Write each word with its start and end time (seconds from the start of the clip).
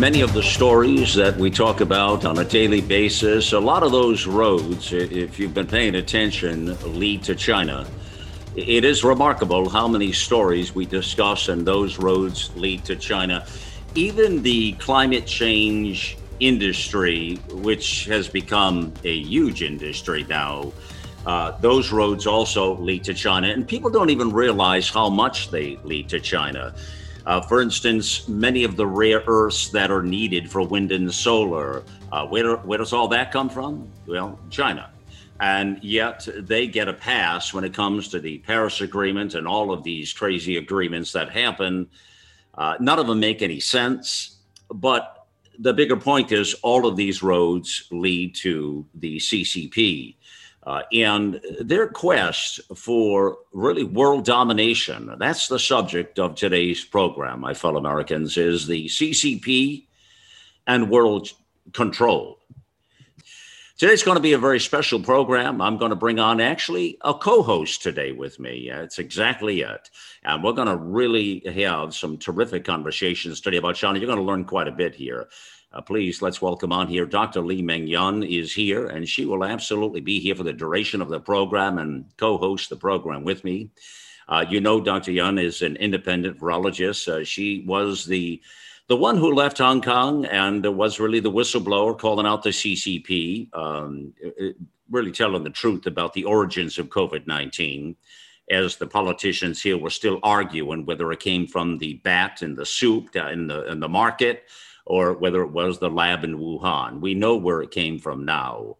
Many 0.00 0.22
of 0.22 0.32
the 0.32 0.42
stories 0.42 1.14
that 1.16 1.36
we 1.36 1.50
talk 1.50 1.82
about 1.82 2.24
on 2.24 2.38
a 2.38 2.44
daily 2.44 2.80
basis, 2.80 3.52
a 3.52 3.60
lot 3.60 3.82
of 3.82 3.92
those 3.92 4.26
roads, 4.26 4.94
if 4.94 5.38
you've 5.38 5.52
been 5.52 5.66
paying 5.66 5.96
attention, 5.96 6.74
lead 6.98 7.22
to 7.24 7.34
China. 7.34 7.86
It 8.56 8.82
is 8.84 9.04
remarkable 9.04 9.68
how 9.68 9.86
many 9.86 10.10
stories 10.12 10.74
we 10.74 10.86
discuss 10.86 11.50
and 11.50 11.66
those 11.66 11.98
roads 11.98 12.50
lead 12.56 12.82
to 12.86 12.96
China. 12.96 13.46
Even 13.94 14.42
the 14.42 14.72
climate 14.78 15.26
change 15.26 16.16
industry, 16.40 17.36
which 17.50 18.06
has 18.06 18.26
become 18.26 18.94
a 19.04 19.20
huge 19.20 19.62
industry 19.62 20.24
now, 20.30 20.72
uh, 21.26 21.50
those 21.60 21.92
roads 21.92 22.26
also 22.26 22.74
lead 22.78 23.04
to 23.04 23.12
China. 23.12 23.48
And 23.48 23.68
people 23.68 23.90
don't 23.90 24.08
even 24.08 24.32
realize 24.32 24.88
how 24.88 25.10
much 25.10 25.50
they 25.50 25.78
lead 25.84 26.08
to 26.08 26.20
China. 26.20 26.72
Uh, 27.26 27.40
for 27.40 27.60
instance, 27.60 28.28
many 28.28 28.64
of 28.64 28.76
the 28.76 28.86
rare 28.86 29.22
earths 29.26 29.68
that 29.68 29.90
are 29.90 30.02
needed 30.02 30.50
for 30.50 30.62
wind 30.62 30.92
and 30.92 31.12
solar, 31.12 31.82
uh, 32.12 32.26
where, 32.26 32.56
where 32.56 32.78
does 32.78 32.92
all 32.92 33.08
that 33.08 33.30
come 33.30 33.48
from? 33.48 33.88
Well, 34.06 34.38
China. 34.50 34.90
And 35.40 35.82
yet 35.82 36.28
they 36.36 36.66
get 36.66 36.88
a 36.88 36.92
pass 36.92 37.54
when 37.54 37.64
it 37.64 37.72
comes 37.72 38.08
to 38.08 38.20
the 38.20 38.38
Paris 38.38 38.80
Agreement 38.80 39.34
and 39.34 39.48
all 39.48 39.72
of 39.72 39.82
these 39.82 40.12
crazy 40.12 40.56
agreements 40.58 41.12
that 41.12 41.30
happen. 41.30 41.88
Uh, 42.54 42.76
none 42.78 42.98
of 42.98 43.06
them 43.06 43.20
make 43.20 43.40
any 43.40 43.60
sense. 43.60 44.36
But 44.72 45.26
the 45.58 45.72
bigger 45.72 45.96
point 45.96 46.32
is 46.32 46.54
all 46.62 46.86
of 46.86 46.96
these 46.96 47.22
roads 47.22 47.84
lead 47.90 48.34
to 48.36 48.84
the 48.94 49.16
CCP. 49.18 50.16
Uh, 50.62 50.82
and 50.92 51.40
their 51.60 51.88
quest 51.88 52.60
for 52.76 53.38
really 53.52 53.82
world 53.82 54.26
domination 54.26 55.10
that's 55.18 55.48
the 55.48 55.58
subject 55.58 56.18
of 56.18 56.34
today's 56.34 56.84
program 56.84 57.40
my 57.40 57.54
fellow 57.54 57.78
americans 57.78 58.36
is 58.36 58.66
the 58.66 58.84
ccp 58.84 59.86
and 60.66 60.90
world 60.90 61.30
control. 61.72 62.38
Today's 63.78 64.02
going 64.02 64.16
to 64.16 64.22
be 64.22 64.34
a 64.34 64.38
very 64.38 64.60
special 64.60 65.00
program. 65.00 65.62
I'm 65.62 65.78
going 65.78 65.90
to 65.90 65.96
bring 65.96 66.18
on 66.18 66.38
actually 66.40 66.98
a 67.00 67.14
co-host 67.14 67.82
today 67.82 68.12
with 68.12 68.38
me. 68.38 68.70
That's 68.70 68.98
exactly 68.98 69.62
it. 69.62 69.88
And 70.22 70.44
we're 70.44 70.52
going 70.52 70.68
to 70.68 70.76
really 70.76 71.40
have 71.54 71.94
some 71.94 72.18
terrific 72.18 72.64
conversations 72.64 73.40
today 73.40 73.56
about 73.56 73.76
china 73.76 73.98
you're 73.98 74.06
going 74.06 74.18
to 74.18 74.24
learn 74.24 74.44
quite 74.44 74.68
a 74.68 74.72
bit 74.72 74.94
here 74.94 75.28
uh, 75.72 75.80
please 75.80 76.20
let's 76.20 76.42
welcome 76.42 76.72
on 76.72 76.88
here 76.88 77.06
Dr. 77.06 77.40
Li 77.40 77.62
Meng 77.62 77.86
Yan 77.86 78.22
is 78.22 78.52
here, 78.52 78.86
and 78.86 79.08
she 79.08 79.24
will 79.24 79.44
absolutely 79.44 80.00
be 80.00 80.18
here 80.18 80.34
for 80.34 80.42
the 80.42 80.52
duration 80.52 81.00
of 81.00 81.08
the 81.08 81.20
program 81.20 81.78
and 81.78 82.04
co-host 82.16 82.70
the 82.70 82.76
program 82.76 83.22
with 83.22 83.44
me. 83.44 83.70
Uh, 84.28 84.44
you 84.48 84.60
know, 84.60 84.80
Dr. 84.80 85.12
Yan 85.12 85.38
is 85.38 85.62
an 85.62 85.76
independent 85.76 86.38
virologist. 86.38 87.08
Uh, 87.08 87.24
she 87.24 87.64
was 87.66 88.04
the 88.04 88.40
the 88.88 88.96
one 88.96 89.16
who 89.16 89.32
left 89.32 89.58
Hong 89.58 89.80
Kong 89.80 90.24
and 90.24 90.64
was 90.76 90.98
really 90.98 91.20
the 91.20 91.30
whistleblower 91.30 91.96
calling 91.96 92.26
out 92.26 92.42
the 92.42 92.50
CCP, 92.50 93.54
um, 93.56 94.12
really 94.90 95.12
telling 95.12 95.44
the 95.44 95.50
truth 95.50 95.86
about 95.86 96.12
the 96.12 96.24
origins 96.24 96.76
of 96.76 96.88
COVID 96.88 97.28
19 97.28 97.94
as 98.50 98.76
the 98.76 98.86
politicians 98.86 99.62
here 99.62 99.78
were 99.78 99.90
still 99.90 100.18
arguing 100.24 100.84
whether 100.84 101.12
it 101.12 101.20
came 101.20 101.46
from 101.46 101.78
the 101.78 101.94
bat 102.02 102.42
in 102.42 102.56
the 102.56 102.66
soup 102.66 103.08
uh, 103.14 103.28
in 103.28 103.46
the 103.46 103.70
in 103.70 103.78
the 103.78 103.88
market 103.88 104.44
or 104.86 105.14
whether 105.14 105.42
it 105.42 105.52
was 105.52 105.78
the 105.78 105.90
lab 105.90 106.24
in 106.24 106.38
Wuhan. 106.38 107.00
We 107.00 107.14
know 107.14 107.36
where 107.36 107.62
it 107.62 107.70
came 107.70 107.98
from 107.98 108.24
now. 108.24 108.76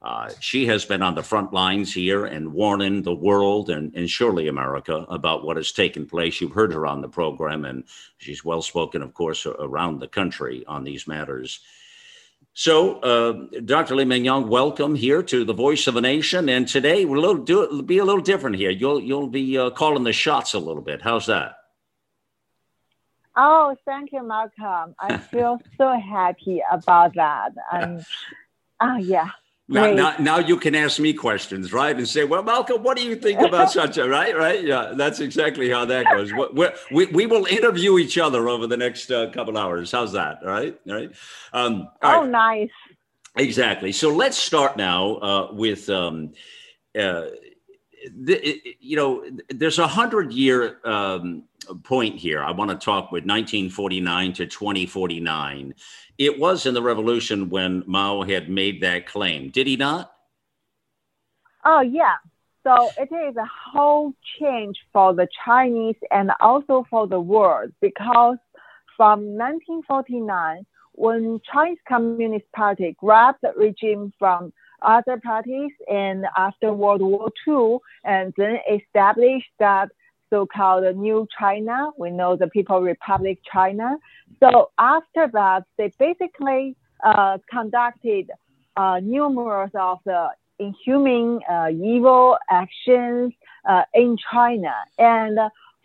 Uh, 0.00 0.30
she 0.38 0.66
has 0.66 0.84
been 0.84 1.02
on 1.02 1.16
the 1.16 1.22
front 1.22 1.52
lines 1.52 1.92
here 1.92 2.24
and 2.24 2.52
warning 2.52 3.02
the 3.02 3.14
world 3.14 3.68
and, 3.68 3.92
and 3.96 4.08
surely 4.08 4.46
America 4.46 5.04
about 5.08 5.44
what 5.44 5.56
has 5.56 5.72
taken 5.72 6.06
place. 6.06 6.40
You've 6.40 6.52
heard 6.52 6.72
her 6.72 6.86
on 6.86 7.00
the 7.00 7.08
program, 7.08 7.64
and 7.64 7.82
she's 8.18 8.44
well 8.44 8.62
spoken, 8.62 9.02
of 9.02 9.12
course, 9.12 9.44
around 9.44 9.98
the 9.98 10.06
country 10.06 10.64
on 10.68 10.84
these 10.84 11.08
matters. 11.08 11.60
So, 12.54 12.98
uh, 13.00 13.60
Dr. 13.64 13.96
Li 13.96 14.04
Meng 14.04 14.48
welcome 14.48 14.94
here 14.94 15.22
to 15.22 15.44
the 15.44 15.52
Voice 15.52 15.86
of 15.86 15.96
a 15.96 16.00
Nation. 16.00 16.48
And 16.48 16.66
today 16.66 17.04
we'll 17.04 17.36
do, 17.36 17.82
be 17.82 17.98
a 17.98 18.04
little 18.04 18.20
different 18.20 18.56
here. 18.56 18.70
You'll 18.70 19.00
you'll 19.00 19.28
be 19.28 19.56
uh, 19.56 19.70
calling 19.70 20.02
the 20.02 20.12
shots 20.12 20.54
a 20.54 20.58
little 20.58 20.82
bit. 20.82 21.00
How's 21.00 21.26
that? 21.26 21.57
Oh, 23.40 23.76
thank 23.84 24.10
you, 24.12 24.26
Malcolm. 24.26 24.96
I 24.98 25.16
feel 25.30 25.60
so 25.78 25.96
happy 25.98 26.60
about 26.70 27.14
that. 27.14 27.52
And 27.72 28.04
oh, 28.80 28.96
yeah. 28.96 29.30
Now, 29.70 29.92
now, 29.92 30.14
now, 30.18 30.38
you 30.38 30.56
can 30.56 30.74
ask 30.74 30.98
me 30.98 31.12
questions, 31.12 31.74
right? 31.74 31.94
And 31.94 32.08
say, 32.08 32.24
well, 32.24 32.42
Malcolm, 32.42 32.82
what 32.82 32.96
do 32.96 33.04
you 33.04 33.14
think 33.14 33.40
about 33.40 33.70
such 33.80 33.98
a, 33.98 34.08
right? 34.08 34.34
Right? 34.36 34.64
Yeah, 34.64 34.94
that's 34.96 35.20
exactly 35.20 35.68
how 35.68 35.84
that 35.84 36.06
goes. 36.06 36.32
we 36.32 36.70
we 36.90 37.06
we 37.06 37.26
will 37.26 37.44
interview 37.44 37.98
each 37.98 38.16
other 38.16 38.48
over 38.48 38.66
the 38.66 38.78
next 38.78 39.10
uh, 39.10 39.30
couple 39.30 39.58
hours. 39.58 39.92
How's 39.92 40.12
that? 40.12 40.38
All 40.42 40.48
right? 40.48 40.80
All 40.88 40.94
right. 40.94 41.10
Um, 41.52 41.88
all 42.02 42.14
oh, 42.14 42.20
right. 42.22 42.30
nice. 42.30 42.70
Exactly. 43.36 43.92
So 43.92 44.08
let's 44.08 44.38
start 44.38 44.78
now 44.78 45.16
uh, 45.16 45.48
with, 45.52 45.88
um, 45.90 46.32
uh, 46.98 47.26
the, 48.10 48.60
you 48.80 48.96
know, 48.96 49.24
there's 49.50 49.78
a 49.78 49.86
hundred 49.86 50.32
year 50.32 50.80
um, 50.84 51.44
point 51.84 52.16
here. 52.16 52.42
I 52.42 52.50
want 52.50 52.70
to 52.70 52.76
talk 52.76 53.12
with 53.12 53.24
1949 53.24 54.32
to 54.34 54.46
2049. 54.46 55.74
It 56.18 56.38
was 56.38 56.66
in 56.66 56.74
the 56.74 56.82
revolution 56.82 57.48
when 57.50 57.84
Mao 57.86 58.22
had 58.22 58.48
made 58.48 58.82
that 58.82 59.06
claim. 59.06 59.50
Did 59.50 59.66
he 59.66 59.76
not? 59.76 60.12
Oh, 61.64 61.80
yeah. 61.80 62.16
So 62.64 62.90
it 62.98 63.08
is 63.12 63.36
a 63.36 63.48
whole 63.72 64.12
change 64.38 64.76
for 64.92 65.14
the 65.14 65.28
Chinese 65.44 65.96
and 66.10 66.30
also 66.40 66.86
for 66.90 67.06
the 67.06 67.20
world 67.20 67.72
because 67.80 68.38
from 68.96 69.20
1949, 69.36 70.66
when 70.92 71.40
Chinese 71.50 71.78
Communist 71.88 72.50
Party 72.52 72.96
grabbed 72.98 73.38
the 73.42 73.52
regime 73.56 74.12
from 74.18 74.52
other 74.82 75.20
parties 75.22 75.70
and 75.90 76.26
after 76.36 76.72
World 76.72 77.02
War 77.02 77.30
II 77.46 77.78
and 78.04 78.34
then 78.36 78.58
established 78.70 79.50
that 79.58 79.90
so-called 80.30 80.96
New 80.96 81.26
China. 81.38 81.90
We 81.98 82.10
know 82.10 82.36
the 82.36 82.48
People 82.48 82.80
Republic 82.80 83.38
China. 83.50 83.96
So 84.40 84.70
after 84.78 85.28
that, 85.32 85.64
they 85.76 85.92
basically 85.98 86.76
uh, 87.04 87.38
conducted 87.50 88.30
uh, 88.76 89.00
numerous 89.02 89.70
of 89.74 89.98
the 90.04 90.28
inhuman, 90.58 91.40
uh, 91.50 91.68
evil 91.70 92.36
actions 92.50 93.32
uh, 93.68 93.82
in 93.94 94.16
China. 94.30 94.74
And 94.98 95.38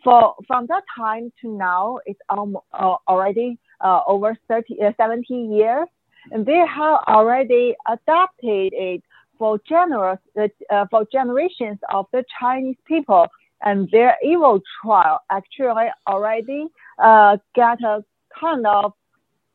for 0.03 0.35
from 0.47 0.67
that 0.67 0.83
time 0.95 1.31
to 1.41 1.49
now, 1.49 1.99
it's 2.05 2.19
almost, 2.29 2.65
uh, 2.73 2.95
already 3.07 3.57
uh, 3.81 4.01
over 4.07 4.37
30, 4.47 4.77
70 4.97 5.33
years. 5.33 5.87
And 6.31 6.45
they 6.45 6.63
have 6.67 6.99
already 7.07 7.75
adopted 7.87 8.73
it 8.73 9.03
for, 9.37 9.59
generous, 9.67 10.19
for 10.89 11.05
generations 11.11 11.79
of 11.91 12.05
the 12.13 12.23
Chinese 12.39 12.77
people 12.85 13.27
and 13.63 13.89
their 13.91 14.17
evil 14.23 14.61
trial 14.81 15.19
actually 15.31 15.87
already 16.07 16.67
uh, 17.01 17.37
get 17.55 17.81
a 17.83 18.03
kind 18.39 18.65
of 18.67 18.93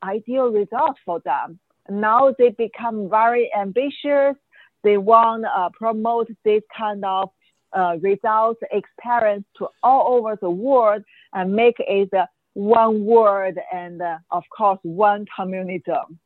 ideal 0.02 0.50
result 0.50 0.96
for 1.04 1.20
them. 1.24 1.58
Now 1.90 2.34
they 2.38 2.50
become 2.50 3.08
very 3.08 3.50
ambitious. 3.58 4.36
They 4.84 4.96
want 4.96 5.44
to 5.44 5.50
uh, 5.50 5.68
promote 5.70 6.28
this 6.44 6.62
kind 6.76 7.04
of 7.04 7.30
uh, 7.72 7.96
results 8.00 8.60
experience 8.72 9.44
to 9.58 9.68
all 9.82 10.16
over 10.16 10.38
the 10.40 10.50
world 10.50 11.02
and 11.32 11.52
make 11.52 11.76
it 11.78 12.10
one 12.54 13.04
world 13.04 13.56
and 13.72 14.00
uh, 14.00 14.18
of 14.30 14.42
course 14.56 14.78
one 14.82 15.26
communism. 15.34 16.18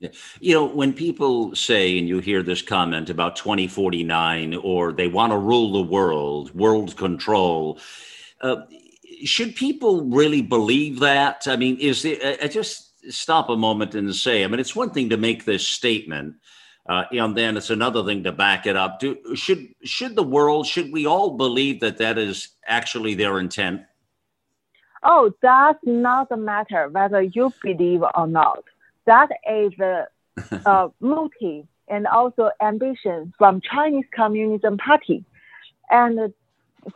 You 0.00 0.54
know, 0.54 0.64
when 0.64 0.92
people 0.92 1.54
say, 1.56 1.98
and 1.98 2.08
you 2.08 2.20
hear 2.20 2.42
this 2.42 2.62
comment 2.62 3.10
about 3.10 3.34
2049, 3.34 4.54
or 4.56 4.92
they 4.92 5.08
want 5.08 5.32
to 5.32 5.38
rule 5.38 5.72
the 5.72 5.82
world, 5.82 6.54
world 6.54 6.96
control, 6.96 7.80
uh, 8.40 8.62
should 9.24 9.56
people 9.56 10.04
really 10.04 10.42
believe 10.42 11.00
that? 11.00 11.48
I 11.48 11.56
mean, 11.56 11.76
is 11.78 12.02
there, 12.02 12.36
I 12.40 12.46
just 12.46 13.12
stop 13.12 13.48
a 13.48 13.56
moment 13.56 13.96
and 13.96 14.14
say, 14.14 14.44
I 14.44 14.46
mean, 14.46 14.60
it's 14.60 14.76
one 14.76 14.90
thing 14.90 15.08
to 15.08 15.16
make 15.16 15.44
this 15.44 15.66
statement. 15.66 16.36
Uh, 16.88 17.04
and 17.10 17.36
then 17.36 17.56
it's 17.56 17.70
another 17.70 18.04
thing 18.04 18.22
to 18.24 18.32
back 18.32 18.66
it 18.66 18.76
up. 18.76 19.00
Do, 19.00 19.18
should 19.34 19.68
should 19.84 20.16
the 20.16 20.22
world 20.22 20.66
should 20.66 20.90
we 20.90 21.04
all 21.04 21.36
believe 21.36 21.80
that 21.80 21.98
that 21.98 22.16
is 22.16 22.48
actually 22.66 23.14
their 23.14 23.38
intent? 23.40 23.82
Oh, 25.02 25.30
that's 25.42 25.78
not 25.84 26.30
the 26.30 26.38
matter 26.38 26.88
whether 26.88 27.20
you 27.20 27.52
believe 27.62 28.02
or 28.14 28.26
not 28.26 28.64
that 29.08 29.28
is 29.50 29.72
the 29.78 30.06
uh, 30.66 30.88
motive 31.00 31.66
and 31.88 32.06
also 32.06 32.50
ambition 32.60 33.32
from 33.38 33.60
Chinese 33.60 34.04
Communism 34.14 34.76
Party. 34.78 35.24
And 35.90 36.32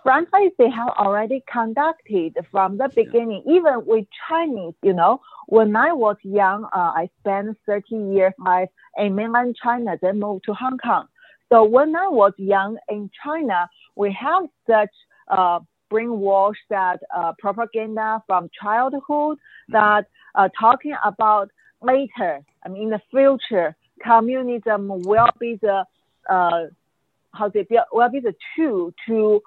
frankly, 0.02 0.50
they 0.58 0.70
have 0.70 0.90
already 0.90 1.42
conducted 1.50 2.36
from 2.50 2.76
the 2.76 2.88
beginning, 2.94 3.42
even 3.46 3.84
with 3.86 4.06
Chinese, 4.28 4.74
you 4.82 4.92
know, 4.92 5.20
when 5.46 5.74
I 5.74 5.92
was 5.92 6.16
young, 6.22 6.64
uh, 6.64 6.92
I 6.94 7.10
spent 7.20 7.58
30 7.66 7.96
years 8.14 8.32
life 8.38 8.68
in 8.96 9.14
mainland 9.14 9.56
China, 9.62 9.98
then 10.00 10.20
moved 10.20 10.44
to 10.44 10.54
Hong 10.54 10.78
Kong. 10.78 11.06
So 11.50 11.64
when 11.64 11.94
I 11.96 12.08
was 12.08 12.32
young 12.38 12.78
in 12.88 13.10
China, 13.22 13.68
we 13.96 14.12
have 14.12 14.44
such 14.66 14.90
uh, 15.28 15.60
brainwash 15.90 16.56
that 16.70 17.00
uh, 17.14 17.32
propaganda 17.38 18.22
from 18.26 18.48
childhood 18.62 19.38
that 19.68 20.06
uh, 20.34 20.48
talking 20.58 20.94
about 21.04 21.50
later, 21.82 22.40
I 22.64 22.68
mean, 22.68 22.84
in 22.84 22.90
the 22.90 23.00
future, 23.10 23.76
communism 24.02 24.88
will 24.88 25.28
be 25.38 25.58
the 25.60 25.84
uh, 26.28 26.66
how 27.34 27.48
they 27.48 27.66
will 27.92 28.08
be 28.10 28.20
the 28.20 28.34
tool 28.54 28.92
to 29.06 29.42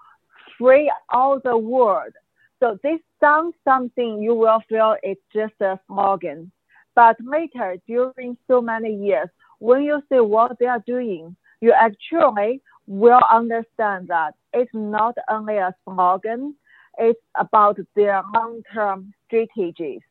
free 0.57 0.91
all 1.09 1.39
the 1.39 1.57
world. 1.57 2.13
So 2.59 2.79
this 2.83 2.99
sounds 3.19 3.53
something 3.63 4.21
you 4.21 4.33
will 4.33 4.61
feel 4.67 4.95
it's 5.03 5.21
just 5.33 5.53
a 5.61 5.79
slogan. 5.87 6.51
But 6.95 7.17
later, 7.21 7.77
during 7.85 8.37
so 8.47 8.61
many 8.61 8.95
years, 8.95 9.29
when 9.59 9.83
you 9.83 10.01
see 10.09 10.19
what 10.19 10.57
they 10.59 10.65
are 10.65 10.83
doing, 10.85 11.35
you 11.61 11.73
actually 11.73 12.61
will 12.87 13.21
understand 13.31 14.07
that 14.07 14.35
it's 14.53 14.71
not 14.73 15.17
only 15.29 15.57
a 15.57 15.75
slogan, 15.83 16.55
it's 16.97 17.19
about 17.35 17.77
their 17.95 18.21
long-term 18.33 19.13
strategies. 19.27 20.01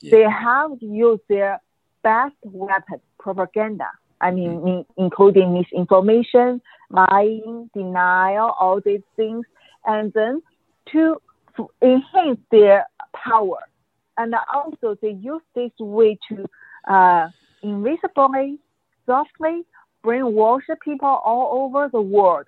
Yeah. 0.00 0.10
They 0.10 0.22
have 0.22 0.72
used 0.80 1.22
their 1.28 1.60
best 2.02 2.36
weapon, 2.42 3.00
propaganda. 3.18 3.88
I 4.20 4.30
mean, 4.30 4.60
mm. 4.60 4.86
including 4.96 5.54
misinformation, 5.54 6.60
lying, 6.90 7.70
denial, 7.74 8.54
all 8.58 8.80
these 8.80 9.02
things, 9.16 9.44
and 9.84 10.12
then 10.12 10.42
to 10.92 11.20
enhance 11.82 12.40
their 12.50 12.86
power. 13.14 13.58
And 14.16 14.34
also, 14.52 14.96
they 15.00 15.10
use 15.10 15.42
this 15.54 15.72
way 15.78 16.18
to 16.28 16.48
uh, 16.88 17.28
invisibly, 17.62 18.58
softly 19.06 19.64
brainwash 20.04 20.62
people 20.82 21.08
all 21.08 21.64
over 21.64 21.88
the 21.88 22.00
world. 22.00 22.46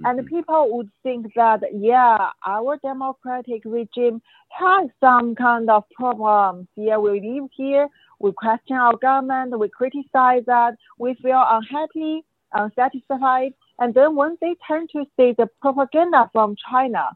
Mm-hmm. 0.00 0.18
And 0.18 0.26
people 0.26 0.76
would 0.76 0.90
think 1.02 1.32
that, 1.36 1.62
yeah, 1.72 2.30
our 2.46 2.76
democratic 2.82 3.62
regime 3.64 4.20
has 4.50 4.90
some 5.00 5.34
kind 5.34 5.70
of 5.70 5.84
problems. 5.94 6.68
Yeah, 6.76 6.98
we 6.98 7.20
live 7.20 7.48
here, 7.56 7.88
we 8.20 8.32
question 8.32 8.76
our 8.76 8.96
government, 8.96 9.58
we 9.58 9.68
criticize 9.68 10.44
that, 10.46 10.74
we 10.98 11.14
feel 11.22 11.42
unhappy, 11.48 12.24
unsatisfied. 12.52 13.54
And 13.78 13.94
then 13.94 14.16
when 14.16 14.36
they 14.40 14.54
turn 14.66 14.86
to 14.92 15.04
see 15.16 15.34
the 15.36 15.48
propaganda 15.62 16.28
from 16.32 16.56
China, 16.70 17.10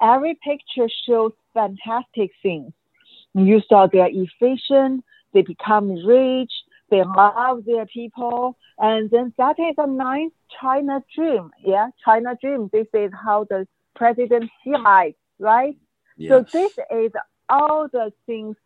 every 0.00 0.38
picture 0.42 0.88
shows 1.06 1.32
fantastic 1.52 2.30
things. 2.42 2.72
You 3.34 3.60
saw 3.68 3.86
they're 3.86 4.08
efficient, 4.10 5.04
they 5.32 5.42
become 5.42 5.90
rich, 6.06 6.52
they 6.90 7.02
love 7.02 7.64
their 7.64 7.86
people, 7.86 8.56
and 8.78 9.10
then 9.10 9.32
that 9.38 9.58
is 9.58 9.74
a 9.78 9.86
nice 9.86 10.30
China 10.60 11.02
dream. 11.14 11.50
Yeah, 11.64 11.88
China 12.04 12.36
dream. 12.40 12.70
This 12.72 12.86
is 12.92 13.10
how 13.24 13.46
the 13.48 13.66
president 13.94 14.50
see 14.62 14.76
life, 14.76 15.14
right? 15.38 15.76
Yes. 16.16 16.30
So 16.30 16.58
this 16.58 16.72
is 16.90 17.12
all 17.48 17.88
the 17.92 18.12
things 18.26 18.56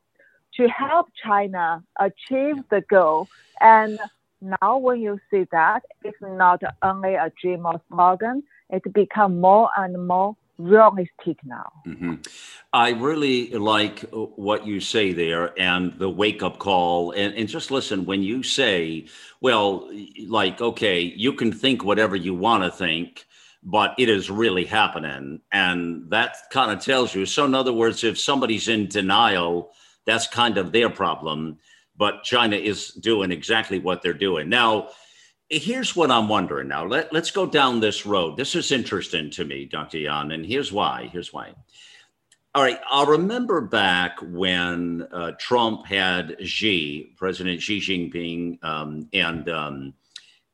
to 0.54 0.68
help 0.68 1.06
China 1.24 1.82
achieve 1.98 2.56
the 2.70 2.82
goal. 2.90 3.28
And 3.60 3.98
now 4.40 4.78
when 4.78 5.00
you 5.00 5.18
see 5.30 5.46
that, 5.52 5.82
it's 6.04 6.18
not 6.20 6.62
only 6.82 7.14
a 7.14 7.32
dream 7.40 7.66
or 7.66 7.80
slogan, 7.88 8.42
it 8.70 8.92
become 8.92 9.40
more 9.40 9.70
and 9.76 10.06
more 10.06 10.36
realistic 10.58 11.38
now. 11.44 11.70
Mm-hmm. 11.86 12.14
I 12.72 12.90
really 12.90 13.50
like 13.50 14.00
what 14.10 14.66
you 14.66 14.80
say 14.80 15.12
there 15.12 15.58
and 15.58 15.94
the 15.98 16.10
wake 16.10 16.42
up 16.42 16.58
call. 16.58 17.12
And, 17.12 17.34
and 17.34 17.48
just 17.48 17.70
listen, 17.70 18.04
when 18.04 18.22
you 18.22 18.42
say, 18.42 19.06
well, 19.40 19.90
like, 20.26 20.60
okay, 20.60 21.00
you 21.00 21.32
can 21.32 21.52
think 21.52 21.84
whatever 21.84 22.16
you 22.16 22.34
want 22.34 22.64
to 22.64 22.70
think, 22.70 23.24
but 23.62 23.94
it 23.98 24.08
is 24.08 24.30
really 24.30 24.64
happening. 24.64 25.40
And 25.52 26.10
that 26.10 26.36
kind 26.50 26.70
of 26.70 26.84
tells 26.84 27.14
you. 27.14 27.24
So, 27.26 27.44
in 27.44 27.54
other 27.54 27.72
words, 27.72 28.04
if 28.04 28.18
somebody's 28.18 28.68
in 28.68 28.86
denial, 28.88 29.72
that's 30.06 30.26
kind 30.26 30.58
of 30.58 30.72
their 30.72 30.90
problem. 30.90 31.58
But 31.96 32.22
China 32.22 32.56
is 32.56 32.90
doing 32.92 33.32
exactly 33.32 33.78
what 33.78 34.02
they're 34.02 34.12
doing. 34.12 34.48
Now, 34.48 34.90
here's 35.50 35.96
what 35.96 36.10
I'm 36.10 36.28
wondering 36.28 36.68
now. 36.68 36.84
Let, 36.84 37.12
let's 37.12 37.30
go 37.30 37.46
down 37.46 37.80
this 37.80 38.04
road. 38.04 38.36
This 38.36 38.54
is 38.54 38.72
interesting 38.72 39.30
to 39.30 39.44
me, 39.44 39.64
Dr. 39.64 39.98
Yan, 39.98 40.32
and 40.32 40.44
here's 40.44 40.72
why. 40.72 41.08
Here's 41.12 41.32
why. 41.32 41.54
All 42.54 42.62
right, 42.62 42.80
I'll 42.90 43.06
remember 43.06 43.60
back 43.60 44.18
when 44.22 45.06
uh, 45.12 45.32
Trump 45.38 45.86
had 45.86 46.36
Xi, 46.42 47.12
President 47.16 47.62
Xi 47.62 47.78
Jinping, 47.78 48.62
um, 48.64 49.08
and 49.12 49.48
um, 49.48 49.94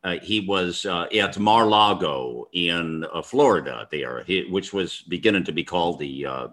uh, 0.03 0.19
he 0.23 0.41
was 0.41 0.85
uh, 0.85 1.07
at 1.15 1.39
Mar-Lago 1.39 2.49
in 2.53 3.07
uh, 3.13 3.23
Florida 3.23 3.89
there, 3.91 4.23
he, 4.27 4.45
which 4.51 4.73
was 4.73 5.03
beginning 5.09 5.45
to 5.45 5.53
be 5.53 5.65
called 5.65 5.99
the, 5.99 6.27
uh, 6.27 6.49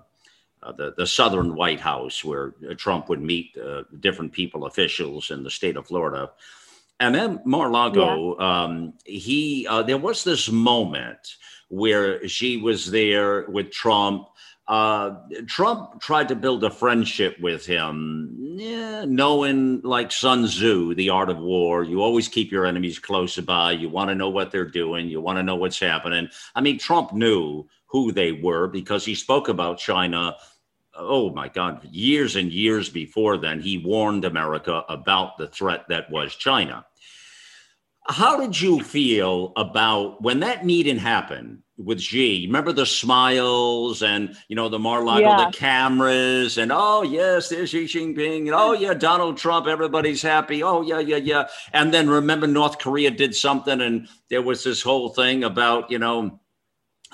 uh, 0.64 0.72
the, 0.72 0.94
the 0.96 1.08
Southern 1.08 1.56
White 1.56 1.82
House, 1.82 2.24
where 2.24 2.52
Trump 2.78 3.10
would 3.10 3.22
meet 3.22 3.58
different 4.00 4.32
people, 4.32 4.66
officials 4.66 5.32
in 5.32 5.44
the 5.44 5.52
state 5.52 5.76
of 5.76 5.88
Florida. 5.88 6.32
And 7.02 7.16
then 7.16 7.42
Mar-Lago, 7.46 8.36
yeah. 8.40 8.64
um, 8.64 8.94
he 9.06 9.66
uh, 9.68 9.82
there 9.82 9.98
was 9.98 10.24
this 10.24 10.52
moment 10.52 11.36
where 11.70 12.26
Xi 12.28 12.58
was 12.58 12.92
there 12.92 13.50
with 13.50 13.72
Trump. 13.72 14.28
Uh, 14.68 15.16
Trump 15.48 16.00
tried 16.00 16.28
to 16.28 16.36
build 16.36 16.64
a 16.64 16.70
friendship 16.70 17.38
with 17.42 17.66
him, 17.66 18.56
yeah, 18.56 19.04
knowing 19.08 19.82
like 19.82 20.12
Sun 20.12 20.46
Tzu, 20.46 20.94
the 20.94 21.10
art 21.10 21.32
of 21.32 21.40
war. 21.40 21.84
You 21.84 22.04
always 22.04 22.28
keep 22.28 22.52
your 22.52 22.68
enemies 22.68 23.00
close 23.00 23.36
by. 23.38 23.72
You 23.72 23.90
want 23.90 24.10
to 24.10 24.16
know 24.16 24.30
what 24.30 24.52
they're 24.52 24.64
doing. 24.64 25.10
You 25.10 25.22
want 25.22 25.38
to 25.40 25.44
know 25.44 25.56
what's 25.56 25.80
happening. 25.80 26.30
I 26.54 26.62
mean, 26.62 26.78
Trump 26.78 27.14
knew 27.14 27.68
who 27.88 28.12
they 28.12 28.32
were 28.32 28.68
because 28.68 29.04
he 29.04 29.16
spoke 29.16 29.50
about 29.50 29.80
China 29.80 30.36
oh 30.94 31.34
my 31.34 31.48
God, 31.48 31.84
years 31.90 32.36
and 32.36 32.52
years 32.52 32.90
before 32.90 33.38
then, 33.38 33.60
he 33.60 33.78
warned 33.78 34.26
America 34.26 34.84
about 34.90 35.38
the 35.38 35.48
threat 35.48 35.86
that 35.90 36.12
was 36.12 36.36
China. 36.36 36.86
How 38.08 38.40
did 38.40 38.60
you 38.60 38.82
feel 38.82 39.54
about 39.56 40.22
when 40.22 40.40
that 40.40 40.66
meeting 40.66 40.98
happened 40.98 41.60
with 41.78 42.02
Xi? 42.02 42.48
Remember 42.48 42.72
the 42.72 42.86
smiles 42.86 44.02
and 44.02 44.36
you 44.48 44.56
know 44.56 44.70
the 44.70 44.80
Mar-Lago, 44.80 45.22
yeah. 45.22 45.46
the 45.46 45.56
cameras, 45.56 46.58
and 46.58 46.72
oh 46.74 47.04
yes, 47.04 47.50
there's 47.50 47.70
Xi 47.70 47.86
Jinping, 47.86 48.48
and 48.48 48.56
oh 48.56 48.74
yeah, 48.74 48.96
Donald 48.96 49.38
Trump, 49.38 49.68
everybody's 49.68 50.22
happy. 50.22 50.64
Oh 50.64 50.82
yeah, 50.82 51.00
yeah, 51.00 51.18
yeah. 51.18 51.48
And 51.74 51.94
then 51.94 52.10
remember 52.10 52.48
North 52.48 52.80
Korea 52.80 53.12
did 53.12 53.36
something, 53.36 53.82
and 53.82 54.08
there 54.30 54.42
was 54.42 54.64
this 54.64 54.82
whole 54.82 55.10
thing 55.10 55.44
about 55.44 55.92
you 55.92 56.00
know 56.00 56.40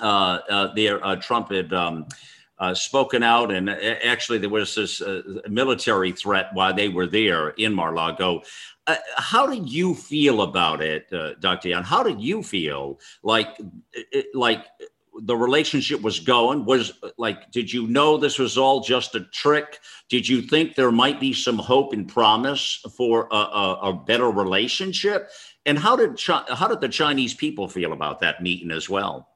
uh, 0.00 0.38
uh, 0.48 0.74
their 0.74 1.04
uh, 1.04 1.16
Trump 1.16 1.52
had. 1.52 1.72
Um, 1.72 2.06
uh, 2.60 2.74
spoken 2.74 3.22
out, 3.22 3.52
and 3.52 3.70
uh, 3.70 3.76
actually 4.04 4.38
there 4.38 4.50
was 4.50 4.74
this 4.74 5.00
uh, 5.00 5.22
military 5.48 6.12
threat 6.12 6.48
while 6.54 6.74
they 6.74 6.88
were 6.88 7.06
there 7.06 7.50
in 7.50 7.72
Mar-Lago. 7.72 8.42
Uh, 8.88 8.96
how 9.16 9.46
did 9.46 9.70
you 9.70 9.94
feel 9.94 10.40
about 10.40 10.80
it, 10.80 11.12
uh, 11.12 11.34
Dr. 11.40 11.68
Yan? 11.68 11.84
How 11.84 12.02
did 12.02 12.22
you 12.22 12.42
feel 12.42 12.98
like 13.22 13.48
like 14.32 14.64
the 15.20 15.36
relationship 15.36 16.00
was 16.00 16.20
going? 16.20 16.64
Was 16.64 16.92
like, 17.18 17.50
did 17.52 17.70
you 17.70 17.86
know 17.86 18.16
this 18.16 18.38
was 18.38 18.56
all 18.56 18.80
just 18.80 19.14
a 19.14 19.24
trick? 19.26 19.78
Did 20.08 20.26
you 20.26 20.40
think 20.40 20.74
there 20.74 20.90
might 20.90 21.20
be 21.20 21.34
some 21.34 21.58
hope 21.58 21.92
and 21.92 22.08
promise 22.08 22.82
for 22.96 23.28
a, 23.30 23.36
a, 23.36 23.78
a 23.90 23.92
better 23.92 24.30
relationship? 24.30 25.30
And 25.66 25.78
how 25.78 25.94
did 25.94 26.18
how 26.26 26.66
did 26.66 26.80
the 26.80 26.88
Chinese 26.88 27.34
people 27.34 27.68
feel 27.68 27.92
about 27.92 28.20
that 28.20 28.42
meeting 28.42 28.70
as 28.70 28.88
well? 28.88 29.28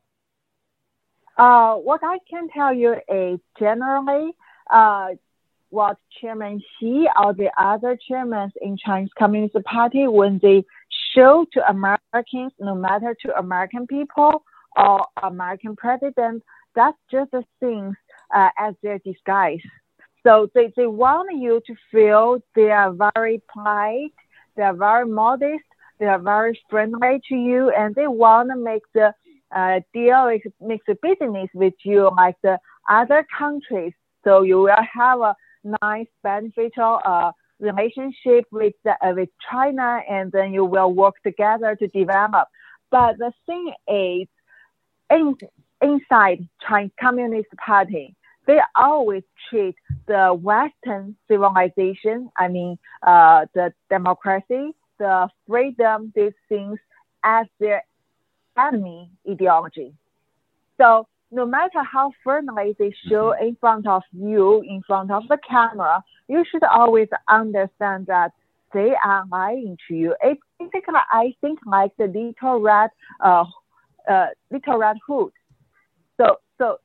Uh, 1.37 1.75
what 1.75 2.01
I 2.03 2.19
can 2.31 2.49
tell 2.49 2.73
you 2.73 2.97
is 3.09 3.39
generally, 3.59 4.33
uh, 4.71 5.09
what 5.73 5.97
Chairman 6.21 6.61
Xi 6.79 7.09
or 7.21 7.33
the 7.33 7.51
other 7.57 7.99
chairmen 8.07 8.53
in 8.61 8.77
Chinese 8.77 9.11
Communist 9.19 9.57
Party, 9.65 10.07
when 10.07 10.39
they 10.43 10.65
show 11.15 11.47
to 11.55 11.69
Americans, 11.69 12.53
no 12.61 12.75
matter 12.75 13.17
to 13.23 13.37
American 13.39 13.87
people 13.87 14.45
or 14.77 15.01
American 15.23 15.75
president, 15.75 16.43
that's 16.75 16.99
just 17.11 17.31
the 17.31 17.43
things 17.59 17.97
uh, 18.35 18.51
as 18.59 18.75
their 18.83 18.99
disguise. 18.99 19.61
So 20.23 20.49
they, 20.55 20.73
they 20.77 20.87
want 20.87 21.31
you 21.37 21.63
to 21.67 21.75
feel 21.91 22.43
they 22.55 22.71
are 22.71 22.95
very 23.15 23.43
polite, 23.53 24.13
they 24.57 24.63
are 24.63 24.77
very 24.77 25.07
modest, 25.07 25.65
they 25.99 26.07
are 26.07 26.19
very 26.19 26.59
friendly 26.69 27.21
to 27.31 27.35
you, 27.35 27.71
and 27.71 27.95
they 27.95 28.09
want 28.09 28.51
to 28.51 28.57
make 28.57 28.83
the 28.93 29.15
uh, 29.55 29.81
deal 29.95 30.31
make 30.61 30.83
the 30.87 30.97
business 31.03 31.49
with 31.55 31.75
you 31.83 32.11
like 32.17 32.37
the 32.43 32.59
other 32.89 33.27
countries. 33.39 33.93
So 34.25 34.43
you 34.43 34.59
will 34.59 34.77
have 34.95 35.21
a 35.21 35.35
nice 35.83 36.07
beneficial 36.23 37.01
uh, 37.05 37.33
relationship 37.61 38.45
with 38.51 38.75
the, 38.85 38.93
uh, 39.05 39.13
with 39.15 39.29
China, 39.51 40.01
and 40.09 40.33
then 40.33 40.53
you 40.53 40.65
will 40.65 40.93
work 40.93 41.15
together 41.23 41.77
to 41.77 41.89
develop. 41.89 42.49
But 42.91 43.19
the 43.19 43.33
thing 43.47 43.73
is, 43.89 44.29
in, 45.11 45.37
inside 45.81 46.49
Chinese 46.67 46.91
Communist 47.01 47.49
Party, 47.65 48.15
they 48.47 48.59
always 48.75 49.23
treat 49.49 49.77
the 50.07 50.35
Western 50.35 51.17
civilization, 51.29 52.31
I 52.37 52.49
mean, 52.49 52.79
uh, 53.07 53.47
the 53.55 53.73
democracy, 53.89 54.75
the 54.99 55.29
freedom, 55.47 56.13
these 56.15 56.33
things 56.49 56.79
as 57.23 57.47
their 57.61 57.85
enemy 58.59 59.11
ideology. 59.29 59.95
So 60.79 61.07
no 61.33 61.47
matter 61.47 61.83
how 61.83 62.13
friendly 62.23 62.77
they 62.79 62.95
show 63.09 63.33
mm-hmm. 63.33 63.47
in 63.49 63.57
front 63.57 63.87
of 63.87 64.03
you, 64.13 64.61
in 64.63 64.83
front 64.87 65.11
of 65.11 65.23
the 65.29 65.39
camera, 65.49 66.05
you 66.29 66.45
should 66.51 66.63
always 66.63 67.09
understand 67.29 68.07
that 68.07 68.33
they 68.75 68.93
are 69.05 69.25
lying 69.31 69.77
to 69.89 69.95
you. 69.95 70.15
It's 70.23 70.41
basically, 70.59 70.95
I 71.11 71.35
think, 71.41 71.59
like 71.67 71.93
the 71.97 72.07
little 72.07 72.61
red, 72.61 72.91
uh, 73.21 73.45
uh, 74.09 74.27
little 74.51 74.79
red 74.79 74.97
hood. 75.07 75.33
So, 76.19 76.37
so 76.59 76.79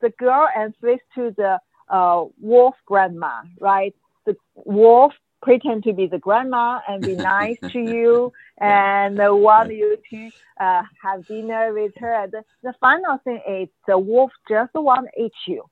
the 0.00 0.10
girl 0.10 0.48
and 0.56 0.74
switch 0.80 1.00
to 1.14 1.34
the 1.36 1.58
uh, 1.88 2.24
wolf 2.40 2.74
grandma, 2.86 3.42
right? 3.60 3.94
The 4.26 4.36
wolf 4.54 5.12
pretend 5.44 5.84
to 5.84 5.92
be 5.92 6.06
the 6.06 6.18
grandma 6.18 6.80
and 6.88 7.04
be 7.04 7.14
nice 7.14 7.58
to 7.70 7.78
you 7.94 8.32
and 8.58 9.18
want 9.18 9.72
you 9.72 9.98
to 10.10 10.30
uh, 10.58 10.82
have 11.02 11.26
dinner 11.26 11.72
with 11.72 11.92
her. 11.98 12.26
The, 12.32 12.42
the 12.62 12.74
final 12.80 13.18
thing 13.22 13.40
is 13.48 13.68
the 13.86 13.98
wolf 13.98 14.32
just 14.48 14.72
want 14.74 15.08
to 15.14 15.22
eat 15.22 15.32
you. 15.46 15.64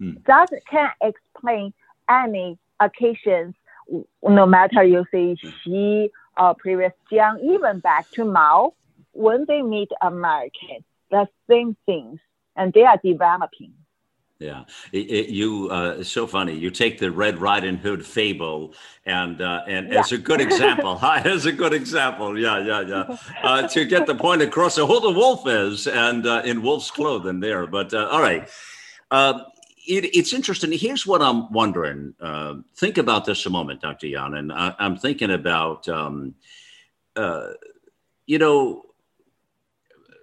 Mm. 0.00 0.24
That 0.26 0.48
can 0.70 0.90
explain 1.02 1.72
any 2.08 2.58
occasions, 2.80 3.54
no 4.22 4.46
matter 4.46 4.82
you 4.82 5.04
say 5.12 5.36
Xi 5.36 6.10
or 6.38 6.54
previous 6.54 6.92
Jiang, 7.12 7.42
even 7.42 7.80
back 7.80 8.10
to 8.12 8.24
Mao, 8.24 8.74
when 9.12 9.44
they 9.46 9.60
meet 9.60 9.90
Americans, 10.00 10.84
the 11.10 11.26
same 11.50 11.76
things, 11.84 12.18
and 12.56 12.72
they 12.72 12.84
are 12.84 12.98
developing. 13.04 13.74
Yeah, 14.38 14.64
it, 14.92 15.10
it, 15.10 15.28
you 15.30 15.68
uh, 15.68 16.04
so 16.04 16.24
funny. 16.24 16.54
You 16.54 16.70
take 16.70 17.00
the 17.00 17.10
Red 17.10 17.40
Riding 17.40 17.76
Hood 17.76 18.06
fable, 18.06 18.72
and 19.04 19.40
uh, 19.40 19.62
and 19.66 19.92
yeah. 19.92 19.98
as 19.98 20.12
a 20.12 20.18
good 20.18 20.40
example, 20.40 20.96
as 21.02 21.46
a 21.46 21.50
good 21.50 21.74
example, 21.74 22.38
yeah, 22.38 22.64
yeah, 22.64 22.80
yeah, 22.82 23.16
uh, 23.42 23.66
to 23.66 23.84
get 23.84 24.06
the 24.06 24.14
point 24.14 24.40
across 24.42 24.78
of 24.78 24.86
who 24.86 25.00
the 25.00 25.10
wolf 25.10 25.48
is, 25.48 25.88
and 25.88 26.24
uh, 26.24 26.42
in 26.44 26.62
wolf's 26.62 26.88
clothing 26.88 27.40
there. 27.40 27.66
But 27.66 27.92
uh, 27.92 28.06
all 28.12 28.22
right, 28.22 28.48
uh, 29.10 29.40
it, 29.88 30.04
it's 30.16 30.32
interesting. 30.32 30.70
Here's 30.70 31.04
what 31.04 31.20
I'm 31.20 31.52
wondering. 31.52 32.14
think 32.76 32.96
about 32.96 33.24
this 33.24 33.44
a 33.44 33.50
moment, 33.50 33.80
Dr. 33.80 34.06
Yan, 34.06 34.34
and 34.34 34.52
I, 34.52 34.72
am 34.78 34.96
thinking 34.96 35.32
about, 35.32 35.88
um, 35.88 36.36
you 37.16 38.38
know 38.38 38.84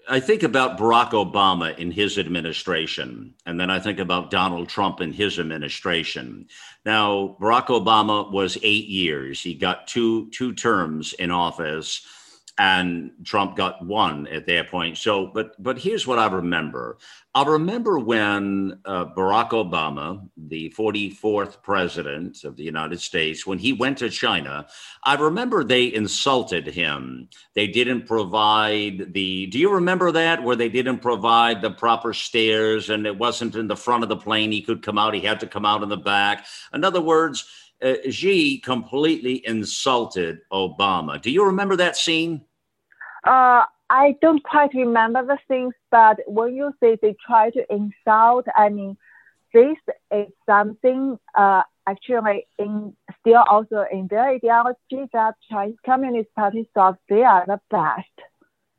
I 0.07 0.19
think 0.19 0.43
about 0.43 0.77
Barack 0.77 1.12
Obama 1.12 1.77
in 1.77 1.89
his 1.89 2.17
administration, 2.17 3.33
and 3.45 3.59
then 3.59 3.71
I 3.71 3.79
think 3.79 4.00
about 4.00 4.29
Donald 4.29 4.69
Trump 4.69 5.01
in 5.01 5.12
his 5.12 5.39
administration. 5.39 6.47
Now, 6.85 7.35
Barack 7.39 7.67
Obama 7.67 8.31
was 8.31 8.57
eight 8.62 8.88
years. 8.88 9.41
He 9.41 9.55
got 9.55 9.88
two 9.88 10.29
two 10.29 10.53
terms 10.53 11.13
in 11.13 11.31
office 11.31 12.05
and 12.57 13.12
Trump 13.25 13.57
got 13.57 13.85
one 13.85 14.27
at 14.27 14.45
that 14.47 14.69
point. 14.69 14.97
So, 14.97 15.27
but 15.27 15.62
but 15.62 15.77
here's 15.77 16.07
what 16.07 16.19
I 16.19 16.27
remember. 16.27 16.97
I 17.33 17.43
remember 17.43 18.00
when 18.00 18.79
uh, 18.85 19.07
Barack 19.07 19.50
Obama, 19.50 20.25
the 20.38 20.74
44th 20.77 21.62
president 21.62 22.45
of 22.45 22.55
the 22.55 22.63
United 22.63 23.01
States, 23.01 23.45
when 23.45 23.57
he 23.59 23.74
went 23.74 23.97
to 23.97 24.09
China, 24.09 24.67
I 25.03 25.15
remember 25.15 25.65
they 25.65 25.93
insulted 25.93 26.65
him. 26.65 27.27
They 27.55 27.67
didn't 27.67 28.07
provide 28.07 29.13
the. 29.13 29.47
Do 29.47 29.59
you 29.59 29.74
remember 29.74 30.13
that 30.13 30.41
where 30.41 30.55
they 30.55 30.69
didn't 30.69 31.00
provide 31.00 31.62
the 31.62 31.71
proper 31.71 32.13
stairs 32.13 32.89
and 32.89 33.05
it 33.05 33.17
wasn't 33.17 33.55
in 33.55 33.67
the 33.67 33.75
front 33.75 34.03
of 34.03 34.09
the 34.09 34.15
plane? 34.15 34.53
He 34.53 34.62
could 34.62 34.81
come 34.81 34.97
out. 34.97 35.13
He 35.13 35.19
had 35.19 35.41
to 35.41 35.47
come 35.47 35.65
out 35.65 35.83
in 35.83 35.89
the 35.89 35.97
back. 35.97 36.45
In 36.74 36.85
other 36.85 37.01
words 37.01 37.64
uh, 37.86 38.10
Xi 38.10 38.58
completely 38.58 39.46
insulted 39.46 40.42
Obama. 40.51 41.22
Do 41.22 41.30
you 41.30 41.46
remember 41.46 41.75
that 41.75 41.96
scene? 41.96 42.42
Uh, 43.24 43.63
I 43.89 44.15
don't 44.22 44.44
quite 44.44 44.74
remember 44.74 45.24
the 45.24 45.38
things, 45.48 45.74
but 45.92 46.20
when 46.25 46.56
you 46.56 46.74
say 46.82 46.98
they 47.01 47.15
try 47.25 47.51
to 47.51 47.63
insult, 47.72 48.48
I 48.56 48.70
mean, 48.70 48.98
this 49.54 49.77
is 50.12 50.27
something 50.48 51.20
uh, 51.36 51.62
actually 51.88 52.48
in 52.58 52.96
still 53.22 53.44
also 53.48 53.86
in 53.92 54.08
their 54.08 54.30
ideology 54.30 55.08
that 55.13 55.36
Chinese 55.50 55.77
Communist 55.86 56.34
Party 56.34 56.68
thought 56.74 56.98
they 57.08 57.24
are 57.24 57.46
the 57.46 57.60
best. 57.70 58.27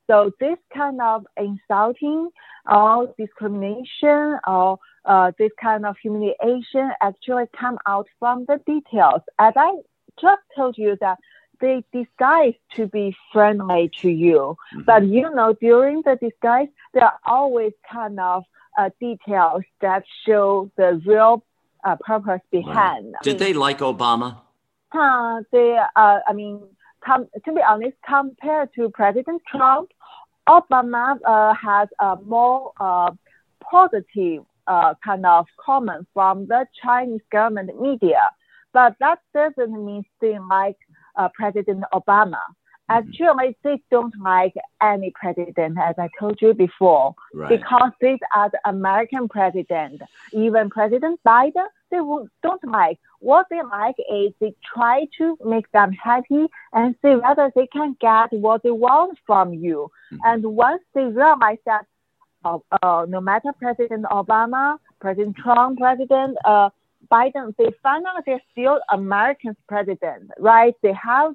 So 0.08 0.32
this 0.38 0.58
kind 0.74 1.00
of 1.00 1.26
insulting 1.36 2.30
or 2.70 3.14
discrimination 3.18 4.38
or 4.46 4.78
uh, 5.06 5.32
this 5.38 5.52
kind 5.60 5.86
of 5.86 5.96
humiliation 6.02 6.90
actually 7.00 7.44
come 7.58 7.78
out 7.86 8.08
from 8.18 8.44
the 8.46 8.60
details. 8.66 9.22
As 9.38 9.54
I 9.56 9.76
just 10.20 10.42
told 10.54 10.76
you 10.76 10.96
that 11.00 11.18
they 11.60 11.84
disguise 11.92 12.54
to 12.74 12.86
be 12.86 13.16
friendly 13.32 13.90
to 14.02 14.10
you, 14.10 14.56
mm-hmm. 14.74 14.82
but 14.84 15.06
you 15.06 15.32
know 15.34 15.54
during 15.54 16.02
the 16.02 16.16
disguise 16.16 16.68
there 16.92 17.04
are 17.04 17.18
always 17.24 17.72
kind 17.90 18.20
of 18.20 18.44
uh, 18.78 18.90
details 19.00 19.62
that 19.80 20.04
show 20.26 20.70
the 20.76 21.00
real 21.06 21.42
uh, 21.84 21.96
purpose 22.00 22.40
behind. 22.50 23.06
Right. 23.14 23.22
Did 23.22 23.38
they 23.38 23.52
like 23.52 23.78
Obama? 23.78 24.40
Uh, 24.92 25.42
they, 25.52 25.78
uh, 25.96 26.18
I 26.28 26.32
mean, 26.32 26.60
com- 27.04 27.28
to 27.44 27.52
be 27.52 27.60
honest, 27.66 27.96
compared 28.06 28.72
to 28.74 28.90
President 28.90 29.42
Trump, 29.50 29.90
Obama 30.48 31.18
uh, 31.24 31.54
has 31.54 31.88
a 32.00 32.16
more 32.24 32.72
uh, 32.78 33.10
positive 33.70 34.44
uh, 34.66 34.94
kind 35.04 35.26
of 35.26 35.46
comment 35.64 36.06
from 36.14 36.46
the 36.46 36.66
Chinese 36.82 37.20
government 37.30 37.80
media. 37.80 38.20
But 38.72 38.94
that 39.00 39.20
doesn't 39.34 39.84
mean 39.84 40.04
they 40.20 40.38
like 40.38 40.76
uh, 41.16 41.28
President 41.34 41.84
Obama. 41.94 42.42
Mm-hmm. 42.90 42.98
Actually, 42.98 43.56
they 43.64 43.82
don't 43.90 44.14
like 44.20 44.54
any 44.80 45.12
president, 45.20 45.76
as 45.82 45.96
I 45.98 46.08
told 46.20 46.38
you 46.40 46.54
before, 46.54 47.14
right. 47.34 47.48
because 47.48 47.90
these 48.00 48.18
are 48.34 48.50
the 48.50 48.60
American 48.64 49.28
president. 49.28 50.02
Even 50.32 50.70
President 50.70 51.18
Biden, 51.26 51.66
they 51.90 51.96
don't 51.96 52.64
like. 52.64 52.98
What 53.20 53.46
they 53.50 53.62
like 53.62 53.96
is 54.12 54.32
they 54.40 54.54
try 54.74 55.06
to 55.18 55.36
make 55.44 55.70
them 55.72 55.90
happy 55.92 56.46
and 56.72 56.94
see 57.02 57.16
whether 57.16 57.50
they 57.56 57.66
can 57.66 57.96
get 58.00 58.32
what 58.32 58.62
they 58.62 58.70
want 58.70 59.18
from 59.26 59.54
you. 59.54 59.90
Mm-hmm. 60.12 60.20
And 60.24 60.44
once 60.44 60.82
they 60.94 61.04
realize 61.04 61.58
that, 61.66 61.86
uh, 62.44 62.58
uh, 62.82 63.06
no 63.08 63.20
matter 63.20 63.50
President 63.58 64.04
Obama, 64.04 64.78
President 65.00 65.36
Trump, 65.36 65.78
President 65.78 66.36
uh, 66.44 66.70
Biden, 67.10 67.54
they 67.56 67.70
find 67.82 68.04
out 68.06 68.22
they're 68.26 68.40
still 68.52 68.80
Americans 68.90 69.56
president, 69.68 70.30
right? 70.38 70.74
They 70.82 70.92
have 70.92 71.34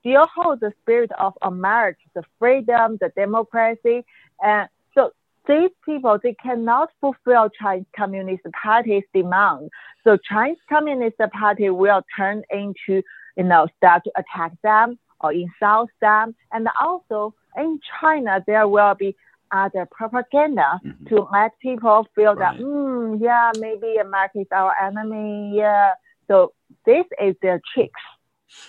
still 0.00 0.26
hold 0.34 0.60
the 0.60 0.72
spirit 0.82 1.10
of 1.18 1.32
America, 1.42 2.00
the 2.14 2.22
freedom, 2.38 2.98
the 3.00 3.10
democracy, 3.16 4.04
and 4.42 4.68
so 4.94 5.12
these 5.48 5.70
people 5.84 6.18
they 6.22 6.34
cannot 6.34 6.90
fulfill 7.00 7.48
Chinese 7.48 7.86
Communist 7.96 8.42
Party's 8.62 9.04
demand. 9.14 9.70
So 10.04 10.16
Chinese 10.16 10.58
Communist 10.68 11.16
Party 11.32 11.70
will 11.70 12.02
turn 12.16 12.42
into 12.50 13.02
you 13.36 13.44
know 13.44 13.66
start 13.76 14.04
to 14.04 14.12
attack 14.16 14.52
them 14.62 14.98
or 15.20 15.32
insult 15.32 15.90
them, 16.00 16.34
and 16.52 16.68
also 16.80 17.34
in 17.56 17.80
China 18.00 18.42
there 18.46 18.68
will 18.68 18.94
be 18.94 19.16
other 19.54 19.88
propaganda 19.90 20.80
mm-hmm. 20.84 21.06
to 21.06 21.26
let 21.32 21.52
people 21.60 22.06
feel 22.14 22.34
right. 22.34 22.58
that, 22.58 22.64
mm, 22.64 23.18
yeah, 23.20 23.52
maybe 23.58 23.96
America 23.96 24.40
is 24.40 24.46
our 24.52 24.74
enemy. 24.82 25.56
Yeah. 25.56 25.92
So 26.28 26.52
this 26.84 27.04
is 27.20 27.34
their 27.42 27.60
tricks. 27.72 28.00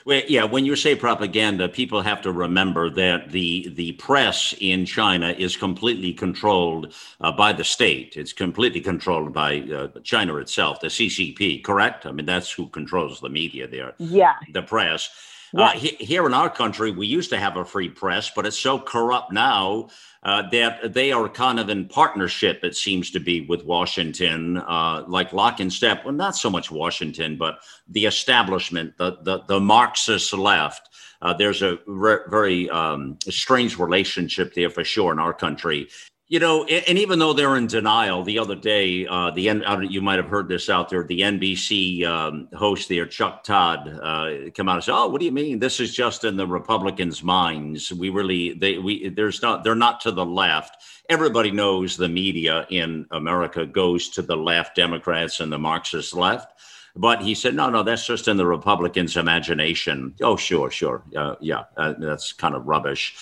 Well, 0.06 0.22
yeah, 0.28 0.44
when 0.46 0.66
you 0.66 0.76
say 0.76 0.96
propaganda, 0.96 1.70
people 1.70 2.02
have 2.02 2.22
to 2.24 2.32
remember 2.32 2.90
that 2.92 3.32
the 3.32 3.72
the 3.76 3.92
press 3.94 4.54
in 4.60 4.86
China 4.86 5.30
is 5.38 5.58
completely 5.58 6.14
controlled 6.14 6.94
uh, 7.22 7.32
by 7.32 7.54
the 7.54 7.64
state. 7.64 8.18
It's 8.18 8.34
completely 8.34 8.82
controlled 8.82 9.34
by 9.34 9.60
uh, 9.62 9.88
China 10.04 10.38
itself, 10.38 10.80
the 10.80 10.88
CCP. 10.88 11.64
Correct? 11.64 12.06
I 12.06 12.12
mean, 12.12 12.26
that's 12.26 12.52
who 12.52 12.68
controls 12.68 13.20
the 13.20 13.30
media 13.30 13.68
there. 13.68 13.94
Yeah, 14.00 14.36
the 14.52 14.64
press. 14.64 15.10
Uh, 15.56 15.72
he, 15.72 15.90
here 16.04 16.26
in 16.26 16.34
our 16.34 16.50
country, 16.50 16.92
we 16.92 17.08
used 17.08 17.30
to 17.30 17.38
have 17.38 17.56
a 17.56 17.64
free 17.64 17.88
press, 17.88 18.30
but 18.36 18.46
it's 18.46 18.60
so 18.60 18.78
corrupt 18.78 19.32
now 19.32 19.88
uh, 20.26 20.50
that 20.50 20.94
they 20.94 21.12
are 21.12 21.30
kind 21.30 21.60
of 21.60 21.70
in 21.70 21.88
partnership, 21.88 22.64
it 22.64 22.76
seems 22.76 23.12
to 23.12 23.20
be, 23.20 23.42
with 23.42 23.64
Washington, 23.64 24.58
uh, 24.58 25.04
like 25.08 25.32
lock 25.32 25.60
and 25.60 25.72
step. 25.72 26.04
Well, 26.04 26.16
not 26.16 26.36
so 26.36 26.50
much 26.50 26.72
Washington, 26.72 27.38
but 27.38 27.60
the 27.88 28.08
establishment, 28.08 28.98
the, 28.98 29.18
the, 29.22 29.44
the 29.48 29.60
Marxist 29.60 30.34
left. 30.34 30.90
Uh, 31.22 31.34
there's 31.34 31.62
a 31.62 31.78
re- 31.86 32.26
very 32.28 32.70
um, 32.72 33.18
strange 33.30 33.78
relationship 33.78 34.56
there 34.56 34.72
for 34.72 34.84
sure 34.84 35.14
in 35.14 35.20
our 35.20 35.34
country. 35.34 35.88
You 36.28 36.40
know, 36.40 36.64
and 36.66 36.98
even 36.98 37.20
though 37.20 37.34
they're 37.34 37.56
in 37.56 37.68
denial, 37.68 38.24
the 38.24 38.40
other 38.40 38.56
day, 38.56 39.06
uh, 39.06 39.30
the 39.30 39.44
you 39.88 40.02
might 40.02 40.18
have 40.18 40.28
heard 40.28 40.48
this 40.48 40.72
out 40.72 40.90
there. 40.90 41.04
The 41.04 41.22
NBC 41.22 42.04
um, 42.04 42.48
host 42.52 42.90
there, 42.90 43.06
Chuck 43.06 43.44
Todd, 43.44 43.88
uh, 44.02 44.50
come 44.56 44.68
out 44.68 44.78
and 44.78 44.84
say, 44.84 44.92
"Oh, 44.92 45.08
what 45.08 45.20
do 45.20 45.26
you 45.26 45.32
mean? 45.32 45.60
This 45.60 45.80
is 45.80 45.94
just 45.94 46.24
in 46.24 46.36
the 46.36 46.48
Republicans' 46.48 47.22
minds. 47.22 47.94
We 47.94 48.10
really, 48.10 48.54
they, 48.54 48.80
we, 48.80 49.10
there's 49.10 49.44
not, 49.44 49.64
they're 49.64 49.76
not 49.76 50.02
to 50.02 50.12
the 50.12 50.26
left. 50.26 50.84
Everybody 51.10 51.52
knows 51.52 51.96
the 51.96 52.10
media 52.10 52.66
in 52.72 53.06
America 53.12 53.64
goes 53.68 54.10
to 54.10 54.24
the 54.24 54.36
left, 54.36 54.76
Democrats 54.76 55.42
and 55.42 55.52
the 55.52 55.60
Marxist 55.60 56.16
left." 56.16 56.54
But 56.96 57.22
he 57.22 57.36
said, 57.36 57.56
no, 57.56 57.70
no, 57.70 57.84
that's 57.84 58.08
just 58.08 58.30
in 58.30 58.38
the 58.38 58.46
Republicans' 58.46 59.18
imagination. 59.18 60.16
Oh, 60.22 60.38
sure, 60.38 60.72
sure. 60.72 61.04
Uh, 61.16 61.36
yeah, 61.42 61.66
uh, 61.76 61.94
that's 62.00 62.32
kind 62.32 62.56
of 62.56 62.66
rubbish. 62.66 63.16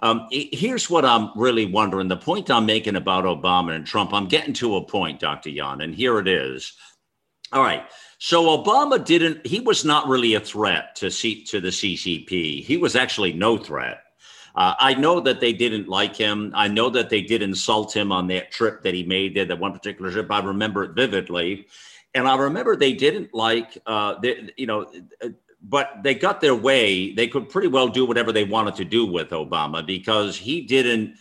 Um, 0.00 0.28
here's 0.30 0.88
what 0.88 1.04
I'm 1.04 1.30
really 1.34 1.66
wondering. 1.66 2.08
The 2.08 2.16
point 2.16 2.50
I'm 2.50 2.66
making 2.66 2.96
about 2.96 3.24
Obama 3.24 3.74
and 3.74 3.86
Trump, 3.86 4.12
I'm 4.12 4.28
getting 4.28 4.54
to 4.54 4.76
a 4.76 4.84
point, 4.84 5.20
Dr. 5.20 5.50
Yan, 5.50 5.80
and 5.80 5.94
here 5.94 6.18
it 6.18 6.28
is. 6.28 6.72
All 7.52 7.62
right. 7.62 7.84
So 8.18 8.62
Obama 8.62 9.04
didn't, 9.04 9.46
he 9.46 9.60
was 9.60 9.84
not 9.84 10.08
really 10.08 10.34
a 10.34 10.40
threat 10.40 10.94
to, 10.96 11.10
C, 11.10 11.44
to 11.44 11.60
the 11.60 11.68
CCP. 11.68 12.64
He 12.64 12.76
was 12.76 12.94
actually 12.94 13.32
no 13.32 13.56
threat. 13.56 14.02
Uh, 14.54 14.74
I 14.78 14.94
know 14.94 15.20
that 15.20 15.40
they 15.40 15.52
didn't 15.52 15.88
like 15.88 16.16
him. 16.16 16.52
I 16.54 16.68
know 16.68 16.90
that 16.90 17.10
they 17.10 17.22
did 17.22 17.42
insult 17.42 17.94
him 17.94 18.10
on 18.10 18.26
that 18.28 18.50
trip 18.50 18.82
that 18.82 18.94
he 18.94 19.04
made 19.04 19.36
there, 19.36 19.44
that 19.44 19.58
one 19.58 19.72
particular 19.72 20.10
trip. 20.10 20.30
I 20.30 20.40
remember 20.40 20.84
it 20.84 20.94
vividly. 20.94 21.66
And 22.14 22.26
I 22.26 22.36
remember 22.36 22.74
they 22.74 22.92
didn't 22.92 23.32
like, 23.32 23.78
uh, 23.86 24.16
they, 24.20 24.50
you 24.56 24.66
know, 24.66 24.90
but 25.62 26.02
they 26.02 26.14
got 26.14 26.40
their 26.40 26.54
way. 26.54 27.12
They 27.12 27.26
could 27.26 27.48
pretty 27.48 27.68
well 27.68 27.88
do 27.88 28.04
whatever 28.04 28.32
they 28.32 28.44
wanted 28.44 28.76
to 28.76 28.84
do 28.84 29.04
with 29.06 29.30
Obama 29.30 29.84
because 29.84 30.36
he 30.36 30.60
didn't 30.62 31.16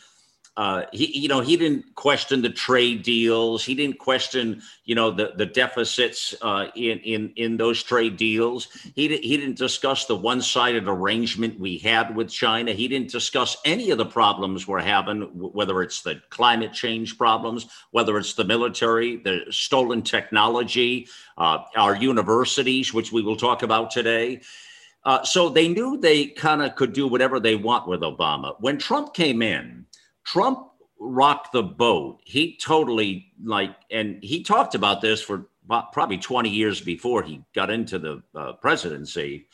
uh, 0.57 0.85
he, 0.91 1.19
you 1.19 1.27
know, 1.27 1.39
he 1.39 1.55
didn't 1.55 1.93
question 1.93 2.41
the 2.41 2.49
trade 2.49 3.03
deals. 3.03 3.63
He 3.63 3.75
didn't 3.75 3.99
question, 3.99 4.63
you 4.85 4.95
know, 4.95 5.11
the 5.11 5.33
the 5.35 5.45
deficits 5.45 6.33
uh, 6.41 6.65
in 6.75 6.97
in 6.99 7.31
in 7.35 7.57
those 7.57 7.83
trade 7.83 8.17
deals. 8.17 8.67
He 8.95 9.15
he 9.17 9.37
didn't 9.37 9.59
discuss 9.59 10.07
the 10.07 10.15
one 10.15 10.41
sided 10.41 10.87
arrangement 10.87 11.59
we 11.59 11.77
had 11.77 12.15
with 12.15 12.29
China. 12.29 12.71
He 12.71 12.87
didn't 12.87 13.11
discuss 13.11 13.57
any 13.65 13.91
of 13.91 13.99
the 13.99 14.05
problems 14.07 14.67
we're 14.67 14.79
having, 14.79 15.21
whether 15.35 15.83
it's 15.83 16.01
the 16.01 16.19
climate 16.31 16.73
change 16.73 17.19
problems, 17.19 17.67
whether 17.91 18.17
it's 18.17 18.33
the 18.33 18.43
military, 18.43 19.17
the 19.17 19.45
stolen 19.51 20.01
technology, 20.01 21.07
uh, 21.37 21.59
our 21.75 21.95
universities, 21.95 22.91
which 22.95 23.11
we 23.11 23.21
will 23.21 23.37
talk 23.37 23.61
about 23.61 23.91
today. 23.91 24.41
Uh, 25.05 25.23
so 25.23 25.49
they 25.49 25.67
knew 25.67 25.97
they 25.97 26.25
kind 26.25 26.63
of 26.63 26.73
could 26.75 26.93
do 26.93 27.07
whatever 27.07 27.39
they 27.39 27.55
want 27.55 27.87
with 27.87 28.01
Obama. 28.01 28.55
When 28.59 28.79
Trump 28.79 29.13
came 29.13 29.43
in 29.43 29.85
Trump 30.27 30.59
rocked 30.99 31.53
the 31.53 31.63
boat. 31.63 32.19
He 32.25 32.57
totally 32.57 33.31
like, 33.41 33.75
and 33.89 34.21
he 34.21 34.43
talked 34.43 34.75
about 34.75 35.01
this 35.01 35.21
for 35.21 35.47
probably 35.93 36.17
20 36.17 36.49
years 36.49 36.81
before 36.81 37.23
he 37.23 37.41
got 37.55 37.69
into 37.69 37.97
the 37.97 38.21
uh, 38.35 38.53
presidency. 38.53 39.47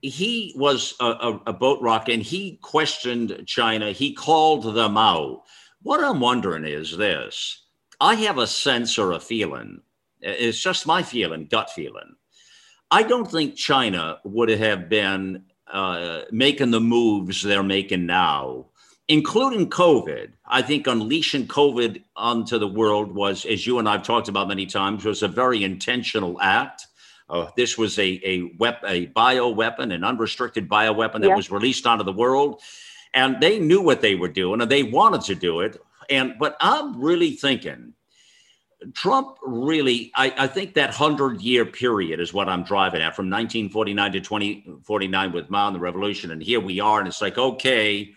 He 0.00 0.54
was 0.56 0.94
a, 1.00 1.04
a, 1.04 1.40
a 1.48 1.52
boat 1.52 1.82
rock 1.82 2.08
and 2.08 2.22
he 2.22 2.58
questioned 2.62 3.44
China. 3.46 3.92
He 3.92 4.14
called 4.14 4.74
them 4.74 4.96
out. 4.96 5.42
What 5.82 6.02
I'm 6.02 6.20
wondering 6.20 6.64
is 6.64 6.96
this 6.96 7.66
I 8.00 8.14
have 8.14 8.38
a 8.38 8.46
sense 8.46 8.98
or 8.98 9.12
a 9.12 9.20
feeling, 9.20 9.82
it's 10.20 10.60
just 10.60 10.86
my 10.86 11.02
feeling, 11.02 11.46
gut 11.50 11.70
feeling. 11.70 12.14
I 12.90 13.02
don't 13.02 13.30
think 13.30 13.54
China 13.54 14.18
would 14.24 14.48
have 14.48 14.88
been 14.88 15.44
uh, 15.70 16.22
making 16.30 16.70
the 16.70 16.80
moves 16.80 17.42
they're 17.42 17.62
making 17.62 18.06
now 18.06 18.69
including 19.10 19.68
COVID, 19.68 20.30
I 20.46 20.62
think 20.62 20.86
unleashing 20.86 21.48
COVID 21.48 22.00
onto 22.14 22.58
the 22.58 22.68
world 22.68 23.12
was, 23.12 23.44
as 23.44 23.66
you 23.66 23.80
and 23.80 23.88
I've 23.88 24.04
talked 24.04 24.28
about 24.28 24.46
many 24.46 24.66
times, 24.66 25.04
was 25.04 25.24
a 25.24 25.28
very 25.28 25.64
intentional 25.64 26.40
act. 26.40 26.86
Uh, 27.28 27.50
this 27.56 27.76
was 27.76 27.98
a 27.98 28.20
a, 28.24 28.52
wep- 28.58 28.84
a 28.86 29.06
bio 29.06 29.48
weapon, 29.48 29.90
an 29.90 30.04
unrestricted 30.04 30.68
bio 30.68 30.92
weapon 30.92 31.22
that 31.22 31.28
yeah. 31.28 31.34
was 31.34 31.50
released 31.50 31.88
onto 31.88 32.04
the 32.04 32.12
world, 32.12 32.62
and 33.12 33.40
they 33.40 33.58
knew 33.58 33.82
what 33.82 34.00
they 34.00 34.14
were 34.14 34.28
doing, 34.28 34.60
and 34.60 34.70
they 34.70 34.84
wanted 34.84 35.22
to 35.22 35.34
do 35.34 35.60
it. 35.60 35.76
And 36.08 36.34
but 36.38 36.56
I'm 36.60 37.00
really 37.00 37.32
thinking, 37.32 37.94
Trump 38.94 39.38
really, 39.42 40.12
I, 40.14 40.32
I 40.38 40.46
think 40.46 40.74
that 40.74 40.94
hundred 40.94 41.40
year 41.40 41.64
period 41.66 42.20
is 42.20 42.32
what 42.32 42.48
I'm 42.48 42.62
driving 42.62 43.02
at, 43.02 43.16
from 43.16 43.26
1949 43.26 44.12
to 44.12 44.20
2049 44.20 45.32
with 45.32 45.50
Mao 45.50 45.66
and 45.66 45.74
the 45.74 45.80
Revolution, 45.80 46.30
and 46.30 46.40
here 46.40 46.60
we 46.60 46.78
are, 46.78 47.00
and 47.00 47.08
it's 47.08 47.20
like 47.20 47.38
okay 47.38 48.14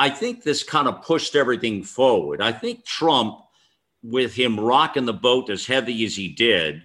I 0.00 0.08
think 0.08 0.42
this 0.42 0.62
kind 0.62 0.88
of 0.88 1.02
pushed 1.02 1.36
everything 1.36 1.82
forward. 1.84 2.40
I 2.40 2.52
think 2.52 2.86
Trump, 2.86 3.38
with 4.02 4.32
him 4.32 4.58
rocking 4.58 5.04
the 5.04 5.12
boat 5.12 5.50
as 5.50 5.66
heavy 5.66 6.06
as 6.06 6.16
he 6.16 6.28
did, 6.28 6.82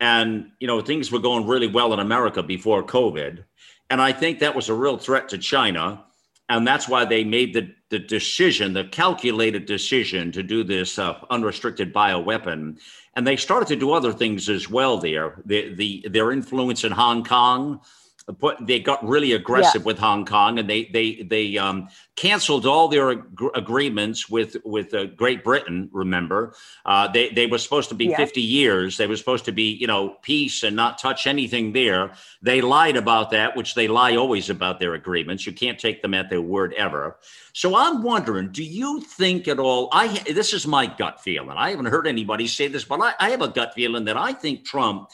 and 0.00 0.50
you 0.58 0.66
know 0.66 0.80
things 0.80 1.12
were 1.12 1.18
going 1.18 1.46
really 1.46 1.66
well 1.66 1.92
in 1.92 1.98
America 1.98 2.42
before 2.42 2.82
COVID, 2.82 3.44
and 3.90 4.00
I 4.00 4.10
think 4.12 4.38
that 4.38 4.56
was 4.56 4.70
a 4.70 4.74
real 4.74 4.96
threat 4.96 5.28
to 5.28 5.38
China, 5.38 6.02
and 6.48 6.66
that's 6.66 6.88
why 6.88 7.04
they 7.04 7.24
made 7.24 7.52
the 7.52 7.74
the 7.90 7.98
decision, 7.98 8.72
the 8.72 8.84
calculated 8.84 9.66
decision 9.66 10.32
to 10.32 10.42
do 10.42 10.64
this 10.64 10.98
uh, 10.98 11.18
unrestricted 11.28 11.92
bioweapon, 11.92 12.80
and 13.16 13.26
they 13.26 13.36
started 13.36 13.68
to 13.68 13.76
do 13.76 13.92
other 13.92 14.14
things 14.14 14.48
as 14.48 14.70
well. 14.70 14.96
There, 14.96 15.42
the 15.44 15.74
the 15.74 16.08
their 16.08 16.32
influence 16.32 16.84
in 16.84 16.92
Hong 16.92 17.22
Kong 17.22 17.82
but 18.26 18.66
they 18.66 18.80
got 18.80 19.06
really 19.06 19.32
aggressive 19.32 19.82
yeah. 19.82 19.86
with 19.86 19.98
Hong 19.98 20.24
Kong, 20.24 20.58
and 20.58 20.68
they 20.68 20.86
they 20.86 21.22
they 21.22 21.56
um, 21.58 21.88
canceled 22.16 22.66
all 22.66 22.88
their 22.88 23.12
ag- 23.12 23.22
agreements 23.54 24.28
with 24.28 24.56
with 24.64 24.92
uh, 24.94 25.06
Great 25.06 25.44
Britain. 25.44 25.88
Remember, 25.92 26.54
uh, 26.84 27.06
they 27.06 27.30
they 27.30 27.46
were 27.46 27.58
supposed 27.58 27.88
to 27.90 27.94
be 27.94 28.06
yeah. 28.06 28.16
fifty 28.16 28.42
years. 28.42 28.96
They 28.96 29.06
were 29.06 29.16
supposed 29.16 29.44
to 29.44 29.52
be 29.52 29.74
you 29.74 29.86
know 29.86 30.16
peace 30.22 30.64
and 30.64 30.74
not 30.74 30.98
touch 30.98 31.28
anything 31.28 31.72
there. 31.72 32.12
They 32.42 32.60
lied 32.60 32.96
about 32.96 33.30
that, 33.30 33.56
which 33.56 33.76
they 33.76 33.86
lie 33.86 34.16
always 34.16 34.50
about 34.50 34.80
their 34.80 34.94
agreements. 34.94 35.46
You 35.46 35.52
can't 35.52 35.78
take 35.78 36.02
them 36.02 36.14
at 36.14 36.28
their 36.28 36.42
word 36.42 36.74
ever. 36.74 37.18
So 37.52 37.76
I'm 37.76 38.02
wondering, 38.02 38.50
do 38.50 38.64
you 38.64 39.00
think 39.02 39.46
at 39.46 39.60
all? 39.60 39.88
I 39.92 40.08
this 40.32 40.52
is 40.52 40.66
my 40.66 40.86
gut 40.86 41.22
feeling. 41.22 41.56
I 41.56 41.70
haven't 41.70 41.86
heard 41.86 42.08
anybody 42.08 42.48
say 42.48 42.66
this, 42.66 42.84
but 42.84 43.00
I, 43.00 43.14
I 43.20 43.30
have 43.30 43.40
a 43.42 43.48
gut 43.48 43.72
feeling 43.74 44.04
that 44.06 44.16
I 44.16 44.32
think 44.32 44.64
Trump 44.64 45.10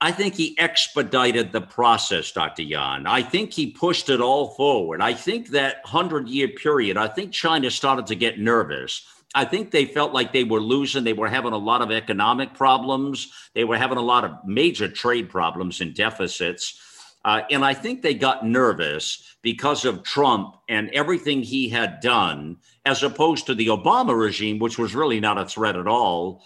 I 0.00 0.12
think 0.12 0.34
he 0.34 0.56
expedited 0.58 1.50
the 1.50 1.60
process, 1.60 2.30
Dr. 2.30 2.62
Yan. 2.62 3.06
I 3.06 3.22
think 3.22 3.52
he 3.52 3.72
pushed 3.72 4.08
it 4.08 4.20
all 4.20 4.50
forward. 4.50 5.00
I 5.00 5.12
think 5.12 5.48
that 5.48 5.76
100 5.82 6.28
year 6.28 6.48
period, 6.48 6.96
I 6.96 7.08
think 7.08 7.32
China 7.32 7.70
started 7.70 8.06
to 8.06 8.14
get 8.14 8.38
nervous. 8.38 9.04
I 9.34 9.44
think 9.44 9.70
they 9.70 9.84
felt 9.84 10.12
like 10.12 10.32
they 10.32 10.44
were 10.44 10.60
losing. 10.60 11.02
They 11.02 11.12
were 11.12 11.28
having 11.28 11.52
a 11.52 11.58
lot 11.58 11.82
of 11.82 11.90
economic 11.90 12.54
problems. 12.54 13.32
They 13.54 13.64
were 13.64 13.76
having 13.76 13.98
a 13.98 14.02
lot 14.02 14.24
of 14.24 14.32
major 14.46 14.88
trade 14.88 15.28
problems 15.28 15.80
and 15.80 15.94
deficits. 15.94 16.80
Uh, 17.24 17.42
and 17.50 17.64
I 17.64 17.74
think 17.74 18.00
they 18.00 18.14
got 18.14 18.46
nervous 18.46 19.36
because 19.42 19.84
of 19.84 20.04
Trump 20.04 20.56
and 20.68 20.90
everything 20.90 21.42
he 21.42 21.68
had 21.68 22.00
done, 22.00 22.56
as 22.86 23.02
opposed 23.02 23.46
to 23.46 23.54
the 23.54 23.66
Obama 23.66 24.18
regime, 24.18 24.60
which 24.60 24.78
was 24.78 24.94
really 24.94 25.20
not 25.20 25.38
a 25.38 25.44
threat 25.44 25.76
at 25.76 25.88
all 25.88 26.44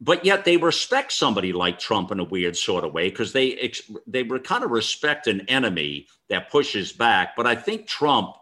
but 0.00 0.24
yet 0.24 0.44
they 0.44 0.56
respect 0.56 1.12
somebody 1.12 1.52
like 1.52 1.78
Trump 1.78 2.10
in 2.12 2.20
a 2.20 2.24
weird 2.24 2.56
sort 2.56 2.84
of 2.84 2.92
way 2.92 3.08
because 3.10 3.32
they 3.32 3.72
they 4.06 4.24
kind 4.24 4.64
of 4.64 4.70
respect 4.70 5.26
an 5.26 5.42
enemy 5.48 6.06
that 6.28 6.50
pushes 6.50 6.92
back. 6.92 7.34
But 7.36 7.46
I 7.46 7.54
think 7.54 7.86
Trump 7.86 8.36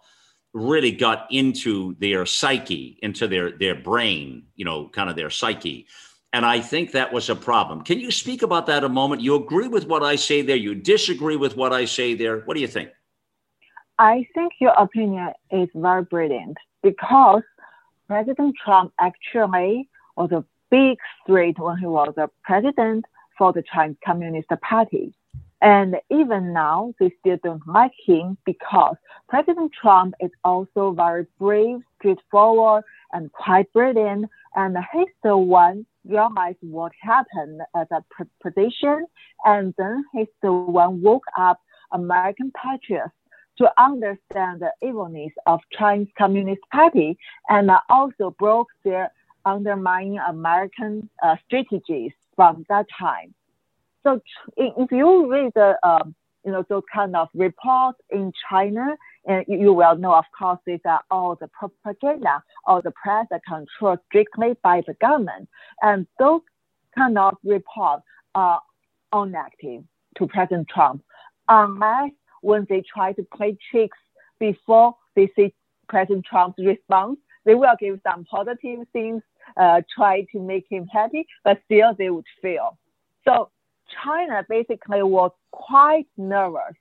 really 0.53 0.92
got 0.92 1.27
into 1.31 1.95
their 1.99 2.27
psyche, 2.27 2.99
into 3.03 3.27
their 3.27 3.53
their 3.53 3.75
brain, 3.75 4.45
you 4.55 4.64
know, 4.64 4.88
kind 4.88 5.09
of 5.09 5.16
their 5.16 5.31
psyche. 5.31 5.87
And 6.33 6.45
I 6.45 6.61
think 6.61 6.92
that 6.92 7.12
was 7.12 7.31
a 7.31 7.37
problem. 7.37 7.83
Can 7.83 7.99
you 8.01 8.11
speak 8.11 8.42
about 8.42 8.66
that 8.66 8.85
a 8.85 8.88
moment? 8.90 9.23
You 9.23 9.37
agree 9.37 9.69
with 9.69 9.87
what 9.87 10.03
I 10.03 10.16
say 10.16 10.42
there? 10.42 10.57
You 10.57 10.75
disagree 10.75 11.37
with 11.37 11.57
what 11.57 11.73
I 11.73 11.87
say 11.87 12.14
there? 12.14 12.40
What 12.40 12.55
do 12.55 12.61
you 12.61 12.66
think? 12.66 12.90
I 13.99 14.27
think 14.35 14.53
your 14.61 14.73
opinion 14.73 15.33
is 15.51 15.69
very 15.75 16.03
brilliant 16.03 16.59
because 16.83 17.42
President 18.09 18.55
Trump 18.62 18.92
actually 19.01 19.88
was 20.16 20.31
a 20.33 20.45
big 20.71 20.99
threat 21.27 21.59
when 21.59 21.79
he 21.79 21.87
was 21.87 22.15
a 22.17 22.29
president 22.43 23.05
for 23.39 23.53
the 23.53 23.63
Chinese 23.63 23.97
Communist 24.05 24.49
Party. 24.63 25.15
And 25.63 25.97
even 26.11 26.53
now, 26.53 26.93
they 27.01 27.11
still 27.21 27.39
don't 27.43 27.67
like 27.67 27.93
him 28.05 28.37
because 28.45 28.97
President 29.29 29.73
Trump 29.81 30.15
is 30.21 30.31
also 30.45 30.93
very 30.93 31.27
brave, 31.39 31.81
straightforward, 31.99 32.85
and 33.13 33.33
quite 33.33 33.73
brilliant. 33.73 34.27
And 34.55 34.77
he's 34.93 35.09
the 35.23 35.37
one 35.37 35.87
realized 36.07 36.59
what 36.61 36.93
happened 37.01 37.63
as 37.75 37.87
a 37.91 38.05
position, 38.43 39.07
and 39.45 39.75
then 39.79 40.05
he's 40.13 40.29
the 40.43 40.53
one 40.53 41.03
woke 41.03 41.25
up 41.39 41.61
American 41.93 42.53
patriots 42.53 43.13
to 43.59 43.73
understand 43.81 44.61
the 44.61 44.71
evilness 44.87 45.33
of 45.47 45.61
Chinese 45.73 46.09
Communist 46.19 46.61
Party 46.71 47.19
and 47.49 47.71
also 47.89 48.35
broke 48.39 48.69
their 48.85 49.11
undermining 49.47 50.19
American 50.19 51.09
uh, 51.23 51.37
strategies 51.47 52.13
from 52.35 52.67
that 52.69 52.87
time. 52.99 53.33
So 54.03 54.21
if 54.57 54.93
you 54.93 55.33
read 55.33 55.53
the, 55.55 55.77
um, 55.83 56.15
you 56.45 56.53
know, 56.53 56.65
those 56.69 56.83
kind 56.95 57.17
of 57.17 57.29
reports 57.35 57.99
in 58.11 58.33
China, 58.49 58.97
and 59.27 59.45
you, 59.49 59.59
you 59.59 59.73
will 59.73 59.97
know, 59.97 60.15
of 60.15 60.27
course, 60.39 60.59
these 60.67 60.81
are 60.85 61.01
all 61.11 61.35
the 61.35 61.49
propaganda 61.49 62.43
or 62.67 62.83
the 62.83 62.93
press 62.93 63.27
are 63.31 63.41
controlled 63.49 63.99
strictly 64.09 64.57
by 64.63 64.83
the 64.87 64.95
government. 64.95 65.49
And 65.83 66.07
those 66.19 66.43
kind 66.97 67.19
of 67.19 67.35
reports 67.43 68.05
are 68.35 68.61
all 69.13 69.27
negative 69.27 69.83
to 70.19 70.27
President 70.27 70.69
Trump, 70.69 71.03
unless 71.49 72.11
when 72.43 72.67
they 72.69 72.83
try 72.83 73.13
to 73.15 73.23
play 73.35 73.57
tricks 73.71 73.99
before 74.39 74.95
they 75.15 75.31
see 75.35 75.53
President 75.89 76.25
Trump's 76.25 76.59
response, 76.59 77.19
they 77.45 77.55
will 77.55 77.75
give 77.81 78.01
some 78.09 78.25
positive 78.25 78.81
things, 78.93 79.23
uh, 79.57 79.83
try 79.95 80.27
to 80.33 80.41
make 80.41 80.67
him 80.69 80.87
happy, 80.87 81.27
but 81.45 81.61
still 81.65 81.95
they 81.95 82.11
would 82.11 82.27
fail. 82.43 82.79
So 83.27 83.51
China 84.03 84.45
basically 84.49 85.03
was 85.03 85.31
quite 85.53 86.07
nervous 86.17 86.77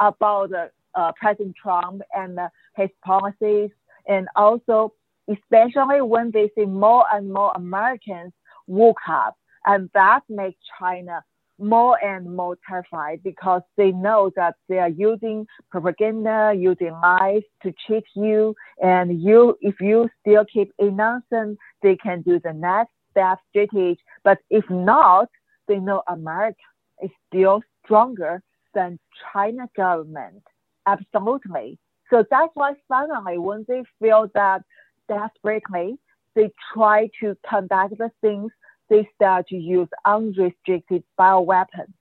about 0.00 0.50
uh, 0.52 1.12
President 1.20 1.54
Trump 1.60 2.02
and 2.14 2.38
uh, 2.38 2.48
his 2.76 2.90
policies, 3.04 3.70
and 4.08 4.28
also 4.36 4.92
especially 5.28 6.00
when 6.00 6.30
they 6.30 6.50
see 6.54 6.64
more 6.64 7.04
and 7.12 7.32
more 7.32 7.52
Americans 7.54 8.32
woke 8.66 9.00
up, 9.08 9.36
and 9.64 9.90
that 9.94 10.20
makes 10.28 10.58
China 10.78 11.24
more 11.58 12.02
and 12.04 12.34
more 12.34 12.58
terrified 12.68 13.22
because 13.22 13.62
they 13.76 13.92
know 13.92 14.30
that 14.36 14.54
they 14.68 14.78
are 14.78 14.90
using 14.90 15.46
propaganda, 15.70 16.52
using 16.56 16.92
lies 17.02 17.42
to 17.62 17.72
cheat 17.86 18.04
you, 18.14 18.54
and 18.82 19.22
you, 19.22 19.56
if 19.60 19.80
you 19.80 20.08
still 20.20 20.44
keep 20.44 20.72
innocent, 20.78 21.58
they 21.82 21.96
can 21.96 22.22
do 22.22 22.38
the 22.40 22.52
next 22.52 22.92
step 23.10 23.38
strategy. 23.50 23.98
But 24.24 24.38
if 24.50 24.68
not, 24.70 25.28
they 25.68 25.78
know 25.78 26.02
America 26.08 26.58
is 27.02 27.10
still 27.28 27.62
stronger 27.84 28.42
than 28.74 28.98
China 29.32 29.68
government. 29.76 30.42
Absolutely. 30.86 31.78
So 32.10 32.24
that's 32.30 32.52
why 32.54 32.74
finally, 32.88 33.38
when 33.38 33.64
they 33.66 33.82
feel 34.00 34.30
that 34.34 34.62
desperately, 35.08 35.98
they 36.34 36.50
try 36.72 37.08
to 37.20 37.36
conduct 37.48 37.98
the 37.98 38.10
things, 38.20 38.52
they 38.88 39.08
start 39.14 39.48
to 39.48 39.56
use 39.56 39.88
unrestricted 40.04 41.02
bioweapons. 41.18 41.92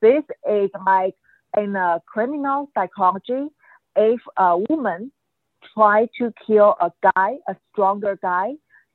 This 0.00 0.24
is 0.50 0.70
like 0.84 1.14
in 1.56 1.74
a 1.76 2.00
criminal 2.06 2.70
psychology, 2.74 3.48
if 3.96 4.20
a 4.36 4.58
woman 4.68 5.10
try 5.74 6.08
to 6.18 6.32
kill 6.46 6.76
a 6.80 6.90
guy, 7.14 7.36
a 7.48 7.56
stronger 7.72 8.18
guy, 8.20 8.52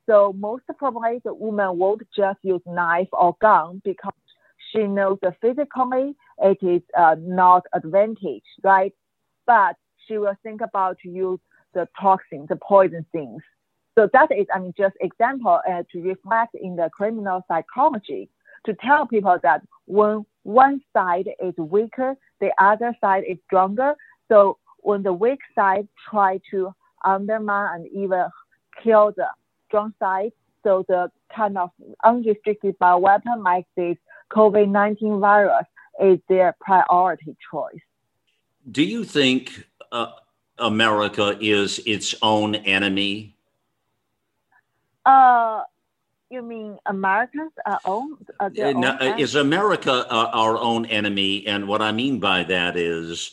so 0.08 0.32
most 0.38 0.64
probably 0.78 1.20
the 1.24 1.34
woman 1.34 1.78
won't 1.78 2.02
just 2.16 2.38
use 2.42 2.60
knife 2.66 3.08
or 3.12 3.36
gun 3.40 3.80
because 3.84 4.12
she 4.70 4.84
knows 4.84 5.18
that 5.22 5.36
physically 5.40 6.14
it 6.38 6.58
is 6.62 6.82
uh, 6.98 7.16
not 7.18 7.64
advantage, 7.72 8.44
right? 8.62 8.92
But 9.46 9.76
she 10.06 10.18
will 10.18 10.36
think 10.42 10.60
about 10.60 10.98
to 11.02 11.08
use 11.08 11.38
the 11.74 11.88
toxin, 12.00 12.46
the 12.48 12.56
poison 12.56 13.06
things. 13.12 13.42
So 13.96 14.08
that 14.12 14.30
is, 14.32 14.46
I 14.54 14.58
mean, 14.58 14.72
just 14.76 14.96
example 15.00 15.60
uh, 15.68 15.82
to 15.92 16.02
reflect 16.02 16.54
in 16.54 16.76
the 16.76 16.88
criminal 16.92 17.44
psychology 17.46 18.28
to 18.64 18.74
tell 18.74 19.06
people 19.06 19.38
that 19.42 19.62
when 19.86 20.24
one 20.44 20.80
side 20.92 21.28
is 21.42 21.54
weaker, 21.56 22.14
the 22.40 22.50
other 22.58 22.96
side 23.00 23.24
is 23.28 23.36
stronger. 23.46 23.94
So 24.28 24.58
when 24.78 25.02
the 25.02 25.12
weak 25.12 25.40
side 25.54 25.88
try 26.10 26.40
to 26.50 26.74
undermine 27.04 27.82
and 27.82 27.86
even 27.88 28.26
kill 28.82 29.12
the 29.16 29.26
strong 29.68 29.92
side, 29.98 30.32
so 30.62 30.84
the 30.88 31.10
kind 31.34 31.58
of 31.58 31.70
unrestricted 32.04 32.78
bioweapon 32.78 33.42
like 33.44 33.66
this 33.76 33.96
COVID-19 34.32 35.20
virus 35.20 35.66
is 36.00 36.18
their 36.28 36.54
priority 36.60 37.36
choice. 37.50 37.80
Do 38.70 38.82
you 38.82 39.04
think 39.04 39.66
uh, 39.90 40.12
America 40.58 41.36
is 41.40 41.80
its 41.84 42.14
own 42.22 42.54
enemy? 42.54 43.34
Uh, 45.04 45.62
you 46.30 46.42
mean 46.42 46.78
Americans 46.86 47.52
are 47.66 47.80
own? 47.84 48.16
Uh, 48.40 48.48
now, 48.54 48.98
own 48.98 49.20
is 49.20 49.34
America 49.34 50.06
uh, 50.10 50.30
our 50.32 50.56
own 50.56 50.86
enemy? 50.86 51.46
And 51.46 51.68
what 51.68 51.82
I 51.82 51.92
mean 51.92 52.20
by 52.20 52.44
that 52.44 52.76
is, 52.76 53.32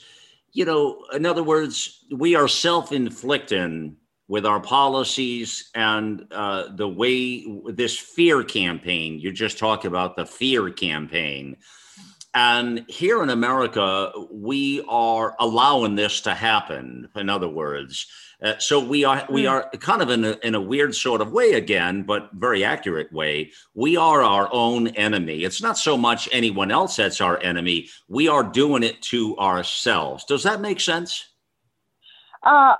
you 0.51 0.65
know, 0.65 1.05
in 1.13 1.25
other 1.25 1.43
words, 1.43 2.03
we 2.12 2.36
are 2.36 2.47
self-inflicting 2.47 3.95
with 4.27 4.45
our 4.45 4.60
policies 4.60 5.71
and 5.73 6.27
uh, 6.32 6.67
the 6.75 6.88
way 6.88 7.45
this 7.65 7.97
fear 7.97 8.43
campaign, 8.43 9.19
you 9.19 9.32
just 9.32 9.58
talked 9.58 9.86
about 9.86 10.15
the 10.15 10.25
fear 10.25 10.69
campaign. 10.69 11.58
And 12.36 12.86
here 12.88 13.23
in 13.23 13.32
America, 13.32 14.12
we 14.32 14.86
are 14.88 15.36
allowing 15.39 15.95
this 15.95 16.21
to 16.21 16.36
happen. 16.36 17.10
In 17.15 17.27
other 17.27 17.49
words, 17.49 18.05
uh, 18.41 18.58
so 18.58 18.80
we 18.80 19.04
are 19.04 19.25
we 19.30 19.43
hmm. 19.43 19.49
are 19.49 19.69
kind 19.80 20.02
of 20.02 20.10
in 20.10 20.23
a, 20.23 20.38
in 20.43 20.56
a 20.56 20.62
weird 20.62 20.95
sort 20.95 21.19
of 21.19 21.32
way 21.32 21.54
again, 21.54 22.04
but 22.04 22.30
very 22.34 22.63
accurate 22.63 23.12
way. 23.12 23.52
We 23.73 23.97
are 23.97 24.21
our 24.21 24.49
own 24.54 24.88
enemy. 24.89 25.43
It's 25.43 25.62
not 25.62 25.78
so 25.78 25.97
much 25.97 26.30
anyone 26.32 26.71
else 26.71 26.95
that's 26.95 27.19
our 27.19 27.38
enemy. 27.41 27.89
We 28.08 28.30
are 28.30 28.43
doing 28.43 28.84
it 28.84 29.02
to 29.04 29.38
ourselves. 29.38 30.23
Does 30.23 30.43
that 30.43 30.62
make 30.62 30.80
sense? 30.80 31.25
Uh, 32.43 32.75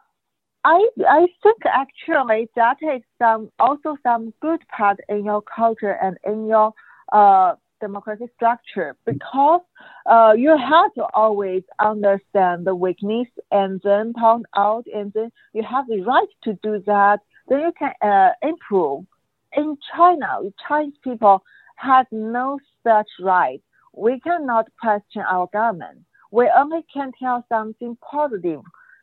I 0.64 0.88
I 1.08 1.28
think 1.44 1.66
actually 1.66 2.50
that 2.56 2.78
is 2.82 3.02
some 3.18 3.52
also 3.60 3.98
some 4.02 4.34
good 4.42 4.62
part 4.70 5.00
in 5.10 5.26
your 5.26 5.42
culture 5.42 5.98
and 6.02 6.18
in 6.26 6.48
your 6.48 6.74
uh, 7.12 7.56
democratic 7.80 8.30
structure 8.36 8.96
because 9.06 9.62
uh, 10.06 10.34
you 10.36 10.56
have 10.58 10.94
to 10.94 11.06
always 11.14 11.64
understand 11.80 12.66
the 12.66 12.76
weakness 12.76 13.28
and 13.52 13.82
then 13.84 14.14
point 14.14 14.46
out 14.56 14.86
and 14.94 15.12
then 15.14 15.32
you 15.54 15.64
have 15.64 15.88
the 15.88 16.02
right 16.02 16.28
to 16.44 16.54
do 16.64 16.82
that. 16.86 17.20
Then 17.48 17.62
you 17.62 17.74
can 17.78 17.94
uh, 18.02 18.32
improve. 18.42 19.06
In 19.54 19.78
China, 19.96 20.28
Chinese 20.68 20.94
people 21.04 21.44
have 21.76 22.06
no 22.12 22.60
such 22.84 23.08
right. 23.20 23.62
We 23.96 24.20
cannot 24.20 24.68
question 24.80 25.24
our 25.28 25.48
government. 25.52 26.00
We 26.32 26.52
only 26.56 26.86
can 26.94 27.12
tell 27.20 27.44
something 27.50 27.98
positive 28.02 28.62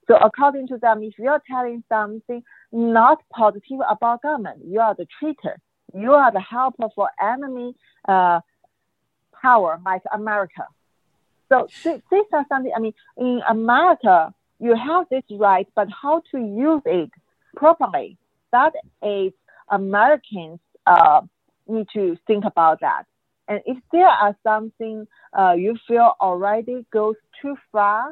so 0.08 0.16
according 0.16 0.68
to 0.68 0.78
them, 0.78 1.02
if 1.02 1.18
you're 1.18 1.42
telling 1.50 1.82
something 1.88 2.42
not 2.72 3.18
positive 3.32 3.80
about 3.88 4.22
government, 4.22 4.62
you 4.64 4.80
are 4.80 4.94
the 4.94 5.06
traitor. 5.18 5.58
You 5.94 6.12
are 6.12 6.32
the 6.32 6.40
helper 6.40 6.88
for 6.94 7.08
enemy 7.20 7.74
uh, 8.08 8.40
power 9.46 9.72
like 9.90 10.04
America. 10.20 10.64
So 11.50 11.56
th- 11.82 12.02
these 12.12 12.30
are 12.36 12.46
something, 12.50 12.72
I 12.76 12.80
mean, 12.84 12.96
in 13.16 13.40
America, 13.56 14.16
you 14.66 14.74
have 14.88 15.04
this 15.12 15.26
right, 15.46 15.68
but 15.78 15.88
how 16.02 16.16
to 16.32 16.38
use 16.68 16.84
it 17.00 17.10
properly, 17.62 18.08
that 18.56 18.72
is 19.02 19.32
Americans 19.80 20.60
uh, 20.86 21.20
need 21.74 21.88
to 21.98 22.04
think 22.28 22.42
about 22.52 22.76
that. 22.86 23.04
And 23.48 23.58
if 23.72 23.78
there 23.94 24.12
are 24.24 24.34
something 24.48 24.96
uh, 25.40 25.54
you 25.64 25.72
feel 25.88 26.08
already 26.20 26.76
goes 26.98 27.18
too 27.40 27.54
far, 27.72 28.02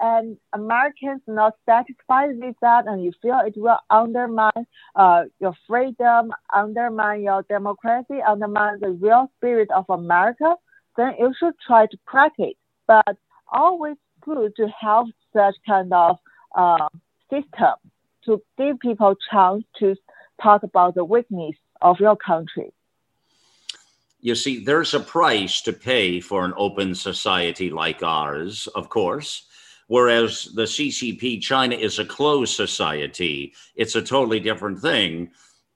and 0.00 0.26
Americans 0.52 1.22
not 1.26 1.52
satisfied 1.70 2.30
with 2.42 2.56
that, 2.66 2.82
and 2.90 2.98
you 3.04 3.12
feel 3.22 3.38
it 3.46 3.56
will 3.56 3.78
undermine 3.90 4.64
uh, 5.02 5.22
your 5.42 5.54
freedom, 5.68 6.32
undermine 6.62 7.22
your 7.22 7.42
democracy, 7.56 8.18
undermine 8.32 8.76
the 8.80 8.90
real 9.04 9.24
spirit 9.36 9.70
of 9.70 9.84
America, 9.88 10.50
then 10.96 11.14
you 11.18 11.32
should 11.38 11.54
try 11.66 11.86
to 11.86 11.96
crack 12.04 12.32
it. 12.38 12.56
But 12.86 13.16
always 13.50 13.96
good 14.20 14.54
to 14.56 14.68
have 14.80 15.06
such 15.32 15.56
kind 15.66 15.92
of 15.92 16.18
uh, 16.54 16.88
system 17.30 17.74
to 18.26 18.42
give 18.58 18.78
people 18.80 19.14
chance 19.30 19.64
to 19.78 19.96
talk 20.42 20.62
about 20.62 20.94
the 20.94 21.04
weakness 21.04 21.56
of 21.80 22.00
your 22.00 22.16
country. 22.16 22.72
You 24.20 24.34
see, 24.34 24.64
there's 24.64 24.94
a 24.94 25.00
price 25.00 25.60
to 25.62 25.72
pay 25.72 26.20
for 26.20 26.44
an 26.44 26.54
open 26.56 26.94
society 26.94 27.68
like 27.70 28.02
ours, 28.02 28.66
of 28.74 28.88
course 28.88 29.46
Whereas 29.86 30.44
the 30.54 30.62
CCP, 30.62 31.42
China 31.42 31.76
is 31.76 31.98
a 31.98 32.04
closed 32.04 32.54
society. 32.54 33.54
It's 33.74 33.96
a 33.96 34.02
totally 34.02 34.40
different 34.40 34.80
thing. 34.80 35.30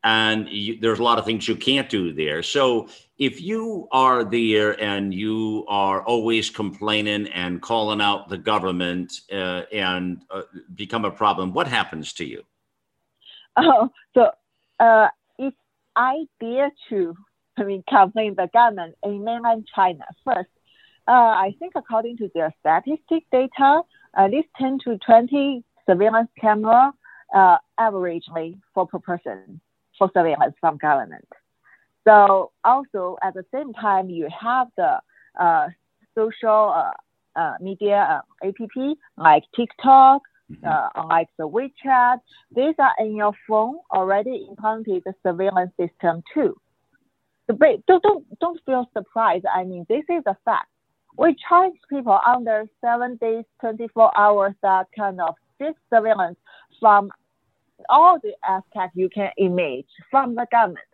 And 0.05 0.49
you, 0.49 0.79
there's 0.81 1.01
a 1.01 1.03
lot 1.03 1.19
of 1.19 1.25
things 1.25 1.49
you 1.49 1.57
can't 1.57 1.89
do 1.89 2.13
there. 2.13 2.43
So 2.43 2.89
if 3.19 3.41
you 3.41 3.89
are 3.91 4.23
there 4.25 4.81
and 4.81 5.13
you 5.13 5.65
are 5.69 6.03
always 6.05 6.51
complaining 6.51 7.27
and 7.29 7.61
calling 7.61 8.01
out 8.01 8.29
the 8.29 8.39
government 8.39 9.13
uh, 9.33 9.63
and 9.73 10.23
uh, 10.31 10.43
become 10.77 11.05
a 11.05 11.11
problem, 11.11 11.53
what 11.53 11.67
happens 11.67 12.13
to 12.15 12.25
you? 12.25 12.43
Oh, 13.61 13.89
so 14.15 14.31
uh, 14.79 15.09
if 15.37 15.53
I 15.97 16.27
dare 16.39 16.71
to, 16.91 17.17
I 17.57 17.65
mean, 17.65 17.83
complain 17.89 18.37
the 18.37 18.49
government 18.53 18.95
in 19.03 19.25
mainland 19.25 19.67
China 19.75 20.05
first, 20.25 20.49
uh, 21.09 21.11
I 21.11 21.57
think 21.59 21.73
according 21.75 22.19
to 22.19 22.31
their 22.37 22.55
statistic 22.61 23.25
data, 23.33 23.83
at 24.17 24.31
least 24.31 24.47
10 24.61 24.79
to 24.85 24.97
20 24.99 25.65
surveillance 25.87 26.31
camera 26.41 26.93
uh, 27.35 27.57
averagely 27.81 28.61
for 28.75 28.87
per 28.87 29.01
person 29.01 29.61
for 29.99 30.11
surveillance 30.15 30.55
from 30.61 30.77
government. 30.79 31.27
So 32.07 32.53
also 32.65 33.19
at 33.23 33.35
the 33.35 33.45
same 33.53 33.73
time, 33.75 34.09
you 34.09 34.29
have 34.41 34.69
the 34.77 35.01
uh, 35.39 35.69
social 36.17 36.73
uh, 36.75 37.39
uh, 37.39 37.55
media 37.61 38.23
uh, 38.43 38.49
app 38.49 38.97
like 39.17 39.45
TikTok, 39.55 40.23
mm-hmm. 40.51 40.67
uh, 40.67 41.07
like 41.07 41.29
the 41.39 41.49
WeChat. 41.49 42.19
These 42.55 42.75
are 42.79 42.93
in 42.99 43.15
your 43.17 43.33
phone 43.47 43.77
already 43.93 44.47
implanted 44.49 45.03
the 45.05 45.15
surveillance 45.23 45.73
system 45.79 46.23
too. 46.33 46.57
But 47.47 47.87
don't, 47.87 48.03
don't, 48.03 48.39
don't 48.41 48.61
feel 48.67 48.91
surprised. 48.97 49.47
I 49.53 49.65
mean, 49.65 49.87
this 49.89 50.05
is 50.09 50.23
a 50.27 50.37
fact. 50.45 50.69
We 51.17 51.35
charge 51.49 51.73
people 51.89 52.19
under 52.27 52.67
seven 52.81 53.17
days, 53.17 53.45
24 53.61 54.17
hours 54.17 54.55
that 54.63 54.87
kind 54.97 55.21
of 55.21 55.35
this 55.59 55.75
surveillance 55.93 56.39
from 56.79 57.11
all 57.89 58.19
the 58.23 58.33
aspects 58.47 58.97
you 58.97 59.09
can 59.09 59.31
image 59.39 59.87
from 60.11 60.35
the 60.35 60.47
government. 60.51 60.87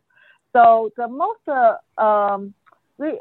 So 0.52 0.90
the 0.96 1.08
most 1.08 1.40
uh, 1.48 1.76
um, 2.00 2.54
re- 2.98 3.20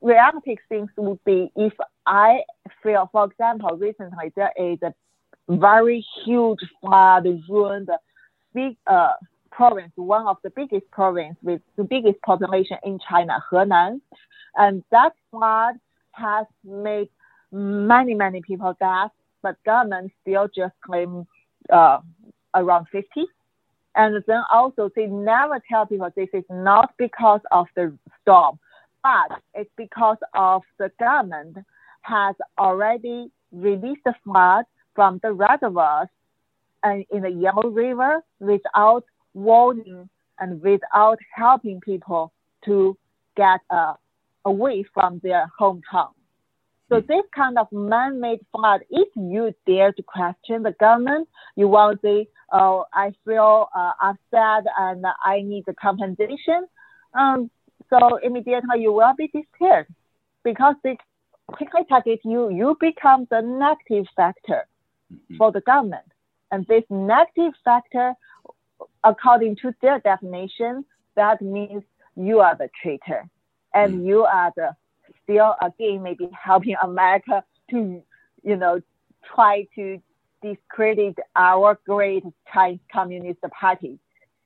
realistic 0.00 0.58
things 0.68 0.90
would 0.96 1.22
be 1.24 1.50
if 1.56 1.72
I 2.06 2.40
feel, 2.82 3.08
for 3.12 3.24
example, 3.24 3.76
recently 3.76 4.32
there 4.36 4.52
is 4.56 4.78
a 4.82 4.92
very 5.48 6.04
huge 6.24 6.60
flood 6.80 7.26
ruined 7.48 7.88
the 7.88 7.98
big 8.54 8.76
uh, 8.86 9.12
province, 9.50 9.92
one 9.96 10.26
of 10.26 10.36
the 10.42 10.50
biggest 10.50 10.90
province 10.90 11.36
with 11.42 11.60
the 11.76 11.84
biggest 11.84 12.20
population 12.22 12.76
in 12.84 12.98
China, 13.08 13.42
Henan. 13.50 14.00
And 14.56 14.82
that 14.90 15.12
flood 15.30 15.76
has 16.12 16.46
made 16.64 17.08
many, 17.52 18.14
many 18.14 18.42
people 18.42 18.74
dead, 18.80 19.10
but 19.42 19.56
government 19.64 20.12
still 20.22 20.48
just 20.54 20.74
claim 20.84 21.26
uh, 21.72 21.98
around 22.54 22.86
50. 22.92 23.26
And 23.96 24.22
then 24.26 24.42
also 24.52 24.90
they 24.94 25.06
never 25.06 25.60
tell 25.68 25.86
people 25.86 26.10
this 26.14 26.28
is 26.32 26.44
not 26.48 26.92
because 26.96 27.40
of 27.50 27.66
the 27.74 27.96
storm, 28.22 28.58
but 29.02 29.40
it's 29.54 29.70
because 29.76 30.18
of 30.34 30.62
the 30.78 30.90
government 30.98 31.56
has 32.02 32.34
already 32.58 33.30
released 33.52 34.02
the 34.04 34.14
flood 34.24 34.64
from 34.94 35.20
the 35.22 35.32
reservoirs 35.32 36.08
and 36.82 37.04
in 37.10 37.22
the 37.22 37.30
Yellow 37.30 37.68
River 37.68 38.22
without 38.38 39.04
warning 39.34 40.08
and 40.38 40.62
without 40.62 41.18
helping 41.34 41.80
people 41.80 42.32
to 42.64 42.96
get 43.36 43.60
uh, 43.70 43.94
away 44.44 44.84
from 44.94 45.20
their 45.22 45.50
hometown. 45.60 46.10
So 46.90 47.00
hmm. 47.00 47.06
this 47.06 47.24
kind 47.34 47.56
of 47.58 47.68
man-made 47.72 48.40
flood, 48.52 48.82
if 48.90 49.08
you 49.16 49.54
dare 49.66 49.92
to 49.92 50.02
question 50.02 50.62
the 50.62 50.74
government, 50.78 51.28
you 51.56 51.68
will 51.68 51.94
say, 52.02 52.28
"Oh, 52.52 52.84
I 52.92 53.12
feel 53.24 53.68
uh, 53.74 53.92
upset 54.02 54.64
and 54.78 55.04
I 55.24 55.40
need 55.42 55.64
the 55.66 55.74
compensation." 55.74 56.66
Um, 57.14 57.50
so 57.88 58.16
immediately 58.22 58.82
you 58.82 58.92
will 58.92 59.14
be 59.16 59.28
disappeared 59.28 59.86
because 60.44 60.74
they 60.84 60.98
quickly 61.46 61.82
target 61.88 62.20
you. 62.24 62.50
You 62.50 62.76
become 62.80 63.26
the 63.30 63.40
negative 63.40 64.06
factor 64.14 64.66
mm-hmm. 65.12 65.36
for 65.36 65.52
the 65.52 65.60
government, 65.62 66.10
and 66.50 66.66
this 66.66 66.84
negative 66.90 67.52
factor, 67.64 68.14
according 69.04 69.56
to 69.62 69.72
their 69.80 70.00
definition, 70.00 70.84
that 71.14 71.40
means 71.40 71.82
you 72.16 72.40
are 72.40 72.56
the 72.56 72.68
traitor, 72.82 73.28
and 73.74 73.94
mm-hmm. 73.94 74.06
you 74.06 74.24
are 74.24 74.52
the 74.56 74.70
still 75.30 75.54
again 75.62 76.02
maybe 76.02 76.28
helping 76.42 76.76
America 76.82 77.44
to, 77.70 78.02
you 78.42 78.56
know, 78.56 78.80
try 79.34 79.66
to 79.74 80.00
discredit 80.42 81.16
our 81.36 81.78
great 81.86 82.24
Chinese 82.52 82.80
Communist 82.92 83.40
Party. 83.58 83.98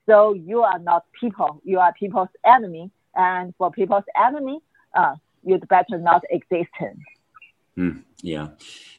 So 0.07 0.35
you 0.35 0.62
are 0.62 0.79
not 0.79 1.05
people, 1.18 1.61
you 1.64 1.79
are 1.79 1.92
people's 1.94 2.29
enemy. 2.44 2.90
And 3.16 3.55
for 3.57 3.70
people's 3.70 4.05
enemy, 4.20 4.61
uh, 4.94 5.14
you'd 5.44 5.66
better 5.68 5.99
not 5.99 6.23
exist. 6.31 6.68
Mm, 7.79 8.03
yeah. 8.23 8.49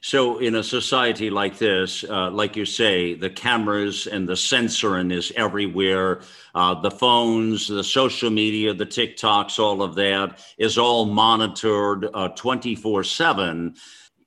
So, 0.01 0.37
in 0.37 0.55
a 0.55 0.63
society 0.63 1.31
like 1.31 1.57
this, 1.57 2.03
uh, 2.03 2.29
like 2.29 2.55
you 2.55 2.65
say, 2.65 3.15
the 3.15 3.29
cameras 3.29 4.05
and 4.05 4.29
the 4.29 4.35
censoring 4.35 5.09
is 5.09 5.33
everywhere. 5.35 6.21
Uh, 6.53 6.79
the 6.79 6.91
phones, 6.91 7.67
the 7.67 7.83
social 7.83 8.29
media, 8.29 8.73
the 8.73 8.85
TikToks, 8.85 9.57
all 9.57 9.81
of 9.81 9.95
that 9.95 10.39
is 10.59 10.77
all 10.77 11.05
monitored 11.05 12.07
uh, 12.13 12.29
24 12.29 13.03
7. 13.03 13.75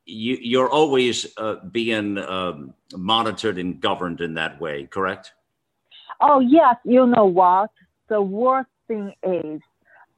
You, 0.05 0.63
are 0.63 0.71
always 0.71 1.27
uh, 1.37 1.57
being 1.71 2.19
um, 2.19 2.75
monitored 2.97 3.59
and 3.59 3.79
governed 3.79 4.21
in 4.23 4.35
that 4.35 4.59
way, 4.61 4.87
correct? 4.87 5.33
Oh, 6.21 6.41
yes. 6.41 6.77
You 6.85 7.07
know 7.07 7.27
what? 7.27 7.71
The 8.09 8.21
worst 8.21 8.71
thing 8.89 9.13
is 9.23 9.61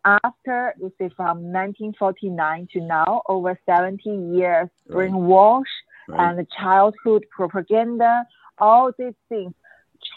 after 0.05 0.75
you 0.79 0.93
see 0.99 1.09
from 1.17 1.53
1949 1.53 2.69
to 2.73 2.81
now, 2.81 3.23
over 3.29 3.59
70 3.67 4.03
years, 4.09 4.69
right. 4.89 5.11
brainwash 5.11 5.65
right. 6.09 6.39
and 6.39 6.49
childhood 6.51 7.27
propaganda, 7.31 8.25
all 8.59 8.93
these 8.99 9.15
things, 9.29 9.53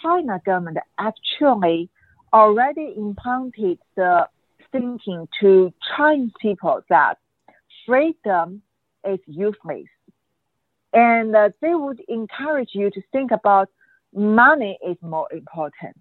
China 0.02 0.42
government 0.46 0.78
actually 0.98 1.90
already 2.32 2.94
implanted 2.98 3.80
the 3.96 4.28
thinking 4.72 5.28
to 5.40 5.74
Chinese 5.96 6.32
people 6.42 6.82
that 6.90 7.18
freedom 7.86 8.62
is 9.08 9.20
useless. 9.28 9.88
And 10.94 11.36
uh, 11.36 11.50
they 11.62 11.76
would 11.76 12.02
encourage 12.08 12.70
you 12.74 12.90
to 12.92 13.02
think 13.12 13.32
about 13.32 13.70
money 14.14 14.78
is 14.86 14.98
more 15.02 15.28
important 15.32 15.98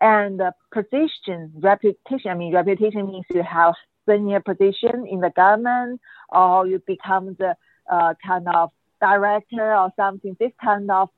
and 0.00 0.38
the 0.38 0.52
position, 0.72 1.52
reputation. 1.56 2.30
I 2.30 2.34
mean, 2.34 2.54
reputation 2.54 3.06
means 3.06 3.24
you 3.30 3.42
have 3.42 3.74
senior 4.08 4.40
position 4.40 5.06
in 5.06 5.20
the 5.20 5.30
government, 5.30 6.00
or 6.28 6.66
you 6.66 6.82
become 6.86 7.36
the 7.38 7.56
uh, 7.90 8.14
kind 8.24 8.46
of 8.48 8.70
director 9.00 9.74
or 9.74 9.92
something. 9.96 10.36
This 10.38 10.52
kind 10.62 10.90
of 10.90 11.10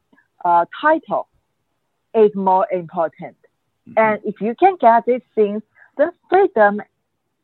uh, 0.44 0.64
title 0.80 1.28
is 2.14 2.30
more 2.34 2.66
important. 2.72 3.36
Mm-hmm. 3.88 3.98
And 3.98 4.20
if 4.24 4.40
you 4.40 4.54
can 4.54 4.76
get 4.80 5.04
these 5.06 5.22
things, 5.34 5.62
then 5.96 6.10
freedom 6.28 6.80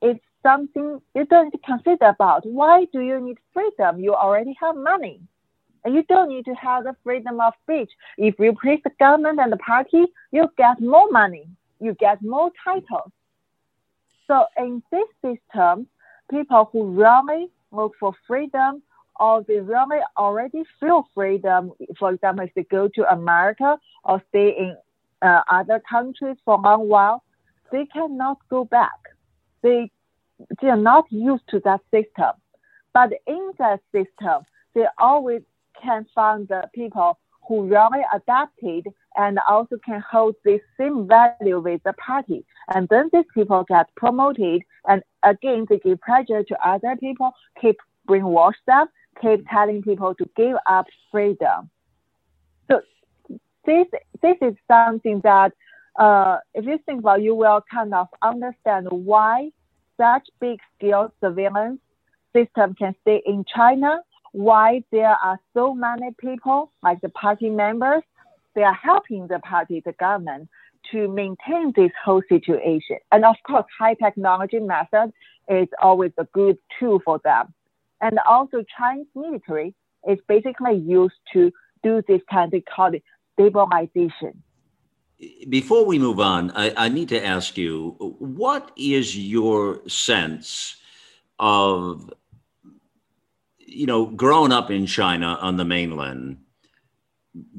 is 0.03 0.17
something 0.43 1.01
you 1.15 1.25
don't 1.27 1.55
consider 1.65 2.07
about. 2.07 2.47
Why 2.47 2.87
do 2.93 3.01
you 3.01 3.21
need 3.21 3.39
freedom? 3.53 4.01
You 4.01 4.15
already 4.15 4.57
have 4.61 4.77
money. 4.77 5.21
You 5.87 6.03
don't 6.09 6.29
need 6.29 6.45
to 6.47 6.55
have 6.55 6.85
the 6.85 6.97
freedom 7.05 7.41
of 7.41 7.53
speech. 7.63 7.91
If 8.19 8.35
you 8.39 8.55
please 8.61 8.81
the 8.85 8.91
government 8.99 9.39
and 9.41 9.53
the 9.53 9.57
party, 9.59 10.05
you 10.33 10.49
get 10.57 10.81
more 10.81 11.11
money, 11.11 11.49
you 11.81 11.95
get 11.95 12.23
more 12.23 12.51
titles. 12.65 13.13
So 14.27 14.47
in 14.57 14.83
this 14.91 15.07
system, 15.23 15.87
people 16.31 16.69
who 16.73 16.91
really 16.91 17.49
look 17.71 17.93
for 18.01 18.13
freedom 18.27 18.83
or 19.19 19.43
they 19.45 19.61
really 19.61 20.01
already 20.17 20.65
feel 20.81 21.09
freedom, 21.15 21.73
for 21.99 22.13
example, 22.13 22.45
if 22.45 22.55
they 22.55 22.65
go 22.65 22.89
to 22.89 23.13
America 23.13 23.79
or 24.05 24.23
stay 24.29 24.55
in 24.59 24.77
uh, 25.23 25.43
other 25.51 25.81
countries 25.89 26.37
for 26.45 26.57
a 26.57 26.61
long 26.61 26.89
while, 26.89 27.23
they 27.73 27.87
cannot 27.87 28.39
go 28.51 28.65
back. 28.65 28.99
They, 29.63 29.91
they 30.61 30.69
are 30.69 30.77
not 30.77 31.05
used 31.11 31.49
to 31.49 31.61
that 31.61 31.81
system. 31.91 32.33
But 32.93 33.13
in 33.27 33.53
that 33.59 33.81
system, 33.93 34.43
they 34.75 34.87
always 34.99 35.43
can 35.83 36.07
find 36.15 36.49
the 36.49 36.69
people 36.75 37.19
who 37.47 37.67
really 37.67 38.03
adapted 38.13 38.89
and 39.17 39.39
also 39.49 39.77
can 39.85 40.03
hold 40.11 40.35
the 40.45 40.61
same 40.79 41.07
value 41.07 41.61
with 41.61 41.83
the 41.85 41.93
party. 41.95 42.45
And 42.75 42.89
then 42.89 43.09
these 43.13 43.25
people 43.35 43.65
get 43.69 43.95
promoted 43.95 44.63
and 44.89 45.03
again 45.23 45.67
they 45.69 45.79
give 45.79 46.01
pressure 46.01 46.43
to 46.43 46.69
other 46.69 46.97
people, 46.97 47.33
keep 47.61 47.77
brainwash 48.09 48.55
them, 48.67 48.87
keep 49.21 49.49
telling 49.49 49.83
people 49.83 50.15
to 50.15 50.29
give 50.37 50.57
up 50.67 50.87
freedom. 51.11 51.71
So 52.71 52.81
this 53.65 53.87
this 54.23 54.37
is 54.41 54.55
something 54.69 55.21
that 55.23 55.53
uh, 55.99 56.39
if 56.55 56.65
you 56.65 56.79
think 56.85 57.01
about 57.01 57.23
you 57.23 57.35
will 57.35 57.63
kind 57.71 57.95
of 57.95 58.09
understand 58.23 58.89
why 58.91 59.51
such 59.97 60.29
big 60.41 60.59
scale 60.77 61.13
surveillance 61.21 61.81
system 62.35 62.75
can 62.75 62.95
stay 63.03 63.23
in 63.25 63.45
China 63.45 64.01
why 64.37 64.83
there 64.93 65.17
are 65.25 65.41
so 65.55 65.75
many 65.75 66.11
people, 66.19 66.71
like 66.83 67.01
the 67.01 67.09
party 67.09 67.49
members, 67.49 68.03
they 68.55 68.63
are 68.63 68.75
helping 68.75 69.27
the 69.29 69.39
party, 69.39 69.83
the 69.87 69.93
government, 69.93 70.51
to 70.93 71.09
maintain 71.09 71.73
this 71.75 71.91
whole 72.05 72.21
situation. 72.29 72.99
And 73.11 73.25
of 73.25 73.37
course, 73.47 73.65
high 73.79 73.95
technology 73.95 74.59
method 74.59 75.15
is 75.49 75.69
always 75.81 76.13
a 76.19 76.25
good 76.35 76.59
tool 76.79 77.01
for 77.03 77.19
them. 77.25 77.55
And 78.03 78.19
also 78.29 78.63
Chinese 78.77 79.07
military 79.15 79.75
is 80.07 80.19
basically 80.29 80.75
used 80.75 81.15
to 81.33 81.51
do 81.83 82.03
this 82.07 82.21
kind 82.31 82.53
of 82.53 82.63
called 82.67 82.97
stabilization. 83.33 84.43
Before 85.49 85.87
we 85.87 85.99
move 85.99 86.21
on, 86.21 86.51
I, 86.51 86.75
I 86.77 86.89
need 86.91 87.09
to 87.09 87.25
ask 87.25 87.57
you, 87.57 87.97
what 88.19 88.71
is 88.77 89.17
your 89.17 89.81
sense 89.89 90.77
of 91.39 92.13
you 93.67 93.87
know, 93.87 94.07
growing 94.07 94.53
up 94.53 94.71
in 94.71 94.87
China 94.87 95.39
on 95.41 95.57
the 95.57 95.65
mainland, 95.65 96.39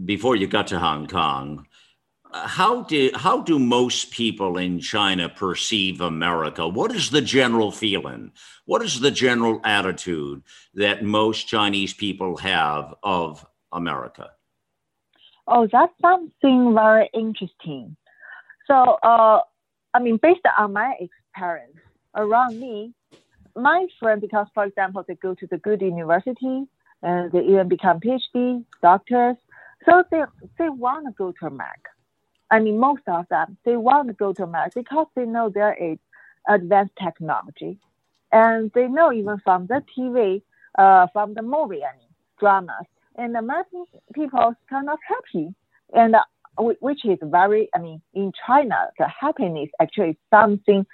before 0.06 0.36
you 0.36 0.48
got 0.48 0.68
to 0.68 0.80
Hong 0.80 1.08
Kong, 1.08 1.68
how 2.34 2.84
do 2.84 3.12
how 3.16 3.42
do 3.42 3.60
most 3.60 4.12
people 4.12 4.58
in 4.58 4.80
China 4.80 5.30
perceive 5.30 6.02
America? 6.02 6.68
What 6.68 6.94
is 6.96 7.10
the 7.10 7.22
general 7.22 7.72
feeling? 7.72 8.32
What 8.66 8.82
is 8.82 9.00
the 9.00 9.12
general 9.12 9.62
attitude 9.64 10.44
that 10.74 11.04
most 11.04 11.48
Chinese 11.48 11.94
people 11.94 12.38
have 12.38 12.94
of 13.04 13.46
America? 13.72 14.32
oh, 15.48 15.68
that's 15.72 15.94
something 16.02 16.74
very 16.74 17.10
interesting. 17.14 17.96
So, 18.68 18.98
uh, 19.04 19.40
I 19.94 20.00
mean, 20.00 20.20
based 20.22 20.42
on 20.58 20.74
my 20.74 20.94
experience 21.00 21.78
around 22.16 22.60
me, 22.60 22.94
my 23.58 23.88
friend, 24.00 24.22
because 24.22 24.48
for 24.54 24.66
example, 24.66 25.04
they 25.08 25.16
go 25.16 25.34
to 25.36 25.48
the 25.48 25.58
good 25.58 25.82
university 25.82 26.66
and 27.02 27.32
they 27.32 27.42
even 27.42 27.68
become 27.68 28.00
PhD 28.00 28.64
doctors, 28.82 29.36
so 29.86 30.04
they 30.12 30.24
they 30.58 30.70
want 30.70 31.06
to 31.06 31.12
go 31.18 31.34
to 31.40 31.46
America. 31.48 31.92
I 32.50 32.60
mean, 32.60 32.80
most 32.80 33.04
of 33.08 33.28
them 33.30 33.58
they 33.66 33.78
want 33.78 34.08
to 34.08 34.14
go 34.14 34.34
to 34.34 34.44
America 34.44 34.80
because 34.84 35.08
they 35.16 35.26
know 35.26 35.50
there 35.50 35.74
is 35.74 35.98
advanced 36.48 36.94
technology, 37.04 37.78
and 38.32 38.72
they 38.74 38.88
know 38.88 39.12
even 39.12 39.40
from 39.44 39.68
the 39.68 39.84
TV, 39.98 40.42
uh, 40.78 41.08
from 41.14 41.34
the 41.34 41.42
movie, 41.42 41.84
I 41.84 41.96
mean, 41.98 42.10
dramas, 42.40 42.86
and 43.16 43.36
American 43.36 43.86
people 44.14 44.54
kind 44.70 44.90
of 44.90 45.00
happy, 45.08 45.54
and 45.94 46.16
uh, 46.16 46.24
which 46.58 47.06
is 47.06 47.20
very, 47.24 47.70
I 47.76 47.80
mean, 47.80 48.02
in 48.14 48.32
China, 48.46 48.90
the 48.98 49.08
happiness 49.08 49.70
actually 49.82 50.10
is 50.12 50.16
something 50.30 50.86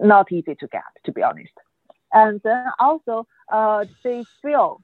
not 0.00 0.30
easy 0.32 0.54
to 0.54 0.66
get, 0.68 0.82
to 1.04 1.12
be 1.12 1.22
honest. 1.22 1.52
And 2.12 2.40
then 2.44 2.66
also, 2.78 3.26
uh, 3.50 3.84
they 4.04 4.24
feel 4.42 4.82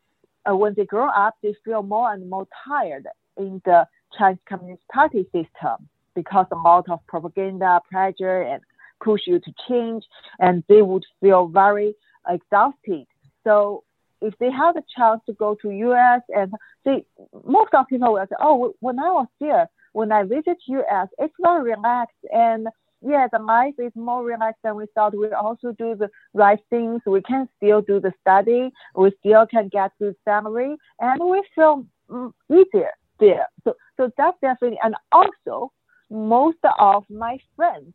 uh, 0.49 0.57
when 0.57 0.75
they 0.75 0.85
grow 0.85 1.09
up, 1.09 1.37
they 1.43 1.55
feel 1.65 1.83
more 1.83 2.13
and 2.13 2.29
more 2.29 2.47
tired 2.67 3.07
in 3.37 3.61
the 3.65 3.87
Chinese 4.17 4.41
Communist 4.49 4.83
Party 4.93 5.25
system 5.25 5.89
because 6.15 6.47
a 6.51 6.57
lot 6.57 6.89
of 6.89 7.01
propaganda, 7.07 7.81
pressure, 7.91 8.43
and 8.43 8.63
push 9.03 9.23
you 9.27 9.39
to 9.39 9.53
change, 9.69 10.05
and 10.41 10.65
they 10.69 10.83
would 10.83 11.05
feel 11.21 11.47
very 11.47 11.95
exhausted. 12.29 13.07
So 13.45 13.85
if 14.21 14.37
they 14.39 14.51
have 14.51 14.77
a 14.77 14.83
chance 14.97 15.21
to 15.27 15.33
go 15.33 15.57
to 15.63 15.71
US 15.71 16.23
and 16.35 16.53
they 16.85 17.05
most 17.45 17.73
of 17.75 17.87
people 17.87 18.15
will 18.15 18.27
say, 18.29 18.37
oh, 18.41 18.75
when 18.81 18.99
I 18.99 19.11
was 19.11 19.29
there, 19.41 19.69
when 19.93 20.11
I 20.13 20.25
visit 20.25 20.59
US, 20.67 21.09
it's 21.19 21.35
very 21.41 21.71
relaxed 21.71 22.25
and 22.33 22.69
yeah, 23.01 23.29
the 23.31 23.39
life 23.39 23.75
is 23.79 23.93
more 23.95 24.25
relaxed 24.25 24.63
than 24.65 24.77
we 24.77 24.87
thought. 24.95 25.17
We 25.17 25.31
also 25.33 25.73
do 25.73 25.95
the 25.95 26.11
right 26.35 26.59
things. 26.69 27.01
We 27.07 27.23
can 27.23 27.49
still 27.57 27.81
do 27.81 28.01
the 28.01 28.13
study. 28.21 28.71
We 28.95 29.13
still 29.21 29.47
can 29.47 29.69
get 29.69 29.93
good 29.99 30.17
salary, 30.25 30.77
and 31.01 31.21
we 31.21 31.43
feel 31.55 31.87
mm, 32.11 32.33
easier 32.51 32.91
there. 33.21 33.49
So, 33.65 33.75
so 33.97 34.11
that's 34.17 34.37
definitely. 34.41 34.79
And 34.83 34.95
also, 35.13 35.73
most 36.11 36.59
of 36.79 37.05
my 37.09 37.39
friends, 37.55 37.93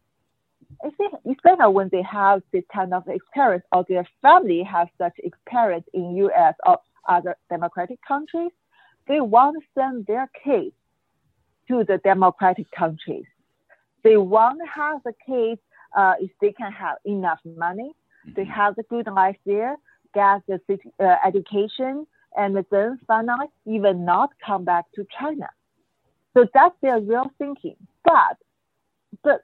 I 0.83 0.89
think, 0.91 1.13
especially 1.29 1.73
when 1.73 1.89
they 1.91 2.03
have 2.03 2.41
this 2.53 2.63
kind 2.73 2.93
of 2.93 3.07
experience, 3.07 3.63
or 3.73 3.85
their 3.89 4.07
family 4.21 4.63
has 4.63 4.87
such 4.97 5.13
experience 5.17 5.85
in 5.93 6.15
U.S. 6.17 6.55
or 6.65 6.77
other 7.09 7.35
democratic 7.49 7.99
countries, 8.07 8.51
they 9.07 9.19
want 9.19 9.57
to 9.59 9.67
send 9.77 10.05
their 10.05 10.29
kids 10.43 10.73
to 11.67 11.83
the 11.83 11.99
democratic 12.03 12.69
countries 12.71 13.25
they 14.03 14.17
want 14.17 14.59
to 14.59 14.67
have 14.69 15.01
the 15.03 15.13
kids 15.25 15.61
uh, 15.95 16.13
if 16.19 16.31
they 16.41 16.51
can 16.51 16.71
have 16.71 16.97
enough 17.05 17.39
money, 17.45 17.91
mm-hmm. 18.25 18.33
they 18.35 18.45
have 18.45 18.77
a 18.77 18.83
good 18.83 19.07
life 19.07 19.37
there, 19.45 19.77
get 20.13 20.41
the 20.47 20.59
uh, 20.99 21.15
education, 21.25 22.05
and 22.35 22.65
then 22.71 22.99
finally 23.07 23.47
even 23.65 24.05
not 24.05 24.31
come 24.45 24.63
back 24.63 24.85
to 24.95 25.05
China. 25.19 25.47
So 26.33 26.47
that's 26.53 26.75
their 26.81 26.99
real 26.99 27.31
thinking. 27.37 27.75
But 28.03 28.37
but 29.23 29.43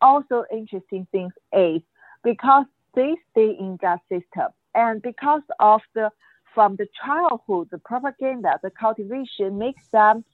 also 0.00 0.44
interesting 0.50 1.06
thing 1.12 1.30
is 1.52 1.82
because 2.22 2.66
they 2.94 3.16
stay 3.30 3.56
in 3.58 3.78
that 3.82 4.00
system 4.08 4.48
and 4.74 5.02
because 5.02 5.42
of 5.58 5.80
the 5.94 6.10
from 6.54 6.76
the 6.76 6.88
childhood 7.02 7.68
the 7.70 7.78
propaganda 7.78 8.58
the 8.62 8.70
cultivation 8.70 9.58
makes 9.58 9.86
them 9.88 10.24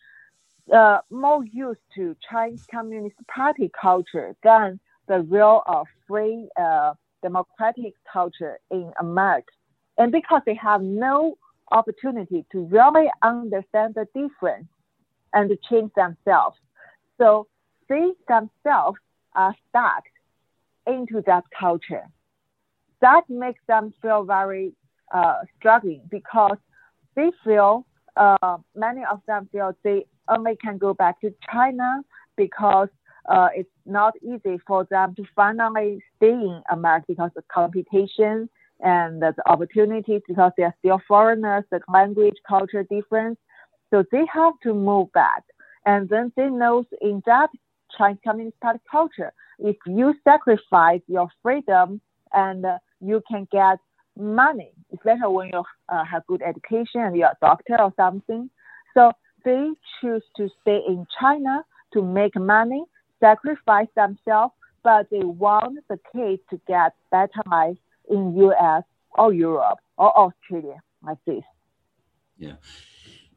uh, 0.74 0.98
more 1.11 1.44
used 1.44 1.81
to 1.94 2.16
Chinese 2.31 2.66
Communist 2.70 3.16
Party 3.29 3.70
culture 3.81 4.35
than 4.42 4.81
the 5.09 5.20
real 5.20 5.62
free 6.07 6.48
uh, 6.61 6.94
democratic 7.22 7.94
culture 8.11 8.59
in 8.70 8.92
America. 9.00 9.48
And 9.98 10.12
because 10.12 10.42
they 10.46 10.55
have 10.55 10.83
no 10.83 11.37
opportunity 11.72 12.44
to 12.52 12.64
really 12.66 13.11
understand 13.22 13.94
the 13.94 14.07
difference 14.14 14.68
and 15.33 15.50
change 15.68 15.90
themselves. 15.94 16.57
So 17.18 17.46
they 17.88 18.12
themselves 18.29 18.98
are 19.35 19.55
stuck 19.68 20.05
into 20.87 21.22
that 21.26 21.44
culture. 21.59 22.07
That 23.00 23.22
makes 23.29 23.61
them 23.66 23.92
feel 24.00 24.24
very 24.24 24.72
uh, 25.12 25.42
struggling 25.59 26.02
because 26.11 26.57
they 27.14 27.31
feel, 27.44 27.87
uh, 28.16 28.59
many 28.74 29.02
of 29.11 29.20
them 29.26 29.48
feel 29.52 29.76
they 29.83 30.07
only 30.29 30.57
can 30.57 30.79
go 30.79 30.95
back 30.95 31.21
to 31.21 31.33
China 31.51 32.03
because 32.37 32.89
uh, 33.29 33.49
it's 33.55 33.71
not 33.85 34.15
easy 34.23 34.59
for 34.67 34.85
them 34.91 35.15
to 35.17 35.25
finally 35.35 36.01
stay 36.17 36.31
in 36.31 36.62
America 36.71 37.07
because 37.09 37.31
of 37.37 37.47
competition 37.49 38.49
and 38.81 39.23
the 39.23 39.35
opportunities 39.47 40.21
because 40.29 40.53
they 40.57 40.62
are 40.62 40.75
still 40.79 41.01
foreigners, 41.09 41.65
the 41.71 41.81
language, 41.89 42.37
culture 42.47 42.85
difference. 42.85 43.39
So 43.91 44.05
they 44.12 44.25
have 44.33 44.55
to 44.62 44.75
move 44.75 45.12
back. 45.12 45.43
And 45.87 46.09
then 46.09 46.33
they 46.37 46.49
know 46.49 46.85
in 47.01 47.23
that 47.27 47.49
Chinese 47.97 48.19
Communist 48.25 48.61
Party 48.61 48.81
culture, 48.91 49.33
if 49.59 49.77
you 49.87 50.15
sacrifice 50.25 51.01
your 51.07 51.29
freedom 51.43 52.01
and 52.33 52.67
uh, 52.67 52.79
you 53.01 53.23
can 53.31 53.49
get 53.51 53.79
money, 54.19 54.73
especially 54.93 55.33
when 55.33 55.51
you 55.53 55.62
uh, 55.89 56.05
have 56.05 56.27
good 56.27 56.43
education 56.43 57.01
and 57.03 57.17
you're 57.17 57.29
a 57.29 57.37
doctor 57.41 57.81
or 57.81 57.93
something. 57.97 58.51
So 58.95 59.12
they 59.47 59.71
choose 60.01 60.25
to 60.37 60.51
stay 60.61 60.81
in 60.87 61.07
China 61.19 61.65
to 61.95 62.03
make 62.03 62.37
money, 62.37 62.85
sacrifice 63.21 63.87
themselves, 63.95 64.53
but 64.83 65.09
they 65.09 65.21
want 65.21 65.79
the 65.89 65.99
kids 66.13 66.43
to 66.51 66.61
get 66.67 66.95
better 67.11 67.43
life 67.47 67.79
in 68.11 68.37
US 68.37 68.83
or 69.13 69.33
Europe 69.33 69.79
or 69.97 70.11
Australia 70.19 70.81
like 71.03 71.19
this. 71.27 71.45
Yeah. 72.37 72.57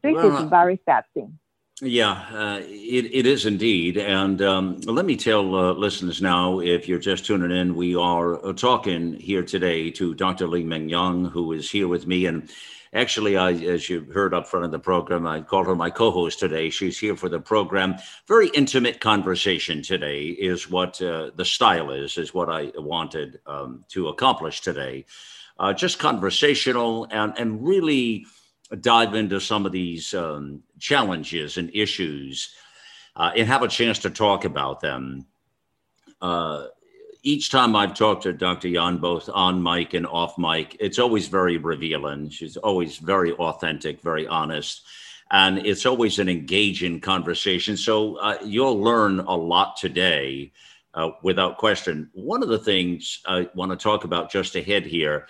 This 0.02 0.14
well, 0.14 0.36
is 0.36 0.42
a 0.42 0.46
very 0.46 0.80
sad 0.84 1.04
thing. 1.14 1.38
Yeah, 1.82 2.12
uh, 2.32 2.60
it, 2.62 3.06
it 3.14 3.26
is 3.26 3.46
indeed. 3.46 3.96
And 3.96 4.42
um, 4.42 4.80
let 4.82 5.06
me 5.06 5.16
tell 5.16 5.54
uh, 5.54 5.72
listeners 5.72 6.20
now, 6.20 6.60
if 6.60 6.88
you're 6.88 6.98
just 6.98 7.24
tuning 7.24 7.56
in, 7.56 7.74
we 7.74 7.94
are 7.94 8.44
uh, 8.44 8.52
talking 8.52 9.14
here 9.14 9.42
today 9.42 9.90
to 9.92 10.14
Dr. 10.14 10.46
Li 10.46 10.62
Meng 10.62 10.88
Yan, 10.90 11.24
who 11.24 11.52
is 11.52 11.70
here 11.70 11.88
with 11.88 12.06
me. 12.06 12.26
And 12.26 12.50
Actually, 12.92 13.36
I, 13.36 13.52
as 13.52 13.88
you 13.88 14.04
heard 14.12 14.34
up 14.34 14.48
front 14.48 14.64
of 14.64 14.72
the 14.72 14.78
program, 14.78 15.24
I 15.24 15.42
called 15.42 15.66
her 15.66 15.76
my 15.76 15.90
co-host 15.90 16.40
today. 16.40 16.70
She's 16.70 16.98
here 16.98 17.14
for 17.14 17.28
the 17.28 17.38
program. 17.38 17.94
Very 18.26 18.48
intimate 18.48 19.00
conversation 19.00 19.80
today 19.80 20.24
is 20.24 20.68
what 20.68 21.00
uh, 21.00 21.30
the 21.36 21.44
style 21.44 21.92
is, 21.92 22.18
is 22.18 22.34
what 22.34 22.48
I 22.48 22.72
wanted 22.74 23.38
um, 23.46 23.84
to 23.90 24.08
accomplish 24.08 24.60
today. 24.60 25.04
Uh, 25.56 25.72
just 25.72 26.00
conversational 26.00 27.06
and, 27.12 27.32
and 27.38 27.64
really 27.64 28.26
dive 28.80 29.14
into 29.14 29.40
some 29.40 29.66
of 29.66 29.72
these 29.72 30.12
um, 30.12 30.62
challenges 30.80 31.58
and 31.58 31.70
issues 31.72 32.52
uh, 33.14 33.30
and 33.36 33.46
have 33.46 33.62
a 33.62 33.68
chance 33.68 34.00
to 34.00 34.10
talk 34.10 34.44
about 34.44 34.80
them. 34.80 35.26
Uh, 36.20 36.66
each 37.22 37.50
time 37.50 37.76
I've 37.76 37.94
talked 37.94 38.22
to 38.22 38.32
Dr. 38.32 38.68
Yan, 38.68 38.98
both 38.98 39.28
on 39.32 39.62
mic 39.62 39.94
and 39.94 40.06
off 40.06 40.38
mic, 40.38 40.76
it's 40.80 40.98
always 40.98 41.28
very 41.28 41.56
revealing. 41.56 42.30
She's 42.30 42.56
always 42.56 42.96
very 42.98 43.32
authentic, 43.32 44.00
very 44.00 44.26
honest, 44.26 44.82
and 45.30 45.58
it's 45.58 45.86
always 45.86 46.18
an 46.18 46.28
engaging 46.28 47.00
conversation. 47.00 47.76
So 47.76 48.16
uh, 48.16 48.38
you'll 48.44 48.80
learn 48.80 49.20
a 49.20 49.34
lot 49.34 49.76
today, 49.76 50.52
uh, 50.94 51.10
without 51.22 51.58
question. 51.58 52.10
One 52.14 52.42
of 52.42 52.48
the 52.48 52.58
things 52.58 53.20
I 53.26 53.48
want 53.54 53.70
to 53.70 53.76
talk 53.76 54.04
about 54.04 54.30
just 54.30 54.56
ahead 54.56 54.86
here 54.86 55.26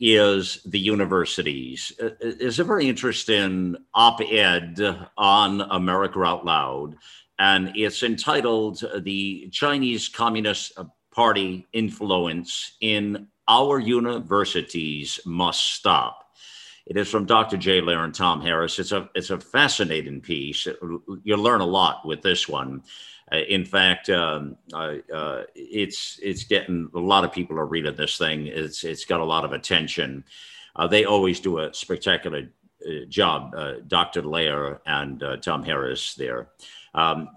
is 0.00 0.62
the 0.64 0.78
universities. 0.78 1.92
Uh, 2.00 2.10
it's 2.20 2.58
a 2.58 2.64
very 2.64 2.88
interesting 2.88 3.76
op 3.94 4.20
ed 4.20 4.80
on 5.16 5.60
America 5.60 6.22
Out 6.22 6.44
Loud, 6.44 6.96
and 7.38 7.72
it's 7.76 8.02
entitled 8.02 8.84
The 9.02 9.48
Chinese 9.50 10.08
Communist 10.08 10.72
party 11.10 11.66
influence 11.72 12.76
in 12.80 13.28
our 13.48 13.78
universities 13.78 15.18
must 15.24 15.74
stop. 15.74 16.24
It 16.86 16.96
is 16.96 17.08
from 17.08 17.26
Dr. 17.26 17.56
Jay 17.56 17.80
Lehr 17.80 18.04
and 18.04 18.14
Tom 18.14 18.40
Harris. 18.40 18.78
It's 18.78 18.92
a 18.92 19.10
it's 19.14 19.30
a 19.30 19.38
fascinating 19.38 20.20
piece. 20.20 20.66
You'll 21.22 21.42
learn 21.42 21.60
a 21.60 21.66
lot 21.66 22.06
with 22.06 22.22
this 22.22 22.48
one. 22.48 22.82
Uh, 23.30 23.36
in 23.36 23.64
fact, 23.64 24.08
um, 24.08 24.56
uh, 24.72 25.42
it's 25.54 26.18
it's 26.22 26.44
getting 26.44 26.88
a 26.94 26.98
lot 26.98 27.24
of 27.24 27.32
people 27.32 27.58
are 27.58 27.66
reading 27.66 27.94
this 27.94 28.16
thing. 28.16 28.46
It's 28.46 28.84
it's 28.84 29.04
got 29.04 29.20
a 29.20 29.24
lot 29.24 29.44
of 29.44 29.52
attention. 29.52 30.24
Uh, 30.76 30.86
they 30.86 31.04
always 31.04 31.40
do 31.40 31.58
a 31.58 31.74
spectacular 31.74 32.48
uh, 32.86 33.04
job, 33.08 33.52
uh, 33.54 33.74
Dr. 33.86 34.22
Lehr 34.22 34.78
and 34.86 35.22
uh, 35.22 35.36
Tom 35.38 35.62
Harris 35.62 36.14
there. 36.14 36.48
Um, 36.94 37.28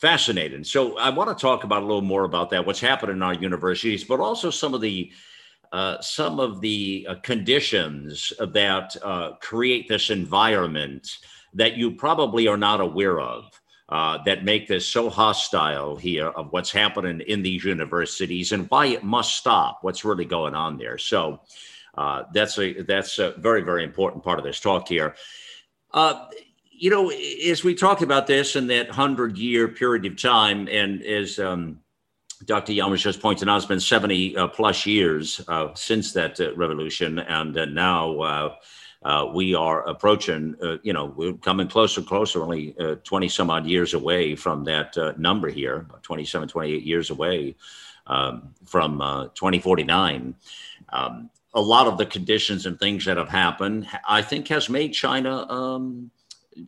fascinating. 0.00 0.64
So 0.64 0.98
I 0.98 1.10
want 1.10 1.36
to 1.36 1.40
talk 1.40 1.64
about 1.64 1.82
a 1.82 1.86
little 1.86 2.00
more 2.00 2.24
about 2.24 2.50
that, 2.50 2.64
what's 2.64 2.80
happened 2.80 3.12
in 3.12 3.22
our 3.22 3.34
universities, 3.34 4.02
but 4.02 4.18
also 4.18 4.50
some 4.50 4.74
of 4.74 4.80
the 4.80 5.12
uh, 5.72 6.00
some 6.00 6.40
of 6.40 6.60
the 6.60 7.06
uh, 7.08 7.14
conditions 7.22 8.32
that 8.40 8.96
uh, 9.04 9.34
create 9.40 9.88
this 9.88 10.10
environment 10.10 11.18
that 11.54 11.76
you 11.76 11.92
probably 11.92 12.48
are 12.48 12.56
not 12.56 12.80
aware 12.80 13.20
of. 13.20 13.44
Uh, 13.88 14.22
that 14.22 14.44
make 14.44 14.68
this 14.68 14.86
so 14.86 15.10
hostile 15.10 15.96
here 15.96 16.28
of 16.28 16.52
what's 16.52 16.70
happening 16.70 17.20
in 17.26 17.42
these 17.42 17.64
universities 17.64 18.52
and 18.52 18.70
why 18.70 18.86
it 18.86 19.02
must 19.02 19.34
stop. 19.34 19.80
What's 19.82 20.04
really 20.04 20.24
going 20.24 20.54
on 20.54 20.78
there? 20.78 20.96
So 20.96 21.40
uh, 21.98 22.22
that's 22.32 22.56
a 22.60 22.82
that's 22.82 23.18
a 23.18 23.32
very 23.38 23.62
very 23.62 23.82
important 23.82 24.22
part 24.22 24.38
of 24.38 24.44
this 24.44 24.60
talk 24.60 24.86
here. 24.86 25.16
You 26.80 26.88
know, 26.88 27.10
as 27.10 27.62
we 27.62 27.74
talk 27.74 28.00
about 28.00 28.26
this 28.26 28.56
in 28.56 28.66
that 28.68 28.88
hundred 28.88 29.36
year 29.36 29.68
period 29.68 30.06
of 30.06 30.16
time, 30.16 30.66
and 30.66 31.02
as 31.02 31.38
um, 31.38 31.78
Dr. 32.46 32.72
Was 32.88 33.02
just 33.02 33.20
pointing 33.20 33.50
out, 33.50 33.58
it's 33.58 33.66
been 33.66 33.80
70 33.80 34.34
uh, 34.34 34.48
plus 34.48 34.86
years 34.86 35.42
uh, 35.46 35.74
since 35.74 36.14
that 36.14 36.40
uh, 36.40 36.56
revolution. 36.56 37.18
And 37.18 37.58
uh, 37.58 37.66
now 37.66 38.20
uh, 38.20 38.54
uh, 39.02 39.30
we 39.30 39.54
are 39.54 39.86
approaching, 39.86 40.56
you 40.82 40.94
know, 40.94 41.12
we're 41.14 41.34
coming 41.34 41.68
closer 41.68 42.00
and 42.00 42.08
closer, 42.08 42.42
only 42.42 42.74
20 43.04 43.28
some 43.28 43.50
odd 43.50 43.66
years 43.66 43.92
away 43.92 44.34
from 44.34 44.64
that 44.64 44.96
number 45.18 45.50
here, 45.50 45.86
27, 46.00 46.48
28 46.48 46.82
years 46.82 47.10
away 47.10 47.56
um, 48.06 48.54
from 48.64 49.00
2049. 49.34 50.34
Um, 50.88 51.28
a 51.52 51.60
lot 51.60 51.88
of 51.88 51.98
the 51.98 52.06
conditions 52.06 52.64
and 52.64 52.78
things 52.78 53.04
that 53.04 53.18
have 53.18 53.28
happened, 53.28 53.86
I 54.08 54.22
think, 54.22 54.48
has 54.48 54.70
made 54.70 54.94
China 54.94 55.46
um, 55.50 56.10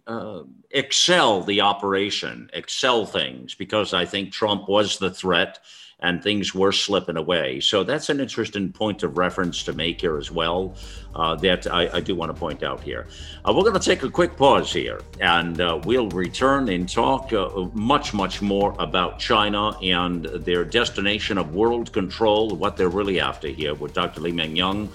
uh, 0.06 0.42
excel 0.70 1.42
the 1.42 1.60
operation, 1.60 2.50
excel 2.52 3.06
things, 3.06 3.54
because 3.54 3.94
I 3.94 4.04
think 4.04 4.32
Trump 4.32 4.68
was 4.68 4.98
the 4.98 5.10
threat 5.10 5.58
and 6.02 6.22
things 6.22 6.54
were 6.54 6.72
slipping 6.72 7.16
away. 7.16 7.60
So 7.60 7.84
that's 7.84 8.10
an 8.10 8.20
interesting 8.20 8.72
point 8.72 9.02
of 9.04 9.16
reference 9.16 9.62
to 9.64 9.72
make 9.72 10.00
here 10.00 10.18
as 10.18 10.30
well 10.30 10.74
uh, 11.14 11.36
that 11.36 11.66
I, 11.66 11.88
I, 11.96 12.00
do 12.00 12.16
want 12.16 12.34
to 12.34 12.38
point 12.38 12.64
out 12.64 12.80
here. 12.80 13.06
Uh, 13.44 13.52
we're 13.54 13.62
going 13.62 13.78
to 13.78 13.80
take 13.80 14.02
a 14.02 14.10
quick 14.10 14.36
pause 14.36 14.72
here 14.72 15.00
and 15.20 15.60
uh, 15.60 15.80
we'll 15.84 16.08
return 16.08 16.68
and 16.68 16.88
talk 16.88 17.32
uh, 17.32 17.48
much, 17.72 18.12
much 18.12 18.42
more 18.42 18.74
about 18.80 19.20
China 19.20 19.78
and 19.80 20.24
their 20.24 20.64
destination 20.64 21.38
of 21.38 21.54
world 21.54 21.92
control, 21.92 22.56
what 22.56 22.76
they're 22.76 22.88
really 22.88 23.20
after 23.20 23.48
here 23.48 23.74
with 23.74 23.94
Dr. 23.94 24.20
Li 24.22 24.32
Meng 24.32 24.56
Yan. 24.56 24.88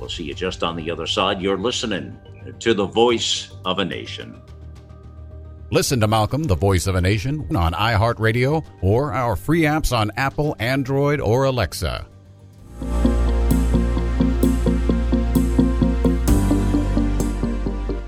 We'll 0.00 0.08
see 0.08 0.24
you 0.24 0.34
just 0.34 0.62
on 0.62 0.76
the 0.76 0.90
other 0.90 1.06
side. 1.06 1.42
You're 1.42 1.58
listening 1.58 2.18
to 2.58 2.72
the 2.72 2.86
voice 2.86 3.50
of 3.66 3.78
a 3.80 3.84
nation. 3.84 4.40
Listen 5.70 6.00
to 6.00 6.08
Malcolm, 6.08 6.44
the 6.44 6.56
voice 6.56 6.86
of 6.86 6.94
a 6.94 7.00
nation, 7.00 7.46
on 7.54 7.74
iHeartRadio 7.74 8.64
or 8.80 9.12
our 9.12 9.36
free 9.36 9.62
apps 9.62 9.96
on 9.96 10.10
Apple, 10.16 10.56
Android, 10.58 11.20
or 11.20 11.44
Alexa. 11.44 12.06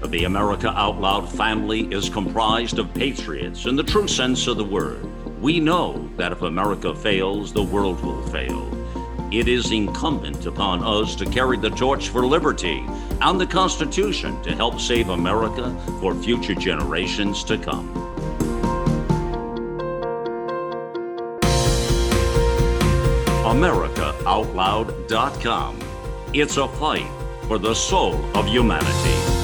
The 0.09 0.25
America 0.25 0.69
Out 0.69 1.01
Loud 1.01 1.31
family 1.31 1.83
is 1.93 2.09
comprised 2.09 2.79
of 2.79 2.93
patriots 2.95 3.67
in 3.67 3.77
the 3.77 3.83
true 3.83 4.09
sense 4.09 4.47
of 4.47 4.57
the 4.57 4.65
word. 4.65 5.07
We 5.41 5.59
know 5.61 6.11
that 6.17 6.33
if 6.33 6.43
America 6.43 6.95
fails, 6.95 7.53
the 7.53 7.63
world 7.63 8.03
will 8.05 8.23
fail 8.29 8.82
it 9.33 9.49
is 9.49 9.73
incumbent 9.73 10.45
upon 10.45 10.85
us 10.85 11.17
to 11.17 11.25
carry 11.25 11.57
the 11.57 11.71
torch 11.71 12.11
for 12.11 12.27
liberty 12.27 12.85
and 13.23 13.41
the 13.41 13.47
Constitution 13.47 14.39
to 14.43 14.55
help 14.55 14.79
save 14.79 15.09
America 15.09 15.75
for 16.01 16.15
future 16.15 16.55
generations 16.55 17.43
to 17.45 17.57
come. 17.57 17.89
AmericaOutloud.com. 23.45 25.79
It's 26.35 26.59
a 26.59 26.69
fight 26.69 27.09
for 27.49 27.59
the 27.59 27.75
soul 27.75 28.15
of 28.37 28.47
humanity. 28.47 29.42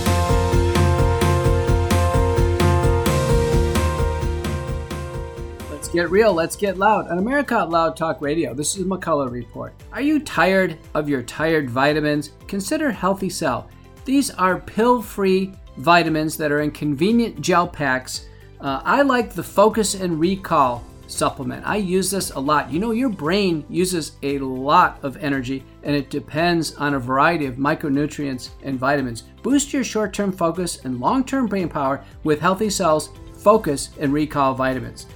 Let's 5.89 5.95
get 5.95 6.11
real, 6.11 6.35
let's 6.35 6.55
get 6.55 6.77
loud. 6.77 7.09
On 7.09 7.17
America 7.17 7.57
Out 7.57 7.71
Loud 7.71 7.97
Talk 7.97 8.21
Radio, 8.21 8.53
this 8.53 8.77
is 8.77 8.85
McCullough 8.85 9.31
Report. 9.31 9.73
Are 9.91 10.03
you 10.03 10.21
tired 10.21 10.77
of 10.93 11.09
your 11.09 11.23
tired 11.23 11.71
vitamins? 11.71 12.33
Consider 12.47 12.91
Healthy 12.91 13.31
Cell. 13.31 13.71
These 14.05 14.29
are 14.33 14.61
pill 14.61 15.01
free 15.01 15.55
vitamins 15.79 16.37
that 16.37 16.53
are 16.53 16.61
in 16.61 16.73
convenient 16.73 17.41
gel 17.41 17.67
packs. 17.67 18.27
Uh, 18.61 18.83
I 18.85 19.01
like 19.01 19.33
the 19.33 19.43
Focus 19.43 19.95
and 19.95 20.21
Recall 20.21 20.85
supplement. 21.07 21.67
I 21.67 21.77
use 21.77 22.11
this 22.11 22.33
a 22.33 22.39
lot. 22.39 22.71
You 22.71 22.81
know, 22.81 22.91
your 22.91 23.09
brain 23.09 23.65
uses 23.71 24.13
a 24.23 24.39
lot 24.41 25.03
of 25.03 25.17
energy 25.17 25.65
and 25.85 25.97
it 25.97 26.11
depends 26.11 26.75
on 26.75 26.93
a 26.93 27.01
variety 27.01 27.47
of 27.47 27.55
micronutrients 27.55 28.51
and 28.63 28.79
vitamins. 28.79 29.23
Boost 29.43 29.73
your 29.73 29.85
short 29.85 30.13
term 30.13 30.33
focus 30.33 30.85
and 30.85 31.01
long 31.01 31.25
term 31.25 31.47
brain 31.47 31.71
power 31.71 32.05
with 32.25 32.43
Healthy 32.43 32.69
Cells 32.69 33.09
Focus 33.39 33.89
and 33.99 34.13
Recall 34.13 34.53
vitamins. 34.53 35.07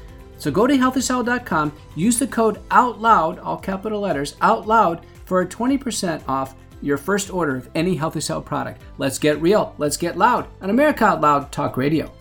So 0.42 0.50
go 0.50 0.66
to 0.66 0.74
healthycell.com, 0.74 1.72
use 1.94 2.18
the 2.18 2.26
code 2.26 2.58
OUTLOUD, 2.72 3.38
all 3.44 3.58
capital 3.58 4.00
letters, 4.00 4.34
OUTLOUD, 4.40 5.04
for 5.24 5.42
a 5.42 5.46
20% 5.46 6.20
off 6.28 6.56
your 6.80 6.96
first 6.96 7.32
order 7.32 7.54
of 7.54 7.70
any 7.76 7.94
Healthy 7.94 8.22
Cell 8.22 8.42
product. 8.42 8.82
Let's 8.98 9.20
get 9.20 9.40
real, 9.40 9.72
let's 9.78 9.96
get 9.96 10.18
loud 10.18 10.48
on 10.60 10.70
America 10.70 11.04
Out 11.04 11.20
Loud 11.20 11.52
Talk 11.52 11.76
Radio. 11.76 12.12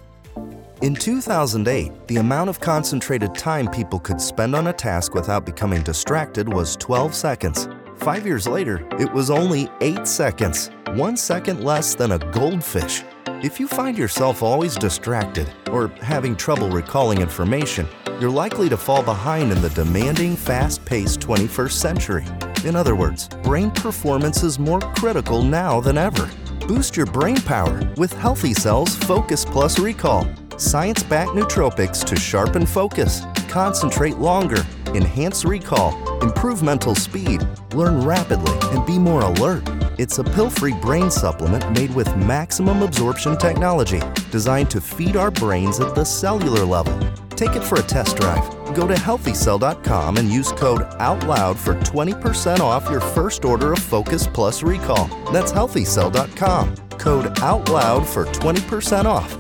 In 0.83 0.93
2008, 0.93 2.07
the 2.07 2.17
amount 2.17 2.51
of 2.51 2.59
concentrated 2.59 3.33
time 3.33 3.67
people 3.67 3.97
could 3.97 4.21
spend 4.21 4.55
on 4.55 4.67
a 4.67 4.73
task 4.73 5.15
without 5.15 5.43
becoming 5.43 5.81
distracted 5.81 6.47
was 6.47 6.75
12 6.75 7.15
seconds. 7.15 7.67
Five 7.95 8.27
years 8.27 8.47
later, 8.47 8.87
it 8.99 9.11
was 9.11 9.31
only 9.31 9.67
8 9.81 10.07
seconds, 10.07 10.69
one 10.89 11.17
second 11.17 11.63
less 11.63 11.95
than 11.95 12.11
a 12.11 12.19
goldfish. 12.19 13.01
If 13.43 13.59
you 13.59 13.67
find 13.67 13.97
yourself 13.97 14.43
always 14.43 14.75
distracted 14.75 15.51
or 15.71 15.87
having 16.03 16.35
trouble 16.35 16.69
recalling 16.69 17.21
information, 17.21 17.87
you're 18.19 18.29
likely 18.29 18.69
to 18.69 18.77
fall 18.77 19.01
behind 19.01 19.51
in 19.51 19.59
the 19.63 19.71
demanding, 19.71 20.35
fast 20.35 20.85
paced 20.85 21.21
21st 21.21 21.71
century. 21.71 22.25
In 22.65 22.75
other 22.75 22.95
words, 22.95 23.29
brain 23.41 23.71
performance 23.71 24.43
is 24.43 24.59
more 24.59 24.79
critical 24.79 25.41
now 25.41 25.81
than 25.81 25.97
ever. 25.97 26.29
Boost 26.67 26.95
your 26.95 27.07
brain 27.07 27.37
power 27.37 27.81
with 27.97 28.13
Healthy 28.13 28.53
Cells 28.53 28.95
Focus 28.95 29.43
Plus 29.43 29.79
Recall. 29.79 30.27
Science 30.57 31.01
backed 31.01 31.31
nootropics 31.31 32.05
to 32.05 32.15
sharpen 32.15 32.67
focus, 32.67 33.23
concentrate 33.49 34.19
longer, 34.19 34.63
enhance 34.89 35.45
recall, 35.45 36.21
improve 36.21 36.61
mental 36.61 36.93
speed, 36.93 37.41
learn 37.73 38.01
rapidly, 38.05 38.53
and 38.69 38.85
be 38.85 38.99
more 38.99 39.21
alert. 39.21 39.67
It's 40.01 40.17
a 40.17 40.23
pill 40.23 40.49
free 40.49 40.73
brain 40.73 41.11
supplement 41.11 41.71
made 41.73 41.93
with 41.93 42.07
maximum 42.17 42.81
absorption 42.81 43.37
technology, 43.37 44.01
designed 44.31 44.71
to 44.71 44.81
feed 44.81 45.15
our 45.15 45.29
brains 45.29 45.79
at 45.79 45.93
the 45.93 46.03
cellular 46.03 46.65
level. 46.65 46.97
Take 47.35 47.55
it 47.55 47.61
for 47.63 47.75
a 47.77 47.83
test 47.83 48.15
drive. 48.17 48.43
Go 48.73 48.87
to 48.87 48.95
healthycell.com 48.95 50.17
and 50.17 50.27
use 50.27 50.51
code 50.53 50.81
OUTLOUD 50.97 51.55
for 51.55 51.75
20% 51.75 52.61
off 52.61 52.89
your 52.89 52.99
first 52.99 53.45
order 53.45 53.73
of 53.73 53.77
Focus 53.77 54.25
Plus 54.25 54.63
Recall. 54.63 55.05
That's 55.31 55.51
healthycell.com. 55.51 56.75
Code 56.97 57.37
OUTLOUD 57.37 58.07
for 58.07 58.25
20% 58.25 59.05
off. 59.05 59.37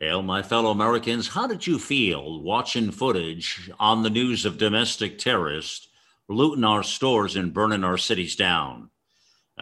Well, 0.00 0.22
my 0.22 0.42
fellow 0.42 0.70
Americans, 0.70 1.28
how 1.28 1.46
did 1.46 1.66
you 1.66 1.78
feel 1.78 2.42
watching 2.42 2.90
footage 2.90 3.70
on 3.78 4.02
the 4.02 4.08
news 4.08 4.46
of 4.46 4.56
domestic 4.56 5.18
terrorists 5.18 5.88
looting 6.26 6.64
our 6.64 6.82
stores 6.82 7.36
and 7.36 7.52
burning 7.52 7.84
our 7.84 7.98
cities 7.98 8.34
down? 8.34 8.88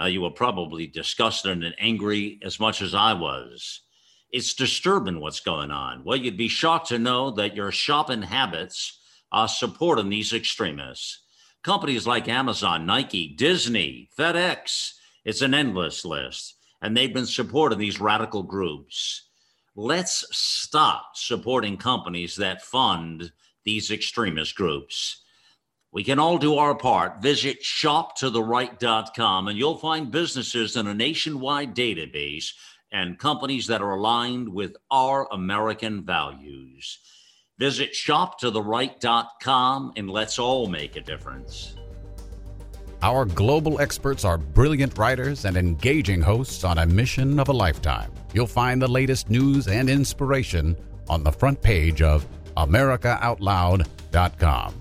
Uh, 0.01 0.07
you 0.07 0.21
were 0.21 0.31
probably 0.31 0.87
disgusted 0.87 1.63
and 1.63 1.75
angry 1.79 2.41
as 2.43 2.59
much 2.59 2.83
as 2.83 2.95
I 2.95 3.13
was. 3.13 3.81
It's 4.31 4.55
disturbing 4.55 5.21
what's 5.21 5.41
going 5.41 5.71
on. 5.71 6.03
Well, 6.05 6.17
you'd 6.17 6.37
be 6.37 6.49
shocked 6.49 6.89
to 6.89 6.99
know 6.99 7.31
that 7.33 7.55
your 7.55 7.71
shopping 7.71 8.23
habits 8.23 8.99
are 9.31 9.49
supporting 9.49 10.09
these 10.09 10.33
extremists. 10.33 11.23
Companies 11.63 12.07
like 12.07 12.29
Amazon, 12.29 12.87
Nike, 12.87 13.29
Disney, 13.29 14.11
FedEx, 14.19 14.93
it's 15.25 15.41
an 15.41 15.55
endless 15.55 16.05
list, 16.05 16.57
and 16.83 16.97
they've 16.97 17.15
been 17.15 17.27
supporting 17.27 17.79
these 17.79 18.01
radical 18.01 18.43
groups. 18.43 19.29
Let's 19.77 20.25
stop 20.31 21.13
supporting 21.15 21.77
companies 21.77 22.37
that 22.37 22.63
fund 22.63 23.33
these 23.65 23.91
extremist 23.91 24.55
groups. 24.55 25.24
We 25.95 26.05
can 26.05 26.19
all 26.19 26.37
do 26.39 26.57
our 26.57 26.75
part. 26.75 27.23
Visit 27.23 27.63
shoptotheright.com 27.63 29.47
and 29.47 29.57
you'll 29.57 29.79
find 29.79 30.11
businesses 30.11 30.75
in 30.75 30.89
a 30.89 30.95
nationwide 30.95 31.77
database 31.77 32.47
and 32.91 33.17
companies 33.17 33.69
that 33.69 33.81
are 33.81 33.93
aligned 33.93 34.49
with 34.49 34.75
our 34.91 35.29
American 35.33 36.05
values. 36.05 36.99
Visit 37.61 37.93
shoptotheright.com 37.93 39.93
and 39.97 40.11
let's 40.11 40.41
all 40.41 40.67
make 40.67 40.97
a 40.97 41.01
difference. 41.01 41.77
Our 43.01 43.25
global 43.25 43.81
experts 43.81 44.25
are 44.25 44.37
brilliant 44.37 44.99
writers 44.99 45.45
and 45.45 45.57
engaging 45.57 46.23
hosts 46.23 46.65
on 46.65 46.79
a 46.79 46.87
mission 46.87 47.39
of 47.39 47.49
a 47.49 47.53
lifetime. 47.53 48.11
You'll 48.33 48.49
find 48.49 48.83
the 48.83 48.89
latest 48.89 49.31
news 49.31 49.69
and 49.69 49.89
inspiration 49.89 50.77
on 51.09 51.23
the 51.23 51.31
front 51.31 51.63
page 51.63 52.03
of 52.03 52.27
AmericaOutloud.com. 52.57 54.81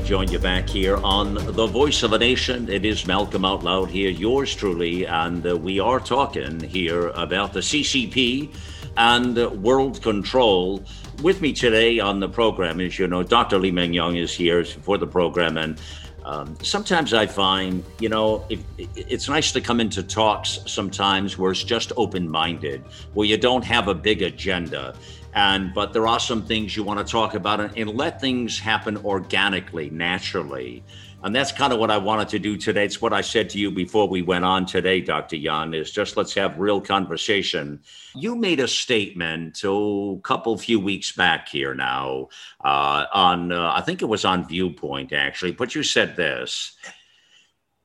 join 0.00 0.30
you 0.30 0.38
back 0.38 0.68
here 0.68 0.96
on 0.98 1.34
The 1.34 1.66
Voice 1.66 2.02
of 2.02 2.12
a 2.12 2.18
Nation. 2.18 2.68
It 2.68 2.84
is 2.84 3.06
Malcolm 3.06 3.44
Out 3.44 3.64
Loud 3.64 3.90
here, 3.90 4.10
yours 4.10 4.54
truly, 4.54 5.06
and 5.06 5.46
uh, 5.46 5.56
we 5.56 5.80
are 5.80 5.98
talking 5.98 6.60
here 6.60 7.08
about 7.08 7.52
the 7.52 7.60
CCP 7.60 8.54
and 8.96 9.38
uh, 9.38 9.48
world 9.48 10.02
control. 10.02 10.84
With 11.22 11.40
me 11.40 11.52
today 11.52 11.98
on 11.98 12.20
the 12.20 12.28
program, 12.28 12.80
as 12.80 12.98
you 12.98 13.06
know, 13.06 13.22
Dr. 13.22 13.58
Li 13.58 13.70
Meng 13.70 13.92
Yan 13.92 14.14
is 14.14 14.34
here 14.34 14.64
for 14.64 14.98
the 14.98 15.06
program, 15.06 15.56
and 15.56 15.80
um, 16.24 16.56
sometimes 16.62 17.14
I 17.14 17.26
find, 17.26 17.82
you 17.98 18.08
know, 18.08 18.44
if, 18.50 18.60
it's 18.78 19.28
nice 19.28 19.52
to 19.52 19.60
come 19.60 19.80
into 19.80 20.02
talks 20.02 20.60
sometimes 20.66 21.38
where 21.38 21.52
it's 21.52 21.64
just 21.64 21.92
open 21.96 22.28
minded, 22.28 22.84
where 23.14 23.26
you 23.26 23.38
don't 23.38 23.64
have 23.64 23.88
a 23.88 23.94
big 23.94 24.22
agenda 24.22 24.94
and 25.34 25.74
but 25.74 25.92
there 25.92 26.06
are 26.06 26.20
some 26.20 26.44
things 26.44 26.76
you 26.76 26.82
want 26.82 27.04
to 27.04 27.10
talk 27.10 27.34
about 27.34 27.60
and, 27.60 27.76
and, 27.76 27.90
let 27.90 28.20
things 28.20 28.58
happen 28.58 28.96
organically 28.98 29.90
naturally. 29.90 30.82
And 31.22 31.34
that's 31.34 31.50
kind 31.50 31.72
of 31.72 31.80
what 31.80 31.90
i 31.90 31.98
wanted 31.98 32.28
to 32.30 32.38
do 32.38 32.56
today. 32.56 32.84
It's 32.84 33.02
what 33.02 33.12
i 33.12 33.20
said 33.20 33.50
to 33.50 33.58
you 33.58 33.70
before 33.70 34.08
we 34.08 34.22
went 34.22 34.44
on 34.44 34.66
today 34.66 35.00
dr 35.00 35.34
yan 35.34 35.74
is 35.74 35.90
just 35.90 36.16
let's 36.16 36.34
have 36.34 36.58
real 36.58 36.80
conversation. 36.80 37.80
You 38.14 38.36
made 38.36 38.60
a 38.60 38.68
statement 38.68 39.62
oh, 39.64 40.16
a 40.16 40.20
couple 40.20 40.56
few 40.56 40.80
weeks 40.80 41.12
back 41.12 41.48
here 41.48 41.74
now 41.74 42.28
uh, 42.64 43.04
on 43.12 43.52
uh, 43.52 43.72
i 43.74 43.80
think 43.80 44.02
it 44.02 44.06
was 44.06 44.24
on 44.24 44.46
viewpoint 44.46 45.12
actually 45.12 45.52
but 45.52 45.74
you 45.74 45.82
said 45.82 46.16
this. 46.16 46.76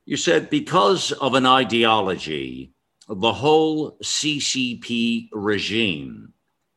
You 0.06 0.18
said 0.18 0.50
because 0.50 1.12
of 1.12 1.34
an 1.34 1.46
ideology 1.46 2.72
the 3.08 3.32
whole 3.32 3.98
ccp 4.02 5.28
regime 5.32 6.33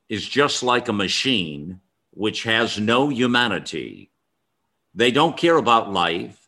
is 0.09 0.27
just 0.27 0.63
like 0.63 0.87
a 0.87 0.93
machine 0.93 1.81
which 2.11 2.43
has 2.43 2.79
no 2.79 3.09
humanity. 3.09 4.11
They 4.95 5.11
don't 5.11 5.37
care 5.37 5.57
about 5.57 5.93
life, 5.93 6.47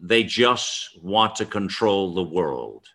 they 0.00 0.22
just 0.22 0.96
want 1.02 1.36
to 1.36 1.44
control 1.44 2.14
the 2.14 2.22
world. 2.22 2.86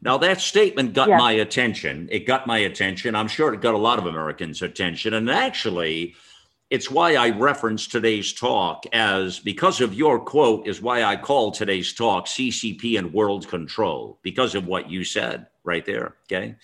Now, 0.00 0.18
that 0.18 0.40
statement 0.40 0.92
got 0.92 1.08
my 1.08 1.32
attention. 1.32 2.08
It 2.12 2.26
got 2.26 2.46
my 2.46 2.58
attention. 2.58 3.14
I'm 3.16 3.26
sure 3.26 3.52
it 3.52 3.60
got 3.60 3.74
a 3.74 3.78
lot 3.78 3.98
of 3.98 4.06
Americans' 4.06 4.62
attention. 4.62 5.14
And 5.14 5.28
actually, 5.28 6.14
it's 6.70 6.90
why 6.90 7.16
I 7.16 7.30
reference 7.30 7.86
today's 7.86 8.32
talk 8.32 8.84
as 8.92 9.40
because 9.40 9.80
of 9.80 9.94
your 9.94 10.20
quote, 10.20 10.68
is 10.68 10.82
why 10.82 11.02
I 11.02 11.16
call 11.16 11.50
today's 11.50 11.92
talk 11.94 12.26
CCP 12.26 12.98
and 12.98 13.12
World 13.12 13.48
Control, 13.48 14.18
because 14.22 14.54
of 14.54 14.66
what 14.66 14.88
you 14.88 15.02
said 15.02 15.46
right 15.64 15.84
there. 15.84 16.14
Okay. 16.26 16.54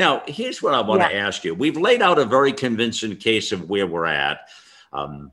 Now, 0.00 0.22
here's 0.26 0.62
what 0.62 0.72
I 0.72 0.80
want 0.80 1.02
yeah. 1.02 1.08
to 1.08 1.16
ask 1.16 1.44
you. 1.44 1.54
We've 1.54 1.76
laid 1.76 2.00
out 2.00 2.18
a 2.18 2.24
very 2.24 2.54
convincing 2.54 3.16
case 3.16 3.52
of 3.52 3.68
where 3.68 3.86
we're 3.86 4.06
at. 4.06 4.48
Um, 4.94 5.30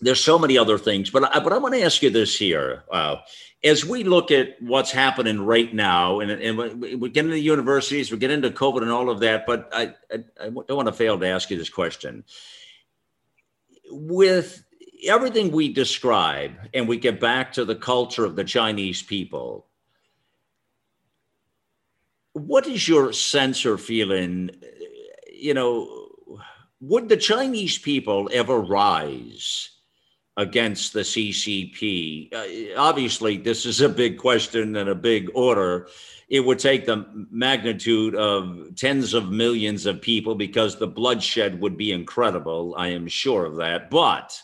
there's 0.00 0.24
so 0.24 0.38
many 0.38 0.56
other 0.56 0.78
things, 0.78 1.10
but 1.10 1.36
I, 1.36 1.40
but 1.40 1.52
I 1.52 1.58
want 1.58 1.74
to 1.74 1.82
ask 1.82 2.00
you 2.00 2.08
this 2.08 2.34
here. 2.34 2.84
Uh, 2.90 3.16
as 3.62 3.84
we 3.84 4.02
look 4.04 4.30
at 4.30 4.56
what's 4.62 4.90
happening 4.90 5.42
right 5.42 5.74
now, 5.74 6.20
and, 6.20 6.30
and 6.30 6.80
we 6.80 7.10
get 7.10 7.26
into 7.26 7.34
the 7.34 7.42
universities, 7.42 8.10
we 8.10 8.16
get 8.16 8.30
into 8.30 8.48
COVID 8.48 8.80
and 8.80 8.90
all 8.90 9.10
of 9.10 9.20
that, 9.20 9.44
but 9.44 9.68
I, 9.70 9.92
I, 10.10 10.24
I 10.40 10.44
don't 10.48 10.70
want 10.70 10.88
to 10.88 10.94
fail 10.94 11.18
to 11.18 11.26
ask 11.26 11.50
you 11.50 11.58
this 11.58 11.68
question. 11.68 12.24
With 13.90 14.64
everything 15.06 15.50
we 15.50 15.74
describe, 15.74 16.52
and 16.72 16.88
we 16.88 16.96
get 16.96 17.20
back 17.20 17.52
to 17.52 17.66
the 17.66 17.76
culture 17.76 18.24
of 18.24 18.34
the 18.34 18.44
Chinese 18.44 19.02
people, 19.02 19.66
what 22.32 22.66
is 22.66 22.86
your 22.86 23.12
sense 23.12 23.66
or 23.66 23.78
feeling? 23.78 24.50
You 25.32 25.54
know, 25.54 26.08
would 26.80 27.08
the 27.08 27.16
Chinese 27.16 27.78
people 27.78 28.30
ever 28.32 28.58
rise 28.58 29.70
against 30.36 30.92
the 30.92 31.00
CCP? 31.00 32.32
Uh, 32.32 32.80
obviously, 32.80 33.36
this 33.36 33.66
is 33.66 33.80
a 33.80 33.88
big 33.88 34.18
question 34.18 34.76
and 34.76 34.88
a 34.88 34.94
big 34.94 35.30
order. 35.34 35.88
It 36.28 36.40
would 36.40 36.60
take 36.60 36.86
the 36.86 37.04
magnitude 37.30 38.14
of 38.14 38.76
tens 38.76 39.14
of 39.14 39.30
millions 39.30 39.84
of 39.86 40.00
people 40.00 40.36
because 40.36 40.76
the 40.76 40.86
bloodshed 40.86 41.60
would 41.60 41.76
be 41.76 41.92
incredible. 41.92 42.74
I 42.78 42.88
am 42.88 43.08
sure 43.08 43.44
of 43.44 43.56
that. 43.56 43.90
But 43.90 44.40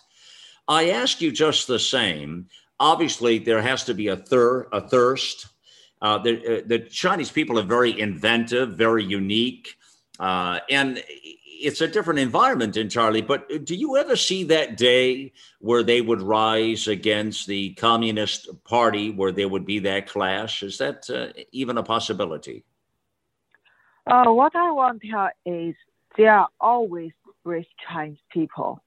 I 0.66 0.90
ask 0.90 1.20
you 1.20 1.30
just 1.30 1.68
the 1.68 1.78
same. 1.78 2.48
Obviously, 2.80 3.38
there 3.38 3.62
has 3.62 3.84
to 3.84 3.94
be 3.94 4.08
a, 4.08 4.16
thir- 4.16 4.68
a 4.72 4.80
thirst 4.80 5.46
uh, 6.02 6.18
the, 6.18 6.58
uh, 6.58 6.62
the 6.66 6.78
Chinese 6.80 7.30
people 7.30 7.58
are 7.58 7.62
very 7.62 7.98
inventive, 7.98 8.76
very 8.76 9.04
unique, 9.04 9.76
uh, 10.20 10.60
and 10.70 11.02
it's 11.58 11.80
a 11.80 11.88
different 11.88 12.20
environment 12.20 12.76
entirely. 12.76 13.22
But 13.22 13.64
do 13.64 13.74
you 13.74 13.96
ever 13.96 14.14
see 14.16 14.44
that 14.44 14.76
day 14.76 15.32
where 15.60 15.82
they 15.82 16.00
would 16.00 16.20
rise 16.20 16.86
against 16.86 17.46
the 17.46 17.72
Communist 17.74 18.48
Party, 18.64 19.10
where 19.10 19.32
there 19.32 19.48
would 19.48 19.64
be 19.64 19.78
that 19.80 20.06
clash? 20.06 20.62
Is 20.62 20.78
that 20.78 21.08
uh, 21.08 21.28
even 21.52 21.78
a 21.78 21.82
possibility? 21.82 22.64
Uh, 24.06 24.26
what 24.26 24.54
I 24.54 24.70
want 24.70 25.02
to 25.02 25.10
tell 25.10 25.30
is 25.46 25.74
there 26.16 26.32
are 26.32 26.48
always 26.60 27.12
brave 27.42 27.64
Chinese 27.88 28.18
people, 28.30 28.82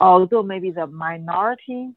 although 0.00 0.42
maybe 0.42 0.70
the 0.70 0.86
minority, 0.86 1.90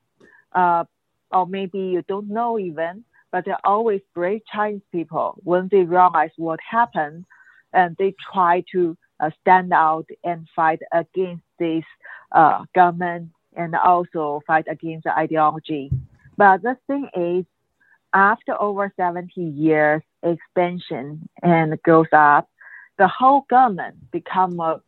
uh, 0.53 0.83
or 1.31 1.47
maybe 1.47 1.79
you 1.79 2.03
don't 2.07 2.29
know 2.29 2.59
even 2.59 3.05
but 3.31 3.45
they're 3.45 3.65
always 3.65 4.01
brave 4.13 4.41
Chinese 4.51 4.81
people 4.91 5.35
when 5.43 5.67
they 5.71 5.83
realize 5.83 6.31
what 6.37 6.59
happened 6.67 7.25
and 7.73 7.95
they 7.97 8.15
try 8.33 8.63
to 8.71 8.97
uh, 9.19 9.29
stand 9.41 9.71
out 9.73 10.07
and 10.23 10.47
fight 10.55 10.79
against 10.91 11.43
this 11.59 11.83
uh, 12.31 12.63
government 12.73 13.29
and 13.55 13.75
also 13.75 14.41
fight 14.47 14.65
against 14.69 15.03
the 15.03 15.17
ideology. 15.17 15.91
But 16.37 16.61
the 16.61 16.77
thing 16.87 17.09
is, 17.15 17.45
after 18.13 18.59
over 18.59 18.91
70 18.95 19.39
years 19.41 20.01
expansion 20.23 21.27
and 21.43 21.79
growth 21.83 22.13
up, 22.13 22.49
the 22.97 23.07
whole 23.07 23.45
government 23.49 24.11
become 24.11 24.59
a 24.59 24.81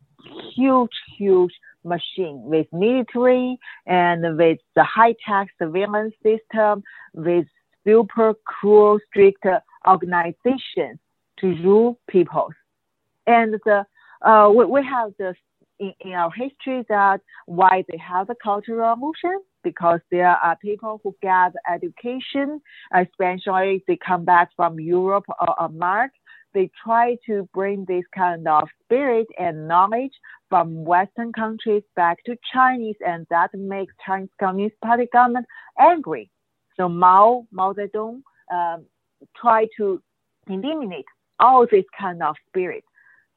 huge, 0.54 0.90
huge 1.16 1.52
machine 1.84 2.42
with 2.44 2.66
military 2.72 3.58
and 3.86 4.36
with 4.36 4.58
the 4.74 4.84
high 4.84 5.14
tech 5.26 5.48
surveillance 5.58 6.14
system, 6.22 6.82
with 7.14 7.46
super 7.84 8.34
cruel, 8.44 8.98
strict 9.08 9.44
organizations 9.86 10.98
to 11.38 11.54
rule 11.62 11.98
peoples. 12.08 12.52
And 13.26 13.54
the, 13.64 13.84
uh, 14.22 14.50
we, 14.54 14.64
we 14.64 14.84
have 14.84 15.12
this 15.18 15.36
in, 15.78 15.92
in 16.00 16.12
our 16.12 16.30
history 16.30 16.84
that 16.88 17.20
why 17.46 17.84
they 17.88 17.98
have 17.98 18.28
the 18.28 18.36
cultural 18.42 18.78
revolution 18.78 19.40
because 19.62 20.00
there 20.10 20.28
are 20.28 20.56
people 20.56 21.00
who 21.02 21.14
get 21.22 21.52
education, 21.72 22.60
especially 22.94 23.82
they 23.86 23.96
come 23.96 24.24
back 24.24 24.50
from 24.56 24.80
Europe 24.80 25.24
or 25.28 25.54
America. 25.58 26.14
They 26.54 26.70
try 26.84 27.16
to 27.26 27.48
bring 27.54 27.86
this 27.86 28.04
kind 28.14 28.46
of 28.46 28.68
spirit 28.84 29.26
and 29.38 29.66
knowledge 29.66 30.12
from 30.50 30.84
Western 30.84 31.32
countries 31.32 31.82
back 31.96 32.22
to 32.24 32.36
Chinese, 32.52 32.96
and 33.06 33.26
that 33.30 33.54
makes 33.54 33.94
Chinese 34.04 34.28
Communist 34.38 34.78
Party 34.82 35.08
government 35.12 35.46
angry. 35.78 36.30
So 36.76 36.88
Mao, 36.88 37.46
Mao 37.50 37.72
Zedong 37.72 38.22
um, 38.52 38.84
tried 39.36 39.68
to 39.76 40.02
eliminate 40.48 41.06
all 41.38 41.66
this 41.70 41.84
kind 41.98 42.22
of 42.22 42.36
spirit. 42.48 42.84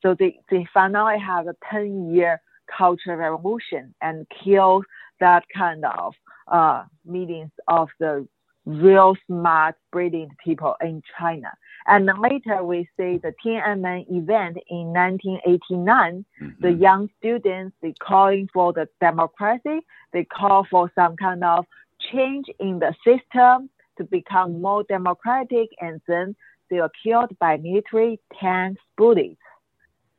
So 0.02 0.16
they, 0.18 0.40
they 0.50 0.66
finally 0.74 1.20
have 1.20 1.48
a 1.48 1.56
10 1.72 2.14
year 2.14 2.42
cultural 2.78 3.18
revolution 3.18 3.94
and 4.02 4.26
kill 4.44 4.84
that 5.20 5.44
kind 5.56 5.86
of 5.86 6.14
uh, 6.48 6.84
millions 7.06 7.52
of 7.68 7.90
the 8.00 8.28
real 8.66 9.16
smart, 9.28 9.76
brilliant 9.92 10.32
people 10.44 10.76
in 10.82 11.02
China. 11.18 11.52
And 11.88 12.10
later 12.20 12.64
we 12.64 12.90
see 12.98 13.18
the 13.18 13.34
Tiananmen 13.44 14.06
event 14.10 14.58
in 14.70 14.92
1989. 14.92 16.26
Mm-hmm. 16.42 16.62
The 16.62 16.72
young 16.72 17.10
students, 17.20 17.76
they 17.82 17.94
calling 18.02 18.50
for 18.52 18.74
the 18.74 18.88
democracy. 19.00 19.86
They 20.14 20.26
call 20.26 20.66
for 20.70 20.92
some 20.96 21.16
kind 21.16 21.44
of 21.44 21.66
change 22.12 22.46
in 22.60 22.80
the 22.80 22.94
system 23.04 23.70
to 23.98 24.04
become 24.04 24.62
more 24.62 24.84
democratic, 24.84 25.70
and 25.80 26.02
then 26.08 26.36
they 26.70 26.78
were 26.78 26.92
killed 27.04 27.38
by 27.40 27.58
military 27.58 28.20
tanks, 28.40 28.82
bullets. 28.98 29.40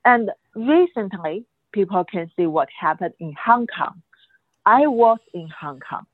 And 0.04 0.30
recently, 0.54 1.44
people 1.72 2.04
can 2.04 2.30
see 2.36 2.46
what 2.46 2.68
happened 2.78 3.14
in 3.18 3.34
Hong 3.44 3.66
Kong. 3.66 4.02
I 4.64 4.86
was 4.86 5.18
in 5.34 5.48
Hong 5.60 5.80
Kong. 5.80 6.06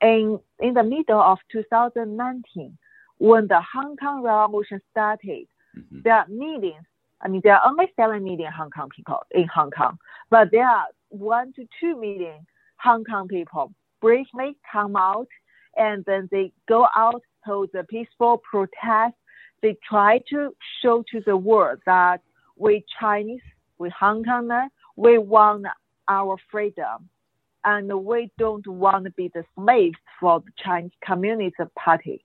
In, 0.00 0.40
in 0.58 0.74
the 0.74 0.82
middle 0.82 1.20
of 1.20 1.38
2019, 1.52 2.76
when 3.18 3.46
the 3.46 3.60
Hong 3.72 3.96
Kong 3.96 4.22
Revolution 4.22 4.80
started, 4.90 5.46
mm-hmm. 5.76 6.00
there 6.04 6.14
are 6.14 6.26
millions, 6.28 6.84
I 7.22 7.28
mean, 7.28 7.40
there 7.44 7.56
are 7.56 7.68
only 7.68 7.86
7 7.96 8.22
million 8.22 8.52
Hong 8.52 8.70
Kong 8.70 8.90
people 8.94 9.20
in 9.30 9.46
Hong 9.54 9.70
Kong, 9.70 9.98
but 10.30 10.50
there 10.50 10.68
are 10.68 10.86
1 11.10 11.52
to 11.54 11.66
2 11.80 12.00
million 12.00 12.46
Hong 12.76 13.04
Kong 13.04 13.28
people 13.28 13.72
bravely 14.04 14.54
come 14.70 14.96
out 14.96 15.28
and 15.78 16.04
then 16.04 16.28
they 16.30 16.52
go 16.68 16.86
out 16.94 17.22
to 17.46 17.66
the 17.72 17.82
peaceful 17.84 18.36
protest. 18.50 19.16
They 19.62 19.78
try 19.88 20.20
to 20.28 20.54
show 20.82 21.02
to 21.10 21.22
the 21.24 21.38
world 21.38 21.78
that 21.86 22.20
we 22.64 22.84
Chinese, 23.00 23.40
we 23.78 23.88
Hong 23.98 24.22
Kongers, 24.22 24.68
we 24.96 25.16
want 25.16 25.66
our 26.06 26.36
freedom. 26.50 27.08
and 27.64 27.92
we 28.04 28.30
don't 28.38 28.66
want 28.66 29.04
to 29.04 29.10
be 29.12 29.30
the 29.34 29.44
slaves 29.54 29.96
for 30.20 30.40
the 30.40 30.52
Chinese 30.62 30.92
Communist 31.04 31.56
Party. 31.74 32.24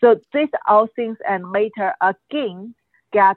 So 0.00 0.20
these 0.32 0.48
all 0.68 0.88
things 0.94 1.16
and 1.28 1.50
later 1.50 1.94
again 2.00 2.74
get 3.12 3.36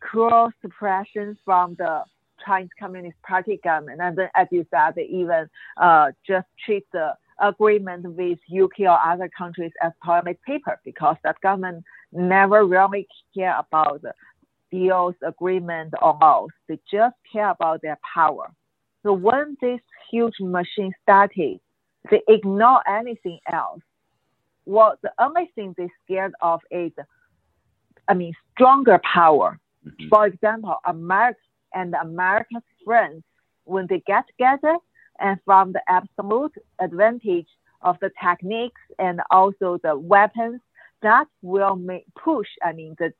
cruel 0.00 0.50
suppression 0.62 1.36
from 1.44 1.74
the 1.76 2.04
Chinese 2.44 2.70
Communist 2.78 3.20
Party 3.22 3.60
government. 3.62 4.00
And 4.00 4.16
then, 4.16 4.28
as 4.34 4.48
you 4.50 4.66
said, 4.70 4.92
they 4.96 5.04
even 5.04 5.48
uh, 5.76 6.12
just 6.26 6.46
treat 6.64 6.86
the 6.92 7.14
agreement 7.40 8.04
with 8.04 8.38
UK 8.50 8.80
or 8.80 8.98
other 9.04 9.30
countries 9.36 9.72
as 9.82 9.92
toilet 10.04 10.38
paper 10.46 10.78
because 10.84 11.16
that 11.24 11.40
government 11.40 11.84
never 12.12 12.64
really 12.64 13.06
care 13.34 13.58
about 13.58 14.02
the 14.02 14.12
deals, 14.70 15.14
agreement, 15.22 15.94
or 16.00 16.16
laws. 16.20 16.50
They 16.68 16.78
just 16.90 17.16
care 17.32 17.50
about 17.50 17.82
their 17.82 17.98
power. 18.14 18.52
So 19.02 19.12
when 19.12 19.56
this 19.60 19.80
huge 20.10 20.34
machine 20.40 20.92
started, 21.02 21.60
they 22.10 22.22
ignore 22.28 22.86
anything 22.88 23.38
else. 23.50 23.80
Well, 24.66 24.94
the 25.02 25.12
only 25.18 25.50
thing 25.54 25.74
they 25.76 25.88
scared 26.04 26.32
of 26.40 26.60
is, 26.70 26.92
I 28.08 28.14
mean, 28.14 28.34
stronger 28.52 29.00
power. 29.12 29.58
Mm-hmm. 29.86 30.08
For 30.08 30.26
example, 30.26 30.76
America 30.86 31.38
and 31.74 31.94
America's 31.94 32.62
friends, 32.84 33.22
when 33.64 33.86
they 33.88 34.02
get 34.06 34.26
together, 34.26 34.76
and 35.20 35.38
from 35.44 35.72
the 35.72 35.82
absolute 35.88 36.52
advantage 36.80 37.48
of 37.82 37.96
the 38.00 38.10
techniques 38.22 38.80
and 38.98 39.20
also 39.30 39.78
the 39.82 39.96
weapons, 39.96 40.60
that 41.02 41.26
will 41.42 41.76
make 41.76 42.04
push, 42.14 42.48
I 42.62 42.72
mean, 42.72 42.94
the 42.98 43.12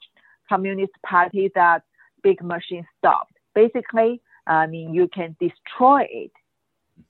Communist 0.49 0.93
Party 1.07 1.51
that 1.55 1.83
big 2.23 2.43
machine 2.43 2.87
stopped. 2.99 3.33
Basically, 3.55 4.21
I 4.47 4.67
mean, 4.67 4.93
you 4.95 5.09
can 5.09 5.37
destroy 5.41 6.03
it. 6.11 6.33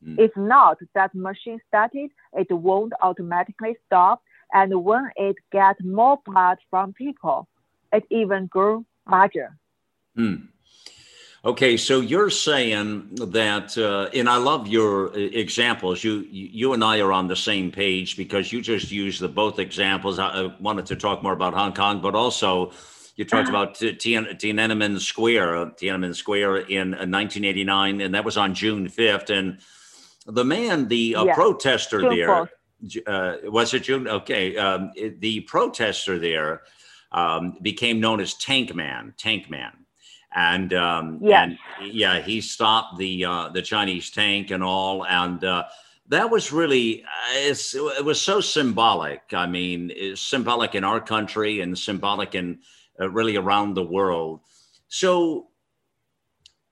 Mm-hmm. 0.05 0.20
If 0.20 0.36
not, 0.36 0.78
that 0.95 1.14
machine 1.14 1.61
started, 1.68 2.11
it 2.34 2.51
won't 2.51 2.93
automatically 3.03 3.76
stop. 3.86 4.22
And 4.53 4.84
when 4.84 5.11
it 5.16 5.36
gets 5.53 5.80
more 5.82 6.18
blood 6.24 6.59
from 6.70 6.93
people, 6.93 7.49
it 7.93 8.05
even 8.11 8.47
grows 8.47 8.84
larger. 9.11 9.57
Mm. 10.16 10.49
Okay, 11.43 11.78
so 11.78 12.01
you're 12.01 12.28
saying 12.28 13.09
that, 13.14 13.76
uh, 13.78 14.11
and 14.12 14.28
I 14.28 14.36
love 14.36 14.68
your 14.68 15.09
uh, 15.09 15.16
examples. 15.16 16.05
You 16.05 16.26
you 16.30 16.74
and 16.74 16.84
I 16.84 17.01
are 17.01 17.12
on 17.12 17.28
the 17.28 17.36
same 17.36 17.72
page 17.72 18.18
because 18.18 18.53
you 18.53 18.61
just 18.61 18.91
used 18.91 19.22
the 19.22 19.28
both 19.28 19.59
examples. 19.59 20.18
I 20.18 20.53
wanted 20.61 20.84
to 20.86 20.97
talk 20.97 21.22
more 21.22 21.32
about 21.32 21.55
Hong 21.55 21.72
Kong, 21.72 22.03
but 22.03 22.14
also 22.14 22.72
you 23.16 23.24
talked 23.24 23.49
uh-huh. 23.49 23.62
about 23.62 23.74
Tiananmen 23.76 25.01
Square, 25.01 25.57
uh, 25.57 25.64
Tiananmen 25.70 26.14
Square 26.14 26.59
in 26.68 26.91
1989, 26.91 28.01
uh, 28.01 28.05
and 28.05 28.14
that 28.14 28.24
was 28.24 28.36
on 28.36 28.55
June 28.55 28.86
5th. 28.86 29.30
And 29.30 29.61
the 30.26 30.45
man, 30.45 30.88
the 30.88 31.16
uh, 31.16 31.34
protester 31.34 32.03
June 32.03 32.16
there, 32.16 32.51
uh, 33.07 33.36
was 33.45 33.72
it 33.72 33.84
June? 33.84 34.07
Okay, 34.07 34.59
um, 34.59 34.93
the 35.20 35.41
protester 35.41 36.18
there 36.18 36.64
um, 37.12 37.57
became 37.62 37.99
known 37.99 38.20
as 38.20 38.34
Tank 38.34 38.74
Man. 38.74 39.14
Tank 39.16 39.49
Man 39.49 39.80
and 40.35 40.72
um, 40.74 41.18
yes. 41.22 41.57
and 41.81 41.93
yeah, 41.93 42.20
he 42.20 42.41
stopped 42.41 42.99
the 42.99 43.24
uh, 43.24 43.49
the 43.49 43.62
Chinese 43.62 44.11
tank 44.11 44.51
and 44.51 44.62
all, 44.62 45.05
and 45.07 45.43
uh, 45.45 45.64
that 46.09 46.31
was 46.31 46.53
really 46.53 47.03
uh, 47.03 47.49
it 47.49 48.05
was 48.05 48.20
so 48.20 48.41
symbolic. 48.41 49.22
I 49.33 49.47
mean, 49.47 49.91
it's 49.95 50.20
symbolic 50.20 50.74
in 50.74 50.85
our 50.85 51.01
country 51.01 51.61
and 51.61 51.76
symbolic 51.76 52.35
in 52.35 52.61
uh, 53.01 53.11
really 53.11 53.37
around 53.37 53.74
the 53.74 53.85
world. 53.85 54.41
So, 54.89 55.49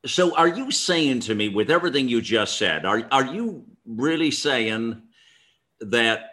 so 0.07 0.37
are 0.37 0.49
you 0.49 0.71
saying 0.71 1.21
to 1.21 1.35
me, 1.35 1.49
with 1.49 1.71
everything 1.71 2.09
you 2.09 2.21
just 2.21 2.59
said, 2.59 2.85
are 2.85 3.07
are 3.11 3.27
you 3.27 3.65
really 3.87 4.31
saying 4.31 5.03
that 5.81 6.31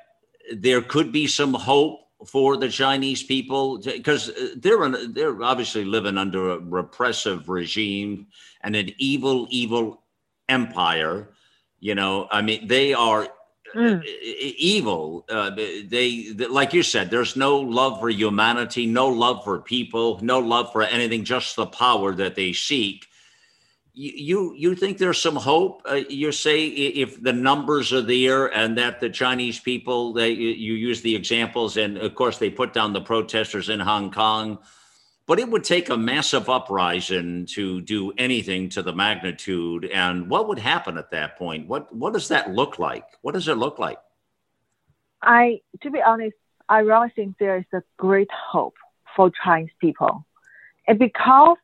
there 0.53 0.81
could 0.81 1.11
be 1.11 1.25
some 1.25 1.53
hope 1.53 2.04
for 2.25 2.57
the 2.57 2.69
Chinese 2.69 3.23
people 3.23 3.79
because 3.79 4.29
uh, 4.29 4.49
they're 4.57 4.89
they're 5.07 5.43
obviously 5.43 5.85
living 5.85 6.17
under 6.17 6.51
a 6.51 6.59
repressive 6.59 7.49
regime 7.49 8.27
and 8.61 8.75
an 8.75 8.91
evil, 8.97 9.47
evil 9.49 10.03
empire. 10.49 11.29
You 11.79 11.95
know, 11.95 12.27
I 12.31 12.41
mean, 12.41 12.67
they 12.67 12.93
are 12.93 13.27
mm. 13.75 14.03
evil. 14.03 15.25
Uh, 15.29 15.51
they, 15.51 16.33
like 16.49 16.73
you 16.73 16.83
said, 16.83 17.11
there's 17.11 17.35
no 17.35 17.57
love 17.59 17.99
for 17.99 18.09
humanity, 18.09 18.85
no 18.85 19.07
love 19.07 19.43
for 19.43 19.59
people, 19.59 20.19
no 20.21 20.39
love 20.39 20.71
for 20.71 20.83
anything, 20.83 21.23
just 21.23 21.55
the 21.55 21.67
power 21.67 22.13
that 22.15 22.35
they 22.35 22.53
seek 22.53 23.07
you 23.95 24.53
you 24.57 24.75
think 24.75 24.97
there's 24.97 25.21
some 25.21 25.37
hope? 25.37 25.81
Uh, 25.89 26.01
you 26.09 26.31
say 26.31 26.67
if 26.67 27.21
the 27.21 27.31
numbers 27.31 27.93
are 27.93 28.01
there 28.01 28.47
and 28.47 28.77
that 28.77 28.99
the 28.99 29.09
Chinese 29.09 29.59
people, 29.59 30.13
they 30.13 30.31
you 30.31 30.73
use 30.73 31.01
the 31.01 31.15
examples, 31.15 31.77
and 31.77 31.97
of 31.97 32.13
course 32.13 32.37
they 32.37 32.49
put 32.49 32.73
down 32.73 32.91
the 32.91 33.01
protesters 33.01 33.69
in 33.69 33.79
Hong 33.79 34.11
Kong, 34.11 34.59
but 35.27 35.39
it 35.39 35.49
would 35.49 35.63
take 35.63 35.89
a 35.89 35.97
massive 35.97 36.49
uprising 36.49 37.45
to 37.51 37.79
do 37.81 38.11
anything 38.17 38.67
to 38.69 38.81
the 38.81 38.93
magnitude. 38.93 39.85
And 39.85 40.29
what 40.29 40.49
would 40.49 40.59
happen 40.59 40.97
at 40.97 41.11
that 41.11 41.37
point? 41.37 41.67
What 41.67 41.95
what 41.95 42.11
does 42.11 42.27
that 42.27 42.51
look 42.51 42.77
like? 42.77 43.05
What 43.21 43.33
does 43.33 43.47
it 43.47 43.55
look 43.55 43.79
like? 43.79 43.97
I, 45.21 45.61
to 45.81 45.89
be 45.89 46.01
honest, 46.01 46.35
I 46.67 46.79
really 46.79 47.09
think 47.15 47.37
there 47.39 47.57
is 47.57 47.65
a 47.73 47.81
great 47.97 48.29
hope 48.31 48.75
for 49.15 49.31
Chinese 49.43 49.71
people, 49.79 50.25
and 50.85 50.99
because. 50.99 51.57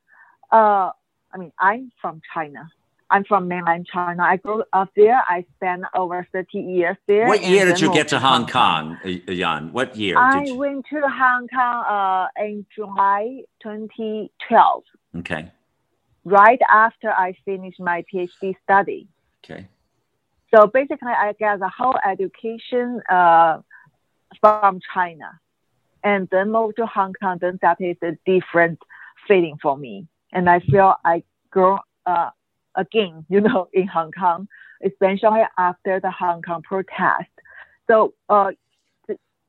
Uh, 0.49 0.91
I 1.33 1.37
mean, 1.37 1.51
I'm 1.59 1.91
from 2.01 2.21
China. 2.33 2.69
I'm 3.09 3.25
from 3.25 3.49
mainland 3.49 3.87
China. 3.91 4.23
I 4.23 4.37
grew 4.37 4.63
up 4.71 4.89
there. 4.95 5.21
I 5.27 5.45
spent 5.57 5.83
over 5.93 6.25
30 6.31 6.59
years 6.59 6.95
there. 7.07 7.27
What 7.27 7.43
year 7.43 7.65
did 7.65 7.81
you 7.81 7.93
get 7.93 8.07
to 8.09 8.19
Hong 8.19 8.47
Kong, 8.47 8.97
Yan? 9.03 9.73
What 9.73 9.97
year? 9.97 10.17
I 10.17 10.49
went 10.53 10.85
to 10.91 11.01
Hong 11.01 11.47
Kong 11.49 11.85
uh, 11.85 12.27
in 12.41 12.65
July 12.73 13.41
2012. 13.63 14.83
Okay. 15.17 15.51
Right 16.23 16.59
after 16.69 17.11
I 17.11 17.35
finished 17.43 17.81
my 17.81 18.05
PhD 18.11 18.55
study. 18.63 19.09
Okay. 19.43 19.67
So 20.55 20.67
basically, 20.67 21.11
I 21.11 21.33
get 21.37 21.59
the 21.59 21.69
whole 21.69 21.97
education 22.07 23.01
uh, 23.09 23.59
from 24.39 24.79
China, 24.93 25.39
and 26.03 26.29
then 26.31 26.51
moved 26.51 26.77
to 26.77 26.85
Hong 26.85 27.13
Kong. 27.21 27.39
Then 27.41 27.59
that 27.61 27.81
is 27.81 27.97
a 28.01 28.13
different 28.25 28.79
feeling 29.27 29.57
for 29.61 29.77
me 29.77 30.07
and 30.31 30.49
I 30.49 30.59
feel 30.59 30.95
I 31.03 31.23
grow 31.49 31.79
uh, 32.05 32.29
again, 32.75 33.25
you 33.29 33.41
know, 33.41 33.67
in 33.73 33.87
Hong 33.87 34.11
Kong, 34.11 34.47
especially 34.83 35.41
after 35.57 35.99
the 35.99 36.11
Hong 36.11 36.41
Kong 36.41 36.61
protest. 36.63 37.29
So, 37.87 38.13
uh, 38.29 38.51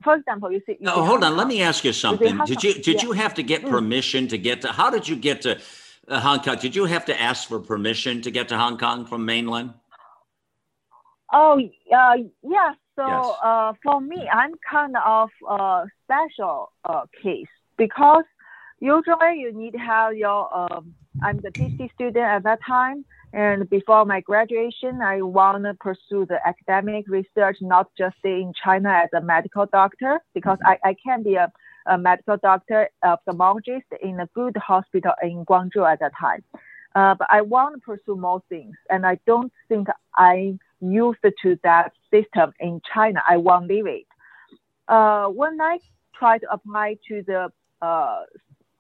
for 0.03 0.17
example, 0.17 0.51
you 0.51 0.61
see. 0.67 0.77
No, 0.81 1.05
hold 1.05 1.23
on. 1.23 1.37
Let 1.37 1.47
me 1.47 1.63
ask 1.63 1.85
you 1.85 1.93
something. 1.93 2.39
Did 2.45 2.65
you 2.65 2.75
did 2.75 2.97
yeah. 2.97 3.03
you 3.03 3.13
have 3.13 3.35
to 3.35 3.43
get 3.43 3.63
mm. 3.63 3.71
permission 3.71 4.27
to 4.29 4.39
get 4.39 4.63
to? 4.63 4.73
How 4.73 4.91
did 4.91 5.09
you 5.09 5.15
get 5.15 5.43
to 5.43 5.61
uh, 6.09 6.21
Hong 6.21 6.41
Kong? 6.41 6.57
Did 6.59 6.75
you 6.75 6.87
have 6.87 7.05
to 7.05 7.21
ask 7.21 7.49
for 7.49 7.61
permission 7.61 8.21
to 8.23 8.31
get 8.31 8.49
to 8.49 8.59
Hong 8.59 8.79
Kong 8.79 9.07
from 9.07 9.25
mainland? 9.25 9.75
Oh, 11.33 11.61
uh, 11.97 12.17
yeah. 12.43 12.73
So 12.97 13.07
yes. 13.07 13.37
uh, 13.43 13.73
for 13.83 14.01
me, 14.01 14.29
I'm 14.31 14.53
kind 14.69 14.97
of 14.97 15.31
a 15.49 15.85
special 16.05 16.73
uh, 16.85 17.05
case 17.23 17.47
because 17.79 18.25
usually 18.83 19.39
you 19.39 19.53
need 19.53 19.71
to 19.71 19.79
have 19.79 20.15
your 20.15 20.41
um, 20.55 20.93
i'm 21.23 21.39
the 21.39 21.51
phd 21.51 21.93
student 21.95 22.17
at 22.17 22.43
that 22.43 22.59
time 22.67 23.05
and 23.33 23.71
before 23.71 24.05
my 24.05 24.21
graduation 24.21 25.01
i 25.01 25.23
want 25.23 25.63
to 25.63 25.73
pursue 25.75 26.27
the 26.27 26.39
academic 26.45 27.05
research 27.09 27.57
not 27.61 27.87
just 27.97 28.17
stay 28.19 28.41
in 28.41 28.53
china 28.63 28.91
as 29.05 29.09
a 29.15 29.21
medical 29.25 29.67
doctor 29.67 30.21
because 30.35 30.59
i, 30.67 30.77
I 30.85 30.97
can 31.07 31.23
be 31.23 31.37
a, 31.37 31.51
a 31.87 31.97
medical 31.97 32.37
doctor 32.37 32.89
ophthalmologist 33.05 33.91
in 34.03 34.19
a 34.19 34.27
good 34.35 34.57
hospital 34.57 35.13
in 35.23 35.45
guangzhou 35.47 35.91
at 35.91 36.01
that 36.01 36.13
time. 36.21 36.43
Uh, 36.97 37.15
but 37.15 37.29
i 37.31 37.41
want 37.41 37.75
to 37.77 37.81
pursue 37.81 38.17
more 38.17 38.43
things 38.49 38.77
and 38.91 39.07
i 39.07 39.17
don't 39.27 39.53
think 39.69 39.87
I'm 40.17 40.59
used 40.81 41.25
to 41.43 41.59
that 41.63 41.93
system 42.13 42.53
in 42.61 42.83
china. 42.93 43.23
I 43.27 43.37
won't 43.39 43.69
leave 43.69 43.87
it. 43.87 44.07
Uh, 44.89 45.27
when 45.29 45.61
i 45.61 45.79
try 46.19 46.37
to 46.39 46.47
apply 46.53 46.99
to 47.09 47.23
the 47.27 47.51
uh, 47.81 48.23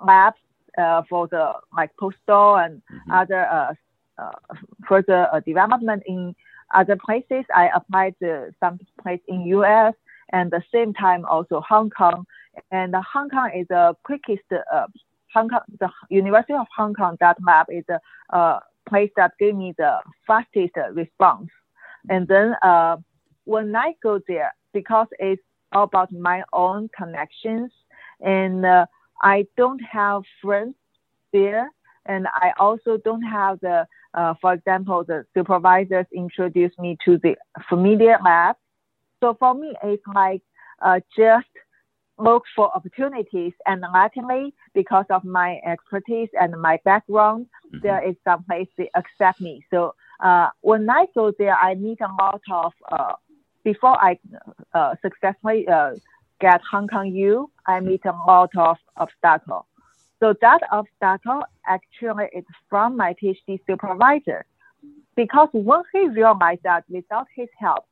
labs 0.04 0.38
uh, 0.78 1.02
for 1.08 1.28
the 1.28 1.52
like 1.76 1.90
postdoc 2.00 2.64
and 2.64 2.82
mm-hmm. 2.82 3.10
other 3.10 3.46
uh, 3.46 3.74
uh, 4.18 4.54
further 4.88 5.28
uh, 5.32 5.40
development 5.40 6.02
in 6.06 6.34
other 6.74 6.96
places. 6.96 7.44
I 7.54 7.68
applied 7.74 8.14
to 8.20 8.52
some 8.60 8.78
place 9.02 9.20
in 9.28 9.42
US 9.46 9.94
and 10.32 10.50
the 10.50 10.62
same 10.72 10.94
time 10.94 11.24
also 11.24 11.60
Hong 11.60 11.90
Kong. 11.90 12.24
And 12.70 12.94
Hong 13.12 13.30
Kong 13.30 13.50
is 13.54 13.66
the 13.68 13.94
quickest 14.04 14.44
uh, 14.52 14.86
Hong 15.32 15.48
Kong, 15.48 15.60
the 15.80 15.90
University 16.10 16.54
of 16.54 16.66
Hong 16.76 16.94
Kong 16.94 17.16
that 17.20 17.38
map 17.40 17.68
is 17.70 17.84
the 17.88 18.00
uh, 18.30 18.60
place 18.88 19.10
that 19.16 19.32
gave 19.38 19.54
me 19.54 19.74
the 19.78 19.98
fastest 20.26 20.74
response. 20.92 21.48
And 22.08 22.26
then 22.28 22.54
uh, 22.62 22.96
when 23.44 23.74
I 23.74 23.94
go 24.02 24.20
there, 24.28 24.52
because 24.72 25.06
it's 25.18 25.42
all 25.72 25.84
about 25.84 26.12
my 26.12 26.42
own 26.52 26.88
connections 26.96 27.70
and 28.20 28.64
uh, 28.64 28.86
I 29.22 29.46
don't 29.56 29.80
have 29.80 30.22
friends 30.40 30.74
there, 31.32 31.70
and 32.06 32.26
I 32.26 32.52
also 32.58 32.96
don't 32.96 33.22
have 33.22 33.60
the 33.60 33.86
uh, 34.14 34.34
for 34.40 34.52
example, 34.52 35.04
the 35.04 35.24
supervisors 35.34 36.06
introduced 36.12 36.78
me 36.78 36.98
to 37.04 37.18
the 37.18 37.34
familiar 37.68 38.18
lab. 38.22 38.56
So 39.20 39.34
for 39.38 39.54
me, 39.54 39.74
it's 39.82 40.02
like 40.14 40.42
uh, 40.84 41.00
just 41.16 41.46
look 42.18 42.44
for 42.54 42.74
opportunities. 42.76 43.52
And 43.66 43.82
luckily, 43.92 44.54
because 44.74 45.06
of 45.10 45.24
my 45.24 45.60
expertise 45.66 46.28
and 46.38 46.60
my 46.60 46.78
background, 46.84 47.46
mm-hmm. 47.66 47.78
there 47.82 48.06
is 48.06 48.16
some 48.24 48.44
place 48.44 48.68
they 48.76 48.90
accept 48.94 49.40
me. 49.40 49.64
So 49.70 49.94
uh, 50.20 50.48
when 50.60 50.88
I 50.90 51.06
go 51.14 51.32
there, 51.38 51.56
I 51.56 51.74
meet 51.74 52.00
a 52.00 52.12
lot 52.20 52.42
of, 52.52 52.72
uh, 52.90 53.14
before 53.64 53.96
I 54.02 54.18
uh, 54.74 54.94
successfully 55.00 55.66
uh, 55.68 55.92
get 56.42 56.60
Hong 56.70 56.88
Kong 56.88 57.08
U, 57.14 57.50
I 57.66 57.80
meet 57.80 58.04
a 58.04 58.14
lot 58.26 58.50
of 58.56 58.76
obstacles. 58.96 59.64
So 60.20 60.34
that 60.40 60.60
obstacle 60.70 61.42
actually 61.66 62.28
is 62.32 62.44
from 62.68 62.96
my 62.96 63.14
PhD 63.14 63.60
supervisor. 63.66 64.44
Because 65.16 65.48
when 65.52 65.82
he 65.92 66.08
realized 66.08 66.64
that 66.64 66.84
without 66.88 67.26
his 67.34 67.48
help, 67.58 67.86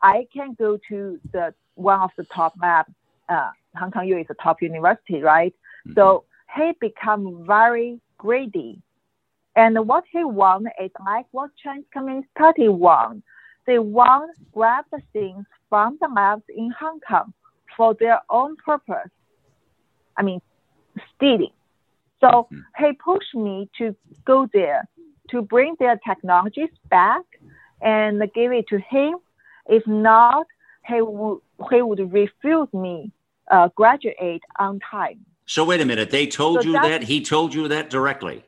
I 0.00 0.26
can 0.32 0.54
go 0.54 0.78
to 0.88 1.18
the 1.32 1.54
one 1.74 2.00
of 2.00 2.10
the 2.16 2.24
top 2.24 2.54
labs. 2.62 2.92
Uh, 3.28 3.50
Hong 3.76 3.90
Kong 3.90 4.06
U 4.08 4.18
is 4.18 4.26
a 4.30 4.34
top 4.34 4.62
university, 4.62 5.20
right? 5.20 5.54
Mm-hmm. 5.54 5.94
So 5.94 6.24
he 6.56 6.72
become 6.80 7.44
very 7.46 8.00
greedy. 8.16 8.80
And 9.56 9.76
what 9.88 10.04
he 10.12 10.22
want 10.24 10.68
is 10.80 10.90
like 11.04 11.26
what 11.32 11.50
Chinese 11.62 11.84
Communist 11.92 12.32
Party 12.36 12.68
want. 12.68 13.24
They 13.66 13.78
want 13.78 14.36
grab 14.52 14.84
the 14.92 15.02
things 15.12 15.44
from 15.68 15.98
the 16.00 16.08
labs 16.08 16.44
in 16.48 16.70
Hong 16.80 17.00
Kong 17.06 17.32
for 17.78 17.94
their 17.94 18.20
own 18.28 18.56
purpose. 18.56 19.10
I 20.18 20.22
mean, 20.22 20.42
stealing. 21.16 21.52
So 22.20 22.48
mm-hmm. 22.52 22.84
he 22.84 22.92
pushed 22.92 23.34
me 23.34 23.70
to 23.78 23.96
go 24.26 24.48
there 24.52 24.86
to 25.30 25.40
bring 25.40 25.76
their 25.78 25.98
technologies 26.06 26.74
back 26.90 27.22
and 27.80 28.20
give 28.34 28.52
it 28.52 28.66
to 28.68 28.78
him. 28.78 29.14
If 29.66 29.86
not, 29.86 30.46
he 30.86 31.00
would 31.00 31.38
he 31.70 31.82
would 31.82 32.12
refuse 32.12 32.68
me 32.72 33.12
uh, 33.50 33.68
graduate 33.76 34.42
on 34.58 34.80
time. 34.90 35.24
So 35.46 35.64
wait 35.64 35.80
a 35.80 35.84
minute. 35.84 36.10
They 36.10 36.26
told 36.26 36.62
so 36.62 36.68
you 36.68 36.72
that 36.72 37.02
he 37.04 37.22
told 37.22 37.54
you 37.54 37.68
that 37.68 37.90
directly. 37.90 38.44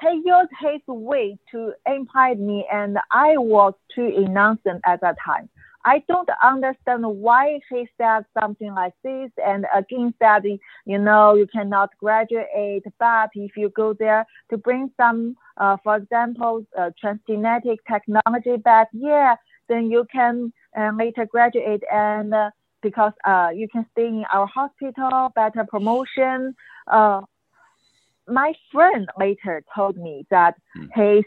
He 0.00 0.22
used 0.24 0.52
his 0.60 0.80
way 0.86 1.38
to 1.50 1.72
imply 1.84 2.34
me, 2.34 2.64
and 2.72 2.98
I 3.10 3.36
was 3.36 3.74
too 3.92 4.06
innocent 4.06 4.80
at 4.86 5.00
that 5.00 5.16
time. 5.24 5.48
I 5.88 6.04
don't 6.06 6.28
understand 6.44 7.02
why 7.06 7.60
he 7.70 7.88
said 7.96 8.26
something 8.38 8.74
like 8.74 8.92
this 9.02 9.30
and 9.42 9.64
again 9.74 10.12
said, 10.18 10.42
you 10.84 10.98
know, 10.98 11.34
you 11.34 11.46
cannot 11.46 11.96
graduate, 11.98 12.84
but 12.98 13.30
if 13.34 13.56
you 13.56 13.70
go 13.70 13.94
there 13.94 14.26
to 14.50 14.58
bring 14.58 14.90
some, 14.98 15.34
uh, 15.56 15.78
for 15.82 15.96
example, 15.96 16.66
uh, 16.78 16.90
transgenetic 17.02 17.78
technology 17.90 18.58
back, 18.58 18.88
yeah, 18.92 19.36
then 19.70 19.90
you 19.90 20.06
can 20.12 20.52
uh, 20.78 20.90
later 20.94 21.24
graduate 21.24 21.82
and 21.90 22.34
uh, 22.34 22.50
because 22.82 23.14
uh, 23.24 23.48
you 23.54 23.66
can 23.72 23.86
stay 23.92 24.08
in 24.08 24.26
our 24.30 24.46
hospital, 24.46 25.32
better 25.34 25.64
promotion. 25.64 26.54
Uh, 26.86 27.22
my 28.26 28.52
friend 28.70 29.08
later 29.18 29.62
told 29.74 29.96
me 29.96 30.26
that 30.30 30.54
hmm. 30.74 30.84
his 30.94 31.24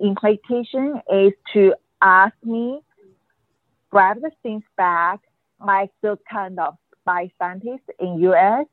implication 0.00 1.00
is 1.12 1.32
to 1.52 1.74
ask 2.02 2.34
me 2.42 2.80
grab 3.90 4.20
the 4.20 4.30
things 4.42 4.64
back, 4.76 5.20
like 5.64 5.90
those 6.02 6.18
kind 6.30 6.58
of 6.58 6.76
spy 7.00 7.30
scientists 7.38 7.88
in 7.98 8.20
US, 8.20 8.66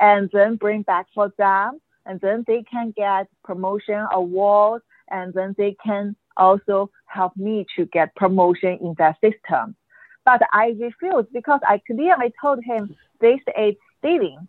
and 0.00 0.30
then 0.32 0.56
bring 0.56 0.82
back 0.82 1.06
for 1.14 1.32
them, 1.38 1.80
and 2.06 2.20
then 2.20 2.44
they 2.46 2.62
can 2.62 2.92
get 2.96 3.28
promotion 3.44 4.06
awards, 4.12 4.84
and 5.10 5.32
then 5.34 5.54
they 5.58 5.76
can 5.84 6.16
also 6.36 6.90
help 7.06 7.36
me 7.36 7.66
to 7.76 7.86
get 7.86 8.14
promotion 8.16 8.78
in 8.80 8.94
that 8.98 9.16
system. 9.20 9.76
But 10.24 10.42
I 10.52 10.74
refused 10.78 11.32
because 11.32 11.60
I 11.68 11.80
clearly 11.86 12.32
told 12.40 12.64
him 12.64 12.96
this 13.20 13.40
is 13.58 13.74
stealing, 13.98 14.48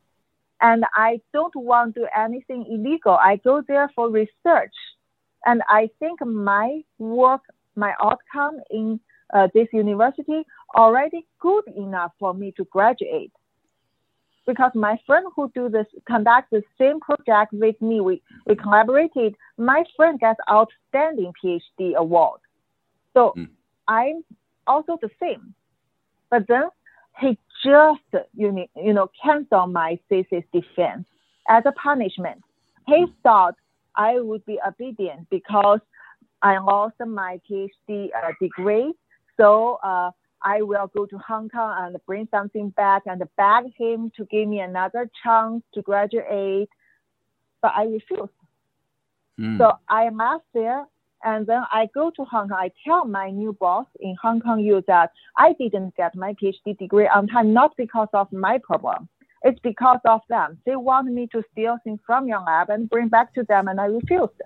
and 0.62 0.86
I 0.94 1.22
don't 1.34 1.56
want 1.56 1.96
to 1.96 2.02
do 2.02 2.08
anything 2.16 2.66
illegal. 2.70 3.14
I 3.14 3.38
go 3.38 3.62
there 3.68 3.92
for 3.96 4.10
research, 4.10 4.74
and 5.46 5.62
I 5.68 5.90
think 6.00 6.26
my 6.26 6.82
work, 6.98 7.42
my 7.76 7.94
outcome 8.02 8.62
in 8.72 9.00
uh, 9.36 9.50
this 9.54 9.68
university 9.74 10.44
already 10.76 11.26
good 11.40 11.66
enough 11.76 12.12
for 12.20 12.34
me 12.34 12.54
to 12.56 12.64
graduate. 12.66 13.34
Because 14.48 14.72
my 14.76 14.98
friend 15.06 15.26
who 15.36 15.52
do 15.54 15.70
this 15.70 15.88
conduct 16.08 16.52
the 16.52 16.64
same 16.78 17.00
project 17.02 17.52
with 17.52 17.80
me, 17.82 18.00
we, 18.00 18.22
we 18.46 18.56
collaborated. 18.56 19.36
My 19.58 19.84
friend 19.96 20.20
gets 20.20 20.40
outstanding 20.50 21.34
PhD 21.44 21.96
award. 21.96 22.40
So 23.14 23.34
mm. 23.38 23.50
I'm 23.88 24.24
also 24.68 24.98
the 25.02 25.10
same. 25.20 25.54
But 26.30 26.48
then 26.48 26.70
he 27.20 27.38
just 27.64 28.26
you 28.36 28.52
know, 28.52 28.68
you 28.76 28.94
know 28.94 29.10
canceled 29.22 29.74
my 29.74 30.00
thesis 30.10 30.44
defense 30.54 31.08
as 31.50 31.64
a 31.66 31.72
punishment. 31.72 32.42
He 32.88 33.06
thought 33.24 33.56
I 33.96 34.20
would 34.20 34.46
be 34.46 34.60
obedient 34.66 35.30
because 35.30 35.80
I 36.42 36.60
lost 36.60 36.96
my 37.06 37.42
PhD 37.50 38.10
uh, 38.16 38.32
degree 38.40 38.94
so 39.38 39.80
uh, 39.84 40.12
I 40.42 40.62
will 40.62 40.90
go 40.96 41.06
to 41.06 41.18
Hong 41.18 41.50
Kong 41.50 41.76
and 41.78 41.98
bring 42.06 42.28
something 42.32 42.70
back 42.70 43.04
and 43.06 43.24
beg 43.38 43.74
him 43.78 44.12
to 44.16 44.26
give 44.26 44.48
me 44.48 44.60
another 44.60 45.10
chance 45.24 45.64
to 45.74 45.82
graduate. 45.82 46.70
But 47.62 47.72
I 47.76 47.84
refused. 47.86 48.32
Mm. 49.40 49.58
So 49.58 49.74
I 49.90 50.10
left 50.10 50.46
there 50.54 50.86
and 51.24 51.48
then 51.48 51.64
I 51.72 51.90
go 51.94 52.12
to 52.16 52.24
Hong 52.26 52.50
Kong. 52.50 52.58
I 52.60 52.72
tell 52.86 53.06
my 53.06 53.32
new 53.32 53.54
boss 53.54 53.88
in 54.00 54.16
Hong 54.22 54.40
Kong 54.40 54.60
U 54.60 54.84
that 54.88 55.12
I 55.38 55.54
didn't 55.54 55.96
get 55.98 56.16
my 56.16 56.36
PhD 56.42 56.78
degree 56.78 57.08
on 57.08 57.28
time, 57.28 57.52
not 57.52 57.76
because 57.76 58.10
of 58.14 58.32
my 58.32 58.60
problem. 58.60 59.10
It's 59.42 59.60
because 59.60 60.00
of 60.06 60.22
them. 60.30 60.60
They 60.66 60.76
want 60.76 61.08
me 61.12 61.28
to 61.32 61.44
steal 61.52 61.78
things 61.84 62.00
from 62.06 62.28
your 62.28 62.40
lab 62.42 62.70
and 62.70 62.90
bring 62.90 63.10
back 63.10 63.34
to 63.36 63.44
them, 63.44 63.68
and 63.68 63.80
I 63.80 63.86
refused. 63.86 64.42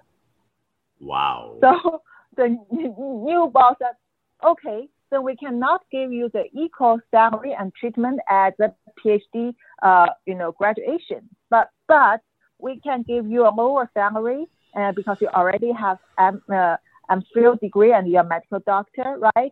Wow. 1.00 1.58
So 1.62 2.02
the 2.36 2.58
new 2.70 3.50
boss 3.54 3.76
said, 3.80 3.96
okay, 4.44 4.88
then 5.12 5.24
we 5.24 5.36
cannot 5.36 5.82
give 5.92 6.12
you 6.12 6.30
the 6.34 6.46
equal 6.54 7.00
salary 7.12 7.56
and 7.58 7.74
treatment 7.74 8.20
as 8.30 8.54
a 8.62 8.72
PhD, 9.00 9.54
uh, 9.82 10.08
you 10.26 10.36
know, 10.36 10.52
graduation. 10.52 11.30
But 11.50 11.70
but 11.88 12.22
we 12.60 12.80
can 12.82 13.04
give 13.04 13.28
you 13.28 13.48
a 13.48 13.54
lower 13.54 13.90
salary 13.94 14.46
uh, 14.76 14.92
because 14.92 15.18
you 15.22 15.28
already 15.30 15.72
have 15.72 15.98
M, 16.20 16.42
MPhil 16.50 17.60
degree 17.60 17.94
and 17.94 18.08
you're 18.08 18.22
a 18.22 18.28
medical 18.28 18.60
doctor, 18.60 19.18
right? 19.36 19.52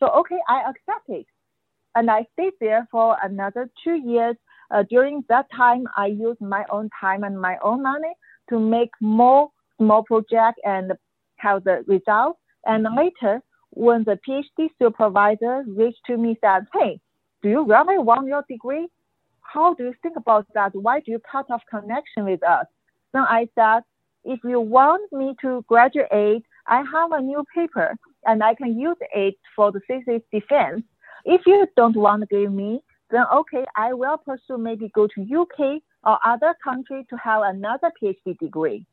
So 0.00 0.08
okay, 0.08 0.38
I 0.48 0.62
accept 0.70 1.08
it, 1.08 1.26
and 1.94 2.10
I 2.10 2.26
stayed 2.32 2.54
there 2.60 2.88
for 2.90 3.16
another 3.22 3.70
two 3.82 3.96
years. 3.96 4.36
Uh, 4.70 4.82
during 4.88 5.22
that 5.28 5.46
time, 5.54 5.84
I 5.96 6.06
used 6.06 6.40
my 6.40 6.64
own 6.70 6.88
time 6.98 7.24
and 7.24 7.38
my 7.38 7.58
own 7.62 7.82
money 7.82 8.12
to 8.48 8.58
make 8.58 8.90
more 9.00 9.50
small 9.78 10.02
project 10.02 10.58
and 10.64 10.92
have 11.36 11.64
the 11.64 11.84
results. 11.86 12.40
And 12.66 12.86
later, 12.96 13.42
when 13.74 14.04
the 14.04 14.18
PhD 14.26 14.68
supervisor 14.80 15.64
reached 15.66 16.04
to 16.06 16.16
me 16.16 16.38
said, 16.40 16.66
hey, 16.72 17.00
do 17.42 17.48
you 17.48 17.66
really 17.66 17.98
want 17.98 18.26
your 18.28 18.44
degree? 18.48 18.88
How 19.40 19.74
do 19.74 19.84
you 19.84 19.94
think 20.02 20.16
about 20.16 20.46
that? 20.54 20.74
Why 20.74 21.00
do 21.00 21.10
you 21.12 21.20
cut 21.30 21.50
off 21.50 21.62
connection 21.68 22.24
with 22.24 22.42
us? 22.42 22.66
Then 23.12 23.22
I 23.22 23.48
said, 23.54 23.82
if 24.24 24.40
you 24.44 24.60
want 24.60 25.12
me 25.12 25.34
to 25.42 25.64
graduate, 25.68 26.44
I 26.66 26.82
have 26.90 27.12
a 27.12 27.20
new 27.20 27.44
paper 27.54 27.94
and 28.26 28.42
I 28.42 28.54
can 28.54 28.78
use 28.78 28.96
it 29.14 29.34
for 29.54 29.70
the 29.70 29.80
thesis 29.86 30.22
defense. 30.32 30.82
If 31.24 31.42
you 31.46 31.66
don't 31.76 31.96
want 31.96 32.22
to 32.22 32.26
give 32.26 32.52
me, 32.52 32.80
then 33.10 33.24
okay, 33.32 33.64
I 33.76 33.92
will 33.92 34.16
pursue 34.16 34.56
maybe 34.56 34.90
go 34.94 35.06
to 35.08 35.40
UK 35.42 35.82
or 36.04 36.18
other 36.24 36.54
country 36.62 37.06
to 37.10 37.16
have 37.16 37.42
another 37.42 37.92
PhD 38.02 38.38
degree. 38.38 38.86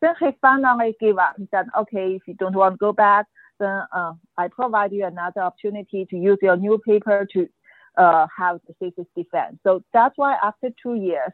Then 0.00 0.14
he 0.20 0.28
finally 0.40 0.94
gave 1.00 1.18
up. 1.18 1.34
He 1.38 1.48
said, 1.50 1.66
okay, 1.76 2.14
if 2.14 2.22
you 2.26 2.34
don't 2.34 2.54
want 2.54 2.74
to 2.74 2.78
go 2.78 2.92
back, 2.92 3.26
then 3.58 3.82
uh, 3.92 4.14
I 4.36 4.48
provide 4.48 4.92
you 4.92 5.04
another 5.04 5.40
opportunity 5.42 6.06
to 6.10 6.16
use 6.16 6.38
your 6.42 6.56
new 6.56 6.78
paper 6.78 7.26
to 7.32 7.48
uh, 7.96 8.26
have 8.36 8.60
the 8.66 8.74
thesis 8.74 9.06
defense. 9.16 9.58
So 9.64 9.82
that's 9.92 10.16
why 10.16 10.36
after 10.42 10.68
two 10.82 10.94
years, 10.94 11.32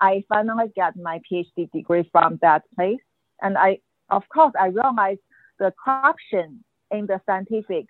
I 0.00 0.24
finally 0.28 0.72
got 0.76 0.96
my 0.96 1.20
PhD 1.30 1.70
degree 1.72 2.08
from 2.12 2.38
that 2.42 2.62
place. 2.74 3.00
And 3.42 3.56
I, 3.56 3.78
of 4.10 4.24
course, 4.28 4.52
I 4.58 4.68
realized 4.68 5.20
the 5.58 5.72
corruption 5.82 6.64
in 6.90 7.06
the 7.06 7.20
scientific 7.26 7.86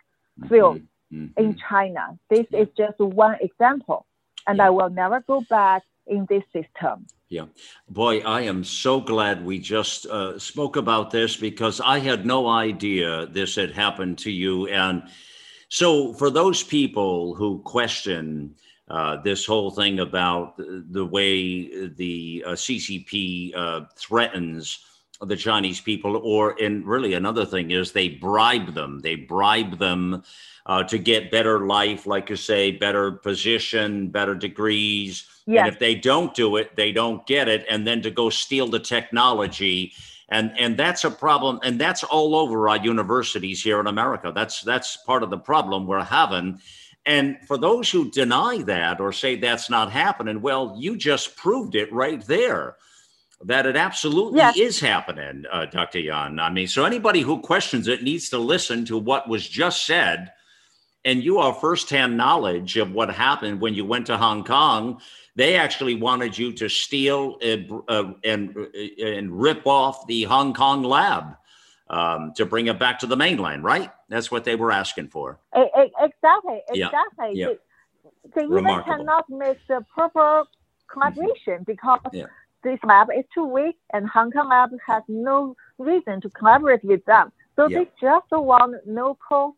field 0.49 0.80
mm-hmm. 1.12 1.24
Mm-hmm. 1.24 1.43
in 1.43 1.57
China. 1.68 2.18
This 2.30 2.47
is 2.53 2.68
just 2.76 2.99
one 2.99 3.37
example. 3.41 4.07
And 4.47 4.59
yeah. 4.59 4.66
I 4.66 4.70
will 4.70 4.91
never 4.91 5.20
go 5.26 5.43
back 5.49 5.82
in 6.07 6.27
this 6.29 6.45
system. 6.53 7.07
Yeah. 7.29 7.47
Boy, 7.89 8.21
I 8.21 8.43
am 8.43 8.63
so 8.63 9.01
glad 9.01 9.45
we 9.45 9.59
just 9.59 10.07
uh, 10.07 10.39
spoke 10.39 10.77
about 10.77 11.11
this 11.11 11.37
because 11.37 11.81
I 11.81 11.99
had 11.99 12.25
no 12.25 12.47
idea 12.47 13.27
this 13.27 13.57
had 13.57 13.73
happened 13.73 14.19
to 14.19 14.31
you. 14.31 14.69
And 14.69 15.03
so, 15.69 16.13
for 16.13 16.31
those 16.31 16.63
people 16.63 17.35
who 17.35 17.61
question 17.63 18.55
uh, 18.89 19.21
this 19.23 19.45
whole 19.45 19.73
thing 19.73 19.99
about 19.99 20.55
the 20.57 21.05
way 21.05 21.89
the 21.89 22.45
uh, 22.47 22.51
CCP 22.53 23.57
uh, 23.57 23.81
threatens 23.97 24.79
the 25.21 25.37
Chinese 25.37 25.81
people, 25.81 26.21
or 26.23 26.55
and 26.63 26.87
really 26.87 27.15
another 27.15 27.45
thing 27.45 27.71
is 27.71 27.91
they 27.91 28.11
bribe 28.11 28.75
them. 28.75 29.01
They 29.01 29.17
bribe 29.17 29.79
them 29.79 30.23
uh, 30.67 30.83
to 30.83 30.99
get 30.99 31.31
better 31.31 31.61
life, 31.67 32.07
like 32.07 32.29
you 32.29 32.37
say, 32.37 32.73
better 32.73 33.12
position, 33.12 34.09
better 34.09 34.35
degrees. 34.35 35.27
Yes. 35.47 35.64
And 35.64 35.73
if 35.73 35.79
they 35.79 35.95
don't 35.95 36.35
do 36.35 36.57
it, 36.57 36.75
they 36.77 36.91
don't 36.93 37.25
get 37.27 37.49
it, 37.49 37.64
and 37.71 37.87
then 37.87 38.03
to 38.03 38.11
go 38.11 38.31
steal 38.31 38.67
the 38.67 38.81
technology. 38.81 39.93
And, 40.29 40.51
and 40.59 40.77
that's 40.77 41.05
a 41.05 41.11
problem, 41.11 41.61
and 41.62 41.81
that's 41.81 42.03
all 42.03 42.35
over 42.35 42.69
our 42.69 42.79
universities 42.79 43.62
here 43.62 43.79
in 43.79 43.87
America. 43.87 44.33
That's 44.35 44.61
that's 44.62 44.97
part 44.99 45.23
of 45.23 45.31
the 45.31 45.39
problem 45.39 45.87
we're 45.87 46.03
having. 46.03 46.59
And 47.07 47.39
for 47.47 47.57
those 47.57 47.89
who 47.89 48.11
deny 48.11 48.62
that 48.62 49.01
or 49.01 49.12
say 49.12 49.37
that's 49.37 49.71
not 49.71 49.93
happening, 49.93 50.43
well, 50.43 50.75
you 50.77 50.97
just 50.97 51.37
proved 51.37 51.77
it 51.77 51.93
right 51.93 52.21
there 52.27 52.75
that 53.45 53.67
it 53.67 53.77
absolutely 53.77 54.39
Yes. 54.39 54.57
is 54.57 54.81
happening, 54.81 55.45
uh, 55.53 55.67
Dr. 55.67 56.01
Yan. 56.01 56.41
I 56.41 56.51
mean, 56.51 56.67
so 56.67 56.85
anybody 56.85 57.21
who 57.21 57.39
questions 57.41 57.87
it 57.87 58.03
needs 58.03 58.29
to 58.31 58.39
listen 58.39 58.85
to 58.87 58.99
what 58.99 59.29
was 59.29 59.49
just 59.49 59.87
said. 59.87 60.33
And 61.07 61.23
you 61.23 61.41
have 61.41 61.61
firsthand 61.61 62.17
knowledge 62.17 62.77
of 62.77 62.91
what 62.91 63.09
happened 63.11 63.61
when 63.61 63.75
you 63.75 63.85
went 63.85 64.07
to 64.09 64.19
Hong 64.19 64.43
Kong. 64.45 65.01
They 65.37 65.55
actually 65.55 65.95
wanted 65.95 66.37
you 66.37 66.53
to 66.55 66.69
steal 66.69 67.39
and, 67.41 67.71
uh, 67.89 68.13
and, 68.25 68.57
uh, 68.57 69.05
and 69.05 69.31
rip 69.31 69.67
off 69.67 70.07
the 70.09 70.25
Hong 70.25 70.53
Kong 70.53 70.83
lab 70.83 71.37
um, 71.89 72.33
to 72.37 72.45
bring 72.45 72.67
it 72.67 72.79
back 72.81 72.99
to 72.99 73.07
the 73.07 73.17
mainland, 73.17 73.63
right? 73.63 73.91
That's 74.09 74.31
what 74.33 74.45
they 74.45 74.57
were 74.57 74.73
asking 74.73 75.09
for. 75.09 75.39
Exactly, 75.55 76.61
exactly. 76.69 77.31
yeah. 77.35 77.47
They, 77.47 77.59
they 78.35 78.45
even 78.45 78.83
cannot 78.85 79.31
make 79.31 79.59
the 79.69 79.85
proper 79.95 80.45
collaboration 80.93 81.63
because 81.67 82.01
Yeah. 82.13 82.27
this 82.65 82.81
lab 82.85 83.09
is 83.17 83.25
too 83.33 83.45
weak 83.47 83.77
and 83.93 84.09
Hong 84.09 84.33
Kong 84.33 84.49
lab 84.49 84.71
has 84.87 85.05
no 85.07 85.55
reason 85.79 86.21
to 86.23 86.31
collaborate 86.31 86.83
with 86.85 87.05
them. 87.05 87.33
So 87.55 87.69
Yeah. 87.69 87.85
they 87.85 87.91
just 88.01 88.27
want 88.33 88.75
no 88.87 89.17
cost, 89.29 89.57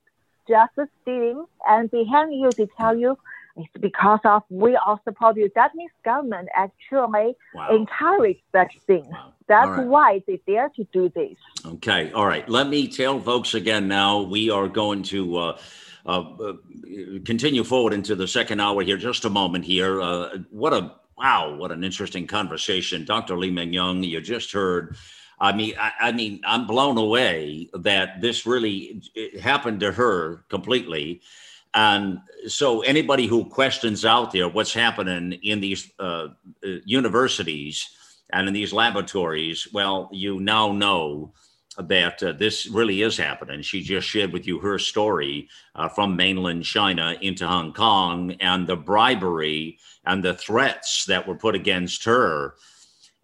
just 0.49 0.91
stealing 1.03 1.45
and 1.69 1.91
behind 1.91 2.33
you 2.35 2.51
they 2.57 2.69
tell 2.79 2.97
you 2.97 3.17
it's 3.59 3.69
because 3.81 4.21
of 4.25 4.43
we 4.51 4.77
all 4.77 5.01
support 5.05 5.37
you. 5.37 5.51
That 5.57 5.75
means 5.75 5.91
government 6.05 6.49
actually 6.55 7.35
Wow. 7.55 7.75
encourage 7.75 8.39
such 8.53 8.79
things. 8.87 9.09
Wow. 9.11 9.33
That's 9.49 9.69
right. 9.71 9.87
why 9.87 10.23
they 10.27 10.41
dare 10.47 10.69
to 10.77 10.85
do 10.93 11.09
this. 11.09 11.37
Okay. 11.67 12.13
All 12.13 12.27
right. 12.27 12.49
Let 12.49 12.69
me 12.69 12.87
tell 12.87 13.19
folks 13.21 13.55
again 13.55 13.89
now. 13.89 14.21
We 14.23 14.49
are 14.51 14.69
going 14.69 15.03
to 15.05 15.37
uh, 15.39 15.59
uh, 16.07 16.21
uh, 16.21 16.53
continue 17.25 17.65
forward 17.65 17.95
into 17.95 18.15
the 18.15 18.29
second 18.29 18.61
hour 18.61 18.83
here. 18.83 18.97
Just 18.97 19.25
a 19.25 19.31
moment 19.31 19.65
here. 19.65 20.01
Uh, 20.01 20.39
what 20.51 20.73
a 20.73 20.95
wow! 21.17 21.57
What 21.57 21.73
an 21.73 21.83
interesting 21.83 22.27
conversation, 22.29 23.05
Dr. 23.05 23.37
Li 23.37 23.51
Meng 23.51 23.73
Yan. 23.73 24.05
You 24.05 24.21
just 24.21 24.53
heard. 24.53 24.97
I 25.41 25.53
mean, 25.53 25.74
I, 25.78 25.93
I 26.01 26.12
mean, 26.12 26.41
I'm 26.45 26.66
blown 26.66 26.99
away 26.99 27.68
that 27.72 28.20
this 28.20 28.47
really 28.47 29.03
happened 29.41 29.80
to 29.80 29.93
her 29.93 30.45
completely. 30.49 31.20
And 31.74 32.18
so, 32.47 32.80
anybody 32.80 33.26
who 33.26 33.45
questions 33.45 34.05
out 34.05 34.32
there 34.32 34.49
what's 34.49 34.72
happening 34.72 35.39
in 35.43 35.61
these 35.61 35.91
uh, 35.99 36.28
uh, 36.64 36.68
universities 36.84 37.89
and 38.30 38.49
in 38.49 38.55
these 38.55 38.72
laboratories, 38.72 39.68
well, 39.72 40.09
you 40.12 40.41
now 40.41 40.72
know 40.72 41.32
that 41.78 42.22
uh, 42.22 42.32
this 42.32 42.66
really 42.66 43.03
is 43.03 43.16
happening. 43.16 43.62
She 43.62 43.82
just 43.82 44.09
shared 44.09 44.32
with 44.32 44.47
you 44.47 44.59
her 44.59 44.78
story 44.78 45.49
uh, 45.74 45.89
from 45.89 46.16
mainland 46.16 46.64
China 46.64 47.16
into 47.20 47.47
Hong 47.47 47.72
Kong 47.72 48.32
and 48.41 48.66
the 48.66 48.76
bribery 48.76 49.78
and 50.05 50.24
the 50.24 50.34
threats 50.34 51.05
that 51.05 51.28
were 51.28 51.36
put 51.36 51.55
against 51.55 52.05
her. 52.05 52.55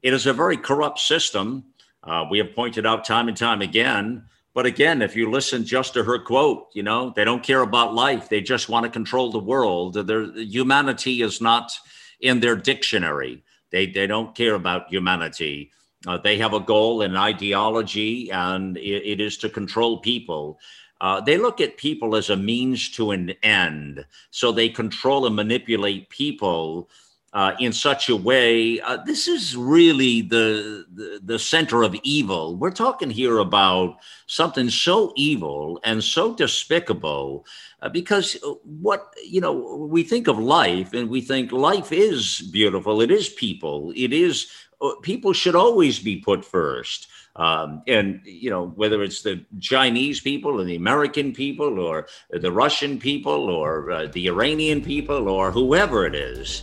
It 0.02 0.12
is 0.12 0.26
a 0.26 0.32
very 0.32 0.56
corrupt 0.56 1.00
system. 1.00 1.64
Uh, 2.06 2.26
we 2.30 2.38
have 2.38 2.54
pointed 2.54 2.86
out 2.86 3.04
time 3.04 3.28
and 3.28 3.36
time 3.36 3.62
again. 3.62 4.24
But 4.54 4.66
again, 4.66 5.02
if 5.02 5.16
you 5.16 5.30
listen 5.30 5.64
just 5.64 5.94
to 5.94 6.04
her 6.04 6.18
quote, 6.18 6.68
you 6.74 6.82
know, 6.82 7.12
they 7.16 7.24
don't 7.24 7.42
care 7.42 7.62
about 7.62 7.94
life. 7.94 8.28
They 8.28 8.40
just 8.40 8.68
want 8.68 8.84
to 8.84 8.90
control 8.90 9.32
the 9.32 9.38
world. 9.38 9.94
Their 9.94 10.32
humanity 10.36 11.22
is 11.22 11.40
not 11.40 11.72
in 12.20 12.40
their 12.40 12.54
dictionary. 12.54 13.42
They, 13.70 13.86
they 13.86 14.06
don't 14.06 14.34
care 14.34 14.54
about 14.54 14.88
humanity. 14.90 15.72
Uh, 16.06 16.18
they 16.18 16.38
have 16.38 16.52
a 16.52 16.60
goal 16.60 17.02
and 17.02 17.16
ideology, 17.16 18.30
and 18.30 18.76
it, 18.76 19.12
it 19.12 19.20
is 19.20 19.38
to 19.38 19.48
control 19.48 19.98
people. 19.98 20.60
Uh, 21.00 21.20
they 21.20 21.36
look 21.36 21.60
at 21.60 21.76
people 21.76 22.14
as 22.14 22.30
a 22.30 22.36
means 22.36 22.88
to 22.90 23.10
an 23.10 23.30
end. 23.42 24.04
So 24.30 24.52
they 24.52 24.68
control 24.68 25.26
and 25.26 25.34
manipulate 25.34 26.08
people 26.10 26.88
uh, 27.34 27.52
in 27.58 27.72
such 27.72 28.08
a 28.08 28.16
way. 28.16 28.80
Uh, 28.80 28.96
this 29.04 29.26
is 29.26 29.56
really 29.56 30.22
the, 30.22 30.86
the 30.94 31.20
the 31.22 31.38
center 31.38 31.82
of 31.82 31.96
evil. 32.04 32.56
We're 32.56 32.70
talking 32.70 33.10
here 33.10 33.38
about 33.38 33.96
something 34.26 34.70
so 34.70 35.12
evil 35.16 35.80
and 35.84 36.02
so 36.02 36.34
despicable. 36.34 37.44
Uh, 37.82 37.88
because 37.88 38.36
uh, 38.46 38.52
what 38.62 39.12
you 39.24 39.40
know, 39.40 39.86
we 39.90 40.04
think 40.04 40.28
of 40.28 40.38
life, 40.38 40.94
and 40.94 41.10
we 41.10 41.20
think 41.20 41.50
life 41.50 41.90
is 41.90 42.40
beautiful. 42.52 43.00
It 43.00 43.10
is 43.10 43.28
people. 43.28 43.92
It 43.96 44.12
is 44.12 44.48
uh, 44.80 44.92
people 45.02 45.32
should 45.32 45.56
always 45.56 45.98
be 45.98 46.16
put 46.18 46.44
first. 46.44 47.08
Um, 47.36 47.82
and 47.88 48.20
you 48.24 48.48
know 48.48 48.68
whether 48.76 49.02
it's 49.02 49.22
the 49.22 49.44
Chinese 49.58 50.20
people 50.20 50.60
or 50.60 50.62
the 50.62 50.76
American 50.76 51.32
people 51.32 51.80
or 51.80 52.06
the 52.30 52.52
Russian 52.52 53.00
people 53.00 53.50
or 53.50 53.90
uh, 53.90 54.06
the 54.06 54.28
Iranian 54.28 54.80
people 54.80 55.28
or 55.28 55.50
whoever 55.50 56.06
it 56.06 56.14
is 56.14 56.62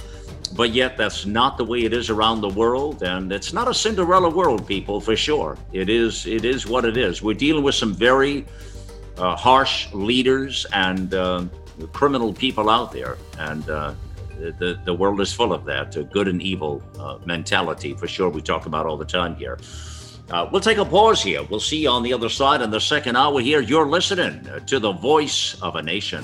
but 0.56 0.72
yet 0.72 0.98
that's 0.98 1.26
not 1.26 1.58
the 1.58 1.64
way 1.64 1.84
it 1.84 1.94
is 1.94 2.10
around 2.10 2.42
the 2.42 2.50
world 2.50 3.04
and 3.04 3.32
it's 3.32 3.54
not 3.54 3.68
a 3.68 3.74
cinderella 3.74 4.30
world 4.30 4.68
people 4.68 5.00
for 5.00 5.16
sure. 5.16 5.58
It 5.72 5.90
is 5.90 6.26
it 6.26 6.46
is 6.46 6.68
what 6.68 6.86
it 6.86 6.98
is. 6.98 7.22
We're 7.22 7.34
dealing 7.36 7.64
with 7.64 7.76
some 7.76 7.94
very 7.94 8.46
uh, 9.18 9.36
harsh 9.36 9.92
leaders 9.94 10.66
and 10.74 11.14
uh, 11.14 11.46
criminal 11.94 12.34
people 12.34 12.70
out 12.70 12.92
there 12.92 13.18
and 13.40 13.70
uh, 13.70 13.94
the, 14.38 14.80
the 14.86 14.94
world 14.94 15.22
is 15.22 15.32
full 15.32 15.54
of 15.54 15.66
that 15.66 15.96
good 16.12 16.28
and 16.28 16.42
evil 16.42 16.82
uh, 17.00 17.18
mentality 17.26 17.94
for 17.94 18.08
sure 18.08 18.30
we 18.30 18.42
talk 18.42 18.66
about 18.66 18.86
all 18.86 18.98
the 18.98 19.06
time 19.06 19.36
here. 19.36 19.58
Uh, 20.30 20.48
we'll 20.52 20.62
take 20.62 20.78
a 20.78 20.86
pause 20.86 21.22
here. 21.22 21.44
We'll 21.44 21.60
see 21.60 21.84
you 21.84 21.90
on 21.90 22.04
the 22.04 22.14
other 22.14 22.30
side 22.30 22.62
in 22.62 22.72
the 22.72 22.80
second 22.80 23.18
hour 23.18 23.42
here. 23.42 23.60
You're 23.60 23.88
listening 23.88 24.48
to 24.66 24.80
the 24.80 24.94
voice 24.94 25.62
of 25.62 25.76
a 25.76 25.82
nation 25.82 26.24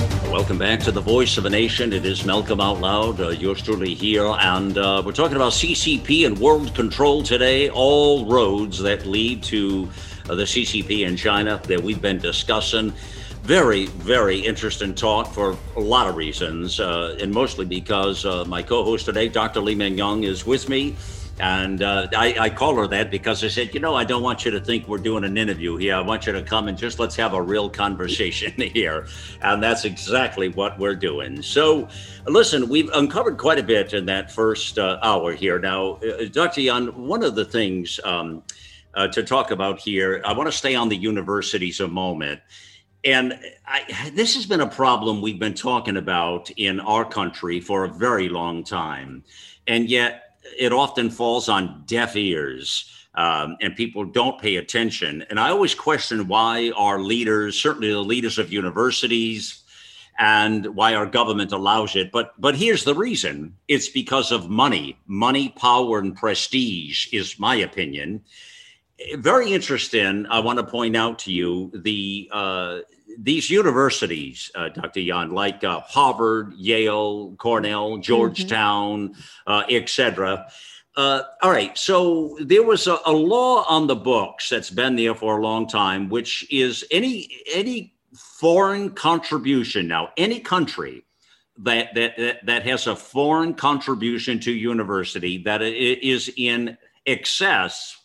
Welcome 0.00 0.56
back 0.58 0.80
to 0.80 0.92
the 0.92 1.00
Voice 1.00 1.36
of 1.36 1.44
a 1.44 1.50
Nation. 1.50 1.92
It 1.92 2.06
is 2.06 2.24
Malcolm 2.24 2.60
Out 2.60 2.80
Loud. 2.80 3.20
Uh, 3.20 3.28
yours 3.28 3.60
truly 3.60 3.92
here. 3.92 4.24
And 4.24 4.78
uh, 4.78 5.02
we're 5.04 5.12
talking 5.12 5.36
about 5.36 5.52
CCP 5.52 6.26
and 6.26 6.38
world 6.38 6.74
control 6.74 7.22
today. 7.22 7.68
All 7.68 8.24
roads 8.24 8.78
that 8.78 9.04
lead 9.04 9.42
to 9.44 9.90
uh, 10.28 10.34
the 10.34 10.44
CCP 10.44 11.06
in 11.06 11.16
China 11.16 11.60
that 11.64 11.82
we've 11.82 12.00
been 12.00 12.18
discussing. 12.18 12.94
Very, 13.42 13.86
very 13.86 14.38
interesting 14.38 14.94
talk 14.94 15.26
for 15.26 15.56
a 15.76 15.80
lot 15.80 16.08
of 16.08 16.16
reasons, 16.16 16.80
uh, 16.80 17.18
and 17.20 17.32
mostly 17.32 17.66
because 17.66 18.24
uh, 18.24 18.44
my 18.46 18.62
co 18.62 18.84
host 18.84 19.04
today, 19.04 19.28
Dr. 19.28 19.60
Li 19.60 19.74
Meng 19.74 19.98
Yan, 19.98 20.24
is 20.24 20.46
with 20.46 20.68
me. 20.68 20.96
And 21.40 21.82
uh, 21.82 22.06
I, 22.14 22.36
I 22.38 22.50
call 22.50 22.76
her 22.76 22.86
that 22.88 23.10
because 23.10 23.42
I 23.42 23.48
said, 23.48 23.72
you 23.72 23.80
know, 23.80 23.94
I 23.94 24.04
don't 24.04 24.22
want 24.22 24.44
you 24.44 24.50
to 24.50 24.60
think 24.60 24.86
we're 24.86 24.98
doing 24.98 25.24
an 25.24 25.38
interview 25.38 25.76
here. 25.76 25.94
I 25.94 26.02
want 26.02 26.26
you 26.26 26.32
to 26.32 26.42
come 26.42 26.68
and 26.68 26.76
just 26.76 26.98
let's 26.98 27.16
have 27.16 27.32
a 27.32 27.40
real 27.40 27.70
conversation 27.70 28.52
here. 28.58 29.06
And 29.40 29.62
that's 29.62 29.86
exactly 29.86 30.50
what 30.50 30.78
we're 30.78 30.94
doing. 30.94 31.40
So, 31.40 31.88
listen, 32.26 32.68
we've 32.68 32.90
uncovered 32.90 33.38
quite 33.38 33.58
a 33.58 33.62
bit 33.62 33.94
in 33.94 34.04
that 34.04 34.30
first 34.30 34.78
uh, 34.78 34.98
hour 35.02 35.32
here. 35.32 35.58
Now, 35.58 35.92
uh, 35.94 36.26
Dr. 36.30 36.60
Yan, 36.60 36.88
one 37.06 37.22
of 37.22 37.34
the 37.34 37.46
things 37.46 37.98
um, 38.04 38.42
uh, 38.92 39.08
to 39.08 39.22
talk 39.22 39.50
about 39.50 39.80
here, 39.80 40.20
I 40.26 40.34
want 40.34 40.46
to 40.50 40.56
stay 40.56 40.74
on 40.74 40.90
the 40.90 40.96
universities 40.96 41.80
a 41.80 41.88
moment. 41.88 42.40
And 43.02 43.40
I, 43.66 44.10
this 44.14 44.34
has 44.34 44.44
been 44.44 44.60
a 44.60 44.68
problem 44.68 45.22
we've 45.22 45.38
been 45.38 45.54
talking 45.54 45.96
about 45.96 46.50
in 46.50 46.80
our 46.80 47.06
country 47.06 47.60
for 47.60 47.84
a 47.84 47.88
very 47.88 48.28
long 48.28 48.62
time. 48.62 49.24
And 49.66 49.88
yet, 49.88 50.29
it 50.58 50.72
often 50.72 51.10
falls 51.10 51.48
on 51.48 51.84
deaf 51.86 52.16
ears. 52.16 52.90
Um, 53.16 53.56
and 53.60 53.74
people 53.74 54.04
don't 54.04 54.40
pay 54.40 54.56
attention. 54.56 55.24
And 55.30 55.40
I 55.40 55.50
always 55.50 55.74
question 55.74 56.28
why 56.28 56.70
our 56.76 57.00
leaders, 57.00 57.60
certainly 57.60 57.90
the 57.90 57.98
leaders 57.98 58.38
of 58.38 58.52
universities, 58.52 59.64
and 60.20 60.66
why 60.76 60.94
our 60.94 61.06
government 61.06 61.50
allows 61.50 61.96
it. 61.96 62.12
But 62.12 62.34
but 62.38 62.54
here's 62.54 62.84
the 62.84 62.94
reason: 62.94 63.56
it's 63.66 63.88
because 63.88 64.30
of 64.30 64.48
money, 64.48 64.96
money, 65.06 65.48
power, 65.48 65.98
and 65.98 66.14
prestige. 66.14 67.08
Is 67.12 67.38
my 67.38 67.56
opinion. 67.56 68.22
Very 69.16 69.52
interesting. 69.52 70.26
I 70.26 70.40
want 70.40 70.58
to 70.58 70.64
point 70.64 70.94
out 70.94 71.18
to 71.20 71.32
you 71.32 71.72
the 71.74 72.28
uh, 72.30 72.80
these 73.18 73.50
universities, 73.50 74.50
uh, 74.54 74.68
Dr. 74.68 75.00
Yan, 75.00 75.30
like 75.30 75.64
uh, 75.64 75.80
Harvard, 75.80 76.54
Yale, 76.54 77.34
Cornell, 77.38 77.92
mm-hmm. 77.92 78.02
Georgetown, 78.02 79.14
mm-hmm. 79.46 79.74
etc. 79.74 80.46
Uh, 80.96 81.22
all 81.42 81.50
right. 81.50 81.76
So 81.78 82.36
there 82.40 82.62
was 82.62 82.86
a, 82.86 82.98
a, 83.06 83.12
law 83.12 83.64
on 83.68 83.86
the 83.86 83.96
books 83.96 84.48
that's 84.48 84.70
been 84.70 84.96
there 84.96 85.14
for 85.14 85.38
a 85.38 85.42
long 85.42 85.68
time, 85.68 86.08
which 86.08 86.46
is 86.50 86.84
any 86.90 87.28
any 87.52 87.94
foreign 88.14 88.90
contribution. 88.90 89.86
Now, 89.86 90.10
any 90.16 90.40
country 90.40 91.04
that 91.58 91.94
that 91.94 92.44
that 92.44 92.66
has 92.66 92.86
a 92.86 92.96
foreign 92.96 93.54
contribution 93.54 94.40
to 94.40 94.52
university 94.52 95.38
that 95.44 95.62
is 95.62 96.32
in 96.36 96.76
excess 97.06 97.96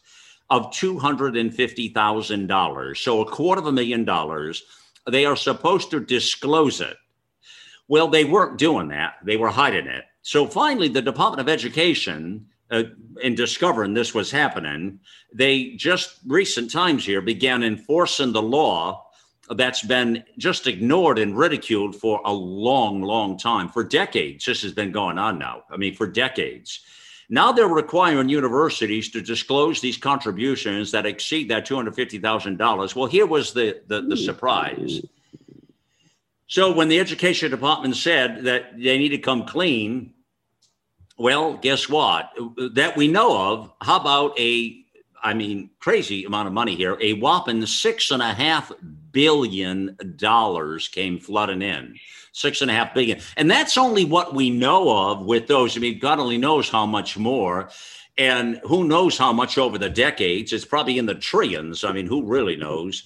of 0.49 0.71
two 0.71 0.99
hundred 0.99 1.35
and 1.35 1.53
fifty 1.53 1.89
thousand 1.89 2.47
dollars, 2.47 2.99
so 2.99 3.21
a 3.21 3.25
quarter 3.25 3.61
of 3.61 3.67
a 3.67 3.71
million 3.71 4.05
dollars 4.05 4.63
they 5.09 5.25
are 5.25 5.35
supposed 5.35 5.91
to 5.91 5.99
disclose 5.99 6.81
it. 6.81 6.97
Well, 7.87 8.07
they 8.07 8.25
weren't 8.25 8.57
doing 8.57 8.87
that, 8.89 9.15
they 9.23 9.37
were 9.37 9.49
hiding 9.49 9.87
it. 9.87 10.05
So 10.21 10.47
finally, 10.47 10.87
the 10.87 11.01
Department 11.01 11.41
of 11.41 11.49
Education, 11.53 12.47
uh, 12.71 12.83
in 13.21 13.35
discovering 13.35 13.93
this 13.93 14.13
was 14.15 14.31
happening, 14.31 14.99
they 15.33 15.71
just 15.75 16.19
recent 16.25 16.71
times 16.71 17.05
here 17.05 17.21
began 17.21 17.63
enforcing 17.63 18.31
the 18.31 18.41
law 18.41 19.05
that's 19.49 19.83
been 19.83 20.23
just 20.39 20.65
ignored 20.65 21.19
and 21.19 21.37
ridiculed 21.37 21.95
for 21.95 22.21
a 22.25 22.33
long, 22.33 23.01
long 23.03 23.37
time. 23.37 23.69
For 23.69 23.83
decades, 23.83 24.45
this 24.45 24.63
has 24.63 24.71
been 24.71 24.91
going 24.91 25.19
on 25.19 25.37
now. 25.37 25.63
I 25.69 25.77
mean, 25.77 25.93
for 25.93 26.07
decades. 26.07 26.79
Now 27.29 27.51
they're 27.51 27.67
requiring 27.67 28.29
universities 28.29 29.09
to 29.11 29.21
disclose 29.21 29.81
these 29.81 29.97
contributions 29.97 30.91
that 30.91 31.05
exceed 31.05 31.49
that 31.49 31.67
$250,000. 31.67 32.95
Well, 32.95 33.05
here 33.07 33.25
was 33.25 33.53
the, 33.53 33.81
the, 33.87 34.01
the 34.01 34.15
hmm. 34.15 34.23
surprise. 34.23 35.01
So 36.47 36.71
when 36.71 36.89
the 36.89 36.99
education 36.99 37.49
department 37.49 37.95
said 37.95 38.43
that 38.43 38.77
they 38.77 38.97
need 38.97 39.09
to 39.09 39.17
come 39.17 39.45
clean, 39.45 40.13
well, 41.17 41.57
guess 41.57 41.89
what? 41.89 42.31
That 42.73 42.95
we 42.95 43.07
know 43.07 43.51
of, 43.51 43.71
how 43.81 43.99
about 43.99 44.39
a, 44.39 44.83
I 45.23 45.33
mean, 45.33 45.71
crazy 45.79 46.25
amount 46.25 46.47
of 46.47 46.53
money 46.53 46.75
here, 46.75 46.97
a 47.01 47.13
whopping 47.13 47.65
six 47.65 48.11
and 48.11 48.21
a 48.21 48.33
half 48.33 48.71
billion 49.11 49.97
dollars 50.17 50.87
came 50.87 51.19
flooding 51.19 51.61
in 51.63 51.95
six 52.35 52.61
and 52.61 52.69
a 52.69 52.73
half 52.73 52.93
billion. 52.93 53.19
And 53.37 53.49
that's 53.49 53.77
only 53.77 54.03
what 54.03 54.35
we 54.35 54.49
know 54.49 55.09
of 55.09 55.25
with 55.25 55.47
those. 55.47 55.75
I 55.75 55.79
mean, 55.79 55.99
God 55.99 56.19
only 56.19 56.37
knows 56.37 56.69
how 56.69 56.85
much 56.85 57.17
more. 57.17 57.69
And 58.17 58.59
who 58.65 58.83
knows 58.83 59.17
how 59.17 59.31
much 59.31 59.57
over 59.57 59.77
the 59.77 59.89
decades? 59.89 60.51
It's 60.51 60.65
probably 60.65 60.97
in 60.97 61.05
the 61.05 61.15
trillions. 61.15 61.83
I 61.83 61.93
mean, 61.93 62.07
who 62.07 62.25
really 62.25 62.57
knows? 62.57 63.03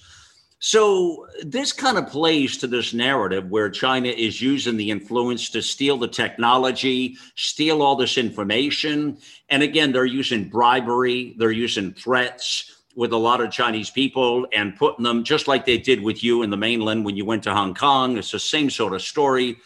So, 0.62 1.26
this 1.42 1.72
kind 1.72 1.96
of 1.96 2.08
plays 2.08 2.58
to 2.58 2.66
this 2.66 2.92
narrative 2.92 3.48
where 3.48 3.70
China 3.70 4.08
is 4.08 4.42
using 4.42 4.76
the 4.76 4.90
influence 4.90 5.48
to 5.50 5.62
steal 5.62 5.96
the 5.96 6.06
technology, 6.06 7.16
steal 7.34 7.80
all 7.80 7.96
this 7.96 8.18
information. 8.18 9.16
And 9.48 9.62
again, 9.62 9.92
they're 9.92 10.04
using 10.04 10.50
bribery, 10.50 11.34
they're 11.38 11.50
using 11.50 11.94
threats 11.94 12.79
with 12.96 13.12
a 13.12 13.16
lot 13.16 13.40
of 13.40 13.50
Chinese 13.50 13.90
people 13.90 14.46
and 14.52 14.76
putting 14.76 15.04
them 15.04 15.24
just 15.24 15.48
like 15.48 15.64
they 15.64 15.78
did 15.78 16.02
with 16.02 16.24
you 16.24 16.42
in 16.42 16.50
the 16.50 16.56
mainland 16.56 17.04
when 17.04 17.16
you 17.16 17.24
went 17.24 17.42
to 17.44 17.54
Hong 17.54 17.74
Kong. 17.74 18.16
It's 18.16 18.32
the 18.32 18.38
same 18.38 18.70
sort 18.70 18.94
of 18.94 19.02
story. 19.02 19.58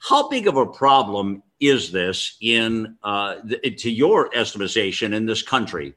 How 0.00 0.28
big 0.28 0.46
of 0.46 0.56
a 0.56 0.66
problem 0.66 1.42
is 1.60 1.92
this 1.92 2.36
in, 2.40 2.96
uh, 3.02 3.36
the, 3.44 3.58
to 3.58 3.90
your 3.90 4.34
estimation, 4.34 5.12
in 5.12 5.26
this 5.26 5.42
country? 5.42 5.94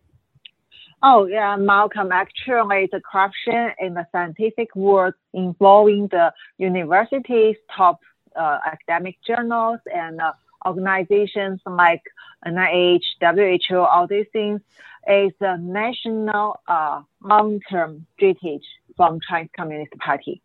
Oh 1.01 1.25
yeah, 1.25 1.55
Malcolm. 1.57 2.11
Actually, 2.11 2.87
the 2.91 3.01
corruption 3.01 3.71
in 3.79 3.93
the 3.93 4.07
scientific 4.11 4.73
world 4.75 5.13
involving 5.33 6.07
the 6.07 6.33
universities, 6.57 7.57
top 7.75 7.99
uh, 8.37 8.59
academic 8.65 9.17
journals, 9.25 9.79
and 9.93 10.21
uh, 10.21 10.31
organizations 10.65 11.59
like 11.65 12.01
NIH, 12.45 13.03
WHO, 13.19 13.79
all 13.79 14.07
these 14.07 14.27
things 14.31 14.61
is 15.07 15.31
a 15.41 15.57
national 15.57 16.59
uh, 16.67 17.01
long-term 17.21 18.05
strategy 18.15 18.61
from 18.95 19.19
Chinese 19.27 19.49
Communist 19.55 19.91
Party. 19.99 20.41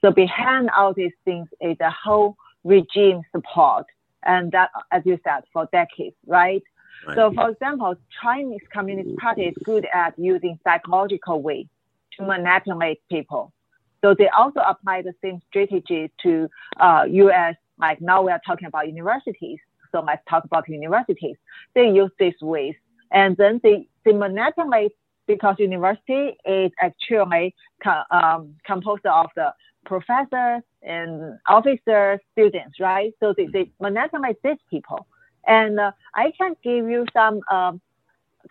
So 0.00 0.10
behind 0.10 0.70
all 0.70 0.94
these 0.94 1.12
things 1.24 1.48
is 1.60 1.76
a 1.80 1.90
whole 1.90 2.36
regime 2.64 3.22
support, 3.32 3.86
and 4.24 4.50
that, 4.52 4.70
as 4.90 5.02
you 5.04 5.18
said, 5.24 5.44
for 5.52 5.68
decades, 5.72 6.16
right? 6.26 6.62
right. 7.06 7.16
So, 7.16 7.32
for 7.32 7.50
example, 7.50 7.94
Chinese 8.22 8.62
Communist 8.72 9.16
Party 9.18 9.42
is 9.42 9.54
good 9.64 9.86
at 9.92 10.18
using 10.18 10.58
psychological 10.64 11.42
way 11.42 11.68
to 12.18 12.26
manipulate 12.26 13.00
people. 13.10 13.52
So 14.02 14.14
they 14.14 14.28
also 14.28 14.60
apply 14.60 15.02
the 15.02 15.14
same 15.22 15.40
strategy 15.48 16.10
to 16.22 16.48
uh, 16.78 17.04
U.S. 17.08 17.56
Like 17.78 18.00
now 18.00 18.22
we 18.22 18.32
are 18.32 18.40
talking 18.46 18.66
about 18.66 18.88
universities. 18.88 19.58
So 19.92 20.00
let's 20.00 20.22
talk 20.28 20.44
about 20.44 20.68
universities. 20.68 21.36
They 21.74 21.88
use 21.88 22.10
these 22.18 22.40
ways, 22.40 22.74
and 23.10 23.36
then 23.36 23.60
they 23.62 23.88
they 24.04 24.12
manipulate 24.12 24.92
because 25.26 25.56
university 25.58 26.36
is 26.44 26.72
actually 26.80 27.54
um, 28.10 28.54
composed 28.66 29.06
of 29.06 29.26
the 29.36 29.52
professors 29.84 30.62
and 30.82 31.38
officers, 31.46 32.18
students, 32.32 32.80
right? 32.80 33.12
So 33.20 33.34
they, 33.36 33.46
they 33.46 33.70
manipulate 33.80 34.36
these 34.42 34.58
people. 34.68 35.06
And 35.46 35.78
uh, 35.78 35.92
I 36.14 36.32
can 36.36 36.54
give 36.64 36.88
you 36.88 37.06
some 37.12 37.40
um, 37.50 37.80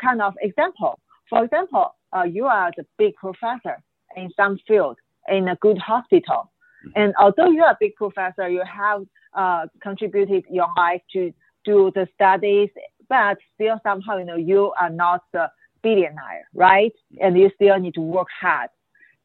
kind 0.02 0.22
of 0.22 0.34
example. 0.42 1.00
For 1.30 1.44
example, 1.44 1.96
uh, 2.16 2.24
you 2.24 2.46
are 2.46 2.72
the 2.78 2.86
big 2.98 3.16
professor 3.16 3.78
in 4.16 4.30
some 4.36 4.58
field 4.68 4.98
in 5.28 5.50
a 5.50 5.56
good 5.58 5.78
hospital. 5.78 6.52
And 6.96 7.14
although 7.20 7.50
you 7.50 7.62
are 7.64 7.72
a 7.72 7.78
big 7.80 7.96
professor, 7.96 8.50
you 8.50 8.64
have 8.64 9.04
uh, 9.34 9.68
contributed 9.82 10.46
your 10.50 10.70
life 10.78 11.02
to 11.14 11.34
do 11.66 11.92
the 11.94 12.08
studies 12.16 12.70
but 13.10 13.38
still 13.56 13.80
somehow, 13.84 14.18
you 14.18 14.26
know, 14.26 14.38
you 14.38 14.72
are 14.80 14.90
not 14.90 15.24
the 15.34 15.50
billionaire, 15.82 16.48
right? 16.54 16.94
And 17.20 17.38
you 17.38 17.50
still 17.56 17.78
need 17.80 17.96
to 17.96 18.02
work 18.02 18.28
hard. 18.40 18.70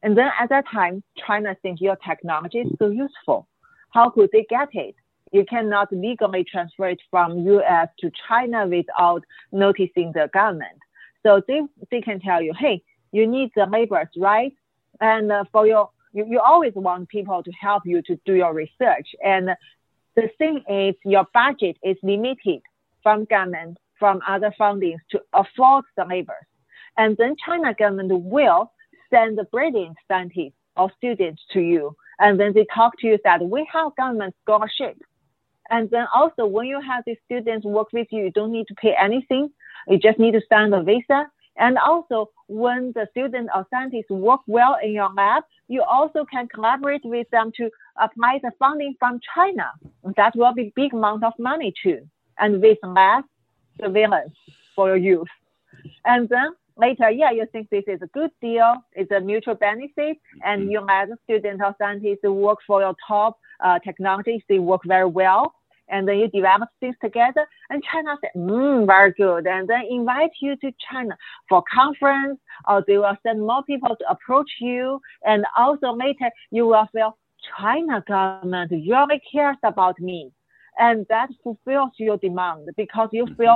And 0.03 0.17
then 0.17 0.29
at 0.39 0.49
that 0.49 0.65
time, 0.71 1.03
China 1.25 1.55
thinks 1.61 1.81
your 1.81 1.97
technology 1.97 2.59
is 2.59 2.71
so 2.77 2.87
useful. 2.89 3.47
How 3.91 4.09
could 4.09 4.29
they 4.31 4.45
get 4.49 4.69
it? 4.73 4.95
You 5.31 5.45
cannot 5.45 5.91
legally 5.91 6.43
transfer 6.43 6.89
it 6.89 7.01
from 7.09 7.39
US 7.39 7.89
to 7.99 8.11
China 8.27 8.67
without 8.67 9.23
noticing 9.51 10.11
the 10.13 10.29
government. 10.33 10.79
So 11.23 11.41
they, 11.47 11.61
they 11.91 12.01
can 12.01 12.19
tell 12.19 12.41
you, 12.41 12.53
hey, 12.57 12.83
you 13.11 13.25
need 13.25 13.51
the 13.55 13.65
laborers, 13.65 14.09
right? 14.17 14.53
And 15.01 15.31
uh, 15.31 15.45
for 15.51 15.65
your, 15.65 15.89
you, 16.13 16.25
you 16.29 16.39
always 16.39 16.73
want 16.75 17.09
people 17.09 17.41
to 17.41 17.51
help 17.59 17.83
you 17.85 18.01
to 18.03 18.19
do 18.25 18.35
your 18.35 18.53
research. 18.53 19.07
And 19.23 19.49
the 20.15 20.29
thing 20.37 20.61
is, 20.69 20.95
your 21.03 21.25
budget 21.33 21.77
is 21.83 21.97
limited 22.03 22.61
from 23.05 23.25
government, 23.25 23.77
from 23.99 24.19
other 24.27 24.51
fundings 24.59 24.97
to 25.11 25.21
afford 25.33 25.85
the 25.95 26.03
labor. 26.05 26.39
And 26.97 27.15
then 27.17 27.35
China 27.45 27.71
government 27.77 28.11
will 28.11 28.71
send 29.11 29.37
the 29.37 29.43
brilliant 29.43 29.95
scientists 30.07 30.57
or 30.75 30.89
students 30.97 31.43
to 31.53 31.59
you. 31.59 31.95
And 32.17 32.39
then 32.39 32.53
they 32.55 32.65
talk 32.73 32.93
to 33.01 33.07
you 33.07 33.19
that 33.23 33.45
we 33.45 33.69
have 33.71 33.95
government 33.95 34.33
scholarship. 34.41 34.97
And 35.69 35.87
then 35.91 36.07
also 36.15 36.47
when 36.47 36.65
you 36.65 36.81
have 36.81 37.03
the 37.05 37.15
students 37.25 37.63
work 37.63 37.89
with 37.93 38.07
you, 38.09 38.23
you 38.23 38.31
don't 38.31 38.51
need 38.51 38.67
to 38.69 38.75
pay 38.75 38.95
anything. 38.99 39.49
You 39.87 39.99
just 39.99 40.17
need 40.17 40.31
to 40.31 40.41
sign 40.51 40.73
a 40.73 40.81
visa. 40.81 41.27
And 41.57 41.77
also 41.77 42.31
when 42.47 42.91
the 42.95 43.07
student 43.11 43.49
or 43.53 43.67
scientists 43.69 44.09
work 44.09 44.41
well 44.47 44.77
in 44.81 44.93
your 44.93 45.13
lab, 45.13 45.43
you 45.67 45.83
also 45.83 46.25
can 46.25 46.47
collaborate 46.47 47.01
with 47.03 47.29
them 47.29 47.51
to 47.57 47.69
apply 48.01 48.39
the 48.41 48.51
funding 48.57 48.95
from 48.97 49.19
China. 49.35 49.69
That 50.17 50.35
will 50.35 50.55
be 50.55 50.73
big 50.75 50.93
amount 50.95 51.23
of 51.23 51.33
money 51.37 51.71
too 51.83 52.07
and 52.39 52.61
with 52.61 52.77
less 52.83 53.23
surveillance 53.79 54.35
for 54.75 54.87
your 54.87 54.97
youth. 54.97 55.27
And 56.05 56.27
then 56.29 56.51
later, 56.77 57.09
yeah, 57.09 57.31
you 57.31 57.45
think 57.51 57.69
this 57.69 57.83
is 57.87 58.01
a 58.01 58.07
good 58.07 58.31
deal, 58.41 58.75
it's 58.93 59.11
a 59.11 59.19
mutual 59.19 59.55
benefit, 59.55 60.17
and 60.43 60.63
mm-hmm. 60.63 60.71
you 60.71 60.81
let 60.81 61.09
students 61.23 61.61
or 61.65 61.75
scientists 61.77 62.23
work 62.23 62.59
for 62.65 62.81
your 62.81 62.95
top 63.07 63.39
uh, 63.63 63.79
technologies, 63.79 64.41
they 64.49 64.59
work 64.59 64.81
very 64.85 65.07
well, 65.07 65.53
and 65.87 66.07
then 66.07 66.17
you 66.17 66.27
develop 66.29 66.69
things 66.79 66.95
together. 67.01 67.45
And 67.69 67.83
China 67.83 68.17
said, 68.19 68.31
mm, 68.35 68.85
very 68.85 69.13
good, 69.13 69.47
and 69.47 69.67
then 69.67 69.83
invite 69.89 70.31
you 70.41 70.55
to 70.57 70.71
China 70.91 71.17
for 71.47 71.63
conference, 71.73 72.39
or 72.67 72.83
they 72.85 72.97
will 72.97 73.17
send 73.23 73.41
more 73.41 73.63
people 73.63 73.95
to 73.95 74.09
approach 74.09 74.49
you, 74.59 74.99
and 75.25 75.45
also 75.57 75.93
later 75.93 76.29
you 76.51 76.67
will 76.67 76.87
feel 76.91 77.17
China 77.59 78.03
government 78.07 78.71
really 78.71 79.21
cares 79.31 79.57
about 79.63 79.99
me 79.99 80.31
and 80.77 81.05
that 81.09 81.29
fulfills 81.43 81.91
your 81.97 82.17
demand 82.17 82.69
because 82.77 83.09
you 83.11 83.27
feel 83.37 83.55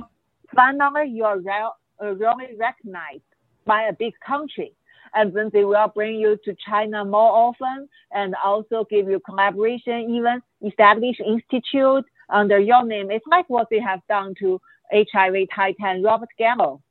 finally 0.56 1.10
you 1.10 1.24
are 1.26 1.40
re- 1.40 1.72
uh, 2.02 2.14
really 2.16 2.56
recognized 2.58 3.24
by 3.66 3.84
a 3.84 3.94
big 3.94 4.14
country. 4.26 4.74
And 5.14 5.34
then 5.34 5.50
they 5.52 5.66
will 5.66 5.92
bring 5.94 6.16
you 6.20 6.38
to 6.46 6.56
China 6.68 7.04
more 7.04 7.32
often 7.32 7.90
and 8.12 8.36
also 8.44 8.86
give 8.90 9.10
you 9.10 9.20
collaboration, 9.20 10.16
even 10.16 10.42
establish 10.66 11.18
institute 11.20 12.06
under 12.30 12.60
your 12.60 12.86
name. 12.86 13.10
It's 13.10 13.26
like 13.28 13.50
what 13.50 13.68
they 13.72 13.80
have 13.80 14.02
done 14.08 14.36
to 14.40 14.62
HIV 14.92 15.48
Titan 15.56 16.04
Robert 16.04 16.30
Gallo. 16.38 16.82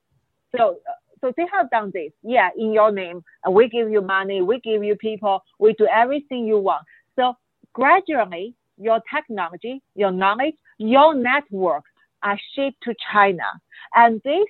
So, 0.55 0.79
so 1.20 1.33
they 1.37 1.47
have 1.53 1.70
done 1.70 1.91
this. 1.95 2.12
Yeah, 2.22 2.49
in 2.57 2.72
your 2.72 2.91
name, 2.91 3.22
and 3.45 3.55
we 3.55 3.68
give 3.68 3.89
you 3.91 4.01
money, 4.01 4.43
we 4.43 4.61
give 4.61 4.83
you 4.83 4.97
people, 4.97 5.43
we 5.59 5.74
do 5.74 5.87
everything 5.87 6.45
you 6.47 6.59
want. 6.59 6.85
So 7.16 7.35
gradually, 7.72 8.55
your 8.79 9.01
technology, 9.14 9.83
your 9.95 10.11
knowledge, 10.11 10.55
your 10.79 11.14
network 11.14 11.85
are 12.22 12.39
shipped 12.55 12.83
to 12.83 12.95
China, 13.12 13.45
and 13.95 14.20
this 14.24 14.47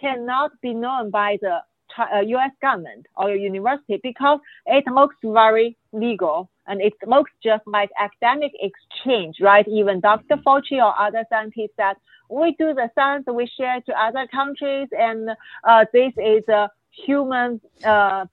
cannot 0.00 0.50
be 0.60 0.74
known 0.74 1.10
by 1.10 1.38
the 1.40 1.60
U.S. 1.98 2.50
Uh, 2.52 2.66
government 2.66 3.06
or 3.16 3.30
your 3.30 3.38
university 3.38 3.98
because 4.02 4.38
it 4.66 4.84
looks 4.86 5.16
very 5.24 5.76
legal 5.92 6.48
and 6.66 6.80
it 6.80 6.92
looks 7.06 7.30
just 7.42 7.66
like 7.66 7.90
academic 7.98 8.52
exchange, 8.60 9.36
right? 9.40 9.66
Even 9.66 10.00
Dr. 10.00 10.36
Fauci 10.36 10.78
or 10.82 10.94
other 11.00 11.24
scientists 11.30 11.74
that 11.78 11.96
we 12.30 12.54
do 12.58 12.74
the 12.74 12.90
science, 12.94 13.24
we 13.26 13.50
share 13.58 13.80
to 13.80 13.92
other 13.98 14.26
countries, 14.26 14.88
and 14.92 15.30
uh, 15.64 15.84
this 15.92 16.12
is 16.18 16.46
a 16.48 16.70
human, 17.06 17.60
uh, 17.84 18.26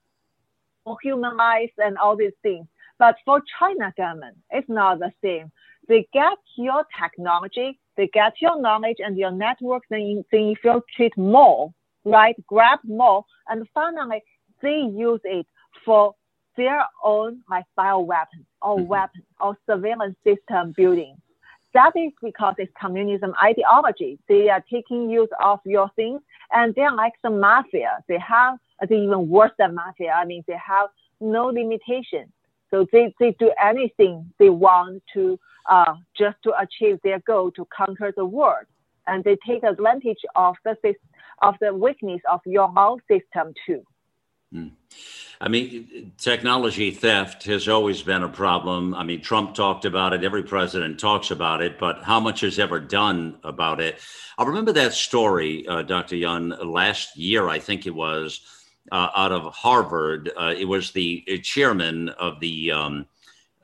human 1.02 1.36
life 1.36 1.72
and 1.78 1.96
all 1.96 2.16
these 2.16 2.34
things. 2.42 2.66
But 2.98 3.16
for 3.24 3.42
China 3.58 3.92
government, 3.96 4.36
it's 4.50 4.68
not 4.68 4.98
the 4.98 5.12
same. 5.22 5.52
They 5.88 6.08
get 6.12 6.38
your 6.56 6.84
technology, 7.00 7.78
they 7.96 8.08
get 8.08 8.34
your 8.40 8.60
knowledge 8.60 8.96
and 8.98 9.16
your 9.16 9.30
network, 9.30 9.84
then 9.88 10.24
they 10.32 10.38
infiltrate 10.38 11.16
more, 11.16 11.72
right? 12.04 12.34
Grab 12.46 12.80
more, 12.84 13.24
and 13.48 13.66
finally 13.72 14.22
they 14.62 14.78
use 14.78 15.20
it 15.24 15.46
for 15.84 16.14
their 16.56 16.82
own 17.04 17.42
like 17.50 17.64
bioweapon 17.78 18.44
or 18.62 18.78
mm-hmm. 18.78 18.86
weapon 18.86 19.22
or 19.40 19.56
surveillance 19.66 20.16
system 20.24 20.72
building. 20.76 21.16
That 21.74 21.92
is 21.94 22.12
because 22.22 22.54
it's 22.56 22.72
communism 22.80 23.34
ideology. 23.42 24.18
They 24.28 24.48
are 24.48 24.64
taking 24.70 25.10
use 25.10 25.28
of 25.44 25.60
your 25.66 25.90
things 25.94 26.22
and 26.50 26.74
they're 26.74 26.94
like 26.94 27.12
some 27.20 27.38
mafia. 27.38 27.98
They 28.08 28.18
have, 28.18 28.58
they 28.88 28.96
even 28.96 29.28
worse 29.28 29.50
than 29.58 29.74
mafia. 29.74 30.12
I 30.12 30.24
mean, 30.24 30.42
they 30.48 30.56
have 30.56 30.88
no 31.20 31.46
limitation. 31.48 32.32
So 32.70 32.86
they, 32.92 33.14
they 33.20 33.32
do 33.38 33.52
anything 33.62 34.32
they 34.38 34.50
want 34.50 35.02
to, 35.14 35.38
uh, 35.68 35.94
just 36.16 36.36
to 36.44 36.52
achieve 36.58 36.98
their 37.02 37.20
goal 37.20 37.50
to 37.52 37.66
conquer 37.76 38.12
the 38.16 38.24
world. 38.24 38.66
And 39.06 39.22
they 39.22 39.36
take 39.46 39.62
advantage 39.62 40.18
of 40.34 40.56
the, 40.64 40.94
of 41.42 41.54
the 41.60 41.72
weakness 41.72 42.20
of 42.30 42.40
your 42.44 42.72
own 42.76 43.00
system 43.08 43.54
too. 43.66 43.82
Mm. 44.54 44.72
I 45.40 45.48
mean, 45.48 46.12
technology 46.16 46.90
theft 46.90 47.44
has 47.44 47.68
always 47.68 48.02
been 48.02 48.22
a 48.22 48.28
problem. 48.28 48.94
I 48.94 49.04
mean, 49.04 49.20
Trump 49.20 49.54
talked 49.54 49.84
about 49.84 50.14
it, 50.14 50.24
every 50.24 50.42
president 50.42 50.98
talks 50.98 51.30
about 51.30 51.60
it, 51.60 51.78
but 51.78 52.02
how 52.02 52.20
much 52.20 52.42
is 52.42 52.58
ever 52.58 52.80
done 52.80 53.38
about 53.44 53.80
it? 53.80 53.98
I 54.38 54.44
remember 54.44 54.72
that 54.72 54.94
story, 54.94 55.66
uh, 55.66 55.82
Dr. 55.82 56.16
Yan, 56.16 56.54
last 56.62 57.16
year, 57.18 57.48
I 57.48 57.58
think 57.58 57.86
it 57.86 57.94
was, 57.94 58.40
uh, 58.92 59.10
out 59.16 59.32
of 59.32 59.52
Harvard. 59.54 60.30
Uh, 60.36 60.54
it 60.56 60.66
was 60.66 60.90
the 60.92 61.24
uh, 61.30 61.36
chairman 61.42 62.08
of 62.10 62.40
the, 62.40 62.72
um, 62.72 63.06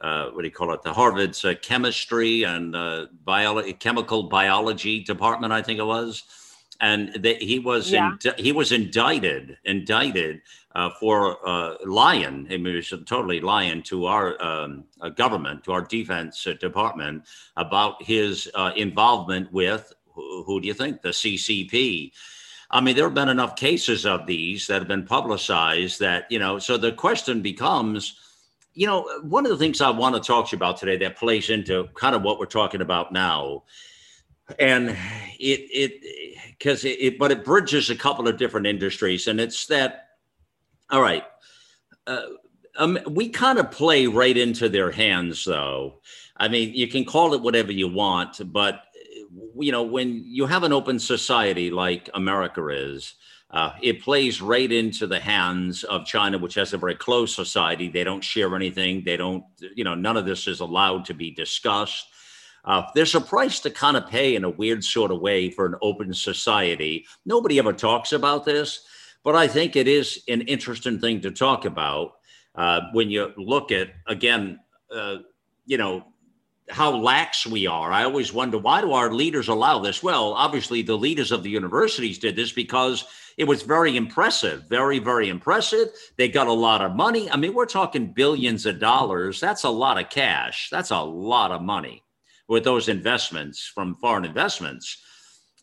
uh, 0.01 0.31
what 0.31 0.43
do 0.43 0.49
you 0.49 0.55
call 0.55 0.73
it, 0.73 0.83
the 0.83 0.93
Harvard's 0.93 1.45
uh, 1.45 1.55
chemistry 1.63 2.45
and 2.45 2.73
bio- 3.25 3.73
chemical 3.75 4.25
biology 4.25 5.03
department, 5.03 5.53
I 5.53 5.63
think 5.63 5.79
it 5.79 5.87
was 5.87 6.25
and 6.83 7.25
he 7.41 7.61
was 7.61 7.93
yeah. 7.93 8.17
he 8.37 8.51
was 8.51 8.73
indicted 8.73 9.57
indicted 9.65 10.43
uh, 10.75 10.91
for 10.99 11.39
uh, 11.49 11.77
lying. 11.85 12.47
I 12.51 12.57
mean, 12.57 12.67
he 12.67 12.77
was 12.77 12.93
totally 13.07 13.41
lying 13.41 13.83
to 13.85 14.07
our 14.07 14.43
um, 14.43 14.85
uh, 15.01 15.09
government, 15.11 15.65
to 15.65 15.73
our 15.73 15.83
defense 15.83 16.47
uh, 16.47 16.55
department 16.55 17.25
about 17.57 18.03
his 18.03 18.51
uh, 18.55 18.73
involvement 18.77 19.53
with 19.53 19.93
who, 20.13 20.43
who, 20.45 20.61
do 20.61 20.67
you 20.67 20.75
think 20.75 21.03
the 21.03 21.11
CCP. 21.11 22.13
I 22.73 22.81
mean, 22.81 22.97
there 22.97 23.05
have 23.05 23.15
been 23.15 23.29
enough 23.29 23.55
cases 23.57 24.07
of 24.07 24.27
these 24.27 24.67
that 24.67 24.81
have 24.81 24.89
been 24.89 25.05
publicized 25.05 26.01
that 26.01 26.27
you 26.31 26.39
know. 26.39 26.59
So 26.59 26.77
the 26.77 26.93
question 26.93 27.43
becomes. 27.43 28.19
You 28.75 28.87
know, 28.87 29.07
one 29.21 29.45
of 29.45 29.51
the 29.51 29.59
things 29.59 29.83
I 29.83 29.91
want 29.91 30.15
to 30.15 30.21
talk 30.23 30.49
to 30.49 30.57
you 30.57 30.57
about 30.57 30.79
today 30.79 30.97
that 30.97 31.19
plays 31.19 31.51
into 31.51 31.89
kind 31.93 32.17
of 32.17 32.23
what 32.23 32.39
we're 32.39 32.47
talking 32.47 32.81
about 32.81 33.13
now 33.13 33.65
and 34.59 34.91
it 35.39 35.61
it 35.73 36.37
because 36.59 36.85
it, 36.85 36.99
it, 37.01 37.19
but 37.19 37.31
it 37.31 37.45
bridges 37.45 37.91
a 37.91 37.97
couple 37.97 38.29
of 38.29 38.37
different 38.37 38.67
industries 38.67 39.27
and 39.27 39.41
it's 39.41 39.67
that 39.67 40.09
all 40.91 41.01
right 41.01 41.25
uh, 42.07 42.23
um, 42.79 42.99
we 43.09 43.29
kind 43.29 43.59
of 43.59 43.71
play 43.71 44.07
right 44.07 44.37
into 44.37 44.69
their 44.69 44.91
hands 44.91 45.45
though 45.45 46.01
i 46.37 46.49
mean 46.49 46.75
you 46.75 46.89
can 46.89 47.05
call 47.05 47.35
it 47.35 47.43
whatever 47.43 47.73
you 47.73 47.89
want 47.89 48.41
but 48.53 48.85
you 49.59 49.73
know 49.73 49.83
when 49.83 50.23
you 50.25 50.47
have 50.47 50.63
an 50.63 50.73
open 50.73 50.99
society 50.99 51.71
like 51.71 52.09
america 52.15 52.69
is 52.69 53.15
uh, 53.53 53.73
it 53.83 54.01
plays 54.01 54.41
right 54.41 54.73
into 54.73 55.07
the 55.07 55.21
hands 55.21 55.85
of 55.85 56.07
China, 56.07 56.39
which 56.39 56.55
has 56.55 56.73
a 56.73 56.79
very 56.79 56.95
closed 56.95 57.35
society. 57.35 57.89
They 57.89 58.03
don't 58.03 58.25
share 58.25 58.57
anything. 58.57 59.03
They 59.05 59.19
don't, 59.19 59.45
you 59.75 59.85
know, 59.85 59.95
none 59.95 60.17
of 60.17 60.25
this 60.25 60.47
is 60.47 60.61
allowed 60.61 61.05
to 61.07 61.15
be 61.15 61.31
discussed. 61.31 62.07
Uh, 62.65 62.85
there's 62.95 63.15
a 63.15 63.21
price 63.21 63.61
to 63.61 63.71
kind 63.71 63.97
of 63.97 64.07
pay 64.09 64.37
in 64.37 64.45
a 64.45 64.51
weird 64.51 64.83
sort 64.83 65.11
of 65.11 65.21
way 65.21 65.51
for 65.51 65.67
an 65.67 65.75
open 65.83 66.15
society. 66.15 67.05
Nobody 67.27 67.59
ever 67.59 67.75
talks 67.75 68.13
about 68.13 68.47
this, 68.47 68.87
but 69.23 69.35
I 69.35 69.49
think 69.49 69.77
it 69.77 69.89
is 69.89 70.23
an 70.29 70.43
interesting 70.43 70.99
thing 70.99 71.21
to 71.21 71.31
talk 71.31 71.67
about 71.67 72.13
uh, 72.55 72.81
when 72.93 73.11
you 73.11 73.33
look 73.37 73.71
at, 73.71 73.91
again, 74.07 74.61
uh, 74.95 75.17
you 75.67 75.77
know, 75.77 76.05
how 76.73 76.97
lax 76.97 77.47
we 77.47 77.67
are. 77.67 77.93
I 77.93 78.05
always 78.05 78.33
wonder 78.33 78.59
why 78.59 78.81
do 78.81 78.93
our 78.93 79.13
leaders 79.13 79.49
allow 79.49 79.79
this? 79.79 80.03
Well, 80.03 80.33
obviously, 80.33 80.83
the 80.83 80.97
leaders 80.97 81.31
of 81.31 81.43
the 81.43 81.51
universities 81.51 82.19
did 82.19 82.35
this 82.35 82.53
because 82.53 83.05
it 83.37 83.45
was 83.45 83.63
very 83.63 83.97
impressive, 83.97 84.65
very, 84.69 84.99
very 84.99 85.29
impressive. 85.29 85.89
They 86.17 86.29
got 86.29 86.47
a 86.47 86.53
lot 86.53 86.83
of 86.83 86.95
money. 86.95 87.31
I 87.31 87.37
mean, 87.37 87.55
we're 87.55 87.67
talking 87.67 88.13
billions 88.13 88.67
of 88.67 88.79
dollars. 88.79 89.41
That's 89.41 89.65
a 89.65 89.71
lot 89.71 90.01
of 90.01 90.11
cash. 90.11 90.69
That's 90.71 90.91
a 90.91 91.01
lot 91.01 91.51
of 91.51 91.63
money 91.63 92.03
with 92.49 92.65
those 92.65 92.89
investments 92.89 93.71
from 93.75 93.95
foreign 93.95 94.25
investments. 94.25 94.99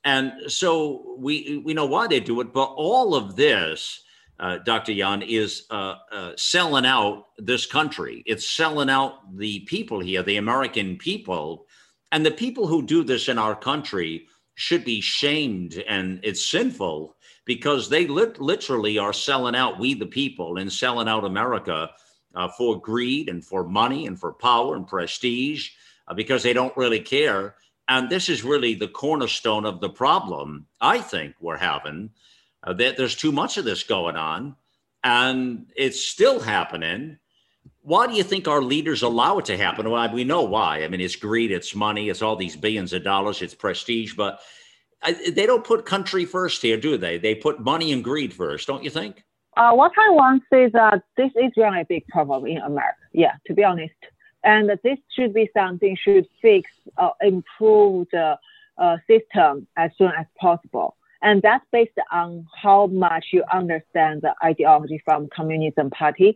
And 0.06 0.32
so 0.48 1.16
we 1.18 1.62
we 1.66 1.74
know 1.74 1.86
why 1.86 2.08
they 2.08 2.20
do 2.20 2.40
it, 2.42 2.54
but 2.54 2.74
all 2.76 3.16
of 3.16 3.36
this, 3.36 4.02
uh, 4.40 4.58
Dr. 4.60 4.94
Yan, 4.94 5.22
is 5.22 5.66
uh, 5.70 5.96
uh, 6.12 6.32
selling 6.38 6.86
out 6.86 7.26
this 7.38 7.66
country. 7.66 8.24
It's 8.26 8.50
selling 8.50 8.90
out 8.90 9.36
the 9.36 9.60
people 9.62 10.00
here, 10.00 10.24
the 10.24 10.38
American 10.38 10.98
people, 10.98 11.66
and 12.12 12.26
the 12.26 12.32
people 12.32 12.68
who 12.68 12.86
do 12.86 13.04
this 13.04 13.28
in 13.28 13.38
our 13.38 13.56
country 13.56 14.28
should 14.56 14.84
be 14.84 15.02
shamed, 15.02 15.84
and 15.88 16.20
it's 16.24 16.46
sinful 16.46 17.16
because 17.46 17.90
they 17.90 18.08
lit- 18.08 18.42
literally 18.42 18.98
are 18.98 19.14
selling 19.14 19.56
out 19.56 19.80
we 19.80 19.94
the 19.94 20.06
people 20.06 20.58
and 20.58 20.72
selling 20.72 21.08
out 21.08 21.26
America 21.26 21.90
uh, 22.36 22.48
for 22.58 22.80
greed 22.80 23.30
and 23.30 23.44
for 23.44 23.64
money 23.64 24.06
and 24.06 24.20
for 24.20 24.34
power 24.34 24.76
and 24.76 24.88
prestige 24.88 25.70
uh, 26.08 26.14
because 26.14 26.44
they 26.44 26.54
don't 26.54 26.76
really 26.78 27.00
care. 27.00 27.56
And 27.88 28.10
this 28.10 28.30
is 28.30 28.44
really 28.44 28.76
the 28.76 28.88
cornerstone 28.88 29.66
of 29.66 29.80
the 29.80 29.90
problem 29.90 30.68
I 30.80 31.00
think 31.00 31.36
we're 31.40 31.58
having. 31.58 32.12
Uh, 32.64 32.74
that 32.74 32.98
there's 32.98 33.16
too 33.16 33.32
much 33.32 33.58
of 33.58 33.66
this 33.66 33.84
going 33.84 34.18
on, 34.18 34.56
and 35.04 35.72
it's 35.76 36.04
still 36.04 36.40
happening. 36.40 37.18
Why 37.82 38.08
do 38.08 38.14
you 38.14 38.24
think 38.24 38.48
our 38.48 38.62
leaders 38.62 39.02
allow 39.02 39.38
it 39.38 39.46
to 39.46 39.58
happen? 39.58 39.90
Well, 39.90 40.14
we 40.14 40.24
know 40.24 40.42
why. 40.42 40.84
I 40.84 40.88
mean, 40.90 41.02
it's 41.02 41.16
greed, 41.16 41.52
it's 41.52 41.74
money, 41.74 42.10
it's 42.10 42.22
all 42.22 42.36
these 42.36 42.56
billions 42.56 42.92
of 42.94 43.04
dollars, 43.04 43.42
it's 43.42 43.56
prestige, 43.56 44.14
but 44.14 44.42
I, 45.02 45.14
they 45.32 45.46
don't 45.46 45.64
put 45.64 45.86
country 45.86 46.26
first 46.26 46.62
here, 46.62 46.78
do 46.78 46.98
they? 46.98 47.18
They 47.18 47.36
put 47.36 47.62
money 47.62 47.94
and 47.94 48.04
greed 48.04 48.34
first, 48.34 48.68
don't 48.68 48.84
you 48.84 48.90
think? 48.90 49.24
Uh, 49.56 49.72
what 49.72 49.94
I 49.98 50.10
want 50.10 50.44
to 50.44 50.48
say 50.52 50.66
is 50.66 50.72
that 50.74 51.04
this 51.16 51.32
is 51.36 51.52
really 51.56 51.82
a 51.82 51.86
big 51.86 52.06
problem 52.08 52.46
in 52.46 52.58
America. 52.58 52.98
Yeah, 53.14 53.34
to 53.48 53.54
be 53.54 53.64
honest 53.64 53.94
and 54.44 54.70
this 54.84 54.98
should 55.16 55.34
be 55.34 55.50
something 55.54 55.98
should 56.02 56.28
fix 56.42 56.70
or 56.98 57.14
improve 57.22 58.08
the 58.12 58.38
uh, 58.78 58.98
system 59.08 59.68
as 59.76 59.92
soon 59.98 60.12
as 60.18 60.26
possible. 60.40 60.96
And 61.22 61.42
that's 61.42 61.66
based 61.72 61.98
on 62.12 62.48
how 62.62 62.88
much 62.88 63.28
you 63.34 63.44
understand 63.52 64.22
the 64.22 64.34
ideology 64.44 65.02
from 65.04 65.28
Communism 65.36 65.90
Party, 65.90 66.36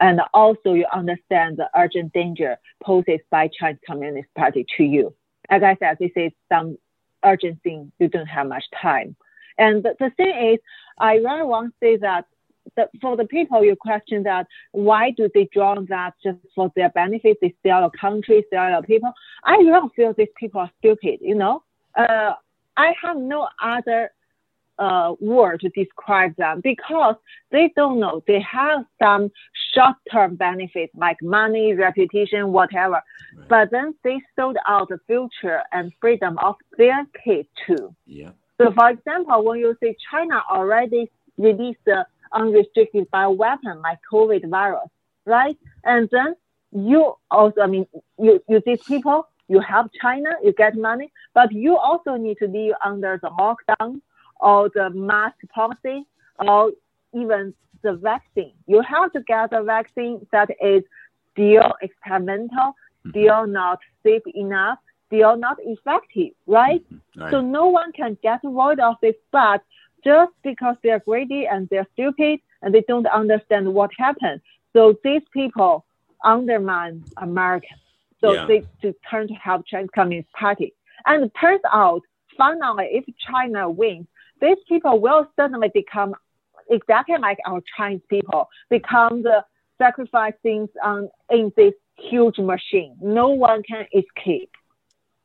and 0.00 0.20
also 0.32 0.72
you 0.72 0.86
understand 0.92 1.58
the 1.58 1.68
urgent 1.76 2.12
danger 2.12 2.56
posed 2.82 3.08
by 3.30 3.48
Chinese 3.58 3.80
Communist 3.86 4.32
Party 4.34 4.64
to 4.76 4.84
you. 4.84 5.14
As 5.50 5.62
I 5.62 5.76
said, 5.78 5.98
this 6.00 6.12
is 6.16 6.32
some 6.50 6.78
urgent 7.24 7.62
thing. 7.62 7.92
You 7.98 8.08
don't 8.08 8.26
have 8.26 8.48
much 8.48 8.64
time. 8.80 9.16
And 9.58 9.82
the, 9.82 9.94
the 9.98 10.10
thing 10.16 10.52
is, 10.54 10.58
I 10.98 11.14
really 11.16 11.44
want 11.44 11.72
to 11.72 11.76
say 11.80 11.96
that 11.98 12.26
the, 12.74 12.88
for 13.00 13.16
the 13.16 13.26
people 13.26 13.64
you 13.64 13.76
question 13.76 14.22
that 14.24 14.46
why 14.72 15.10
do 15.10 15.30
they 15.32 15.48
draw 15.52 15.76
that 15.88 16.14
just 16.22 16.38
for 16.54 16.72
their 16.74 16.90
benefit? 16.90 17.38
They 17.40 17.54
sell 17.64 17.84
a 17.84 17.90
country, 17.98 18.44
sell 18.52 18.78
a 18.78 18.82
people. 18.82 19.12
I 19.44 19.62
don't 19.62 19.94
feel 19.94 20.12
these 20.14 20.28
people 20.36 20.60
are 20.60 20.70
stupid. 20.78 21.20
You 21.20 21.36
know, 21.36 21.62
uh, 21.96 22.32
I 22.76 22.92
have 23.02 23.16
no 23.16 23.48
other 23.62 24.10
uh, 24.78 25.14
word 25.20 25.60
to 25.60 25.68
describe 25.70 26.36
them 26.36 26.60
because 26.62 27.16
they 27.50 27.72
don't 27.76 27.98
know. 27.98 28.22
They 28.26 28.40
have 28.40 28.84
some 29.02 29.30
short 29.74 29.96
term 30.12 30.36
benefits 30.36 30.92
like 30.96 31.16
money, 31.22 31.74
reputation, 31.74 32.52
whatever. 32.52 33.00
Right. 33.36 33.48
But 33.48 33.70
then 33.70 33.94
they 34.04 34.20
sold 34.36 34.56
out 34.66 34.88
the 34.88 34.98
future 35.06 35.62
and 35.72 35.92
freedom 36.00 36.38
of 36.38 36.56
their 36.76 37.06
kids 37.24 37.48
too. 37.66 37.94
Yeah. 38.06 38.30
So, 38.58 38.72
for 38.72 38.90
example, 38.90 39.44
when 39.44 39.58
you 39.60 39.76
say 39.82 39.96
China 40.10 40.42
already 40.50 41.10
released 41.36 41.80
the 41.84 42.06
unrestricted 42.32 43.10
bioweapon 43.10 43.82
like 43.82 43.98
COVID 44.10 44.48
virus, 44.48 44.88
right? 45.26 45.56
And 45.84 46.08
then 46.10 46.34
you 46.72 47.14
also, 47.30 47.60
I 47.60 47.66
mean, 47.66 47.86
you, 48.18 48.42
you 48.48 48.62
these 48.64 48.82
people, 48.82 49.28
you 49.48 49.60
help 49.60 49.90
China, 50.00 50.30
you 50.42 50.52
get 50.52 50.76
money, 50.76 51.12
but 51.34 51.52
you 51.52 51.76
also 51.76 52.16
need 52.16 52.38
to 52.38 52.46
live 52.46 52.74
under 52.84 53.18
the 53.22 53.28
lockdown 53.28 54.00
or 54.40 54.70
the 54.74 54.90
mask 54.90 55.36
policy 55.54 56.04
or 56.38 56.72
even 57.14 57.54
the 57.82 57.94
vaccine. 57.94 58.52
You 58.66 58.82
have 58.82 59.12
to 59.12 59.20
get 59.22 59.52
a 59.52 59.62
vaccine 59.62 60.26
that 60.32 60.50
is 60.62 60.82
still 61.32 61.72
experimental, 61.80 62.48
mm-hmm. 62.58 63.10
still 63.10 63.46
not 63.46 63.78
safe 64.02 64.22
enough, 64.34 64.78
still 65.06 65.36
not 65.36 65.56
effective, 65.60 66.32
right? 66.46 66.82
Mm-hmm. 66.92 67.20
right? 67.20 67.30
So 67.30 67.40
no 67.40 67.66
one 67.66 67.92
can 67.92 68.18
get 68.22 68.40
rid 68.42 68.80
of 68.80 68.96
this, 69.00 69.14
but 69.30 69.62
just 70.04 70.32
because 70.42 70.76
they're 70.82 71.00
greedy 71.00 71.46
and 71.46 71.68
they're 71.68 71.86
stupid 71.94 72.40
and 72.62 72.74
they 72.74 72.84
don't 72.86 73.06
understand 73.06 73.72
what 73.72 73.90
happened. 73.98 74.40
So 74.72 74.94
these 75.02 75.22
people 75.32 75.84
undermine 76.24 77.04
America. 77.16 77.68
So 78.20 78.32
yeah. 78.32 78.46
they 78.46 78.62
to 78.82 78.94
turn 79.10 79.28
to 79.28 79.34
help 79.34 79.66
Chinese 79.66 79.90
Communist 79.94 80.30
Party. 80.32 80.74
And 81.04 81.24
it 81.24 81.32
turns 81.40 81.60
out, 81.72 82.02
finally, 82.36 82.88
if 82.90 83.04
China 83.30 83.70
wins, 83.70 84.06
these 84.40 84.58
people 84.68 85.00
will 85.00 85.26
suddenly 85.36 85.70
become 85.72 86.14
exactly 86.70 87.16
like 87.18 87.38
our 87.46 87.62
Chinese 87.76 88.02
people, 88.08 88.48
become 88.70 89.22
the 89.22 89.44
sacrificing 89.78 90.68
um, 90.84 91.08
in 91.30 91.52
this 91.56 91.74
huge 91.96 92.38
machine. 92.38 92.96
No 93.00 93.28
one 93.28 93.62
can 93.62 93.86
escape. 93.94 94.50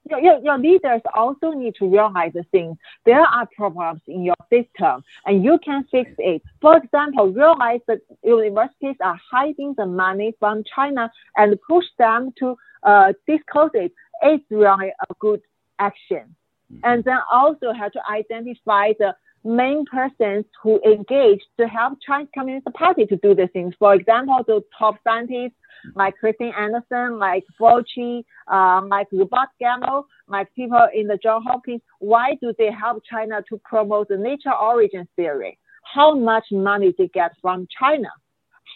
Your, 0.09 0.39
your 0.39 0.57
leaders 0.57 1.01
also 1.13 1.51
need 1.51 1.75
to 1.75 1.87
realize 1.87 2.31
the 2.33 2.43
thing. 2.51 2.77
There 3.05 3.21
are 3.21 3.47
problems 3.55 4.01
in 4.07 4.23
your 4.23 4.35
system 4.51 5.03
and 5.25 5.43
you 5.43 5.59
can 5.63 5.85
fix 5.91 6.11
it. 6.17 6.41
For 6.59 6.75
example, 6.77 7.31
realize 7.31 7.81
that 7.87 7.99
universities 8.23 8.95
are 9.01 9.19
hiding 9.31 9.75
the 9.77 9.85
money 9.85 10.33
from 10.39 10.63
China 10.75 11.11
and 11.37 11.55
push 11.67 11.85
them 11.99 12.31
to 12.39 12.57
uh, 12.83 13.13
it. 13.27 13.91
It's 14.23 14.43
really 14.49 14.89
a 15.09 15.13
good 15.19 15.41
action. 15.79 16.35
Mm-hmm. 16.71 16.79
and 16.83 17.03
then 17.03 17.17
also 17.31 17.73
have 17.73 17.91
to 17.93 17.99
identify 18.09 18.93
the 18.97 19.13
main 19.43 19.83
persons 19.85 20.45
who 20.61 20.79
engage 20.85 21.41
to 21.59 21.67
help 21.67 21.97
Chinese 22.05 22.29
Communist 22.33 22.67
Party 22.73 23.05
to 23.07 23.17
do 23.17 23.33
the 23.33 23.47
things. 23.47 23.73
For 23.79 23.95
example, 23.95 24.39
the 24.45 24.61
top 24.77 24.95
scientists 25.03 25.55
like 25.95 26.13
Kristian 26.23 26.55
Andersen, 26.57 27.17
like 27.17 27.43
Fauci, 27.59 28.23
uh, 28.51 28.81
like 28.85 29.07
Robert 29.11 29.49
Gallo, 29.59 30.05
like 30.27 30.53
people 30.55 30.87
in 30.93 31.07
the 31.07 31.17
John 31.17 31.41
Hopkins. 31.43 31.81
Why 31.99 32.35
do 32.39 32.53
they 32.57 32.71
help 32.71 33.03
China 33.09 33.43
to 33.49 33.59
promote 33.65 34.09
the 34.09 34.17
nature 34.17 34.53
origin 34.53 35.07
theory? 35.15 35.57
How 35.83 36.13
much 36.13 36.45
money 36.51 36.93
they 36.97 37.07
get 37.07 37.31
from 37.41 37.67
China? 37.79 38.09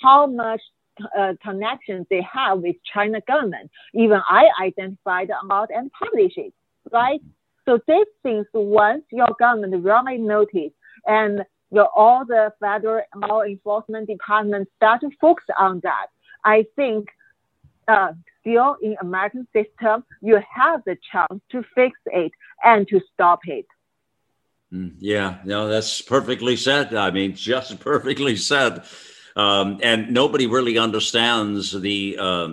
How 0.02 0.26
much 0.26 0.62
uh, 1.18 1.34
connections 1.44 2.06
they 2.10 2.22
have 2.22 2.60
with 2.60 2.76
China 2.94 3.20
government? 3.28 3.70
Even 3.94 4.20
I 4.28 4.46
identified 4.62 5.30
about 5.44 5.70
and 5.74 5.92
published 5.92 6.38
it, 6.38 6.54
right? 6.92 7.22
So 7.66 7.80
these 7.88 8.06
things, 8.24 8.46
once 8.54 9.04
your 9.12 9.30
government 9.40 9.84
really 9.84 10.18
notice 10.18 10.72
and 11.08 11.44
your, 11.72 11.90
all 11.96 12.26
the 12.26 12.54
federal 12.60 13.04
law 13.16 13.42
enforcement 13.42 14.08
departments 14.08 14.72
start 14.78 15.02
to 15.02 15.10
focus 15.20 15.46
on 15.58 15.80
that, 15.84 16.08
I 16.44 16.66
think 16.76 17.10
uh, 17.88 18.14
still 18.42 18.78
in 18.82 18.96
American 19.02 19.48
system, 19.54 20.04
you 20.22 20.40
have 20.56 20.84
the 20.86 20.98
chance 21.12 21.42
to 21.52 21.64
fix 21.74 21.98
it 22.08 22.32
and 22.64 22.88
to 22.88 23.02
stop 23.14 23.40
it. 23.46 23.66
Mm, 24.74 24.96
yeah, 25.00 25.38
no, 25.44 25.68
that's 25.68 26.02
perfectly 26.02 26.56
said. 26.56 26.94
I 26.94 27.12
mean, 27.12 27.36
just 27.36 27.80
perfectly 27.80 28.36
said. 28.36 28.84
Um, 29.36 29.80
and 29.84 30.12
nobody 30.12 30.48
really 30.48 30.78
understands 30.78 31.72
the 31.72 32.18
uh, 32.20 32.50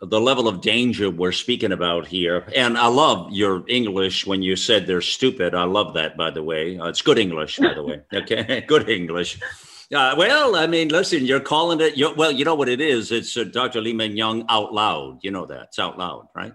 the 0.00 0.20
level 0.20 0.46
of 0.46 0.60
danger 0.60 1.10
we're 1.10 1.32
speaking 1.32 1.72
about 1.72 2.06
here. 2.06 2.44
And 2.54 2.78
I 2.78 2.86
love 2.86 3.32
your 3.32 3.64
English 3.68 4.26
when 4.26 4.42
you 4.42 4.54
said 4.54 4.86
they're 4.86 5.00
stupid. 5.00 5.54
I 5.54 5.64
love 5.64 5.94
that, 5.94 6.16
by 6.16 6.30
the 6.30 6.42
way. 6.42 6.78
Uh, 6.78 6.86
it's 6.86 7.02
good 7.02 7.18
English, 7.18 7.58
by 7.58 7.74
the 7.74 7.82
way. 7.82 8.00
Okay, 8.14 8.64
good 8.68 8.88
English. 8.88 9.40
Uh, 9.94 10.14
well, 10.16 10.54
I 10.54 10.66
mean, 10.66 10.88
listen, 10.88 11.24
you're 11.24 11.40
calling 11.40 11.80
it. 11.80 11.96
You're, 11.96 12.14
well, 12.14 12.30
you 12.30 12.44
know 12.44 12.54
what 12.54 12.68
it 12.68 12.80
is. 12.80 13.10
It's 13.10 13.36
uh, 13.36 13.44
Dr. 13.44 13.82
Meng 13.82 14.16
Young 14.16 14.44
out 14.48 14.72
loud. 14.72 15.18
You 15.22 15.30
know 15.30 15.46
that. 15.46 15.68
It's 15.68 15.78
out 15.78 15.98
loud, 15.98 16.28
right? 16.34 16.52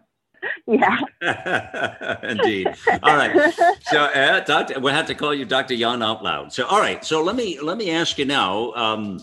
Yeah. 0.68 1.00
Indeed. 2.24 2.68
All 3.02 3.16
right. 3.16 3.54
So, 3.82 4.04
uh, 4.04 4.40
Doctor, 4.42 4.80
we'll 4.80 4.94
have 4.94 5.08
to 5.08 5.16
call 5.16 5.34
you 5.34 5.46
Dr. 5.46 5.74
Young 5.74 6.02
out 6.04 6.24
loud. 6.24 6.54
So, 6.54 6.66
all 6.66 6.80
right. 6.80 7.04
So, 7.04 7.24
let 7.24 7.36
me 7.36 7.60
let 7.60 7.78
me 7.78 7.92
ask 7.92 8.18
you 8.18 8.26
now. 8.26 8.72
Um, 8.74 9.20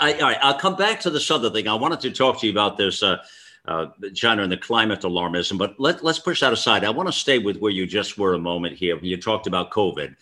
I, 0.00 0.14
all 0.14 0.20
right, 0.20 0.38
I'll 0.42 0.58
come 0.58 0.76
back 0.76 1.00
to 1.00 1.10
this 1.10 1.30
other 1.30 1.50
thing. 1.50 1.68
I 1.68 1.74
wanted 1.74 2.00
to 2.00 2.10
talk 2.10 2.40
to 2.40 2.46
you 2.46 2.52
about 2.52 2.76
this, 2.76 3.02
uh, 3.02 3.18
uh, 3.64 3.86
China 4.14 4.42
and 4.42 4.50
the 4.50 4.56
climate 4.56 5.02
alarmism, 5.02 5.58
but 5.58 5.78
let, 5.78 6.02
let's 6.02 6.18
push 6.18 6.40
that 6.40 6.52
aside. 6.52 6.84
I 6.84 6.90
want 6.90 7.08
to 7.08 7.12
stay 7.12 7.38
with 7.38 7.58
where 7.58 7.72
you 7.72 7.86
just 7.86 8.18
were 8.18 8.34
a 8.34 8.38
moment 8.38 8.76
here. 8.76 8.98
You 9.00 9.16
talked 9.16 9.46
about 9.46 9.70
COVID. 9.70 10.16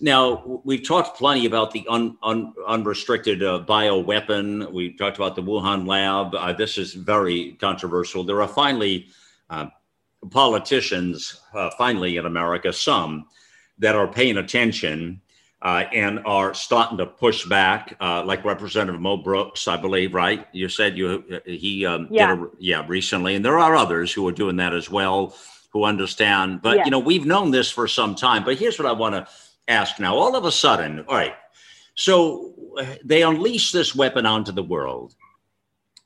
Now, 0.00 0.60
we've 0.64 0.86
talked 0.86 1.16
plenty 1.16 1.46
about 1.46 1.70
the 1.70 1.86
un, 1.88 2.16
un, 2.22 2.52
unrestricted 2.66 3.42
uh, 3.42 3.64
bioweapon. 3.66 4.72
We 4.72 4.92
talked 4.94 5.16
about 5.16 5.36
the 5.36 5.42
Wuhan 5.42 5.86
lab. 5.86 6.34
Uh, 6.34 6.52
this 6.52 6.78
is 6.78 6.94
very 6.94 7.52
controversial. 7.60 8.24
There 8.24 8.42
are 8.42 8.48
finally 8.48 9.06
uh, 9.50 9.66
politicians, 10.30 11.40
uh, 11.54 11.70
finally 11.78 12.16
in 12.16 12.26
America, 12.26 12.72
some 12.72 13.26
that 13.78 13.94
are 13.94 14.08
paying 14.08 14.38
attention 14.38 15.20
uh, 15.64 15.84
and 15.94 16.20
are 16.26 16.52
starting 16.52 16.98
to 16.98 17.06
push 17.06 17.46
back, 17.46 17.96
uh, 17.98 18.22
like 18.24 18.44
Representative 18.44 19.00
Mo 19.00 19.16
Brooks, 19.16 19.66
I 19.66 19.78
believe, 19.78 20.12
right? 20.12 20.46
You 20.52 20.68
said 20.68 20.98
you 20.98 21.40
he 21.46 21.86
um, 21.86 22.06
yeah. 22.10 22.36
did 22.36 22.44
a, 22.44 22.48
yeah 22.58 22.84
recently, 22.86 23.34
and 23.34 23.42
there 23.42 23.58
are 23.58 23.74
others 23.74 24.12
who 24.12 24.28
are 24.28 24.32
doing 24.32 24.56
that 24.56 24.74
as 24.74 24.90
well, 24.90 25.34
who 25.70 25.84
understand. 25.84 26.60
But 26.60 26.76
yeah. 26.76 26.84
you 26.84 26.90
know, 26.90 26.98
we've 26.98 27.24
known 27.24 27.50
this 27.50 27.70
for 27.70 27.88
some 27.88 28.14
time. 28.14 28.44
But 28.44 28.58
here's 28.58 28.78
what 28.78 28.86
I 28.86 28.92
want 28.92 29.14
to 29.14 29.26
ask 29.66 29.98
now: 29.98 30.14
all 30.14 30.36
of 30.36 30.44
a 30.44 30.52
sudden, 30.52 31.00
all 31.08 31.14
right, 31.14 31.34
so 31.94 32.52
uh, 32.78 32.84
they 33.02 33.22
unleash 33.22 33.72
this 33.72 33.94
weapon 33.94 34.26
onto 34.26 34.52
the 34.52 34.62
world. 34.62 35.14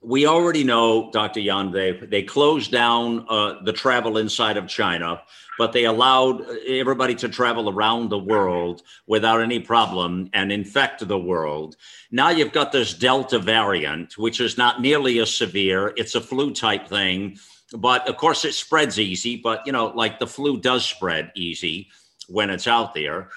We 0.01 0.26
already 0.26 0.62
know, 0.62 1.10
Dr. 1.10 1.40
Yan, 1.40 1.72
they 1.72 1.93
they 1.93 2.22
closed 2.22 2.70
down 2.70 3.26
uh, 3.28 3.60
the 3.64 3.72
travel 3.72 4.18
inside 4.18 4.56
of 4.56 4.68
China 4.68 5.20
but 5.59 5.72
they 5.72 5.85
allowed 5.85 6.40
uh, 6.40 6.55
everybody 6.68 7.14
to 7.16 7.28
travel 7.28 7.68
around 7.68 8.09
the 8.09 8.18
world 8.18 8.82
without 9.06 9.43
any 9.43 9.59
problem 9.60 10.30
and 10.32 10.51
infect 10.51 11.06
the 11.06 11.18
world. 11.18 11.76
Now 12.10 12.30
you've 12.30 12.52
got 12.52 12.72
this 12.72 12.94
Delta 12.94 13.39
variant, 13.39 14.16
which 14.16 14.40
is 14.40 14.56
not 14.56 14.80
nearly 14.80 15.18
as 15.18 15.35
severe. 15.35 15.93
It's 15.97 16.14
a 16.14 16.20
flu 16.20 16.55
type 16.55 16.89
thing, 16.89 17.39
but 17.76 18.09
of 18.09 18.16
course 18.16 18.44
it 18.44 18.55
spreads 18.55 18.98
easy. 18.98 19.36
But 19.36 19.66
you 19.66 19.72
know, 19.72 19.89
like 19.89 20.18
the 20.18 20.26
flu 20.26 20.59
does 20.59 20.86
spread 20.86 21.32
easy 21.35 21.89
when 22.28 22.48
it's 22.48 22.66
out 22.66 22.94
there. 22.94 23.28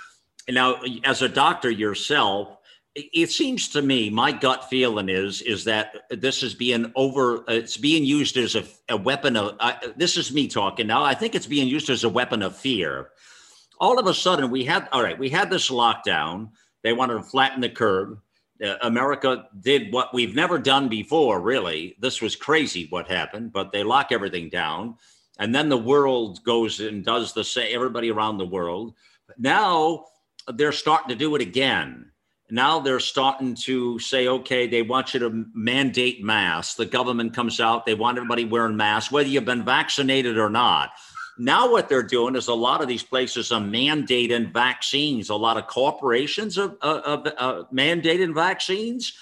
Now, 0.50 0.82
as 1.04 1.22
a 1.22 1.30
doctor 1.30 1.70
yourself, 1.70 2.58
it 2.96 3.32
seems 3.32 3.70
to 3.70 3.82
me 3.82 4.10
my 4.10 4.32
gut 4.32 4.70
feeling 4.70 5.08
is 5.08 5.42
is 5.42 5.64
that 5.64 5.96
this 6.10 6.44
is 6.44 6.54
being 6.54 6.92
over 6.96 7.44
it's 7.48 7.78
being 7.78 8.04
used 8.04 8.36
as 8.36 8.56
a, 8.56 8.64
a 8.90 8.98
weapon 8.98 9.38
of 9.38 9.56
uh, 9.60 9.74
this 9.96 10.18
is 10.18 10.34
me 10.34 10.48
talking. 10.48 10.88
Now 10.88 11.04
i 11.04 11.14
think 11.14 11.34
it's 11.34 11.48
being 11.48 11.68
used 11.68 11.90
as 11.90 12.04
a 12.04 12.10
weapon 12.10 12.42
of 12.42 12.56
fear. 12.56 13.10
All 13.80 13.98
of 13.98 14.08
a 14.08 14.14
sudden 14.14 14.52
we 14.52 14.66
had 14.66 14.90
all 14.92 15.04
right 15.04 15.18
we 15.18 15.30
had 15.30 15.50
this 15.50 15.70
lockdown. 15.70 16.50
They 16.84 16.94
wanted 16.94 17.16
to 17.16 17.24
flatten 17.24 17.62
the 17.62 17.70
curve. 17.70 18.18
Uh, 18.64 18.76
america 18.82 19.48
did 19.62 19.92
what 19.92 20.14
we've 20.14 20.36
never 20.36 20.60
done 20.60 20.90
before 20.90 21.40
really. 21.40 21.96
This 22.00 22.22
was 22.22 22.36
crazy 22.36 22.88
what 22.90 23.08
happened 23.08 23.54
but 23.54 23.72
they 23.72 23.84
lock 23.84 24.12
everything 24.12 24.50
down. 24.50 24.98
And 25.40 25.56
then 25.56 25.70
the 25.70 25.78
world 25.78 26.44
goes 26.44 26.82
and 26.82 27.06
does 27.06 27.34
the 27.34 27.44
same 27.44 27.74
everybody 27.74 28.12
around 28.12 28.38
the 28.38 28.46
world. 28.46 28.96
Now 29.38 30.08
they're 30.54 30.74
starting 30.74 31.10
to 31.10 31.16
do 31.16 31.36
it 31.36 31.42
again 31.42 32.11
now 32.52 32.80
they're 32.80 33.00
starting 33.00 33.56
to 33.64 33.98
say, 34.00 34.28
okay, 34.28 34.68
they 34.68 34.82
want 34.82 35.14
you 35.14 35.22
to 35.22 35.46
mandate 35.54 36.22
masks. 36.24 36.76
The 36.76 36.86
government 36.86 37.34
comes 37.34 37.60
out, 37.60 37.86
they 37.86 37.96
want 37.96 38.18
everybody 38.18 38.46
wearing 38.46 38.76
masks, 38.76 39.12
whether 39.12 39.30
you've 39.30 39.46
been 39.46 39.64
vaccinated 39.64 40.38
or 40.38 40.50
not. 40.50 40.92
Now, 41.38 41.72
what 41.72 41.88
they're 41.88 42.04
doing 42.04 42.36
is 42.36 42.50
a 42.50 42.54
lot 42.54 42.82
of 42.82 42.88
these 42.88 43.04
places 43.04 43.52
are 43.52 43.62
mandating 43.62 44.54
vaccines. 44.54 45.30
A 45.30 45.36
lot 45.36 45.58
of 45.58 45.68
corporations 45.68 46.58
are, 46.58 46.76
are, 46.82 47.00
are, 47.00 47.34
are 47.38 47.68
mandating 47.74 48.36
vaccines. 48.36 49.14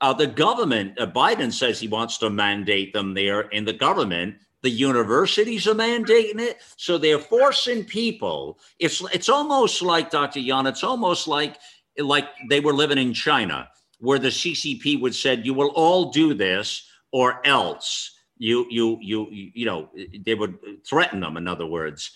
Uh, 0.00 0.12
the 0.12 0.26
government, 0.26 0.98
uh, 1.00 1.06
Biden 1.06 1.52
says 1.52 1.80
he 1.80 1.88
wants 1.88 2.18
to 2.18 2.30
mandate 2.30 2.92
them 2.92 3.12
there 3.14 3.42
in 3.42 3.64
the 3.64 3.72
government, 3.72 4.36
The 4.62 4.70
universities 4.70 5.66
are 5.68 5.74
mandating 5.74 6.40
it. 6.40 6.58
So 6.76 6.98
they're 6.98 7.18
forcing 7.18 7.84
people. 7.84 8.58
It's 8.78 9.02
it's 9.12 9.28
almost 9.28 9.82
like 9.82 10.10
Dr. 10.10 10.40
Yan, 10.40 10.66
it's 10.66 10.82
almost 10.84 11.28
like 11.28 11.58
like 11.98 12.28
they 12.48 12.60
were 12.60 12.72
living 12.72 12.98
in 12.98 13.12
China, 13.12 13.68
where 13.98 14.18
the 14.18 14.28
CCP 14.28 15.00
would 15.00 15.14
said, 15.14 15.44
you 15.44 15.54
will 15.54 15.70
all 15.74 16.10
do 16.10 16.34
this 16.34 16.86
or 17.12 17.46
else. 17.46 18.14
You 18.38 18.66
you 18.70 18.98
you 19.00 19.26
you 19.30 19.66
know, 19.66 19.90
they 20.24 20.34
would 20.34 20.58
threaten 20.88 21.20
them, 21.20 21.36
in 21.36 21.48
other 21.48 21.66
words 21.66 22.12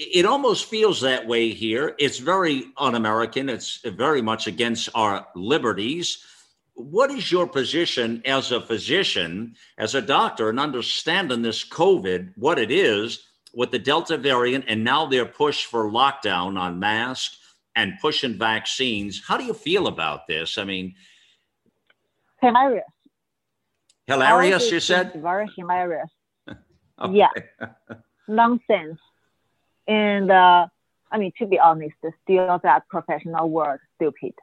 it 0.00 0.24
almost 0.24 0.64
feels 0.64 1.02
that 1.02 1.26
way 1.26 1.50
here. 1.50 1.94
It's 1.98 2.18
very 2.18 2.64
un 2.78 2.94
American. 2.94 3.50
It's 3.50 3.80
very 3.84 4.22
much 4.22 4.46
against 4.46 4.88
our 4.94 5.26
liberties. 5.34 6.24
What 6.72 7.10
is 7.10 7.30
your 7.30 7.46
position 7.46 8.22
as 8.24 8.50
a 8.50 8.62
physician, 8.62 9.56
as 9.76 9.94
a 9.94 10.00
doctor, 10.00 10.48
and 10.48 10.58
understanding 10.58 11.42
this 11.42 11.68
COVID, 11.68 12.32
what 12.36 12.58
it 12.58 12.70
is 12.70 13.26
with 13.52 13.72
the 13.72 13.78
Delta 13.78 14.16
variant, 14.16 14.64
and 14.68 14.82
now 14.82 15.04
their 15.04 15.26
push 15.26 15.66
for 15.66 15.90
lockdown 15.90 16.58
on 16.58 16.78
masks 16.78 17.36
and 17.74 17.94
pushing 18.00 18.38
vaccines? 18.38 19.22
How 19.26 19.36
do 19.36 19.44
you 19.44 19.54
feel 19.54 19.86
about 19.86 20.26
this? 20.26 20.58
I 20.58 20.64
mean, 20.64 20.94
hilarious. 22.40 22.84
Hilarious, 24.06 24.70
you 24.70 24.80
said? 24.80 25.12
Very 25.14 25.48
hilarious. 25.56 26.10
okay. 26.48 27.14
Yeah. 27.14 27.28
Nonsense. 28.26 28.98
And 29.86 30.30
uh, 30.30 30.66
I 31.10 31.18
mean, 31.18 31.32
to 31.38 31.46
be 31.46 31.58
honest, 31.58 31.94
still 32.22 32.60
that 32.62 32.88
professional 32.88 33.50
word 33.50 33.80
stupid. 33.96 34.34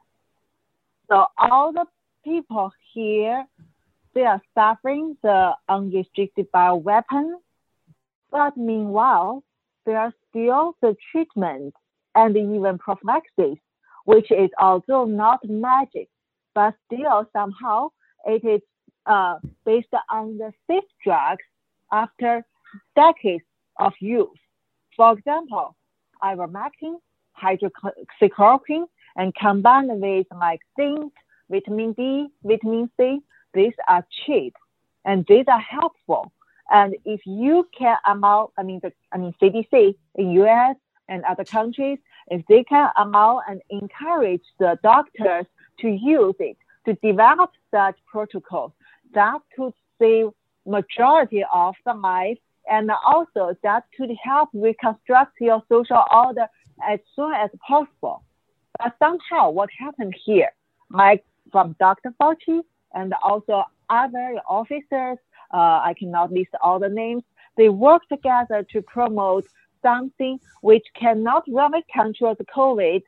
So 1.09 1.25
all 1.37 1.71
the 1.71 1.85
people 2.23 2.71
here, 2.93 3.45
they 4.13 4.23
are 4.23 4.41
suffering 4.53 5.17
the 5.23 5.53
unrestricted 5.69 6.51
bioweapon, 6.51 7.35
but 8.31 8.57
meanwhile, 8.57 9.43
there 9.85 9.97
are 9.97 10.13
still 10.29 10.75
the 10.81 10.95
treatment 11.11 11.73
and 12.17 12.35
even 12.35 12.77
prophylaxis, 12.79 13.59
which 14.05 14.31
is 14.31 14.49
also 14.57 15.05
not 15.05 15.39
magic, 15.47 16.09
but 16.55 16.73
still 16.87 17.29
somehow 17.31 17.89
it 18.25 18.43
is 18.43 18.61
uh, 19.05 19.37
based 19.65 19.93
on 20.09 20.37
the 20.37 20.51
safe 20.67 20.83
drugs 21.03 21.43
after 21.91 22.43
decades 22.95 23.43
of 23.79 23.93
use. 23.99 24.39
For 24.95 25.13
example, 25.13 25.75
ivermectin, 26.23 26.97
hydroxychloroquine, 27.41 28.87
and 29.15 29.33
combined 29.35 29.89
with 30.01 30.27
like 30.35 30.61
zinc, 30.75 31.13
vitamin 31.51 31.93
D, 31.93 32.27
vitamin 32.43 32.89
C, 32.97 33.19
these 33.53 33.73
are 33.87 34.05
cheap 34.25 34.55
and 35.05 35.23
these 35.29 35.45
are 35.47 35.59
helpful. 35.59 36.31
And 36.69 36.95
if 37.05 37.21
you 37.25 37.67
can 37.77 37.95
amount, 38.07 38.51
I 38.57 38.63
mean, 38.63 38.79
the, 38.81 38.91
I 39.13 39.17
mean, 39.17 39.33
CDC 39.41 39.95
in 40.15 40.31
US 40.31 40.75
and 41.09 41.23
other 41.23 41.45
countries, 41.45 41.99
if 42.29 42.45
they 42.47 42.63
can 42.63 42.89
allow 42.97 43.41
and 43.47 43.61
encourage 43.69 44.43
the 44.59 44.77
doctors 44.83 45.45
to 45.79 45.89
use 45.89 46.35
it, 46.39 46.57
to 46.85 46.93
develop 46.95 47.51
such 47.71 47.97
protocols, 48.05 48.71
that 49.13 49.39
could 49.55 49.73
save 49.99 50.27
majority 50.65 51.43
of 51.53 51.75
the 51.85 51.93
life 51.93 52.37
and 52.69 52.91
also 53.05 53.55
that 53.63 53.85
could 53.95 54.11
help 54.21 54.49
reconstruct 54.53 55.39
your 55.39 55.63
social 55.69 56.03
order 56.11 56.47
as 56.87 56.99
soon 57.15 57.33
as 57.33 57.49
possible. 57.65 58.23
But 58.77 58.95
somehow 58.99 59.49
what 59.51 59.69
happened 59.77 60.15
here, 60.25 60.51
like 60.91 61.25
from 61.51 61.75
Dr. 61.79 62.13
Fauci 62.19 62.61
and 62.93 63.13
also 63.23 63.63
other 63.89 64.39
officers, 64.47 65.17
uh, 65.53 65.79
I 65.83 65.95
cannot 65.97 66.31
list 66.31 66.49
all 66.61 66.79
the 66.79 66.89
names, 66.89 67.23
they 67.55 67.69
work 67.69 68.07
together 68.09 68.65
to 68.71 68.81
promote 68.81 69.45
something 69.81 70.39
which 70.61 70.85
cannot 70.99 71.43
really 71.47 71.83
control 71.93 72.35
the 72.35 72.45
COVID, 72.45 73.03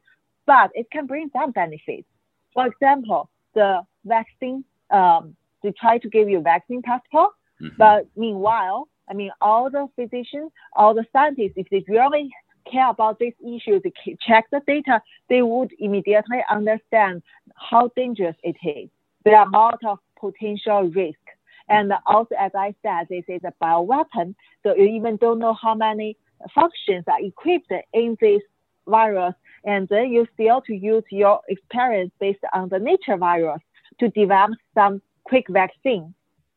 but 0.46 0.72
it 0.74 0.90
can 0.92 1.06
bring 1.06 1.30
some 1.32 1.52
benefits. 1.52 2.08
For 2.54 2.68
example, 2.68 3.30
the 3.54 3.82
vaccine, 4.06 4.64
um, 4.90 5.36
they 5.64 5.72
try 5.72 5.98
to 6.00 6.10
give 6.10 6.30
you 6.30 6.42
vaccine 6.42 6.82
passport, 6.82 7.32
mm-hmm. 7.62 7.76
but 7.78 8.08
meanwhile, 8.16 8.88
I 9.10 9.14
mean, 9.14 9.32
all 9.42 9.70
the 9.70 9.88
physicians, 9.96 10.52
all 10.74 10.94
the 10.94 11.06
scientists, 11.12 11.54
if 11.56 11.68
they 11.70 11.84
really 11.88 12.30
care 12.72 12.90
about 12.90 13.20
this 13.20 13.34
issue, 13.42 13.80
they 13.84 13.92
check 14.26 14.46
the 14.52 14.62
data, 14.68 15.02
they 15.30 15.42
would 15.42 15.72
immediately 15.80 16.44
understand 16.50 17.24
how 17.56 17.90
dangerous 17.96 18.36
it 18.44 18.56
is. 18.64 18.90
There 19.26 19.36
are 19.36 19.48
a 19.48 19.52
lot 19.52 19.80
of 19.86 20.00
potential 20.20 20.84
risk. 20.84 21.20
And 21.68 21.94
also, 22.08 22.36
as 22.40 22.52
I 22.56 22.74
said, 22.82 23.08
this 23.10 23.26
is 23.28 23.42
a 23.44 23.54
bioweapon, 23.64 24.36
so 24.64 24.76
you 24.76 24.86
even 24.86 25.18
don't 25.18 25.40
know 25.40 25.54
how 25.54 25.76
many 25.76 26.18
functions 26.54 27.04
are 27.08 27.22
equipped 27.22 27.72
in 27.94 28.18
this 28.22 28.42
virus, 28.88 29.34
and 29.66 29.88
then 29.90 30.12
you 30.12 30.28
still 30.34 30.62
to 30.62 30.74
use 30.74 31.04
your 31.12 31.42
experience 31.48 32.12
based 32.20 32.40
on 32.54 32.70
the 32.70 32.80
nature 32.80 33.18
virus 33.18 33.62
to 34.00 34.10
develop 34.10 34.58
some 34.74 35.02
quick 35.26 35.46
vaccine 35.50 36.14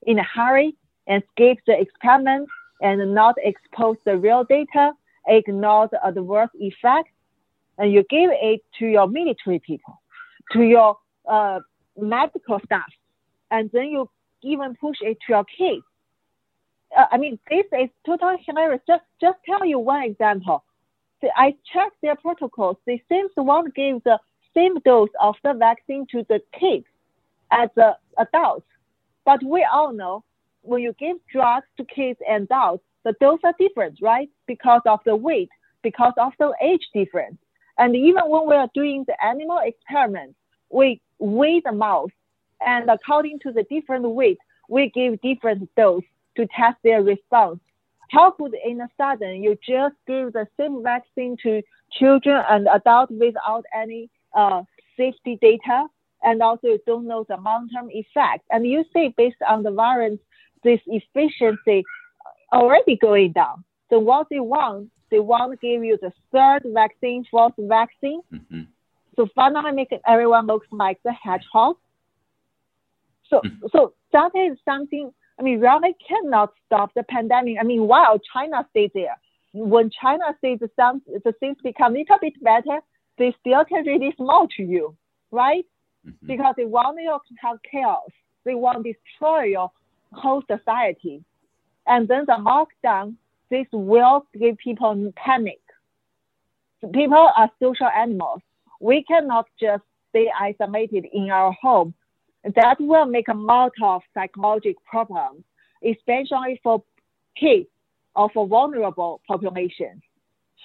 in 0.07 0.19
a 0.19 0.25
hurry 0.25 0.75
and 1.07 1.23
skip 1.33 1.59
the 1.67 1.79
experiment 1.79 2.49
and 2.81 3.15
not 3.15 3.35
expose 3.43 3.97
the 4.05 4.17
real 4.17 4.45
data, 4.45 4.93
ignore 5.27 5.89
the 5.89 6.05
adverse 6.07 6.51
effects, 6.55 7.11
and 7.79 7.93
you 7.93 8.05
give 8.11 8.31
it 8.33 8.61
to 8.79 8.87
your 8.87 9.07
military 9.07 9.59
people, 9.61 10.01
to 10.53 10.63
your 10.63 10.97
uh, 11.29 11.61
medical 11.97 12.61
staff, 12.65 12.93
and 13.51 13.71
then 13.73 13.87
you 13.87 14.09
even 14.43 14.75
push 14.77 14.97
it 15.01 15.17
to 15.27 15.33
your 15.33 15.45
kids. 15.45 15.85
Uh, 16.97 17.06
I 17.10 17.16
mean, 17.16 17.39
this 17.51 17.66
is 17.73 17.89
totally 18.05 18.36
hilarious. 18.47 18.82
Just, 18.86 19.05
just 19.20 19.39
tell 19.44 19.64
you 19.64 19.78
one 19.78 20.05
example. 20.05 20.64
I 21.36 21.55
checked 21.73 21.97
their 22.02 22.16
protocols. 22.16 22.77
They 22.86 23.02
seem 23.09 23.28
to 23.36 23.43
want 23.43 23.66
to 23.66 23.73
give 23.73 24.02
the 24.05 24.19
same 24.55 24.78
dose 24.85 25.10
of 25.20 25.36
the 25.44 25.55
vaccine 25.55 26.06
to 26.10 26.24
the 26.28 26.40
kids 26.59 26.86
as 27.51 27.69
the 27.77 27.97
adults. 28.19 28.66
But 29.24 29.43
we 29.44 29.66
all 29.73 29.93
know 29.93 30.24
when 30.62 30.82
you 30.82 30.94
give 30.98 31.16
drugs 31.32 31.66
to 31.77 31.85
kids 31.85 32.19
and 32.28 32.44
adults, 32.44 32.85
the 33.05 33.14
dose 33.20 33.40
are 33.44 33.55
different, 33.59 33.98
right? 34.02 34.28
Because 34.47 34.82
of 34.86 35.01
the 35.05 35.14
weight, 35.14 35.51
because 35.82 36.12
of 36.19 36.32
the 36.39 36.52
age 36.62 36.86
difference. 36.93 37.39
And 37.78 37.97
even 37.97 38.23
when 38.28 38.48
we 38.48 38.55
are 38.55 38.69
doing 38.74 39.05
the 39.06 39.24
animal 39.24 39.60
experiments, 39.64 40.35
we 40.70 41.01
weigh 41.19 41.60
the 41.64 41.73
mouse, 41.73 42.10
and 42.64 42.89
according 42.90 43.39
to 43.40 43.52
the 43.52 43.64
different 43.64 44.09
weight, 44.09 44.39
we 44.69 44.90
give 44.90 45.20
different 45.20 45.69
dose 45.77 46.05
to 46.37 46.47
test 46.57 46.77
their 46.83 47.03
response. 47.03 47.61
How 48.11 48.31
could 48.31 48.55
in 48.65 48.81
a 48.81 48.89
sudden 48.97 49.43
you 49.43 49.57
just 49.67 49.95
give 50.07 50.33
the 50.33 50.47
same 50.59 50.83
vaccine 50.83 51.37
to 51.43 51.63
children 51.93 52.43
and 52.49 52.69
adults 52.69 53.13
without 53.19 53.65
any 53.75 54.11
uh, 54.35 54.63
safety 54.97 55.39
data? 55.41 55.87
And 56.23 56.43
also 56.43 56.69
you 56.69 56.81
don't 56.87 57.07
know 57.07 57.25
the 57.29 57.37
long-term 57.37 57.91
effect. 57.91 58.45
And 58.51 58.67
you 58.67 58.85
see 58.93 59.15
based 59.17 59.43
on 59.49 59.63
the 59.63 59.73
variants 59.73 60.23
this 60.63 60.81
efficiency 60.87 61.85
already 62.53 62.97
going 62.97 63.33
down. 63.33 63.65
So 63.91 63.99
what 63.99 64.29
they 64.31 64.41
want, 64.41 64.91
they 65.11 65.19
want 65.19 65.53
to 65.53 65.57
give 65.57 65.85
you 65.85 65.99
the 66.01 66.13
third 66.31 66.63
vaccine, 66.73 67.25
fourth 67.31 67.55
vaccine. 67.59 68.21
Mm-hmm. 68.33 68.63
So 69.17 69.29
finally 69.35 69.73
make 69.73 69.93
everyone 70.07 70.47
looks 70.47 70.69
like 70.71 70.99
the 71.05 71.13
hedgehog. 71.13 71.77
So, 73.29 73.41
mm-hmm. 73.45 73.67
so 73.73 73.95
that 74.13 74.31
is 74.35 74.59
something, 74.65 75.13
I 75.39 75.43
mean, 75.43 75.61
really 75.61 75.95
cannot 76.07 76.53
stop 76.67 76.93
the 76.95 77.03
pandemic. 77.03 77.57
I 77.61 77.65
mean, 77.65 77.87
while 77.87 78.19
China 78.33 78.67
stays 78.71 78.91
there, 78.95 79.17
when 79.53 79.91
China 79.91 80.25
says 80.41 80.59
the, 80.61 80.71
some, 80.77 81.03
the 81.07 81.33
things 81.41 81.57
become 81.63 81.95
a 81.95 81.99
little 81.99 82.19
bit 82.21 82.43
better, 82.43 82.81
they 83.19 83.35
still 83.41 83.65
can 83.65 83.85
really 83.85 84.13
small 84.17 84.49
to 84.57 84.63
you, 84.63 84.97
right? 85.31 85.65
Mm-hmm. 86.07 86.27
Because 86.27 86.55
they 86.57 86.65
want 86.65 86.99
you 87.01 87.11
to 87.11 87.35
have 87.41 87.59
chaos. 87.71 88.11
They 88.45 88.55
want 88.55 88.85
to 88.85 88.93
destroy 88.93 89.45
your 89.45 89.71
whole 90.13 90.43
society. 90.51 91.23
And 91.87 92.09
then 92.09 92.25
the 92.27 92.35
lockdown, 92.35 93.17
this 93.51 93.67
will 93.73 94.27
give 94.39 94.57
people 94.59 95.13
panic. 95.17 95.61
People 96.93 97.31
are 97.37 97.51
social 97.61 97.87
animals. 97.87 98.41
We 98.81 99.05
cannot 99.05 99.47
just 99.61 99.83
stay 100.11 100.31
isolated 100.39 101.07
in 101.13 101.31
our 101.31 101.53
home. 101.53 101.95
That 102.44 102.81
will 102.81 103.06
make 103.06 103.28
a 103.28 103.35
lot 103.35 103.73
of 103.82 104.02
psychological 104.14 104.82
problems, 104.89 105.44
especially 105.85 106.60
for 106.62 106.82
kids 107.36 107.69
or 108.16 108.31
for 108.31 108.47
vulnerable 108.47 109.20
populations. 109.27 110.02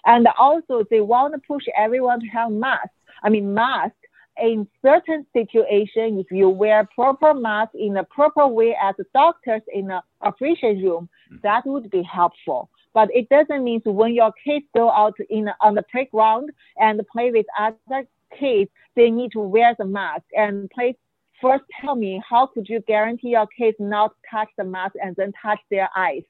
And 0.05 0.27
also, 0.37 0.83
they 0.89 1.01
want 1.01 1.33
to 1.33 1.41
push 1.47 1.63
everyone 1.75 2.19
to 2.21 2.27
have 2.27 2.51
masks. 2.51 2.89
I 3.23 3.29
mean, 3.29 3.53
masks 3.53 3.97
in 4.41 4.67
certain 4.83 5.25
situations, 5.33 6.19
if 6.19 6.31
you 6.31 6.49
wear 6.49 6.87
proper 6.93 7.33
mask 7.33 7.71
in 7.73 7.97
a 7.97 8.03
proper 8.03 8.47
way 8.47 8.75
as 8.81 8.95
doctors 9.13 9.61
in 9.73 9.87
the 9.87 10.01
operation 10.21 10.81
room, 10.83 11.09
mm-hmm. 11.31 11.37
that 11.43 11.65
would 11.65 11.89
be 11.89 12.03
helpful. 12.03 12.69
But 12.93 13.09
it 13.13 13.29
doesn't 13.29 13.63
mean 13.63 13.81
when 13.85 14.13
your 14.13 14.31
kids 14.43 14.65
go 14.75 14.89
out 14.89 15.15
in 15.29 15.49
on 15.61 15.75
the 15.75 15.83
playground 15.83 16.51
and 16.77 17.01
play 17.11 17.31
with 17.31 17.45
other 17.59 18.07
kids, 18.39 18.71
they 18.95 19.11
need 19.11 19.31
to 19.33 19.39
wear 19.39 19.75
the 19.77 19.85
mask. 19.85 20.23
And 20.35 20.69
please 20.71 20.95
first 21.41 21.63
tell 21.81 21.95
me 21.95 22.21
how 22.27 22.47
could 22.47 22.67
you 22.69 22.81
guarantee 22.87 23.29
your 23.29 23.47
kids 23.47 23.77
not 23.79 24.13
touch 24.29 24.49
the 24.57 24.63
mask 24.63 24.95
and 25.01 25.15
then 25.15 25.33
touch 25.41 25.59
their 25.69 25.89
eyes? 25.95 26.23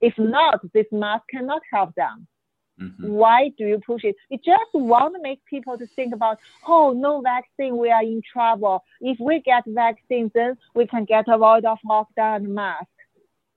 If 0.00 0.14
not, 0.18 0.60
this 0.72 0.86
mask 0.92 1.24
cannot 1.30 1.62
help 1.72 1.94
them. 1.94 2.26
Mm-hmm. 2.80 3.08
Why 3.08 3.50
do 3.58 3.66
you 3.66 3.80
push 3.86 4.04
it? 4.04 4.16
You 4.30 4.38
just 4.38 4.72
want 4.72 5.14
to 5.14 5.20
make 5.22 5.44
people 5.44 5.76
to 5.76 5.86
think 5.86 6.14
about, 6.14 6.38
oh, 6.66 6.92
no 6.96 7.20
vaccine, 7.20 7.76
we 7.76 7.90
are 7.90 8.02
in 8.02 8.22
trouble. 8.32 8.82
If 9.00 9.18
we 9.20 9.40
get 9.40 9.64
vaccine, 9.66 10.30
then 10.34 10.56
we 10.74 10.86
can 10.86 11.04
get 11.04 11.26
avoid 11.28 11.66
of 11.66 11.78
lockdown 11.86 12.36
and 12.36 12.54
mask. 12.54 12.86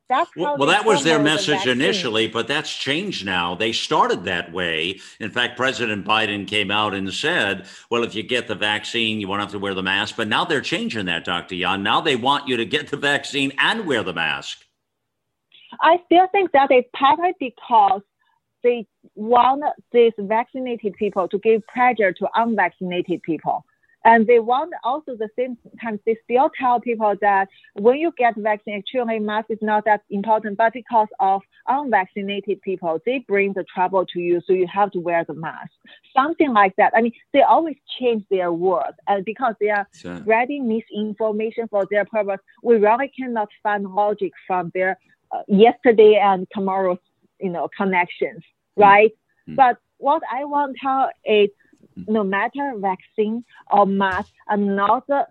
That's 0.10 0.30
well, 0.36 0.58
well 0.58 0.68
that 0.68 0.86
was 0.86 1.04
their 1.04 1.20
message 1.20 1.66
initially, 1.66 2.28
but 2.28 2.48
that's 2.48 2.74
changed 2.74 3.26
now. 3.26 3.56
They 3.56 3.72
started 3.72 4.26
that 4.26 4.52
way. 4.52 5.00
In 5.20 5.32
fact, 5.32 5.58
President 5.58 6.06
Biden 6.06 6.48
came 6.48 6.70
out 6.70 6.94
and 6.94 7.12
said, 7.14 7.68
well, 7.90 8.04
if 8.04 8.14
you 8.14 8.22
get 8.22 8.48
the 8.48 8.56
vaccine, 8.56 9.22
you 9.22 9.28
won't 9.28 9.42
have 9.42 9.52
to 9.52 9.60
wear 9.60 9.74
the 9.74 9.84
mask. 9.84 10.16
But 10.18 10.28
now 10.28 10.46
they're 10.46 10.62
changing 10.62 11.06
that, 11.06 11.26
Dr. 11.26 11.56
Yan. 11.56 11.84
Now 11.84 12.02
they 12.02 12.16
want 12.16 12.48
you 12.48 12.58
to 12.58 12.66
get 12.66 12.90
the 12.90 12.98
vaccine 12.98 13.54
and 13.58 13.88
wear 13.88 14.04
the 14.04 14.14
mask. 14.14 14.66
I 15.82 15.98
still 16.06 16.28
think 16.32 16.52
that 16.52 16.72
is 16.72 16.84
partly 16.96 17.32
because 17.40 18.02
they 18.62 18.86
want 19.16 19.64
these 19.92 20.14
vaccinated 20.18 20.94
people 20.94 21.28
to 21.30 21.40
give 21.40 21.66
pressure 21.68 22.14
to 22.14 22.28
unvaccinated 22.36 23.22
people. 23.24 23.66
And 24.06 24.28
they 24.28 24.40
want 24.40 24.74
also 24.84 25.16
the 25.16 25.30
same 25.38 25.58
time, 25.82 26.00
they 26.06 26.18
still 26.26 26.50
tell 26.60 26.80
people 26.80 27.16
that 27.22 27.48
when 27.76 27.98
you 27.98 28.12
get 28.18 28.36
vaccine, 28.36 28.78
actually 28.78 29.20
mask 29.20 29.50
is 29.50 29.60
not 29.62 29.86
that 29.86 30.02
important, 30.10 30.58
but 30.58 30.74
because 30.74 31.08
of 31.20 31.42
unvaccinated 31.68 32.62
people, 32.62 33.00
they 33.06 33.20
bring 33.20 33.54
the 33.54 33.64
trouble 33.74 34.06
to 34.08 34.20
you, 34.20 34.42
so 34.46 34.52
you 34.52 34.68
have 34.68 34.92
to 34.92 35.00
wear 35.00 35.24
the 35.24 35.34
mask. 35.34 35.72
Something 36.16 36.54
like 36.54 36.76
that. 36.76 36.92
I 36.96 37.02
mean, 37.02 37.14
they 37.32 37.44
always 37.44 37.78
change 37.98 38.26
their 38.30 38.52
words, 38.52 38.98
and 39.08 39.24
because 39.24 39.56
they 39.62 39.70
are 39.70 39.88
sure. 39.94 40.18
spreading 40.18 40.68
misinformation 40.68 41.68
for 41.70 41.88
their 41.90 42.04
purpose, 42.04 42.40
we 42.62 42.76
really 42.76 43.08
cannot 43.18 43.48
find 43.62 43.86
logic 43.86 44.34
from 44.46 44.72
their 44.74 44.98
uh, 45.32 45.44
yesterday 45.48 46.20
and 46.22 46.46
tomorrow's, 46.54 47.00
you 47.40 47.50
know, 47.50 47.70
connections, 47.76 48.44
right? 48.76 49.12
Mm-hmm. 49.48 49.56
But 49.56 49.78
what 49.98 50.22
I 50.32 50.44
want 50.44 50.76
to 50.76 50.80
tell 50.82 51.10
is 51.26 51.50
no 51.96 52.24
matter 52.24 52.74
vaccine 52.78 53.44
or 53.72 53.86
mask 53.86 54.30
are 54.48 54.58
not 54.58 55.08
the, 55.08 55.28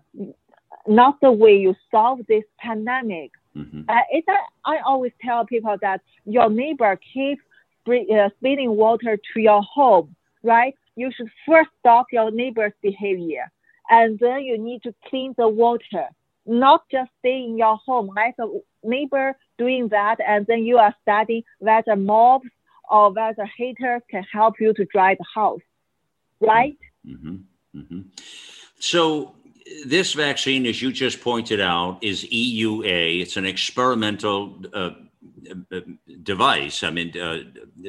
not 0.87 1.19
the 1.21 1.31
way 1.31 1.55
you 1.57 1.75
solve 1.91 2.19
this 2.27 2.43
pandemic. 2.57 3.31
Mm-hmm. 3.55 3.81
Uh, 3.87 4.01
it's 4.11 4.27
a, 4.27 4.37
I 4.65 4.79
always 4.85 5.11
tell 5.21 5.45
people 5.45 5.77
that 5.81 6.01
your 6.25 6.49
neighbor 6.49 6.99
keeps 7.13 7.41
uh, 7.87 8.29
spilling 8.37 8.75
water 8.75 9.17
to 9.33 9.39
your 9.39 9.61
home, 9.61 10.15
right? 10.41 10.75
You 10.95 11.11
should 11.15 11.29
first 11.47 11.69
stop 11.79 12.07
your 12.11 12.31
neighbor's 12.31 12.73
behavior, 12.81 13.51
and 13.89 14.17
then 14.19 14.41
you 14.41 14.57
need 14.57 14.83
to 14.83 14.93
clean 15.09 15.33
the 15.37 15.47
water, 15.47 16.07
not 16.45 16.83
just 16.89 17.11
stay 17.19 17.43
in 17.43 17.57
your 17.57 17.77
home. 17.77 18.11
Let 18.15 18.35
the 18.37 18.61
neighbor 18.83 19.35
doing 19.57 19.89
that, 19.89 20.17
and 20.25 20.45
then 20.47 20.63
you 20.63 20.77
are 20.77 20.95
studying 21.01 21.43
whether 21.59 21.95
mobs 21.95 22.49
or 22.89 23.11
whether 23.11 23.45
haters 23.57 24.01
can 24.09 24.23
help 24.23 24.55
you 24.59 24.73
to 24.73 24.85
dry 24.85 25.15
the 25.15 25.25
house 25.33 25.61
right? 26.43 26.77
Mm-hmm. 27.07 27.35
Mm-hmm. 27.75 28.01
So, 28.79 29.35
this 29.85 30.13
vaccine, 30.13 30.65
as 30.65 30.81
you 30.81 30.91
just 30.91 31.21
pointed 31.21 31.59
out, 31.59 32.03
is 32.03 32.25
EUA. 32.25 33.21
It's 33.21 33.37
an 33.37 33.45
experimental 33.45 34.61
uh, 34.73 34.91
uh, 35.71 35.79
device. 36.21 36.83
I 36.83 36.89
mean, 36.89 37.17
uh, 37.17 37.43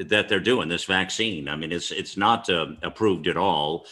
that 0.07 0.29
they're 0.29 0.41
doing 0.41 0.69
this 0.69 0.85
vaccine. 0.85 1.49
I 1.49 1.57
mean, 1.57 1.73
it's 1.73 1.91
it's 1.91 2.17
not 2.17 2.49
uh, 2.49 2.69
approved 2.83 3.27
at 3.27 3.37
all. 3.37 3.87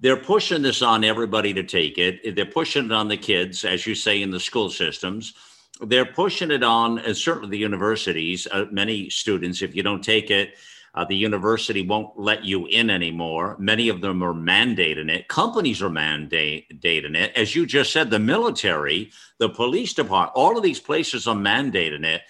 They're 0.00 0.16
pushing 0.16 0.62
this 0.62 0.82
on 0.82 1.04
everybody 1.04 1.54
to 1.54 1.62
take 1.62 1.96
it. 1.96 2.34
They're 2.34 2.44
pushing 2.44 2.86
it 2.86 2.92
on 2.92 3.08
the 3.08 3.16
kids, 3.16 3.64
as 3.64 3.86
you 3.86 3.94
say, 3.94 4.20
in 4.20 4.30
the 4.30 4.40
school 4.40 4.68
systems. 4.68 5.34
They're 5.80 6.06
pushing 6.06 6.50
it 6.50 6.62
on, 6.62 6.98
and 6.98 7.16
certainly 7.16 7.50
the 7.50 7.58
universities. 7.58 8.46
Uh, 8.50 8.66
many 8.70 9.10
students, 9.10 9.62
if 9.62 9.74
you 9.74 9.82
don't 9.82 10.02
take 10.02 10.30
it, 10.30 10.54
uh, 10.94 11.04
the 11.04 11.16
university 11.16 11.86
won't 11.86 12.18
let 12.18 12.44
you 12.44 12.66
in 12.66 12.90
anymore. 12.90 13.56
Many 13.58 13.88
of 13.88 14.00
them 14.00 14.22
are 14.22 14.34
mandating 14.34 15.10
it. 15.10 15.28
Companies 15.28 15.80
are 15.80 15.88
mandating 15.88 17.16
it. 17.16 17.34
As 17.34 17.54
you 17.54 17.66
just 17.66 17.92
said, 17.92 18.10
the 18.10 18.18
military, 18.18 19.10
the 19.38 19.48
police 19.48 19.94
department, 19.94 20.32
all 20.34 20.56
of 20.56 20.62
these 20.62 20.80
places 20.80 21.26
are 21.26 21.34
mandating 21.34 22.04
it. 22.04 22.22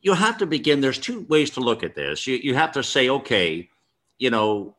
You 0.00 0.14
have 0.14 0.38
to 0.38 0.46
begin. 0.46 0.80
There's 0.80 0.98
two 0.98 1.26
ways 1.28 1.50
to 1.50 1.60
look 1.60 1.82
at 1.82 1.94
this. 1.94 2.26
You, 2.26 2.36
you 2.36 2.54
have 2.54 2.72
to 2.72 2.82
say, 2.82 3.08
okay, 3.08 3.68
you 4.18 4.30
know, 4.30 4.74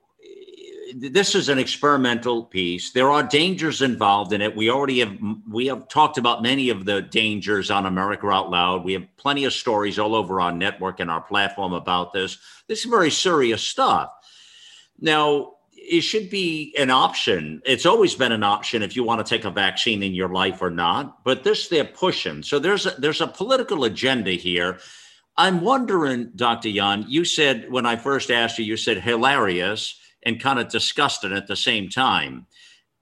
this 0.96 1.36
is 1.36 1.50
an 1.50 1.60
experimental 1.60 2.44
piece. 2.44 2.92
There 2.92 3.10
are 3.10 3.24
dangers 3.24 3.82
involved 3.82 4.34
in 4.34 4.42
it. 4.42 4.56
We 4.56 4.70
already 4.70 5.00
have 5.00 5.18
we 5.50 5.68
have 5.68 5.88
talked 5.88 6.18
about 6.18 6.44
many 6.44 6.70
of 6.70 6.86
the 6.86 7.02
dangers 7.02 7.72
on 7.72 7.86
America 7.86 8.28
Out 8.28 8.50
Loud. 8.50 8.84
We 8.84 8.94
have 8.94 9.06
plenty 9.18 9.46
of 9.46 9.54
stories 9.54 10.00
all 10.00 10.16
over 10.16 10.42
our 10.42 10.52
network 10.52 11.00
and 11.00 11.10
our 11.10 11.22
platform 11.22 11.74
about 11.74 12.14
this. 12.14 12.38
This 12.68 12.80
is 12.80 12.86
very 12.86 13.12
serious 13.12 13.62
stuff. 13.62 14.12
Now, 15.00 15.54
it 15.72 16.02
should 16.02 16.30
be 16.30 16.74
an 16.78 16.90
option. 16.90 17.62
It's 17.66 17.86
always 17.86 18.16
been 18.16 18.32
an 18.32 18.44
option 18.44 18.84
if 18.84 18.96
you 18.96 19.04
want 19.04 19.26
to 19.26 19.30
take 19.30 19.46
a 19.46 19.52
vaccine 19.52 20.04
in 20.04 20.14
your 20.14 20.30
life 20.30 20.62
or 20.62 20.70
not. 20.70 21.24
But 21.24 21.44
this 21.44 21.68
they're 21.68 21.84
pushing. 21.86 22.44
So 22.44 22.60
there's 22.60 22.86
a, 22.86 22.92
there's 22.92 23.22
a 23.22 23.28
political 23.28 23.84
agenda 23.84 24.32
here. 24.32 24.80
I'm 25.36 25.62
wondering, 25.62 26.32
Dr. 26.36 26.70
Yan, 26.70 27.06
you 27.08 27.26
said 27.26 27.72
when 27.72 27.86
I 27.86 27.96
first 27.96 28.30
asked 28.30 28.60
you, 28.60 28.66
you 28.66 28.78
said 28.78 28.98
hilarious 28.98 30.00
and 30.26 30.40
kind 30.40 30.60
of 30.60 30.70
disgusted 30.70 31.32
at 31.32 31.48
the 31.48 31.56
same 31.56 31.90
time. 31.90 32.48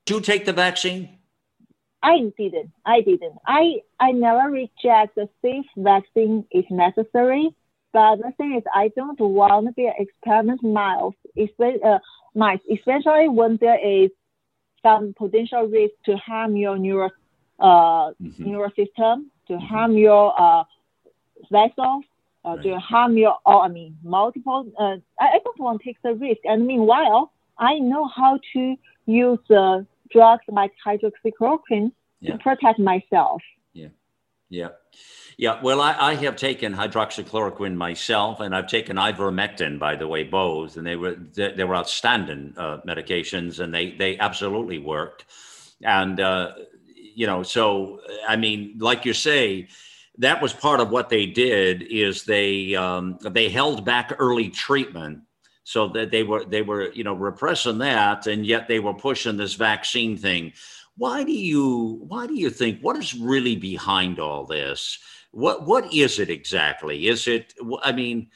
Did 0.05 0.15
you 0.15 0.21
take 0.21 0.45
the 0.45 0.53
vaccine? 0.53 1.09
I 2.03 2.31
didn't. 2.37 2.71
I 2.85 3.01
didn't. 3.01 3.37
I 3.45 3.81
I 3.99 4.11
never 4.11 4.49
reject 4.49 5.15
the 5.15 5.29
safe 5.41 5.65
vaccine 5.77 6.45
if 6.49 6.69
necessary. 6.71 7.55
But 7.93 8.17
the 8.17 8.31
thing 8.37 8.55
is, 8.55 8.63
I 8.73 8.89
don't 8.95 9.19
want 9.19 9.67
to 9.67 9.73
be 9.73 9.85
an 9.85 9.93
experiment 9.99 10.63
mouse, 10.63 11.13
especially, 11.37 11.83
uh, 11.83 11.99
mice, 12.33 12.61
especially 12.71 13.27
when 13.27 13.57
there 13.57 13.79
is 13.85 14.09
some 14.81 15.13
potential 15.13 15.67
risk 15.67 15.93
to 16.05 16.15
harm 16.17 16.55
your 16.55 16.77
neural 16.77 17.11
uh, 17.59 18.11
mm-hmm. 18.19 18.43
neural 18.43 18.71
system, 18.71 19.29
to 19.47 19.53
mm-hmm. 19.53 19.65
harm 19.65 19.97
your 19.97 20.33
uh, 20.41 20.63
vessels, 21.51 22.05
uh, 22.45 22.55
right. 22.55 22.63
to 22.63 22.79
harm 22.79 23.17
your, 23.17 23.37
or 23.45 23.63
I 23.63 23.67
mean, 23.67 23.97
multiple. 24.03 24.71
Uh, 24.77 24.97
I, 25.19 25.35
I 25.35 25.39
don't 25.43 25.59
want 25.59 25.81
to 25.81 25.85
take 25.85 26.01
the 26.03 26.13
risk. 26.13 26.41
And 26.45 26.65
meanwhile, 26.65 27.31
I 27.57 27.79
know 27.79 28.07
how 28.07 28.39
to 28.53 28.75
use 29.05 29.39
uh, 29.49 29.81
drugs 30.11 30.43
like 30.47 30.71
hydroxychloroquine 30.85 31.91
yeah. 32.19 32.31
to 32.31 32.37
protect 32.39 32.79
myself. 32.79 33.41
Yeah, 33.73 33.89
yeah, 34.49 34.69
yeah. 35.37 35.61
Well, 35.61 35.81
I, 35.81 35.95
I 35.97 36.15
have 36.15 36.35
taken 36.35 36.73
hydroxychloroquine 36.73 37.75
myself, 37.75 38.39
and 38.39 38.55
I've 38.55 38.67
taken 38.67 38.97
ivermectin, 38.97 39.79
by 39.79 39.95
the 39.95 40.07
way, 40.07 40.23
both, 40.23 40.77
and 40.77 40.85
they 40.85 40.95
were 40.95 41.15
they, 41.15 41.53
they 41.53 41.63
were 41.63 41.75
outstanding 41.75 42.53
uh, 42.57 42.79
medications, 42.87 43.59
and 43.59 43.73
they 43.73 43.91
they 43.91 44.17
absolutely 44.17 44.79
worked. 44.79 45.25
And 45.83 46.19
uh, 46.19 46.53
you 46.95 47.27
know, 47.27 47.43
so 47.43 47.99
I 48.27 48.35
mean, 48.35 48.75
like 48.79 49.05
you 49.05 49.13
say 49.13 49.67
that 50.21 50.39
was 50.39 50.53
part 50.53 50.79
of 50.79 50.91
what 50.91 51.09
they 51.09 51.25
did 51.25 51.81
is 51.81 52.23
they 52.25 52.75
um, 52.75 53.17
they 53.31 53.49
held 53.49 53.83
back 53.83 54.13
early 54.19 54.49
treatment 54.49 55.19
so 55.63 55.87
that 55.89 56.11
they 56.11 56.21
were 56.21 56.45
they 56.45 56.61
were 56.61 56.91
you 56.93 57.03
know 57.03 57.15
repressing 57.15 57.79
that 57.79 58.27
and 58.27 58.45
yet 58.45 58.67
they 58.67 58.79
were 58.79 58.93
pushing 58.93 59.35
this 59.35 59.55
vaccine 59.55 60.15
thing. 60.15 60.53
Why 60.95 61.23
do 61.23 61.31
you 61.31 62.05
why 62.07 62.27
do 62.27 62.35
you 62.35 62.51
think 62.51 62.81
what 62.81 62.97
is 62.97 63.15
really 63.15 63.55
behind 63.55 64.19
all 64.19 64.45
this? 64.45 64.99
What 65.31 65.65
what 65.65 65.91
is 65.91 66.19
it 66.19 66.29
exactly? 66.29 67.07
Is 67.07 67.27
it 67.27 67.55
i 67.83 67.91
mean 67.91 68.29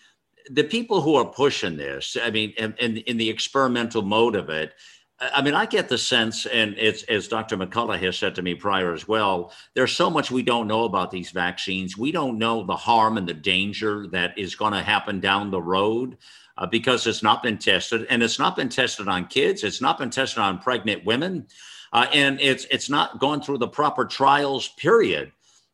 the 0.50 0.64
people 0.64 1.02
who 1.02 1.16
are 1.16 1.26
pushing 1.26 1.76
this 1.76 2.18
i 2.22 2.30
mean 2.30 2.52
in, 2.58 2.98
in 2.98 3.18
the 3.18 3.30
experimental 3.30 4.04
mode 4.04 4.36
of 4.36 4.50
it 4.50 4.74
I 5.20 5.42
mean, 5.42 5.54
I 5.54 5.66
get 5.66 5.88
the 5.88 5.98
sense, 5.98 6.46
and 6.46 6.76
it's 6.78 7.04
as 7.04 7.30
Dr. 7.30 7.56
McCullough 7.56 8.00
has 8.00 8.18
said 8.18 8.36
to 8.36 8.42
me 8.42 8.54
prior 8.54 8.94
as 8.94 9.08
well, 9.08 9.54
there's 9.74 9.94
so 9.94 10.10
much 10.10 10.30
we 10.30 10.44
don't 10.44 10.68
know 10.68 10.84
about 10.84 11.10
these 11.10 11.32
vaccines. 11.32 11.98
We 11.98 12.12
don't 12.12 12.38
know 12.38 12.66
the 12.66 12.76
harm 12.76 13.18
and 13.18 13.28
the 13.28 13.34
danger 13.34 14.08
that 14.08 14.38
is 14.38 14.56
going 14.56 14.74
to 14.74 14.82
happen 14.82 15.22
down 15.22 15.52
the 15.52 15.62
road 15.62 16.18
uh, 16.58 16.66
because 16.66 17.08
it's 17.08 17.24
not 17.24 17.44
been 17.44 17.58
tested, 17.58 18.06
and 18.10 18.22
it's 18.22 18.40
not 18.40 18.58
been 18.58 18.68
tested 18.68 19.08
on 19.08 19.28
kids. 19.28 19.64
It's 19.64 19.82
not 19.82 19.98
been 19.98 20.10
tested 20.10 20.40
on 20.40 20.60
pregnant 20.60 21.06
women, 21.06 21.48
uh, 21.94 22.08
and 22.14 22.40
it's 22.42 22.66
it's 22.70 22.90
not 22.90 23.20
gone 23.20 23.42
through 23.42 23.60
the 23.60 23.68
proper 23.70 24.04
trials. 24.06 24.68
Period. 24.70 25.32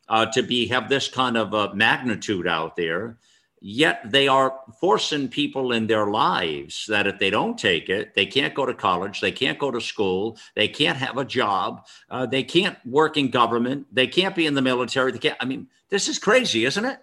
Uh, 0.07 0.25
to 0.25 0.43
be 0.43 0.67
have 0.67 0.89
this 0.89 1.07
kind 1.07 1.37
of 1.37 1.73
magnitude 1.73 2.45
out 2.45 2.75
there 2.75 3.17
yet 3.61 4.01
they 4.03 4.27
are 4.27 4.59
forcing 4.79 5.27
people 5.29 5.71
in 5.71 5.85
their 5.85 6.07
lives 6.07 6.87
that 6.87 7.05
if 7.05 7.19
they 7.19 7.29
don't 7.29 7.57
take 7.57 7.89
it, 7.89 8.15
they 8.15 8.25
can't 8.25 8.55
go 8.55 8.65
to 8.65 8.73
college, 8.73 9.21
they 9.21 9.31
can't 9.31 9.59
go 9.59 9.69
to 9.69 9.79
school, 9.79 10.37
they 10.55 10.67
can't 10.67 10.97
have 10.97 11.17
a 11.17 11.23
job, 11.23 11.85
uh, 12.09 12.25
they 12.25 12.43
can't 12.43 12.75
work 12.85 13.17
in 13.17 13.29
government, 13.29 13.85
they 13.91 14.07
can't 14.07 14.35
be 14.35 14.47
in 14.47 14.55
the 14.55 14.61
military. 14.61 15.11
They 15.11 15.19
can't. 15.19 15.37
I 15.39 15.45
mean, 15.45 15.67
this 15.89 16.09
is 16.09 16.17
crazy, 16.17 16.65
isn't 16.65 16.83
it? 16.83 16.99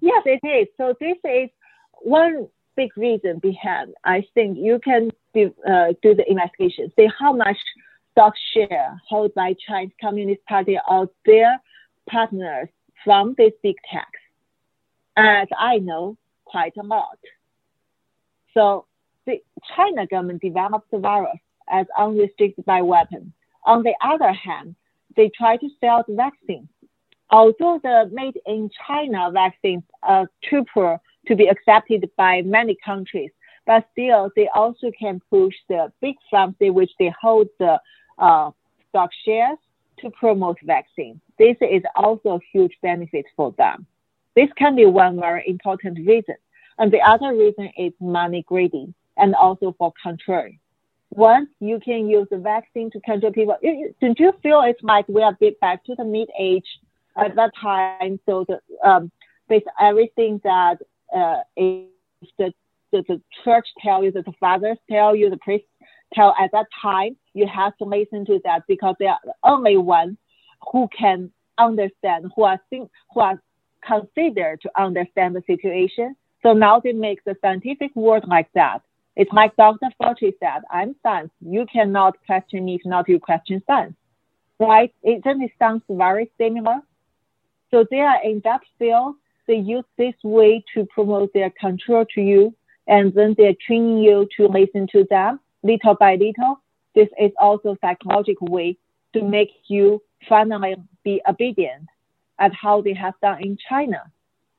Yes, 0.00 0.22
it 0.24 0.40
is. 0.46 0.68
So 0.78 0.94
this 0.98 1.18
is 1.24 1.50
one 2.00 2.48
big 2.74 2.96
reason 2.96 3.38
behind. 3.38 3.94
I 4.04 4.24
think 4.34 4.56
you 4.58 4.80
can 4.82 5.10
do, 5.34 5.54
uh, 5.68 5.92
do 6.02 6.14
the 6.14 6.24
investigation, 6.30 6.90
see 6.96 7.08
how 7.18 7.34
much 7.34 7.58
stock 8.12 8.32
share 8.54 8.98
held 9.10 9.34
by 9.34 9.54
Chinese 9.68 9.92
Communist 10.00 10.44
Party 10.46 10.78
or 10.88 11.10
their 11.26 11.60
partners 12.08 12.68
from 13.04 13.34
this 13.36 13.52
big 13.62 13.76
tax 13.92 14.08
as 15.16 15.48
I 15.58 15.78
know, 15.78 16.16
quite 16.44 16.76
a 16.76 16.82
lot. 16.82 17.18
So 18.54 18.86
the 19.26 19.42
China 19.76 20.06
government 20.06 20.42
developed 20.42 20.90
the 20.90 20.98
virus 20.98 21.38
as 21.68 21.86
unrestricted 21.98 22.64
bioweapon. 22.64 23.32
On 23.64 23.82
the 23.82 23.94
other 24.00 24.32
hand, 24.32 24.76
they 25.16 25.30
try 25.36 25.56
to 25.56 25.68
sell 25.80 26.04
the 26.06 26.14
vaccine. 26.14 26.68
Although 27.30 27.80
the 27.82 28.08
made 28.12 28.38
in 28.46 28.70
China 28.86 29.30
vaccines 29.32 29.82
are 30.02 30.30
cheaper 30.42 31.00
to 31.26 31.34
be 31.34 31.48
accepted 31.48 32.08
by 32.16 32.42
many 32.42 32.76
countries, 32.84 33.30
but 33.66 33.88
still 33.92 34.30
they 34.36 34.48
also 34.54 34.92
can 34.96 35.20
push 35.28 35.54
the 35.68 35.92
big 36.00 36.14
pharmacy 36.30 36.70
which 36.70 36.92
they 37.00 37.12
hold 37.20 37.48
the 37.58 37.80
uh, 38.18 38.50
stock 38.88 39.10
shares 39.24 39.58
to 39.98 40.10
promote 40.10 40.58
vaccine. 40.62 41.20
This 41.36 41.56
is 41.60 41.82
also 41.96 42.36
a 42.36 42.40
huge 42.52 42.76
benefit 42.80 43.24
for 43.34 43.52
them. 43.58 43.86
This 44.36 44.50
can 44.56 44.76
be 44.76 44.84
one 44.86 45.18
very 45.18 45.42
important 45.48 45.98
reason. 46.06 46.36
And 46.78 46.92
the 46.92 47.00
other 47.00 47.34
reason 47.34 47.70
is 47.76 47.92
money 48.00 48.44
greedy 48.46 48.92
and 49.16 49.34
also 49.34 49.74
for 49.78 49.92
control. 50.00 50.50
Once 51.10 51.48
you 51.60 51.80
can 51.80 52.08
use 52.08 52.28
the 52.30 52.36
vaccine 52.36 52.90
to 52.90 53.00
control 53.00 53.32
people, 53.32 53.56
don't 54.00 54.20
you 54.20 54.32
feel 54.42 54.60
it's 54.60 54.82
like 54.82 55.08
we 55.08 55.22
are 55.22 55.32
a 55.32 55.36
bit 55.40 55.58
back 55.60 55.82
to 55.84 55.94
the 55.94 56.04
mid 56.04 56.28
age 56.38 56.66
at 57.16 57.34
that 57.34 57.50
time? 57.60 58.20
So 58.26 58.44
the 58.46 58.60
um, 58.86 59.10
with 59.48 59.62
everything 59.80 60.40
that 60.44 60.78
uh, 61.16 61.40
is 61.56 61.86
the, 62.38 62.52
the, 62.92 63.02
the 63.08 63.22
church 63.44 63.66
tell 63.82 64.04
you, 64.04 64.10
that 64.12 64.26
the 64.26 64.32
fathers 64.38 64.78
tell 64.90 65.16
you, 65.16 65.30
the 65.30 65.38
priests 65.38 65.68
tell 66.12 66.34
at 66.38 66.50
that 66.52 66.66
time, 66.82 67.16
you 67.32 67.46
have 67.46 67.76
to 67.78 67.84
listen 67.84 68.26
to 68.26 68.40
that 68.44 68.62
because 68.68 68.96
they 68.98 69.06
are 69.06 69.20
the 69.24 69.34
only 69.44 69.76
ones 69.76 70.18
who 70.72 70.88
can 70.96 71.30
understand, 71.58 72.30
who 72.34 72.42
are 72.42 72.60
think, 72.68 72.90
who 73.14 73.20
are 73.20 73.40
considered 73.86 74.60
to 74.62 74.70
understand 74.80 75.36
the 75.36 75.42
situation. 75.46 76.16
So 76.42 76.52
now 76.52 76.80
they 76.80 76.92
make 76.92 77.24
the 77.24 77.36
scientific 77.40 77.94
word 77.94 78.24
like 78.26 78.48
that. 78.54 78.82
It's 79.16 79.32
like 79.32 79.56
Dr. 79.56 79.88
Fauci 80.00 80.34
said, 80.38 80.62
I'm 80.70 80.94
science. 81.02 81.30
You 81.40 81.66
cannot 81.72 82.14
question 82.26 82.64
me 82.66 82.74
if 82.74 82.82
not 82.84 83.08
you 83.08 83.18
question 83.18 83.62
science. 83.66 83.96
Right? 84.58 84.92
It 85.02 85.22
it 85.24 85.50
sounds 85.58 85.82
very 85.88 86.30
similar. 86.38 86.76
So 87.70 87.84
they 87.90 88.00
are 88.00 88.22
in 88.22 88.40
that 88.44 88.60
field. 88.78 89.16
They 89.46 89.56
use 89.56 89.84
this 89.96 90.14
way 90.22 90.64
to 90.74 90.86
promote 90.86 91.32
their 91.32 91.50
control 91.50 92.04
to 92.14 92.20
you, 92.20 92.54
and 92.86 93.12
then 93.14 93.34
they're 93.36 93.54
training 93.66 93.98
you 93.98 94.28
to 94.36 94.46
listen 94.46 94.86
to 94.92 95.04
them 95.08 95.40
little 95.62 95.94
by 95.94 96.14
little. 96.14 96.60
This 96.94 97.08
is 97.20 97.32
also 97.38 97.76
psychological 97.80 98.48
way 98.48 98.78
to 99.14 99.22
make 99.22 99.50
you 99.68 100.02
finally 100.28 100.76
be 101.04 101.20
obedient 101.28 101.88
at 102.38 102.52
how 102.54 102.80
they 102.80 102.94
have 102.94 103.14
done 103.22 103.42
in 103.42 103.56
China. 103.68 104.02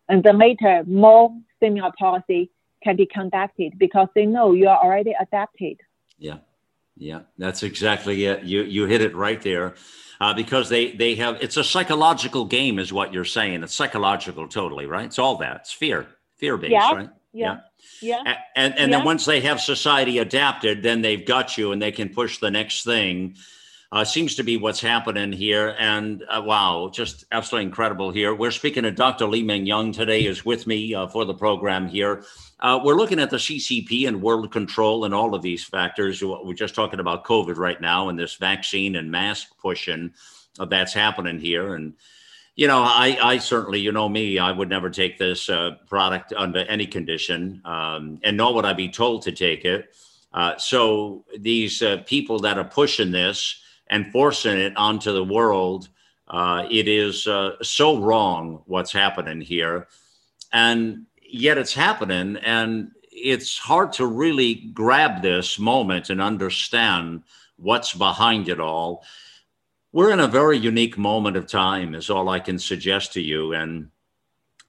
And 0.09 0.23
then 0.23 0.37
later, 0.37 0.83
more 0.87 1.35
similar 1.59 1.91
policy 1.97 2.49
can 2.83 2.95
be 2.95 3.05
conducted 3.05 3.77
because 3.77 4.07
they 4.15 4.25
know 4.25 4.53
you 4.53 4.67
are 4.67 4.77
already 4.77 5.13
adapted. 5.19 5.81
Yeah, 6.17 6.37
yeah, 6.95 7.21
that's 7.37 7.63
exactly 7.63 8.25
it. 8.25 8.43
You 8.43 8.63
you 8.63 8.85
hit 8.85 9.01
it 9.01 9.15
right 9.15 9.41
there, 9.41 9.75
uh, 10.21 10.33
because 10.33 10.69
they 10.69 10.91
they 10.91 11.15
have 11.15 11.41
it's 11.41 11.57
a 11.57 11.63
psychological 11.63 12.45
game, 12.45 12.79
is 12.79 12.93
what 12.93 13.13
you're 13.13 13.25
saying. 13.25 13.63
It's 13.63 13.75
psychological, 13.75 14.47
totally, 14.47 14.85
right? 14.85 15.05
It's 15.05 15.19
all 15.19 15.37
that. 15.37 15.57
It's 15.57 15.73
fear, 15.73 16.07
fear 16.37 16.57
based, 16.57 16.71
yeah, 16.71 16.93
right? 16.93 17.09
Yeah. 17.33 17.57
Yeah. 18.01 18.21
And 18.25 18.37
and, 18.55 18.79
and 18.79 18.91
yeah. 18.91 18.97
then 18.97 19.05
once 19.05 19.25
they 19.25 19.41
have 19.41 19.59
society 19.59 20.19
adapted, 20.19 20.83
then 20.83 21.01
they've 21.01 21.25
got 21.25 21.57
you, 21.57 21.71
and 21.71 21.81
they 21.81 21.91
can 21.91 22.09
push 22.09 22.39
the 22.39 22.51
next 22.51 22.83
thing 22.83 23.35
uh, 23.91 24.03
seems 24.03 24.35
to 24.35 24.43
be 24.43 24.57
what's 24.57 24.81
happening 24.81 25.31
here. 25.31 25.75
And 25.79 26.23
uh, 26.29 26.41
wow, 26.45 26.89
just 26.93 27.25
absolutely 27.31 27.67
incredible 27.67 28.11
here. 28.11 28.35
We're 28.35 28.51
speaking 28.51 28.83
to 28.83 28.91
Dr. 28.91 29.27
Li-Meng 29.27 29.65
Yan 29.65 29.91
today, 29.91 30.25
is 30.25 30.45
with 30.45 30.67
me 30.67 30.93
uh, 30.93 31.07
for 31.07 31.25
the 31.25 31.33
program 31.33 31.87
here. 31.87 32.23
Uh, 32.59 32.79
we're 32.83 32.95
looking 32.95 33.19
at 33.19 33.29
the 33.29 33.37
CCP 33.37 34.07
and 34.07 34.21
world 34.21 34.51
control 34.51 35.05
and 35.05 35.13
all 35.13 35.35
of 35.35 35.41
these 35.41 35.63
factors. 35.63 36.21
We're 36.21 36.53
just 36.53 36.75
talking 36.75 36.99
about 36.99 37.23
COVID 37.23 37.57
right 37.57 37.79
now 37.79 38.09
and 38.09 38.17
this 38.17 38.35
vaccine 38.35 38.95
and 38.95 39.11
mask 39.11 39.49
pushing 39.61 40.13
that's 40.69 40.93
happening 40.93 41.39
here. 41.39 41.75
And 41.75 41.93
you 42.57 42.65
know, 42.65 42.81
I, 42.81 43.19
I 43.21 43.37
certainly, 43.37 43.79
you 43.79 43.91
know 43.91 44.09
me, 44.09 44.39
I 44.39 44.51
would 44.51 44.67
never 44.67 44.89
take 44.89 45.19
this 45.19 45.47
uh, 45.47 45.75
product 45.87 46.33
under 46.35 46.61
any 46.61 46.87
condition, 46.87 47.61
um, 47.63 48.19
and 48.23 48.35
nor 48.35 48.55
would 48.55 48.65
I 48.65 48.73
be 48.73 48.89
told 48.89 49.21
to 49.23 49.31
take 49.31 49.63
it. 49.63 49.95
Uh, 50.33 50.57
so 50.57 51.23
these 51.37 51.83
uh, 51.83 51.97
people 52.07 52.39
that 52.39 52.57
are 52.57 52.63
pushing 52.63 53.11
this, 53.11 53.61
and 53.89 54.11
forcing 54.11 54.57
it 54.57 54.75
onto 54.77 55.11
the 55.11 55.23
world. 55.23 55.89
Uh, 56.27 56.67
it 56.69 56.87
is 56.87 57.27
uh, 57.27 57.51
so 57.61 57.99
wrong 57.99 58.61
what's 58.65 58.91
happening 58.91 59.41
here. 59.41 59.87
And 60.51 61.05
yet 61.21 61.57
it's 61.57 61.73
happening. 61.73 62.37
And 62.37 62.91
it's 63.11 63.57
hard 63.57 63.93
to 63.93 64.05
really 64.05 64.55
grab 64.73 65.21
this 65.21 65.57
moment 65.57 66.09
and 66.09 66.21
understand 66.21 67.23
what's 67.57 67.93
behind 67.93 68.49
it 68.49 68.59
all. 68.59 69.03
We're 69.91 70.11
in 70.11 70.19
a 70.19 70.27
very 70.27 70.57
unique 70.57 70.97
moment 70.97 71.37
of 71.37 71.47
time, 71.47 71.95
is 71.95 72.09
all 72.09 72.29
I 72.29 72.39
can 72.39 72.59
suggest 72.59 73.13
to 73.13 73.21
you. 73.21 73.53
And 73.53 73.89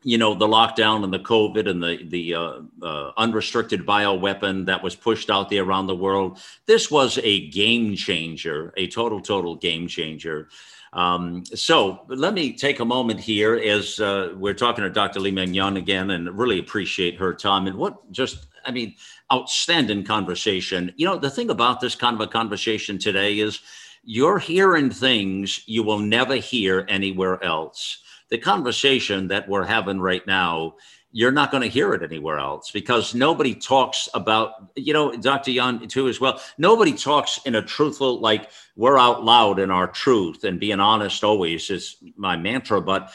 you 0.09 0.17
know 0.17 0.33
the 0.33 0.47
lockdown 0.47 1.05
and 1.05 1.13
the 1.13 1.19
covid 1.19 1.69
and 1.69 1.83
the 1.83 2.03
the 2.09 2.35
uh, 2.35 2.61
uh, 2.83 3.13
unrestricted 3.19 3.85
bioweapon 3.85 4.65
that 4.65 4.83
was 4.83 4.97
pushed 4.97 5.29
out 5.29 5.51
there 5.51 5.65
around 5.65 5.87
the 5.87 5.95
world 5.95 6.41
this 6.65 6.91
was 6.91 7.19
a 7.23 7.49
game 7.51 7.95
changer 7.95 8.73
a 8.79 8.87
total 8.89 9.21
total 9.21 9.55
game 9.55 9.87
changer. 9.87 10.49
Um, 10.95 11.45
so 11.45 12.07
let 12.09 12.33
me 12.33 12.55
take 12.55 12.81
a 12.81 12.85
moment 12.87 13.21
here 13.21 13.57
as 13.57 14.01
uh, 14.01 14.33
we're 14.37 14.55
talking 14.55 14.83
to 14.85 14.89
dr 14.89 15.21
Li-Meng 15.21 15.53
Yan 15.53 15.77
again 15.77 16.13
and 16.13 16.39
really 16.39 16.59
appreciate 16.59 17.19
her 17.19 17.35
time 17.35 17.67
and 17.67 17.77
what 17.77 18.11
just 18.11 18.47
i 18.65 18.71
mean 18.71 18.95
outstanding 19.31 20.05
conversation. 20.05 20.91
You 20.97 21.05
know 21.05 21.19
the 21.19 21.29
thing 21.29 21.51
about 21.51 21.81
this 21.83 21.95
kind 21.95 22.15
of 22.15 22.23
a 22.23 22.27
conversation 22.27 22.99
today 22.99 23.41
is 23.41 23.61
you're 24.05 24.39
hearing 24.39 24.89
things 24.89 25.61
you 25.67 25.83
will 25.83 25.99
never 25.99 26.37
hear 26.37 26.87
anywhere 26.89 27.45
else 27.45 27.99
the 28.31 28.39
conversation 28.39 29.29
that 29.29 29.49
we're 29.49 29.65
having 29.65 30.01
right 30.01 30.27
now, 30.27 30.75
you're 31.11 31.33
not 31.33 31.51
going 31.51 31.63
to 31.63 31.69
hear 31.69 31.95
it 31.95 32.03
anywhere 32.03 32.39
else 32.39 32.71
because 32.71 33.15
nobody 33.15 33.55
talks 33.55 34.09
about, 34.13 34.53
you 34.77 34.93
know, 34.93 35.17
Dr. 35.17 35.51
Yan 35.51 35.89
too 35.89 36.09
as 36.09 36.21
well. 36.21 36.41
Nobody 36.59 36.93
talks 36.93 37.41
in 37.47 37.55
a 37.55 37.63
truthful, 37.63 38.21
like 38.21 38.51
we're 38.77 38.99
out 38.99 39.25
loud 39.25 39.59
in 39.59 39.71
our 39.71 39.89
truth 39.89 40.45
and 40.45 40.61
being 40.61 40.81
honest 40.81 41.25
always 41.25 41.71
is 41.71 41.97
my 42.17 42.37
mantra, 42.37 42.83
but 42.83 43.11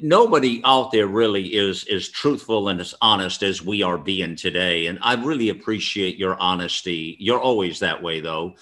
nobody 0.00 0.60
out 0.64 0.90
there 0.90 1.06
really 1.06 1.54
is 1.54 1.86
as 1.88 2.08
truthful 2.08 2.68
and 2.68 2.80
as 2.80 2.94
honest 3.00 3.42
as 3.44 3.64
we 3.64 3.82
are 3.82 3.96
being 3.96 4.34
today. 4.34 4.86
And 4.86 4.98
I 5.00 5.14
really 5.14 5.50
appreciate 5.50 6.18
your 6.18 6.38
honesty. 6.40 7.16
You're 7.20 7.40
always 7.40 7.78
that 7.78 8.02
way 8.02 8.20
though 8.20 8.56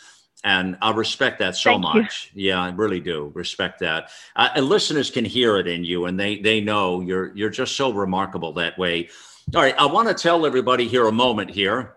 and 0.45 0.77
I 0.81 0.93
respect 0.93 1.41
that 1.41 1.57
so 1.57 1.73
Thank 1.73 1.83
much. 1.83 2.31
You. 2.35 2.51
Yeah, 2.51 2.63
I 2.63 2.71
really 2.71 3.01
do 3.01 3.31
respect 3.35 3.81
that. 3.81 4.11
Uh, 4.37 4.49
and 4.55 4.67
listeners 4.67 5.11
can 5.11 5.25
hear 5.25 5.57
it 5.57 5.67
in 5.67 5.85
you, 5.85 6.07
and 6.07 6.19
they 6.19 6.39
they 6.39 6.61
know 6.61 7.01
you're 7.01 7.37
you're 7.37 7.51
just 7.51 7.77
so 7.77 7.93
remarkable 7.93 8.53
that 8.55 8.79
way. 8.79 9.09
All 9.55 9.63
right, 9.63 9.75
I 9.79 9.87
want 9.87 10.09
to 10.09 10.15
tell 10.15 10.47
everybody 10.47 10.87
here 10.87 11.07
a 11.07 11.13
moment 11.13 11.51
here 11.51 11.97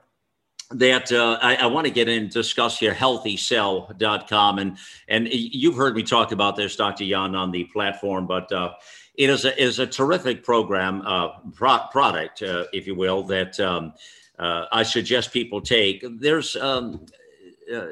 that 0.73 1.11
uh, 1.11 1.38
I, 1.41 1.55
I 1.55 1.65
want 1.65 1.85
to 1.85 1.91
get 1.91 2.07
in 2.07 2.23
and 2.23 2.31
discuss 2.31 2.80
here 2.80 2.93
healthycell.com 2.93 4.59
and 4.59 4.77
and 5.07 5.27
you've 5.31 5.76
heard 5.76 5.95
me 5.95 6.03
talk 6.03 6.31
about 6.31 6.55
this 6.55 6.76
dr 6.76 7.03
yan 7.03 7.35
on 7.35 7.51
the 7.51 7.65
platform 7.65 8.26
but 8.26 8.51
uh, 8.51 8.72
it 9.15 9.30
is 9.30 9.45
a, 9.45 9.61
is 9.61 9.80
a 9.80 9.88
terrific 9.88 10.43
program 10.43 11.01
uh, 11.05 11.30
pro- 11.53 11.85
product 11.91 12.41
uh, 12.41 12.65
if 12.73 12.88
you 12.88 12.95
will 12.95 13.23
that 13.23 13.59
um, 13.59 13.93
uh, 14.39 14.65
i 14.72 14.84
suggest 14.84 15.34
people 15.34 15.59
take 15.59 16.05
there's 16.19 16.55
um, 16.55 17.05
uh, 17.73 17.88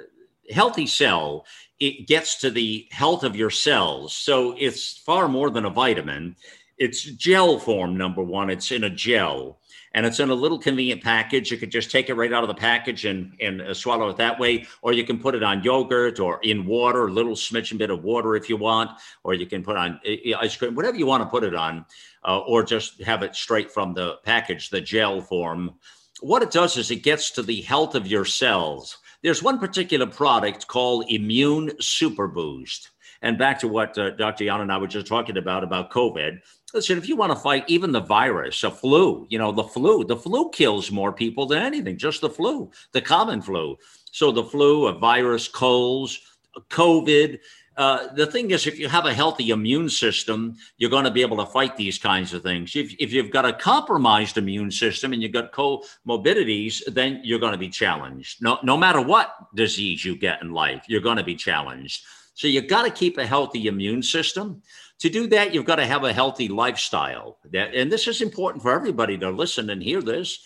healthy 0.52 0.88
cell 0.88 1.46
it 1.80 2.08
gets 2.08 2.36
to 2.40 2.52
the 2.52 2.88
health 2.92 3.24
of 3.24 3.36
your 3.36 3.50
cells. 3.50 4.14
So 4.14 4.56
it's 4.58 4.98
far 4.98 5.28
more 5.28 5.50
than 5.50 5.66
a 5.66 5.70
vitamin. 5.70 6.36
It's 6.78 7.04
gel 7.04 7.60
form 7.60 7.98
number 7.98 8.22
one. 8.22 8.50
It's 8.50 8.72
in 8.72 8.84
a 8.84 8.90
gel 8.90 9.60
and 9.94 10.06
it's 10.06 10.20
in 10.20 10.30
a 10.30 10.34
little 10.34 10.60
convenient 10.60 11.02
package. 11.02 11.52
You 11.52 11.58
could 11.58 11.72
just 11.72 11.90
take 11.90 12.10
it 12.10 12.16
right 12.16 12.32
out 12.32 12.44
of 12.44 12.48
the 12.48 12.54
package 12.54 13.06
and, 13.06 13.34
and 13.40 13.62
uh, 13.62 13.74
swallow 13.74 14.10
it 14.10 14.18
that 14.18 14.40
way 14.40 14.66
or 14.82 14.94
you 14.94 15.04
can 15.04 15.20
put 15.20 15.36
it 15.36 15.44
on 15.44 15.64
yogurt 15.64 16.20
or 16.20 16.40
in 16.44 16.66
water 16.66 17.08
a 17.08 17.12
little 17.12 17.34
smidgen 17.34 17.78
bit 17.78 17.90
of 17.90 18.04
water 18.04 18.36
if 18.36 18.50
you 18.50 18.58
want 18.58 18.92
or 19.24 19.34
you 19.34 19.46
can 19.46 19.64
put 19.64 19.78
on 19.78 20.00
uh, 20.08 20.38
ice 20.40 20.56
cream 20.56 20.76
whatever 20.76 20.98
you 20.98 21.06
want 21.06 21.24
to 21.24 21.30
put 21.30 21.44
it 21.44 21.56
on 21.56 21.86
uh, 22.26 22.40
or 22.40 22.64
just 22.64 23.02
have 23.02 23.24
it 23.24 23.36
straight 23.36 23.72
from 23.72 23.94
the 23.94 24.18
package 24.24 24.70
the 24.70 24.82
gel 24.82 25.22
form. 25.22 25.74
What 26.22 26.44
it 26.44 26.52
does 26.52 26.76
is 26.76 26.92
it 26.92 27.04
gets 27.04 27.32
to 27.32 27.42
the 27.42 27.62
health 27.62 27.96
of 27.96 28.06
your 28.06 28.26
cells 28.26 28.98
there's 29.24 29.44
one 29.44 29.60
particular 29.60 30.06
product 30.06 30.68
called 30.68 31.06
Immune 31.10 31.72
Super 31.80 32.28
Boost. 32.28 32.92
And 33.22 33.38
back 33.38 33.60
to 33.60 33.68
what 33.68 33.98
uh, 33.98 34.12
Dr. 34.12 34.46
Yan 34.46 34.62
and 34.62 34.72
I 34.72 34.78
were 34.78 34.88
just 34.88 35.08
talking 35.08 35.38
about, 35.38 35.64
about 35.64 35.92
COVID. 35.92 36.40
Listen, 36.74 36.98
if 36.98 37.10
you 37.10 37.18
want 37.18 37.34
to 37.34 37.40
fight 37.40 37.66
even 37.68 37.92
the 37.92 38.00
virus, 38.00 38.64
a 38.64 38.72
flu, 38.72 39.26
you 39.30 39.38
know, 39.38 39.52
the 39.52 39.64
flu, 39.64 40.06
the 40.06 40.16
flu 40.16 40.50
kills 40.52 40.92
more 40.92 41.12
people 41.12 41.46
than 41.46 41.62
anything, 41.62 41.98
just 41.98 42.22
the 42.22 42.30
flu, 42.30 42.72
the 42.94 43.02
common 43.02 43.42
flu. 43.42 43.76
So 44.12 44.32
the 44.32 44.44
flu, 44.44 44.88
a 44.88 44.98
virus, 44.98 45.48
colds, 45.48 46.22
COVID, 46.70 47.40
uh, 47.80 48.12
the 48.14 48.26
thing 48.26 48.52
is, 48.52 48.68
if 48.68 48.78
you 48.78 48.90
have 48.90 49.06
a 49.06 49.14
healthy 49.14 49.52
immune 49.52 49.90
system, 49.90 50.58
you're 50.78 50.90
going 50.90 51.06
to 51.06 51.12
be 51.12 51.22
able 51.22 51.38
to 51.38 51.46
fight 51.46 51.78
these 51.78 51.98
kinds 51.98 52.34
of 52.34 52.44
things. 52.44 52.76
If, 52.76 52.94
if 53.00 53.14
you've 53.14 53.32
got 53.32 53.46
a 53.46 53.54
compromised 53.54 54.38
immune 54.38 54.70
system 54.70 55.14
and 55.14 55.24
you've 55.24 55.32
got 55.32 55.54
comorbidities, 55.54 56.82
then 56.88 57.22
you're 57.24 57.40
going 57.40 57.54
to 57.54 57.58
be 57.58 57.70
challenged. 57.70 58.44
No, 58.44 58.60
no 58.64 58.76
matter 58.76 59.00
what 59.00 59.34
disease 59.56 60.04
you 60.04 60.18
get 60.18 60.42
in 60.42 60.52
life, 60.52 60.84
you're 60.90 61.00
going 61.00 61.16
to 61.16 61.24
be 61.24 61.36
challenged. 61.36 62.04
So 62.34 62.48
you've 62.48 62.68
got 62.68 62.84
to 62.84 62.92
keep 62.92 63.18
a 63.18 63.26
healthy 63.26 63.68
immune 63.68 64.04
system. 64.04 64.62
To 65.00 65.10
do 65.10 65.28
that, 65.28 65.54
you've 65.54 65.64
got 65.64 65.78
to 65.78 65.86
have 65.86 66.04
a 66.04 66.12
healthy 66.12 66.50
lifestyle. 66.50 67.38
And 67.54 67.90
this 67.90 68.10
is 68.10 68.22
important 68.22 68.62
for 68.62 68.74
everybody 68.74 69.18
to 69.20 69.30
listen 69.30 69.70
and 69.70 69.82
hear 69.82 70.02
this. 70.02 70.38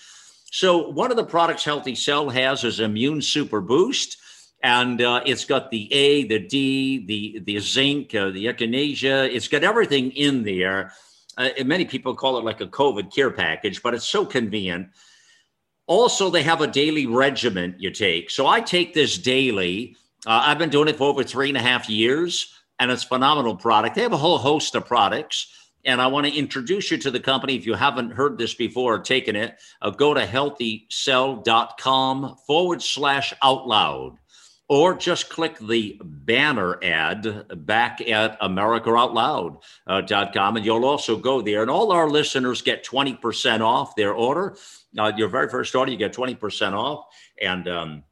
So 0.52 0.90
one 0.90 1.10
of 1.10 1.18
the 1.18 1.26
products 1.26 1.66
Healthy 1.66 1.96
Cell 1.96 2.30
has 2.30 2.64
is 2.64 2.80
Immune 2.80 3.24
Super 3.24 3.60
Boost 3.60 4.18
and 4.64 5.02
uh, 5.02 5.22
it's 5.26 5.45
got 5.45 5.69
the 5.69 5.94
A, 5.94 6.23
the 6.23 6.40
D, 6.40 7.06
the 7.06 7.40
the 7.40 7.60
zinc, 7.60 8.15
uh, 8.15 8.31
the 8.31 8.45
echinacea. 8.45 9.31
It's 9.31 9.49
got 9.49 9.64
everything 9.64 10.10
in 10.11 10.44
there. 10.44 10.94
Uh, 11.38 11.49
many 11.65 11.85
people 11.85 12.15
call 12.15 12.38
it 12.38 12.45
like 12.45 12.61
a 12.61 12.68
COVID 12.68 13.14
care 13.14 13.31
package, 13.31 13.84
but 13.84 13.94
it's 13.94 14.07
so 14.07 14.26
convenient. 14.26 14.88
Also, 15.85 16.30
they 16.30 16.44
have 16.44 16.61
a 16.61 16.68
daily 16.68 17.07
regimen 17.07 17.76
you 17.77 17.91
take. 17.91 18.30
So 18.30 18.48
I 18.48 18.61
take 18.61 18.94
this 18.94 19.18
daily. 19.18 19.98
Uh, 20.26 20.44
I've 20.45 20.60
been 20.60 20.69
doing 20.69 20.88
it 20.88 20.95
for 20.95 21.10
over 21.10 21.23
three 21.23 21.49
and 21.49 21.57
a 21.57 21.61
half 21.61 21.90
years, 21.90 22.53
and 22.80 22.90
it's 22.90 23.03
phenomenal 23.03 23.57
product. 23.57 23.95
They 23.95 24.03
have 24.03 24.14
a 24.14 24.18
whole 24.18 24.38
host 24.38 24.76
of 24.76 24.85
products. 24.85 25.49
And 25.85 26.02
I 26.02 26.07
want 26.07 26.26
to 26.26 26.34
introduce 26.34 26.91
you 26.91 26.98
to 26.99 27.11
the 27.11 27.19
company. 27.19 27.57
If 27.57 27.65
you 27.65 27.73
haven't 27.73 28.11
heard 28.11 28.38
this 28.38 28.53
before 28.53 28.94
or 28.94 28.99
taken 28.99 29.35
it, 29.35 29.60
uh, 29.81 29.90
go 29.90 30.14
to 30.14 30.26
healthycell.com 30.26 32.38
forward 32.48 32.81
slash 32.81 33.34
out 33.44 33.68
loud 33.68 34.18
or 34.69 34.95
just 34.95 35.30
click 35.30 35.60
the 35.60 35.99
banner 36.03 36.81
ad 36.84 37.45
back 37.65 38.02
at 38.02 38.40
americaoutloud.com 38.41 40.57
and 40.57 40.65
you'll 40.65 40.85
also 40.85 41.18
go 41.18 41.41
there 41.41 41.61
and 41.61 41.69
all 41.69 41.91
our 41.91 42.10
listeners 42.10 42.61
get 42.61 42.85
20% 42.85 43.60
off 43.61 43.94
their 43.95 44.14
order 44.14 44.56
uh, 44.98 45.11
your 45.18 45.27
very 45.27 45.49
first 45.49 45.76
order 45.76 45.91
you 45.91 45.98
get 45.98 46.14
20% 46.14 46.72
off 46.73 47.06
and 47.41 47.68
um, 47.68 48.03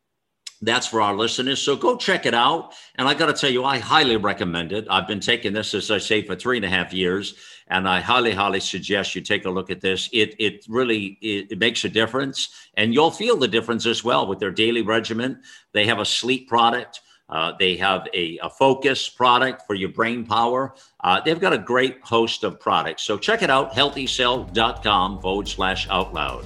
that's 0.62 0.88
for 0.88 1.02
our 1.02 1.16
listeners. 1.16 1.62
So 1.62 1.76
go 1.76 1.98
check 1.98 2.26
it 2.26 2.34
out. 2.34 2.74
And 2.96 3.08
I 3.08 3.14
got 3.14 3.28
to 3.28 3.34
tell 3.34 3.50
you, 3.50 3.66
I 3.66 3.80
highly 3.80 4.18
recommend 4.18 4.72
it. 4.72 4.86
I've 4.90 5.08
been 5.08 5.20
taking 5.20 5.54
this, 5.54 5.74
as 5.74 5.90
I 5.90 5.98
say, 5.98 6.22
for 6.22 6.36
three 6.36 6.58
and 6.58 6.66
a 6.66 6.70
half 6.70 6.94
years, 6.94 7.36
and 7.72 7.88
I 7.88 8.02
highly, 8.02 8.34
highly 8.34 8.60
suggest 8.60 9.16
you 9.16 9.22
take 9.22 9.46
a 9.46 9.50
look 9.50 9.72
at 9.72 9.82
this. 9.82 10.10
It 10.14 10.36
it 10.38 10.66
really 10.70 11.18
it, 11.22 11.54
it 11.54 11.60
makes 11.60 11.84
a 11.86 11.90
difference, 11.90 12.50
and 12.76 12.94
you'll 12.94 13.12
feel 13.12 13.38
the 13.38 13.48
difference 13.48 13.86
as 13.86 14.04
well 14.04 14.28
with 14.28 14.40
their 14.40 14.52
daily 14.52 14.82
regimen. 14.82 15.42
They 15.72 15.88
have 15.88 16.00
a 16.00 16.06
sleep 16.06 16.48
product. 16.48 17.00
Uh, 17.30 17.54
they 17.58 17.78
have 17.78 18.10
a, 18.14 18.38
a, 18.44 18.50
focus 18.50 19.08
product 19.08 19.62
for 19.66 19.74
your 19.74 19.88
brain 19.88 20.26
power. 20.26 20.76
Uh, 21.02 21.22
they've 21.22 21.40
got 21.40 21.54
a 21.54 21.58
great 21.58 22.02
host 22.02 22.44
of 22.44 22.60
products. 22.60 23.04
So 23.04 23.18
check 23.18 23.42
it 23.42 23.50
out, 23.50 23.72
healthycell.com 23.72 25.22
forward 25.22 25.48
slash 25.48 25.88
out 25.90 26.14
loud. 26.14 26.46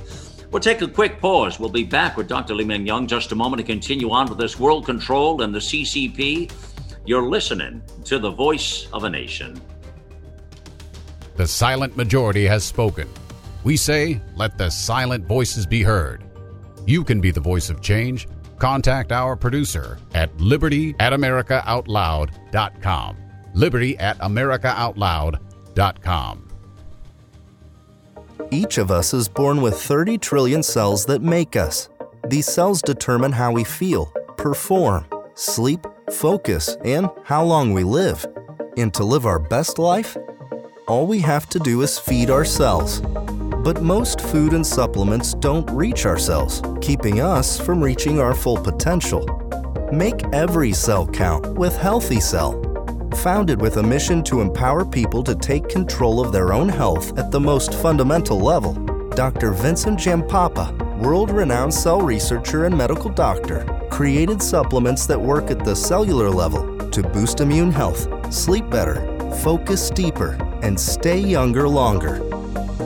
We'll 0.51 0.61
take 0.61 0.83
a 0.83 0.87
quick 0.87 1.19
pause. 1.19 1.59
We'll 1.59 1.69
be 1.69 1.85
back 1.85 2.17
with 2.17 2.27
Dr. 2.27 2.53
Li-Meng 2.53 2.85
Yan 2.85 3.07
just 3.07 3.31
a 3.31 3.35
moment 3.35 3.61
to 3.61 3.65
continue 3.65 4.11
on 4.11 4.29
with 4.29 4.37
this 4.37 4.59
world 4.59 4.85
control 4.85 5.41
and 5.41 5.55
the 5.55 5.59
CCP. 5.59 6.51
You're 7.03 7.27
listening 7.27 7.81
to 8.03 8.19
the 8.19 8.29
voice 8.29 8.87
of 8.93 9.05
a 9.05 9.09
nation. 9.09 9.59
The 11.35 11.47
silent 11.47 11.97
majority 11.97 12.45
has 12.45 12.63
spoken. 12.63 13.09
We 13.63 13.77
say, 13.77 14.21
let 14.35 14.57
the 14.57 14.69
silent 14.69 15.25
voices 15.25 15.65
be 15.65 15.81
heard. 15.83 16.23
You 16.85 17.03
can 17.03 17.19
be 17.19 17.31
the 17.31 17.41
voice 17.41 17.69
of 17.69 17.81
change. 17.81 18.27
Contact 18.57 19.11
our 19.11 19.35
producer 19.35 19.99
at 20.13 20.33
liberty 20.39 20.95
at 20.99 21.11
americaoutloud.com. 21.13 23.17
Liberty 23.53 23.97
at 23.97 24.17
americaoutloud.com. 24.19 26.41
Each 28.51 28.77
of 28.77 28.91
us 28.91 29.13
is 29.13 29.27
born 29.27 29.61
with 29.61 29.77
30 29.77 30.19
trillion 30.19 30.63
cells 30.63 31.05
that 31.07 31.21
make 31.21 31.55
us. 31.55 31.89
These 32.27 32.45
cells 32.45 32.81
determine 32.81 33.31
how 33.31 33.51
we 33.51 33.63
feel, 33.63 34.11
perform, 34.37 35.05
sleep, 35.33 35.87
focus, 36.11 36.77
and 36.85 37.09
how 37.23 37.43
long 37.43 37.73
we 37.73 37.83
live. 37.83 38.23
And 38.77 38.93
to 38.93 39.03
live 39.03 39.25
our 39.25 39.39
best 39.39 39.79
life, 39.79 40.15
all 40.87 41.07
we 41.07 41.19
have 41.19 41.49
to 41.49 41.59
do 41.59 41.81
is 41.81 41.97
feed 41.97 42.29
our 42.29 42.45
cells. 42.45 43.01
But 43.01 43.81
most 43.81 44.21
food 44.21 44.53
and 44.53 44.65
supplements 44.65 45.33
don't 45.33 45.69
reach 45.71 46.05
our 46.05 46.19
cells, 46.19 46.61
keeping 46.81 47.21
us 47.21 47.59
from 47.59 47.83
reaching 47.83 48.19
our 48.19 48.35
full 48.35 48.57
potential. 48.57 49.25
Make 49.91 50.23
every 50.33 50.73
cell 50.73 51.07
count 51.07 51.55
with 51.55 51.75
Healthy 51.75 52.19
Cell 52.19 52.61
founded 53.15 53.61
with 53.61 53.77
a 53.77 53.83
mission 53.83 54.21
to 54.21 54.41
empower 54.41 54.85
people 54.85 55.23
to 55.23 55.33
take 55.33 55.69
control 55.69 56.19
of 56.19 56.31
their 56.31 56.51
own 56.51 56.67
health 56.67 57.17
at 57.17 57.31
the 57.31 57.39
most 57.39 57.73
fundamental 57.73 58.39
level. 58.39 58.73
Dr. 59.11 59.51
Vincent 59.51 59.97
Giampapa, 59.97 60.77
world 60.99 61.31
renowned 61.31 61.73
cell 61.73 62.01
researcher 62.01 62.65
and 62.65 62.77
medical 62.77 63.09
doctor, 63.09 63.65
created 63.89 64.43
supplements 64.43 65.07
that 65.07 65.19
work 65.19 65.49
at 65.49 65.63
the 65.63 65.75
cellular 65.75 66.29
level 66.29 66.77
to 66.89 67.01
boost 67.01 67.39
immune 67.39 67.71
health, 67.71 68.33
sleep 68.33 68.69
better, 68.69 68.95
focus 69.41 69.89
deeper, 69.89 70.37
and 70.65 70.79
stay 70.79 71.19
younger 71.19 71.67
longer. 71.67 72.19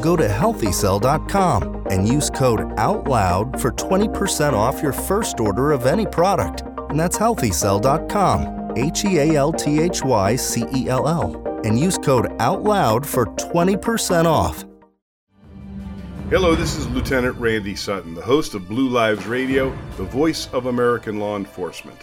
Go 0.01 0.15
to 0.15 0.27
healthycell.com 0.27 1.88
and 1.89 2.07
use 2.07 2.30
code 2.30 2.60
OUTLOUD 2.77 3.60
for 3.60 3.72
20% 3.72 4.53
off 4.53 4.84
your 4.84 4.93
first 4.93 5.39
order 5.39 5.72
of 5.72 5.85
any 5.85 6.06
product. 6.06 6.61
And 6.89 6.99
that's 6.99 7.18
healthycell.com. 7.18 8.73
H 8.76 9.06
E 9.06 9.18
A 9.18 9.35
L 9.35 9.51
T 9.51 9.80
H 9.80 10.03
Y 10.03 10.35
C 10.35 10.65
E 10.76 10.89
L 10.89 11.07
L, 11.07 11.61
and 11.65 11.80
use 11.80 11.97
code 11.97 12.27
OUTLOUD 12.39 13.06
for 13.06 13.26
20% 13.26 14.26
off. 14.26 14.64
Hello, 16.30 16.53
this 16.53 16.76
is 16.76 16.88
Lieutenant 16.89 17.35
Randy 17.38 17.76
Sutton, 17.76 18.14
the 18.14 18.22
host 18.22 18.53
of 18.53 18.68
Blue 18.68 18.88
Lives 18.88 19.26
Radio, 19.26 19.76
the 19.97 20.03
voice 20.03 20.47
of 20.53 20.68
American 20.68 21.19
law 21.19 21.35
enforcement. 21.35 21.97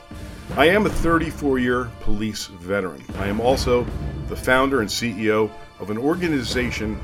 I 0.57 0.67
am 0.67 0.87
a 0.87 0.91
34 0.91 1.61
year 1.61 1.91
police 2.01 2.47
veteran. 2.47 3.05
I 3.19 3.29
am 3.29 3.41
also 3.41 3.87
the 4.27 4.37
founder 4.37 4.81
and 4.81 4.91
CEO 4.91 5.51
of 5.79 5.91
an 5.91 5.99
organization 5.99 7.01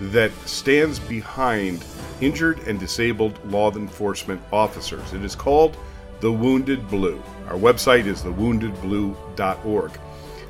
that 0.00 0.32
stands 0.46 0.98
behind 0.98 1.84
injured 2.20 2.58
and 2.66 2.80
disabled 2.80 3.38
law 3.50 3.70
enforcement 3.72 4.40
officers. 4.52 5.12
It 5.12 5.24
is 5.24 5.34
called 5.34 5.76
The 6.20 6.32
Wounded 6.32 6.88
Blue. 6.88 7.22
Our 7.48 7.56
website 7.56 8.06
is 8.06 8.22
thewoundedblue.org. 8.22 10.00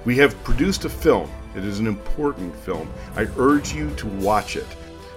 We 0.05 0.17
have 0.17 0.43
produced 0.45 0.85
a 0.85 0.91
film. 0.91 1.31
It 1.57 1.65
is 1.65 1.79
an 1.79 1.87
important 1.87 2.55
film. 2.57 2.93
I 3.17 3.27
urge 3.37 3.73
you 3.73 3.91
to 3.97 4.07
watch 4.07 4.57
it. 4.57 4.67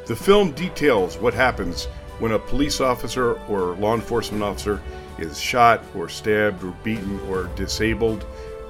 The 0.05 0.15
film 0.15 0.51
details 0.51 1.17
what 1.17 1.33
happens 1.33 1.85
when 2.19 2.31
a 2.31 2.39
police 2.39 2.81
officer 2.81 3.33
or 3.47 3.75
law 3.75 3.93
enforcement 3.93 4.43
officer 4.43 4.81
is 5.17 5.39
shot 5.39 5.83
or 5.95 6.09
stabbed 6.09 6.63
or 6.63 6.71
beaten 6.83 7.19
or 7.29 7.45
disabled, 7.55 8.25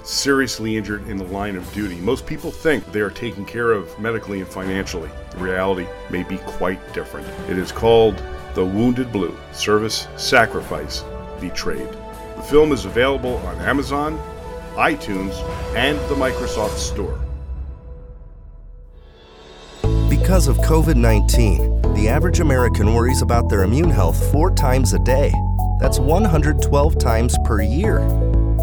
seriously 0.07 0.77
injured 0.77 1.07
in 1.09 1.17
the 1.17 1.25
line 1.25 1.55
of 1.55 1.73
duty. 1.73 1.97
Most 1.97 2.25
people 2.25 2.49
think 2.49 2.89
they 2.91 3.01
are 3.01 3.09
taken 3.09 3.45
care 3.45 3.73
of 3.73 3.99
medically 3.99 4.39
and 4.39 4.47
financially. 4.47 5.09
The 5.31 5.38
reality 5.38 5.85
may 6.09 6.23
be 6.23 6.38
quite 6.38 6.93
different. 6.93 7.27
It 7.49 7.57
is 7.57 7.71
called 7.71 8.21
The 8.53 8.63
Wounded 8.63 9.11
Blue 9.11 9.38
Service, 9.51 10.07
Sacrifice, 10.15 11.03
Betrayed. 11.41 11.91
The 12.38 12.41
film 12.43 12.71
is 12.71 12.85
available 12.85 13.35
on 13.38 13.57
Amazon, 13.57 14.17
iTunes, 14.75 15.34
and 15.75 15.97
the 16.09 16.15
Microsoft 16.15 16.77
Store. 16.77 17.19
Because 20.09 20.47
of 20.47 20.57
COVID 20.59 20.95
19, 20.95 21.81
the 21.95 22.07
average 22.07 22.39
American 22.39 22.93
worries 22.93 23.21
about 23.21 23.49
their 23.49 23.63
immune 23.63 23.89
health 23.89 24.31
four 24.31 24.51
times 24.51 24.93
a 24.93 24.99
day. 24.99 25.34
That's 25.79 25.99
112 25.99 26.97
times 26.97 27.35
per 27.43 27.61
year. 27.61 27.99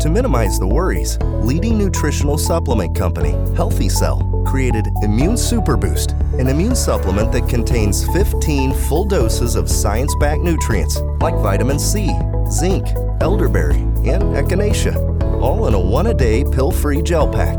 To 0.00 0.10
minimize 0.10 0.58
the 0.58 0.66
worries, 0.66 1.18
leading 1.20 1.78
nutritional 1.78 2.36
supplement 2.36 2.96
company, 2.96 3.30
Healthy 3.54 3.88
Cell, 3.88 4.42
created 4.46 4.88
Immune 5.02 5.36
Super 5.36 5.76
Boost, 5.76 6.10
an 6.38 6.48
immune 6.48 6.74
supplement 6.74 7.32
that 7.32 7.48
contains 7.48 8.06
15 8.08 8.74
full 8.74 9.04
doses 9.04 9.54
of 9.54 9.70
science 9.70 10.14
backed 10.20 10.42
nutrients 10.42 11.00
like 11.20 11.34
vitamin 11.36 11.78
C, 11.78 12.12
zinc, 12.50 12.86
elderberry, 13.20 13.78
and 14.04 14.34
echinacea, 14.34 14.96
all 15.40 15.68
in 15.68 15.74
a 15.74 15.80
one 15.80 16.08
a 16.08 16.14
day 16.14 16.44
pill 16.44 16.70
free 16.70 17.00
gel 17.00 17.28
pack. 17.28 17.58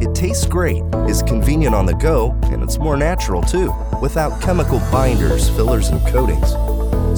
It 0.00 0.14
tastes 0.14 0.46
great, 0.46 0.82
is 1.08 1.22
convenient 1.22 1.74
on 1.74 1.84
the 1.84 1.94
go, 1.94 2.30
and 2.44 2.62
it's 2.62 2.78
more 2.78 2.96
natural 2.96 3.42
too, 3.42 3.74
without 4.00 4.40
chemical 4.40 4.78
binders, 4.92 5.50
fillers, 5.50 5.88
and 5.88 6.00
coatings. 6.06 6.52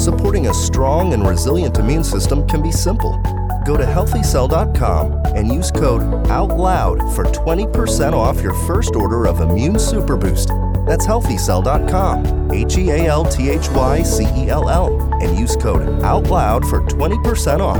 Supporting 0.02 0.46
a 0.46 0.54
strong 0.54 1.12
and 1.12 1.26
resilient 1.26 1.78
immune 1.78 2.04
system 2.04 2.46
can 2.48 2.62
be 2.62 2.72
simple 2.72 3.20
go 3.68 3.76
to 3.76 3.84
healthycell.com 3.84 5.12
and 5.36 5.52
use 5.52 5.70
code 5.70 6.00
OUTLOUD 6.30 7.14
for 7.14 7.24
20% 7.24 8.14
off 8.14 8.40
your 8.40 8.54
first 8.66 8.96
order 8.96 9.26
of 9.26 9.42
Immune 9.42 9.78
Super 9.78 10.16
Boost. 10.16 10.48
That's 10.86 11.06
healthycell.com, 11.06 12.50
H 12.50 12.78
E 12.78 12.90
A 12.92 13.04
L 13.08 13.26
T 13.26 13.50
H 13.50 13.68
Y 13.68 14.02
C 14.02 14.24
E 14.34 14.48
L 14.48 14.70
L, 14.70 15.12
and 15.22 15.38
use 15.38 15.54
code 15.54 15.82
OUTLOUD 16.02 16.64
for 16.64 16.80
20% 16.80 17.60
off. 17.60 17.76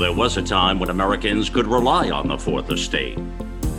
There 0.00 0.12
was 0.12 0.36
a 0.36 0.42
time 0.42 0.78
when 0.78 0.90
Americans 0.90 1.48
could 1.48 1.66
rely 1.66 2.10
on 2.10 2.28
the 2.28 2.38
fourth 2.38 2.70
estate. 2.70 3.18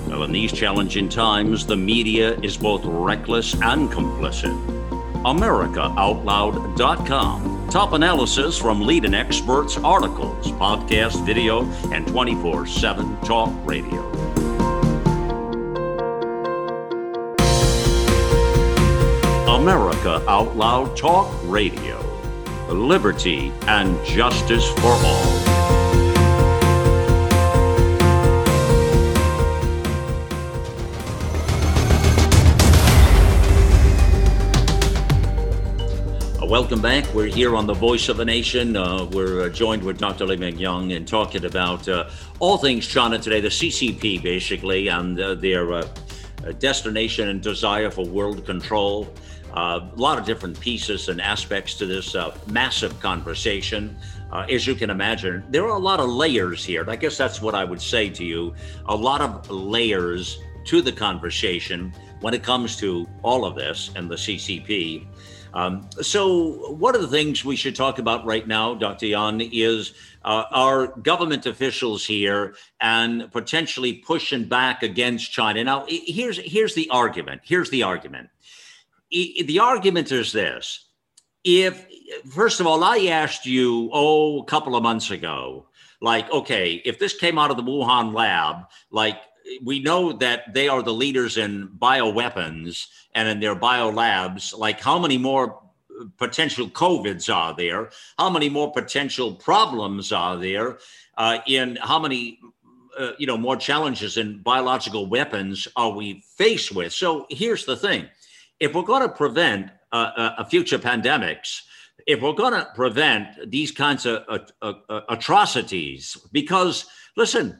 Well, 0.07 0.23
in 0.23 0.31
these 0.31 0.51
challenging 0.51 1.09
times, 1.09 1.63
the 1.65 1.75
media 1.75 2.39
is 2.41 2.57
both 2.57 2.85
reckless 2.85 3.53
and 3.61 3.89
complicit. 3.89 4.55
AmericaOutloud.com. 5.23 7.69
Top 7.69 7.93
analysis 7.93 8.57
from 8.57 8.81
leading 8.81 9.13
experts, 9.13 9.77
articles, 9.77 10.51
podcast, 10.53 11.23
video, 11.25 11.63
and 11.91 12.07
24 12.07 12.65
7 12.67 13.19
talk 13.21 13.51
radio. 13.65 14.25
America 19.65 20.23
Out 20.27 20.55
Loud 20.55 20.95
Talk 20.95 21.27
Radio. 21.45 21.99
Liberty 22.69 23.51
and 23.67 23.97
justice 24.05 24.69
for 24.73 24.91
all. 24.91 25.54
Welcome 36.47 36.79
back. 36.79 37.11
We're 37.11 37.25
here 37.25 37.55
on 37.55 37.65
the 37.65 37.73
Voice 37.73 38.07
of 38.07 38.19
a 38.19 38.25
Nation. 38.25 38.77
Uh, 38.77 39.05
we're 39.05 39.45
uh, 39.45 39.49
joined 39.49 39.83
with 39.83 39.97
Dr. 39.97 40.27
Meng 40.37 40.59
Yan 40.59 40.91
and 40.91 41.07
talking 41.07 41.43
about 41.45 41.87
uh, 41.89 42.07
all 42.39 42.57
things 42.57 42.85
China 42.85 43.17
today, 43.17 43.41
the 43.41 43.47
CCP 43.47 44.21
basically, 44.21 44.87
and 44.89 45.19
uh, 45.19 45.33
their 45.33 45.73
uh, 45.73 45.87
destination 46.59 47.29
and 47.29 47.41
desire 47.41 47.89
for 47.89 48.05
world 48.05 48.45
control. 48.45 49.11
a 49.53 49.89
lot 49.95 50.19
of 50.19 50.25
different 50.25 50.59
pieces 50.59 51.09
and 51.09 51.19
aspects 51.19 51.73
to 51.75 51.87
this 51.87 52.15
massive 52.47 52.99
conversation. 52.99 53.97
as 54.47 54.67
you 54.67 54.75
can 54.75 54.91
imagine, 54.91 55.43
there 55.49 55.63
are 55.63 55.77
a 55.77 55.85
lot 55.91 55.99
of 55.99 56.09
layers 56.09 56.63
here. 56.63 56.87
I 56.87 56.95
guess 56.95 57.17
that's 57.17 57.41
what 57.41 57.55
I 57.55 57.63
would 57.63 57.81
say 57.81 58.09
to 58.11 58.23
you. 58.23 58.53
A 58.87 58.95
lot 58.95 59.21
of 59.21 59.49
layers 59.49 60.37
to 60.65 60.81
the 60.81 60.91
conversation 60.91 61.91
when 62.21 62.33
it 62.35 62.43
comes 62.43 62.77
to 62.77 63.07
all 63.23 63.45
of 63.45 63.55
this 63.55 63.89
and 63.95 64.09
the 64.09 64.15
CCP. 64.15 65.07
Um, 65.55 65.87
so, 66.01 66.73
one 66.73 66.95
of 66.95 67.01
the 67.01 67.07
things 67.07 67.45
we 67.45 67.55
should 67.55 67.77
talk 67.77 67.97
about 67.97 68.25
right 68.25 68.45
now, 68.45 68.75
Dr. 68.75 69.05
Yan, 69.05 69.39
is 69.39 69.93
uh, 70.25 70.43
our 70.51 70.87
government 70.87 71.45
officials 71.45 72.05
here 72.05 72.55
and 72.81 73.31
potentially 73.31 73.93
pushing 73.93 74.49
back 74.49 74.83
against 74.83 75.31
China. 75.31 75.63
Now, 75.63 75.85
here's 75.87 76.37
here's 76.39 76.75
the 76.75 76.89
argument. 76.89 77.41
Here's 77.45 77.69
the 77.69 77.83
argument. 77.83 78.29
The 79.09 79.59
argument 79.61 80.11
is 80.11 80.33
this: 80.33 80.89
if 81.45 81.85
first 82.29 82.59
of 82.59 82.67
all, 82.67 82.83
I 82.83 83.05
asked 83.05 83.45
you 83.45 83.89
oh 83.93 84.41
a 84.41 84.45
couple 84.45 84.75
of 84.75 84.83
months 84.83 85.09
ago, 85.09 85.67
like, 86.01 86.29
okay, 86.31 86.81
if 86.83 86.99
this 86.99 87.17
came 87.17 87.37
out 87.37 87.49
of 87.49 87.55
the 87.55 87.63
Wuhan 87.63 88.13
lab, 88.13 88.65
like 88.91 89.21
we 89.63 89.79
know 89.79 90.11
that 90.13 90.53
they 90.53 90.67
are 90.67 90.81
the 90.81 90.93
leaders 90.93 91.37
in 91.37 91.69
bioweapons 91.79 92.87
and 93.13 93.27
in 93.27 93.39
their 93.39 93.55
biolabs. 93.55 94.57
Like, 94.57 94.79
how 94.79 94.99
many 94.99 95.17
more 95.17 95.61
potential 96.17 96.69
COVIDs 96.69 97.33
are 97.33 97.55
there? 97.55 97.89
How 98.17 98.29
many 98.29 98.49
more 98.49 98.71
potential 98.71 99.35
problems 99.35 100.11
are 100.11 100.37
there? 100.37 100.79
Uh, 101.17 101.39
in 101.47 101.77
how 101.81 101.99
many, 101.99 102.39
uh, 102.97 103.11
you 103.17 103.27
know, 103.27 103.37
more 103.37 103.55
challenges 103.55 104.17
in 104.17 104.39
biological 104.39 105.07
weapons 105.07 105.67
are 105.75 105.91
we 105.91 106.23
faced 106.37 106.73
with? 106.73 106.91
So 106.91 107.25
here's 107.29 107.65
the 107.65 107.77
thing: 107.77 108.07
if 108.59 108.73
we're 108.73 108.83
going 108.83 109.03
to 109.03 109.09
prevent 109.09 109.71
uh, 109.91 110.33
uh 110.37 110.43
future 110.45 110.79
pandemics, 110.79 111.61
if 112.07 112.21
we're 112.21 112.33
going 112.33 112.53
to 112.53 112.67
prevent 112.75 113.49
these 113.49 113.71
kinds 113.71 114.05
of 114.05 114.23
uh, 114.61 114.73
uh, 114.89 115.01
atrocities, 115.09 116.17
because 116.31 116.85
listen, 117.15 117.59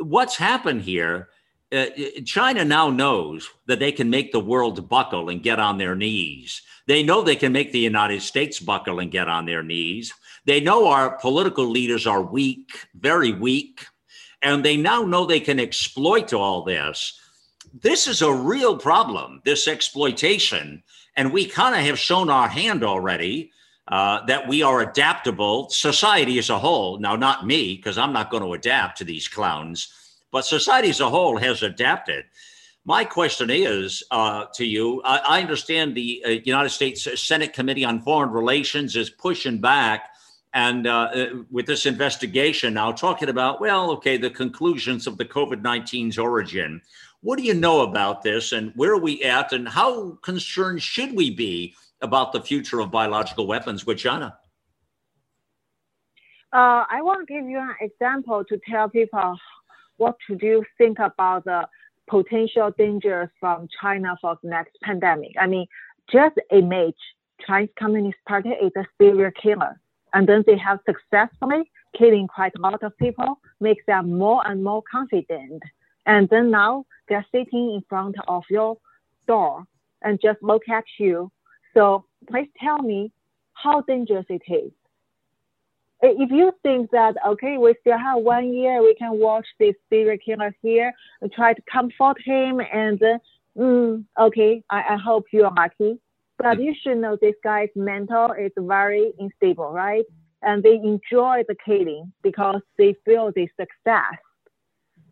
what's 0.00 0.36
happened 0.36 0.82
here 0.82 1.28
uh, 1.72 1.86
China 2.26 2.64
now 2.64 2.90
knows 2.90 3.48
that 3.66 3.78
they 3.78 3.90
can 3.90 4.10
make 4.10 4.30
the 4.30 4.40
world 4.40 4.88
buckle 4.90 5.30
and 5.30 5.42
get 5.42 5.58
on 5.58 5.78
their 5.78 5.94
knees. 5.94 6.60
They 6.86 7.02
know 7.02 7.22
they 7.22 7.36
can 7.36 7.52
make 7.52 7.72
the 7.72 7.78
United 7.78 8.20
States 8.20 8.60
buckle 8.60 8.98
and 9.00 9.10
get 9.10 9.26
on 9.26 9.46
their 9.46 9.62
knees. 9.62 10.12
They 10.44 10.60
know 10.60 10.88
our 10.88 11.16
political 11.16 11.66
leaders 11.66 12.06
are 12.06 12.20
weak, 12.20 12.68
very 12.94 13.32
weak, 13.32 13.86
and 14.42 14.62
they 14.62 14.76
now 14.76 15.02
know 15.04 15.24
they 15.24 15.40
can 15.40 15.58
exploit 15.58 16.34
all 16.34 16.62
this. 16.62 17.18
This 17.72 18.06
is 18.06 18.20
a 18.20 18.32
real 18.32 18.76
problem, 18.76 19.40
this 19.44 19.66
exploitation. 19.66 20.82
And 21.16 21.32
we 21.32 21.46
kind 21.46 21.74
of 21.74 21.80
have 21.82 21.98
shown 21.98 22.28
our 22.28 22.48
hand 22.48 22.84
already 22.84 23.50
uh, 23.88 24.24
that 24.26 24.46
we 24.46 24.62
are 24.62 24.80
adaptable, 24.80 25.68
society 25.68 26.38
as 26.38 26.50
a 26.50 26.58
whole. 26.58 26.98
Now, 26.98 27.16
not 27.16 27.46
me, 27.46 27.76
because 27.76 27.98
I'm 27.98 28.12
not 28.12 28.30
going 28.30 28.42
to 28.42 28.52
adapt 28.52 28.98
to 28.98 29.04
these 29.04 29.28
clowns, 29.28 29.92
but 30.30 30.44
society 30.44 30.90
as 30.90 31.00
a 31.00 31.10
whole 31.10 31.36
has 31.38 31.62
adapted. 31.62 32.24
My 32.84 33.04
question 33.04 33.48
is 33.50 34.02
uh, 34.10 34.46
to 34.54 34.64
you 34.64 35.02
I, 35.04 35.18
I 35.18 35.40
understand 35.40 35.94
the 35.94 36.22
uh, 36.26 36.30
United 36.30 36.70
States 36.70 37.06
Senate 37.20 37.52
Committee 37.52 37.84
on 37.84 38.02
Foreign 38.02 38.30
Relations 38.30 38.96
is 38.96 39.08
pushing 39.10 39.60
back 39.60 40.10
and 40.52 40.86
uh, 40.86 41.08
uh 41.14 41.26
with 41.50 41.66
this 41.66 41.86
investigation 41.86 42.74
now 42.74 42.90
talking 42.90 43.28
about, 43.28 43.60
well, 43.60 43.90
okay, 43.92 44.16
the 44.16 44.30
conclusions 44.30 45.06
of 45.06 45.16
the 45.16 45.24
COVID 45.24 45.62
19's 45.62 46.18
origin. 46.18 46.82
What 47.20 47.38
do 47.38 47.44
you 47.44 47.54
know 47.54 47.82
about 47.82 48.22
this 48.22 48.50
and 48.50 48.72
where 48.74 48.92
are 48.92 49.00
we 49.00 49.22
at 49.22 49.52
and 49.52 49.68
how 49.68 50.18
concerned 50.22 50.82
should 50.82 51.14
we 51.14 51.30
be 51.30 51.74
about 52.02 52.32
the 52.32 52.40
future 52.40 52.80
of 52.80 52.90
biological 52.90 53.46
weapons 53.46 53.86
with 53.86 53.98
China? 53.98 54.36
Uh, 56.52 56.84
I 56.90 57.00
want 57.00 57.26
to 57.26 57.32
give 57.32 57.48
you 57.48 57.58
an 57.58 57.74
example 57.80 58.44
to 58.44 58.60
tell 58.68 58.88
people 58.88 59.36
what 59.96 60.16
to 60.26 60.36
do 60.36 60.64
think 60.76 60.98
about 60.98 61.44
the 61.44 61.66
potential 62.08 62.70
dangers 62.76 63.28
from 63.40 63.68
China 63.80 64.16
for 64.20 64.36
the 64.42 64.50
next 64.50 64.76
pandemic. 64.82 65.32
I 65.40 65.46
mean, 65.46 65.66
just 66.10 66.36
image 66.50 66.96
Chinese 67.46 67.70
Communist 67.78 68.18
Party 68.28 68.50
is 68.50 68.72
a 68.76 68.84
serial 69.00 69.30
killer, 69.40 69.80
and 70.12 70.28
then 70.28 70.44
they 70.46 70.58
have 70.58 70.80
successfully 70.84 71.70
killing 71.96 72.26
quite 72.26 72.52
a 72.56 72.60
lot 72.60 72.82
of 72.82 72.96
people, 72.98 73.38
makes 73.60 73.84
them 73.86 74.18
more 74.18 74.46
and 74.46 74.62
more 74.62 74.82
confident. 74.90 75.62
And 76.06 76.28
then 76.28 76.50
now 76.50 76.84
they're 77.08 77.26
sitting 77.32 77.74
in 77.74 77.82
front 77.88 78.16
of 78.28 78.44
your 78.50 78.78
door 79.26 79.64
and 80.02 80.20
just 80.20 80.42
look 80.42 80.68
at 80.68 80.84
you 80.98 81.30
so 81.74 82.04
please 82.30 82.48
tell 82.60 82.78
me 82.78 83.12
how 83.54 83.80
dangerous 83.82 84.26
it 84.28 84.42
is. 84.48 84.72
If 86.04 86.30
you 86.32 86.52
think 86.64 86.90
that, 86.90 87.14
okay, 87.24 87.58
we 87.58 87.74
still 87.80 87.98
have 87.98 88.18
one 88.18 88.52
year, 88.52 88.82
we 88.82 88.94
can 88.96 89.20
watch 89.20 89.46
this 89.60 89.74
serial 89.88 90.18
killer 90.18 90.54
here, 90.60 90.92
and 91.20 91.32
try 91.32 91.52
to 91.54 91.62
comfort 91.70 92.16
him, 92.24 92.60
and 92.72 93.00
mm, 93.56 94.04
okay, 94.20 94.64
I, 94.68 94.94
I 94.94 94.96
hope 94.96 95.26
you 95.32 95.44
are 95.44 95.54
lucky. 95.56 96.00
But 96.38 96.60
you 96.60 96.74
should 96.82 96.98
know 96.98 97.16
this 97.20 97.36
guy's 97.44 97.68
mental 97.76 98.32
is 98.32 98.50
very 98.58 99.12
unstable, 99.20 99.70
right? 99.70 100.04
And 100.42 100.60
they 100.60 100.74
enjoy 100.74 101.44
the 101.46 101.54
killing 101.64 102.12
because 102.22 102.60
they 102.78 102.96
feel 103.04 103.30
the 103.36 103.46
success. 103.56 104.18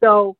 So 0.02 0.36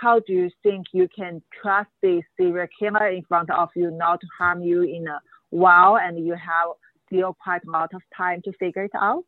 how 0.00 0.20
do 0.20 0.32
you 0.32 0.50
think 0.62 0.86
you 0.92 1.08
can 1.08 1.42
trust 1.60 1.90
the 2.02 2.22
serial 2.36 2.68
killer 2.78 3.08
in 3.08 3.24
front 3.24 3.50
of 3.50 3.70
you 3.74 3.90
not 3.90 4.20
to 4.20 4.26
harm 4.38 4.62
you 4.62 4.82
in 4.82 5.08
a 5.08 5.18
while 5.50 5.96
and 5.96 6.24
you 6.24 6.34
have 6.34 6.68
still 7.06 7.36
quite 7.42 7.64
a 7.64 7.70
lot 7.70 7.90
of 7.94 8.02
time 8.16 8.42
to 8.42 8.52
figure 8.52 8.84
it 8.84 8.90
out. 8.94 9.24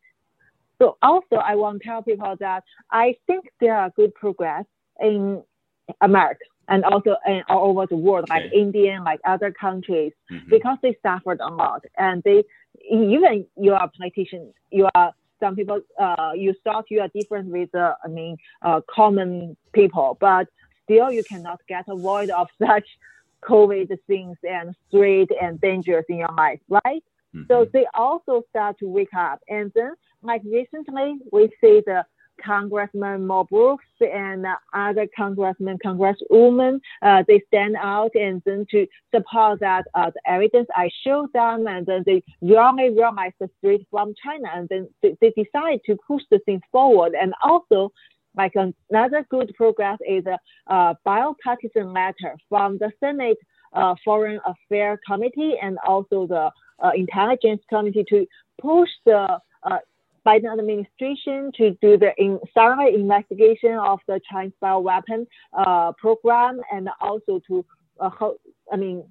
So 0.80 0.97
also 1.02 1.36
I 1.36 1.56
want 1.56 1.82
to 1.82 1.88
tell 1.88 2.02
people 2.02 2.34
that 2.40 2.64
I 2.90 3.16
think 3.26 3.44
there 3.60 3.76
are 3.76 3.90
good 3.90 4.14
progress 4.14 4.64
in 5.01 5.42
America 6.01 6.44
and 6.68 6.84
also 6.84 7.16
in, 7.26 7.42
all 7.48 7.70
over 7.70 7.86
the 7.86 7.97
world, 7.97 8.30
okay. 8.30 8.44
like 8.44 8.52
India 8.52 8.92
and 8.92 9.05
like 9.05 9.20
other 9.26 9.52
countries, 9.52 10.12
mm-hmm. 10.30 10.48
because 10.48 10.78
they 10.82 10.97
suffered 11.02 11.40
a 11.40 11.48
lot. 11.48 11.84
And 11.98 12.22
they, 12.22 12.44
even 12.90 13.47
you 13.56 13.74
are 13.74 13.84
a 13.84 13.88
politician, 13.88 14.55
you 14.70 14.88
are 14.94 15.12
some 15.40 15.56
people, 15.56 15.80
uh, 15.98 16.32
you 16.34 16.55
thought 16.64 16.84
you 16.90 17.01
are 17.01 17.09
different 17.14 17.48
with, 17.48 17.74
uh, 17.74 17.94
I 18.05 18.09
mean, 18.09 18.36
uh, 18.62 18.80
common 18.88 19.56
people, 19.72 20.16
but 20.20 20.47
still 20.84 21.10
you 21.10 21.24
cannot 21.24 21.60
get 21.66 21.86
avoid 21.88 22.30
of 22.30 22.48
such 22.59 22.86
COVID 23.44 23.88
things 24.06 24.36
and 24.42 24.74
threat 24.90 25.28
and 25.40 25.60
dangers 25.60 26.04
in 26.08 26.18
your 26.18 26.32
life, 26.36 26.60
right? 26.68 27.02
Mm-hmm. 27.34 27.44
So 27.48 27.66
they 27.72 27.86
also 27.94 28.42
start 28.50 28.78
to 28.80 28.86
wake 28.86 29.14
up. 29.16 29.40
And 29.48 29.72
then, 29.74 29.92
like 30.22 30.42
recently, 30.44 31.16
we 31.32 31.48
see 31.60 31.82
the 31.86 32.04
Congressman 32.44 33.26
Mo 33.26 33.44
Brooks 33.44 33.84
and 34.00 34.46
other 34.72 35.06
congressmen, 35.16 35.78
congresswomen, 35.84 36.80
uh, 37.02 37.22
they 37.28 37.42
stand 37.48 37.76
out 37.76 38.10
and 38.14 38.42
then 38.44 38.66
to 38.70 38.86
support 39.14 39.60
that 39.60 39.84
uh, 39.94 40.10
the 40.10 40.30
evidence 40.30 40.68
I 40.74 40.90
showed 41.04 41.32
them, 41.32 41.66
and 41.66 41.86
then 41.86 42.02
they 42.06 42.22
wrongly 42.40 42.90
realize 42.90 43.32
the 43.38 43.50
threat 43.60 43.80
from 43.90 44.14
China, 44.22 44.48
and 44.54 44.68
then 44.68 44.88
they, 45.02 45.16
they 45.20 45.30
decide 45.30 45.80
to 45.86 45.96
push 46.06 46.22
the 46.30 46.38
thing 46.40 46.60
forward. 46.72 47.14
And 47.20 47.34
also, 47.42 47.92
like 48.36 48.52
another 48.55 49.27
good 49.31 49.52
progress 49.57 49.98
is 50.07 50.24
a, 50.27 50.39
a 50.73 50.97
bipartisan 51.05 51.93
letter 51.93 52.36
from 52.48 52.78
the 52.78 52.90
Senate 53.01 53.39
uh, 53.73 53.94
Foreign 54.05 54.40
Affairs 54.47 54.98
Committee 55.07 55.55
and 55.61 55.78
also 55.86 56.27
the 56.27 56.51
uh, 56.82 56.90
Intelligence 56.94 57.62
Committee 57.69 58.05
to 58.09 58.27
push 58.61 58.89
the 59.05 59.39
uh, 59.62 59.78
Biden 60.27 60.52
administration 60.59 61.51
to 61.57 61.70
do 61.81 61.97
the 61.97 62.12
in, 62.19 62.39
thorough 62.55 62.86
investigation 62.89 63.74
of 63.74 64.01
the 64.07 64.20
Chinese 64.31 64.52
bioweapon 64.62 65.27
uh, 65.57 65.93
program 65.93 66.61
and 66.73 66.89
also 67.01 67.40
to, 67.48 67.65
uh, 68.01 68.11
I 68.73 68.77
mean, 68.77 69.05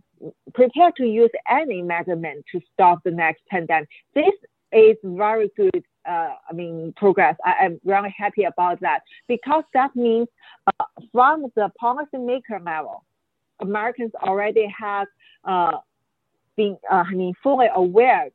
prepare 0.53 0.91
to 0.97 1.05
use 1.05 1.31
any 1.49 1.81
measurement 1.81 2.45
to 2.51 2.59
stop 2.73 2.99
the 3.03 3.11
next 3.11 3.41
pandemic. 3.49 3.89
This 4.13 4.33
is 4.71 4.97
very 5.03 5.49
good. 5.57 5.83
Uh, 6.09 6.33
I 6.49 6.53
mean, 6.53 6.93
progress. 6.97 7.35
I 7.45 7.65
am 7.65 7.79
very 7.85 8.13
happy 8.17 8.43
about 8.43 8.79
that 8.79 9.01
because 9.27 9.63
that 9.73 9.95
means 9.95 10.27
uh, 10.67 10.85
from 11.11 11.47
the 11.55 11.69
policymaker 11.81 12.65
level, 12.65 13.03
Americans 13.59 14.11
already 14.23 14.67
have 14.85 15.07
uh, 15.43 15.77
been, 16.55 16.77
uh, 16.91 17.03
I 17.07 17.13
mean, 17.13 17.33
fully 17.43 17.67
aware 17.73 18.29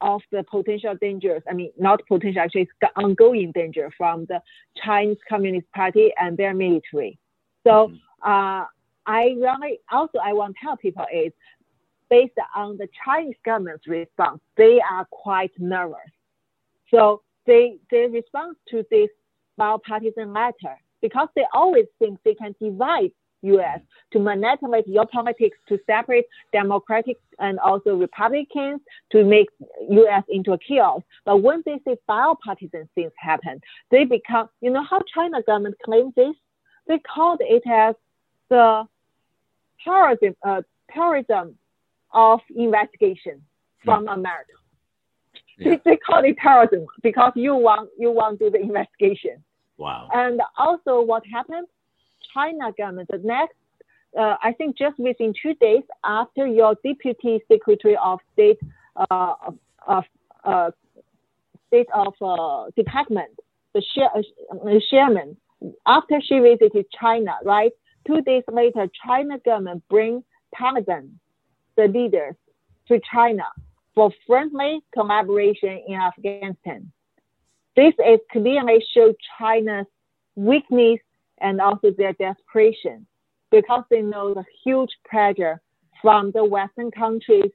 of 0.00 0.22
the 0.32 0.42
potential 0.44 0.94
dangers. 1.00 1.42
I 1.50 1.54
mean, 1.54 1.72
not 1.78 2.00
potential, 2.06 2.40
actually, 2.40 2.62
it's 2.62 2.92
ongoing 2.96 3.52
danger 3.52 3.90
from 3.98 4.24
the 4.26 4.40
Chinese 4.82 5.18
Communist 5.28 5.70
Party 5.72 6.12
and 6.18 6.36
their 6.36 6.54
military. 6.54 7.18
So, 7.64 7.88
mm-hmm. 7.88 8.30
uh, 8.30 8.64
I 9.06 9.22
really 9.38 9.80
also 9.90 10.18
I 10.22 10.34
want 10.34 10.54
to 10.54 10.66
tell 10.66 10.76
people 10.76 11.06
is 11.12 11.32
based 12.10 12.34
on 12.54 12.76
the 12.76 12.88
Chinese 13.04 13.36
government's 13.44 13.86
response, 13.86 14.40
they 14.56 14.80
are 14.80 15.06
quite 15.10 15.52
nervous. 15.58 16.12
So 16.90 17.22
they 17.46 17.78
they 17.90 18.06
respond 18.06 18.56
to 18.70 18.84
this 18.90 19.08
bipartisan 19.56 20.32
letter 20.32 20.76
because 21.00 21.28
they 21.34 21.44
always 21.52 21.86
think 21.98 22.18
they 22.24 22.34
can 22.34 22.54
divide 22.60 23.12
U.S. 23.42 23.80
to 24.12 24.18
manipulate 24.18 24.86
your 24.88 25.06
politics 25.06 25.56
to 25.68 25.78
separate 25.86 26.26
Democratic 26.52 27.18
and 27.38 27.58
also 27.60 27.94
Republicans 27.94 28.80
to 29.12 29.24
make 29.24 29.48
U.S. 29.90 30.24
into 30.28 30.52
a 30.52 30.58
chaos. 30.58 31.02
But 31.24 31.38
when 31.38 31.62
they 31.64 31.80
say 31.84 31.96
bipartisan 32.06 32.88
things 32.94 33.12
happen, 33.16 33.60
they 33.90 34.04
become, 34.04 34.48
you 34.60 34.70
know 34.70 34.82
how 34.82 35.00
China 35.14 35.42
government 35.42 35.76
claims 35.84 36.14
this? 36.16 36.34
They 36.88 36.98
called 36.98 37.40
it 37.42 37.62
as 37.70 37.94
the 38.48 38.88
terrorism, 39.84 40.34
uh, 40.44 40.62
terrorism 40.92 41.56
of 42.12 42.40
investigation 42.56 43.42
from 43.84 44.06
yeah. 44.06 44.14
America. 44.14 44.52
Yeah. 45.58 45.70
They, 45.84 45.90
they 45.92 45.96
call 45.96 46.24
it 46.24 46.36
terrorism 46.40 46.86
because 47.02 47.32
you 47.34 47.54
want 47.54 47.90
you 47.98 48.10
want 48.10 48.38
to 48.38 48.46
do 48.46 48.50
the 48.50 48.60
investigation. 48.60 49.42
Wow. 49.76 50.08
And 50.12 50.40
also, 50.56 51.00
what 51.02 51.22
happened? 51.26 51.66
China 52.34 52.72
government, 52.76 53.08
the 53.10 53.18
next, 53.18 53.54
uh, 54.18 54.36
I 54.42 54.52
think 54.52 54.76
just 54.76 54.98
within 54.98 55.32
two 55.40 55.54
days 55.54 55.82
after 56.04 56.46
your 56.46 56.76
Deputy 56.84 57.40
Secretary 57.48 57.96
of 58.02 58.18
State 58.32 58.58
uh, 59.10 59.34
of 59.86 60.04
uh, 60.44 60.70
State 61.68 61.88
of 61.94 62.14
uh, 62.22 62.70
Department, 62.76 63.30
the 63.74 63.82
uh, 64.02 64.78
chairman, 64.90 65.36
after 65.86 66.20
she 66.20 66.38
visited 66.38 66.86
China, 66.98 67.32
right? 67.44 67.72
Two 68.06 68.20
days 68.22 68.42
later, 68.50 68.88
China 69.06 69.38
government 69.44 69.82
bring 69.90 70.24
Taliban, 70.58 71.10
the 71.76 71.88
leaders, 71.88 72.34
to 72.88 72.98
China 73.12 73.44
for 73.98 74.12
friendly 74.28 74.80
collaboration 74.94 75.82
in 75.88 75.94
Afghanistan. 75.94 76.92
This 77.74 77.92
is 78.06 78.20
clearly 78.30 78.80
show 78.94 79.12
China's 79.36 79.86
weakness 80.36 81.00
and 81.38 81.60
also 81.60 81.90
their 81.90 82.12
desperation 82.12 83.08
because 83.50 83.82
they 83.90 84.00
know 84.00 84.34
the 84.34 84.44
huge 84.62 84.90
pressure 85.04 85.60
from 86.00 86.30
the 86.30 86.44
Western 86.44 86.92
countries 86.92 87.50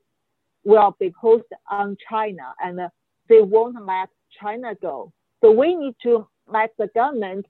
will 0.66 0.94
be 1.00 1.14
posed 1.22 1.46
on 1.72 1.96
China 2.10 2.54
and 2.62 2.78
they 3.30 3.40
won't 3.40 3.82
let 3.86 4.10
China 4.42 4.76
go. 4.82 5.14
So 5.40 5.50
we 5.50 5.76
need 5.76 5.96
to 6.04 6.28
let 6.46 6.72
the 6.78 6.90
government 6.94 7.46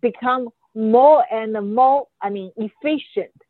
become 0.00 0.48
more 0.74 1.22
and 1.30 1.72
more, 1.72 2.08
I 2.20 2.30
mean, 2.30 2.50
efficient. 2.56 3.40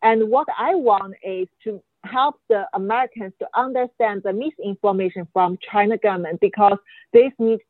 And 0.00 0.30
what 0.30 0.48
I 0.58 0.76
want 0.76 1.12
is 1.22 1.46
to 1.64 1.82
help 2.04 2.36
the 2.48 2.66
Americans 2.74 3.32
to 3.38 3.46
understand 3.54 4.22
the 4.24 4.32
misinformation 4.32 5.26
from 5.32 5.58
China 5.70 5.96
government 5.98 6.40
because 6.40 6.78
they 7.12 7.30
need 7.38 7.60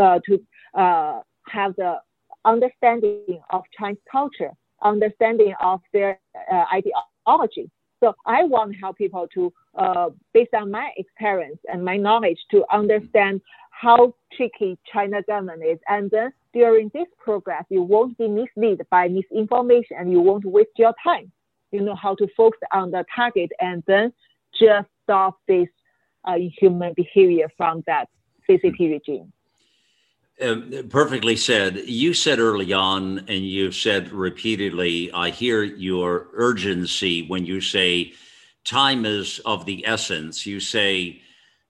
uh, 0.00 0.20
to 0.26 0.40
uh, 0.74 1.20
have 1.48 1.74
the 1.76 1.96
understanding 2.44 3.40
of 3.50 3.62
Chinese 3.78 3.98
culture, 4.10 4.50
understanding 4.82 5.54
of 5.60 5.80
their 5.92 6.18
uh, 6.52 6.64
ideology. 6.72 7.70
So 8.00 8.14
I 8.26 8.44
want 8.44 8.72
to 8.72 8.78
help 8.78 8.98
people 8.98 9.26
to, 9.34 9.52
uh, 9.76 10.10
based 10.32 10.52
on 10.54 10.70
my 10.70 10.90
experience 10.96 11.58
and 11.72 11.84
my 11.84 11.96
knowledge, 11.96 12.38
to 12.50 12.64
understand 12.70 13.40
how 13.70 14.14
tricky 14.36 14.78
China 14.92 15.22
government 15.22 15.62
is. 15.64 15.78
And 15.88 16.10
then 16.10 16.32
during 16.52 16.90
this 16.92 17.06
progress, 17.18 17.64
you 17.70 17.82
won't 17.82 18.16
be 18.18 18.28
misled 18.28 18.86
by 18.90 19.08
misinformation 19.08 19.96
and 19.98 20.12
you 20.12 20.20
won't 20.20 20.44
waste 20.44 20.76
your 20.76 20.92
time. 21.02 21.32
You 21.74 21.80
know 21.80 21.96
how 21.96 22.14
to 22.14 22.28
focus 22.36 22.60
on 22.72 22.92
the 22.92 23.04
target 23.14 23.50
and 23.60 23.82
then 23.88 24.12
just 24.56 24.88
stop 25.02 25.40
this 25.48 25.66
uh, 26.24 26.36
human 26.60 26.94
behavior 26.94 27.48
from 27.56 27.82
that 27.88 28.08
CCP 28.48 28.92
regime. 28.92 29.32
Um, 30.40 30.88
perfectly 30.88 31.34
said. 31.34 31.78
You 31.86 32.14
said 32.14 32.38
early 32.38 32.72
on, 32.72 33.18
and 33.26 33.44
you've 33.44 33.74
said 33.74 34.12
repeatedly, 34.12 35.10
I 35.12 35.30
hear 35.30 35.64
your 35.64 36.28
urgency 36.34 37.26
when 37.26 37.44
you 37.44 37.60
say 37.60 38.12
time 38.64 39.04
is 39.04 39.40
of 39.40 39.64
the 39.64 39.84
essence. 39.84 40.46
You 40.46 40.60
say, 40.60 41.22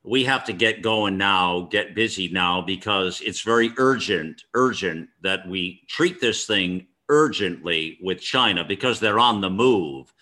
we 0.02 0.24
have 0.24 0.44
to 0.44 0.52
get 0.52 0.82
going 0.82 1.16
now, 1.16 1.62
get 1.70 1.94
busy 1.94 2.28
now, 2.28 2.60
because 2.60 3.22
it's 3.22 3.40
very 3.40 3.70
urgent, 3.78 4.42
urgent 4.52 5.08
that 5.22 5.48
we 5.48 5.80
treat 5.88 6.20
this 6.20 6.46
thing 6.46 6.88
urgently 7.08 7.98
with 8.02 8.20
China 8.20 8.64
because 8.64 9.00
they're 9.00 9.18
on 9.18 9.40
the 9.40 9.50
move. 9.50 10.12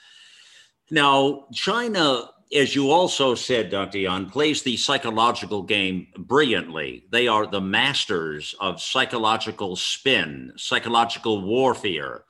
Now, 0.91 1.47
China 1.53 2.29
as 2.55 2.75
you 2.75 2.91
also 2.91 3.35
said, 3.35 3.71
Dr. 3.71 3.99
Yan, 3.99 4.29
plays 4.29 4.63
the 4.63 4.77
psychological 4.77 5.63
game 5.63 6.09
brilliantly. 6.19 7.05
They 7.11 7.27
are 7.27 7.47
the 7.47 7.61
masters 7.61 8.55
of 8.61 8.81
psychological 8.81 9.77
spin, 9.77 10.53
psychological 10.57 11.43
warfare. 11.43 12.25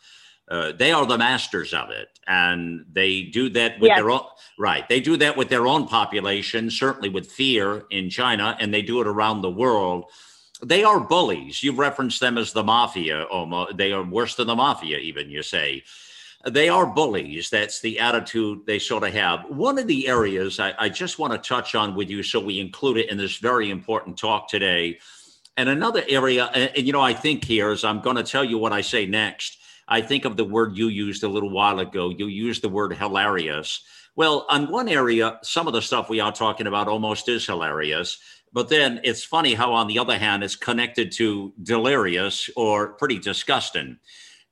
Uh, 0.48 0.72
they 0.72 0.92
are 0.92 1.06
the 1.06 1.18
masters 1.18 1.72
of 1.74 1.90
it, 1.90 2.08
and 2.26 2.84
they 2.92 3.22
do 3.22 3.48
that 3.50 3.80
with 3.80 3.88
yes. 3.88 3.98
their 3.98 4.10
own 4.10 4.22
right. 4.58 4.88
They 4.88 5.00
do 5.00 5.16
that 5.16 5.36
with 5.36 5.48
their 5.48 5.66
own 5.66 5.88
population, 5.88 6.70
certainly 6.70 7.08
with 7.08 7.30
fear 7.30 7.84
in 7.90 8.10
China, 8.10 8.56
and 8.60 8.72
they 8.72 8.82
do 8.82 9.00
it 9.00 9.06
around 9.06 9.40
the 9.40 9.50
world. 9.50 10.04
They 10.64 10.84
are 10.84 11.00
bullies. 11.00 11.62
You 11.62 11.72
reference 11.72 12.18
them 12.18 12.38
as 12.38 12.52
the 12.52 12.62
mafia. 12.62 13.24
Almost, 13.24 13.76
they 13.76 13.92
are 13.92 14.04
worse 14.04 14.36
than 14.36 14.46
the 14.46 14.54
mafia, 14.54 14.98
even 14.98 15.30
you 15.30 15.42
say 15.42 15.82
they 16.50 16.68
are 16.68 16.86
bullies. 16.86 17.50
That's 17.50 17.80
the 17.80 18.00
attitude 18.00 18.66
they 18.66 18.78
sort 18.78 19.04
of 19.04 19.12
have. 19.12 19.44
One 19.48 19.78
of 19.78 19.86
the 19.86 20.08
areas 20.08 20.58
I, 20.58 20.74
I, 20.78 20.88
just 20.88 21.18
want 21.18 21.32
to 21.32 21.38
touch 21.38 21.74
on 21.74 21.94
with 21.94 22.10
you, 22.10 22.22
so 22.22 22.40
we 22.40 22.58
include 22.58 22.98
it 22.98 23.10
in 23.10 23.16
this 23.16 23.36
very 23.36 23.70
important 23.70 24.18
talk 24.18 24.48
today. 24.48 24.98
And 25.56 25.68
another 25.68 26.02
area, 26.08 26.46
and, 26.46 26.84
you 26.84 26.92
know, 26.92 27.00
I 27.00 27.14
think 27.14 27.44
here 27.44 27.70
is 27.70 27.84
I'm 27.84 28.00
going 28.00 28.16
to 28.16 28.24
tell 28.24 28.44
you 28.44 28.58
what 28.58 28.72
I 28.72 28.80
say 28.80 29.06
next. 29.06 29.58
I 29.86 30.00
think 30.00 30.24
of 30.24 30.36
the 30.36 30.44
word 30.44 30.76
you 30.76 30.88
used 30.88 31.22
a 31.22 31.28
little 31.28 31.50
while 31.50 31.78
ago. 31.78 32.10
You 32.10 32.26
used 32.26 32.62
the 32.62 32.68
word 32.68 32.94
hilarious. 32.94 33.84
Well, 34.16 34.46
on 34.48 34.70
one 34.70 34.88
area, 34.88 35.38
some 35.42 35.66
of 35.66 35.72
the 35.72 35.82
stuff 35.82 36.08
we 36.08 36.20
are 36.20 36.32
talking 36.32 36.66
about 36.66 36.88
almost 36.88 37.28
is 37.28 37.46
hilarious. 37.46 38.18
But 38.52 38.68
then 38.68 39.00
it's 39.02 39.24
funny 39.24 39.54
how, 39.54 39.72
on 39.72 39.86
the 39.86 39.98
other 39.98 40.18
hand, 40.18 40.44
it's 40.44 40.56
connected 40.56 41.12
to 41.12 41.52
delirious 41.62 42.50
or 42.54 42.92
pretty 42.94 43.18
disgusting 43.18 43.98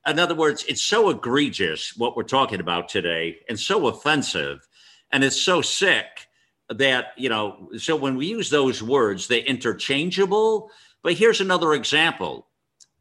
in 0.07 0.19
other 0.19 0.35
words, 0.35 0.65
it's 0.67 0.81
so 0.81 1.09
egregious 1.09 1.95
what 1.95 2.15
we're 2.15 2.23
talking 2.23 2.59
about 2.59 2.89
today 2.89 3.39
and 3.47 3.59
so 3.59 3.87
offensive 3.87 4.67
and 5.11 5.23
it's 5.23 5.39
so 5.39 5.61
sick 5.61 6.27
that, 6.69 7.07
you 7.17 7.29
know, 7.29 7.69
so 7.77 7.95
when 7.95 8.15
we 8.15 8.27
use 8.27 8.49
those 8.49 8.81
words, 8.81 9.27
they're 9.27 9.39
interchangeable. 9.39 10.71
But 11.03 11.13
here's 11.13 11.41
another 11.41 11.73
example 11.73 12.47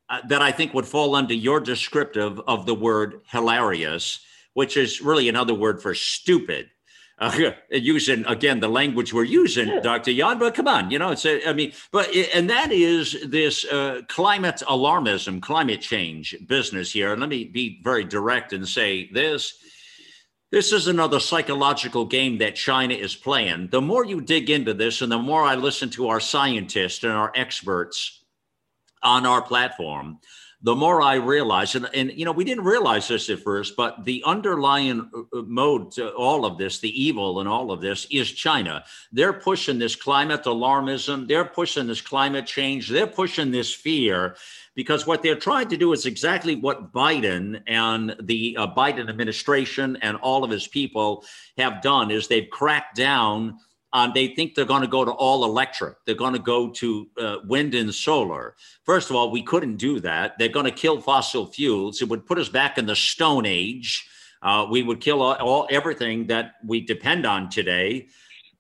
uh, 0.09 0.21
that 0.29 0.43
I 0.43 0.51
think 0.51 0.75
would 0.75 0.87
fall 0.87 1.15
under 1.15 1.35
your 1.35 1.61
descriptive 1.61 2.41
of 2.41 2.67
the 2.67 2.75
word 2.75 3.21
hilarious, 3.29 4.21
which 4.55 4.77
is 4.77 5.01
really 5.01 5.29
another 5.29 5.55
word 5.55 5.81
for 5.81 5.95
stupid 5.95 6.69
uh, 7.23 7.53
using 7.71 8.25
again 8.25 8.61
the 8.61 8.69
language 8.69 9.13
we're 9.13 9.25
using, 9.25 9.83
Dr. 9.83 10.11
Yan. 10.11 10.39
But 10.39 10.55
come 10.55 10.67
on, 10.67 10.91
you 10.91 10.99
know, 10.99 11.11
it's 11.11 11.27
a, 11.27 11.47
I 11.47 11.53
mean, 11.53 11.73
but 11.93 12.09
and 12.35 12.49
that 12.49 12.73
is 12.73 13.29
this 13.29 13.67
uh, 13.67 14.01
climate 14.09 14.63
alarmism, 14.67 15.43
climate 15.43 15.83
change 15.83 16.35
business 16.47 16.91
here. 16.91 17.13
And 17.13 17.21
let 17.21 17.29
me 17.29 17.45
be 17.45 17.81
very 17.85 18.05
direct 18.05 18.55
and 18.55 18.67
say 18.67 19.11
this. 19.13 19.55
This 20.51 20.73
is 20.73 20.89
another 20.89 21.21
psychological 21.21 22.07
game 22.07 22.39
that 22.39 22.57
China 22.57 22.95
is 22.95 23.15
playing. 23.15 23.69
The 23.71 23.83
more 23.83 24.05
you 24.05 24.21
dig 24.21 24.49
into 24.49 24.75
this, 24.75 25.03
and 25.03 25.13
the 25.13 25.19
more 25.19 25.43
I 25.43 25.55
listen 25.55 25.91
to 25.91 26.09
our 26.09 26.21
scientists 26.21 27.05
and 27.05 27.13
our 27.13 27.31
experts 27.37 28.25
on 29.03 29.27
our 29.27 29.43
platform, 29.43 30.19
the 30.63 30.75
more 30.75 31.01
I 31.01 31.15
realize, 31.15 31.75
and, 31.75 31.89
and 31.95 32.13
you 32.13 32.25
know, 32.25 32.33
we 32.33 32.45
didn't 32.45 32.65
realize 32.65 33.09
this 33.09 33.31
at 33.31 33.41
first, 33.41 33.77
but 33.77 34.05
the 34.05 34.23
underlying 34.27 35.11
uh, 35.15 35.39
uh, 35.39 35.43
mode 35.43 35.93
to 35.93 36.11
all 36.11 36.45
of 36.45 36.59
this, 36.59 36.81
the 36.81 37.03
evil 37.03 37.41
in 37.41 37.47
all 37.47 37.71
of 37.73 37.81
this, 37.81 38.07
is 38.11 38.31
China. 38.31 38.85
They're 39.11 39.33
pushing 39.33 39.79
this 39.79 39.97
climate 39.97 40.45
alarmism, 40.45 41.27
they're 41.27 41.47
pushing 41.47 41.87
this 41.87 42.03
climate 42.03 42.47
change, 42.47 42.89
they're 42.89 43.07
pushing 43.07 43.51
this 43.51 43.75
fear 43.75 44.37
because 44.75 45.07
what 45.07 45.23
they're 45.23 45.37
trying 45.37 45.69
to 45.69 45.77
do 45.77 45.93
is 45.93 46.07
exactly 46.07 46.55
what 46.55 46.93
Biden 46.93 47.63
and 47.67 48.15
the 48.23 48.57
uh, 48.59 48.67
Biden 48.67 49.09
administration 49.09 49.97
and 50.03 50.17
all 50.19 50.45
of 50.45 50.51
his 50.51 50.67
people 50.67 51.25
have 51.59 51.83
done 51.83 52.11
is 52.11 52.29
they've 52.29 52.49
cracked 52.51 52.97
down 52.97 53.59
um, 53.93 54.13
they 54.15 54.29
think 54.29 54.55
they're 54.55 54.65
going 54.65 54.83
to 54.83 54.89
go 54.89 55.05
to 55.05 55.11
all 55.11 55.45
electric. 55.45 55.97
They're 56.07 56.15
going 56.15 56.35
to 56.35 56.39
go 56.39 56.71
to 56.71 57.09
uh, 57.19 57.37
wind 57.45 57.75
and 57.75 57.93
solar. 57.93 58.55
First 58.85 59.11
of 59.11 59.17
all, 59.17 59.31
we 59.31 59.43
couldn't 59.43 59.77
do 59.77 59.99
that. 60.01 60.39
They're 60.39 60.49
going 60.49 60.67
to 60.67 60.73
kill 60.73 61.01
fossil 61.01 61.47
fuels. 61.47 62.01
It 62.01 62.09
would 62.09 62.27
put 62.27 62.39
us 62.39 62.49
back 62.49 62.79
in 62.79 62.87
the 62.87 62.95
Stone 62.95 63.47
Age. 63.47 64.09
Uh, 64.43 64.67
we 64.71 64.83
would 64.83 65.01
kill 65.01 65.23
all, 65.23 65.35
all 65.35 65.69
everything 65.71 66.29
that 66.29 66.55
we 66.65 66.81
depend 66.81 67.27
on 67.27 67.51
today. 67.51 68.09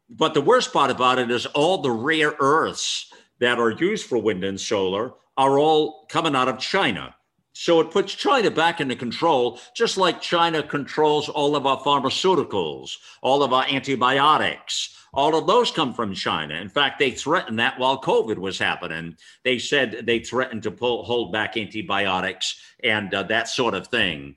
But 0.08 0.34
the 0.34 0.40
worst 0.40 0.72
part 0.72 0.90
about 0.90 1.20
it 1.20 1.30
is 1.30 1.46
all 1.46 1.78
the 1.78 1.92
rare 1.92 2.34
earths 2.40 3.12
that 3.38 3.58
are 3.58 3.70
used 3.70 4.06
for 4.06 4.18
wind 4.18 4.42
and 4.42 4.60
solar 4.60 5.12
are 5.36 5.58
all 5.58 6.06
coming 6.10 6.34
out 6.34 6.48
of 6.48 6.58
China. 6.58 7.14
So 7.60 7.78
it 7.80 7.90
puts 7.90 8.14
China 8.14 8.50
back 8.50 8.80
into 8.80 8.96
control, 8.96 9.60
just 9.74 9.98
like 9.98 10.22
China 10.22 10.62
controls 10.62 11.28
all 11.28 11.54
of 11.54 11.66
our 11.66 11.78
pharmaceuticals, 11.80 12.96
all 13.20 13.42
of 13.42 13.52
our 13.52 13.66
antibiotics, 13.68 14.96
all 15.12 15.36
of 15.36 15.46
those 15.46 15.70
come 15.70 15.92
from 15.92 16.14
China. 16.14 16.54
In 16.54 16.70
fact, 16.70 16.98
they 16.98 17.10
threatened 17.10 17.58
that 17.58 17.78
while 17.78 18.00
COVID 18.00 18.38
was 18.38 18.58
happening. 18.58 19.14
They 19.44 19.58
said 19.58 20.06
they 20.06 20.20
threatened 20.20 20.62
to 20.62 20.70
pull, 20.70 21.04
hold 21.04 21.34
back 21.34 21.58
antibiotics 21.58 22.58
and 22.82 23.12
uh, 23.12 23.24
that 23.24 23.46
sort 23.46 23.74
of 23.74 23.88
thing. 23.88 24.36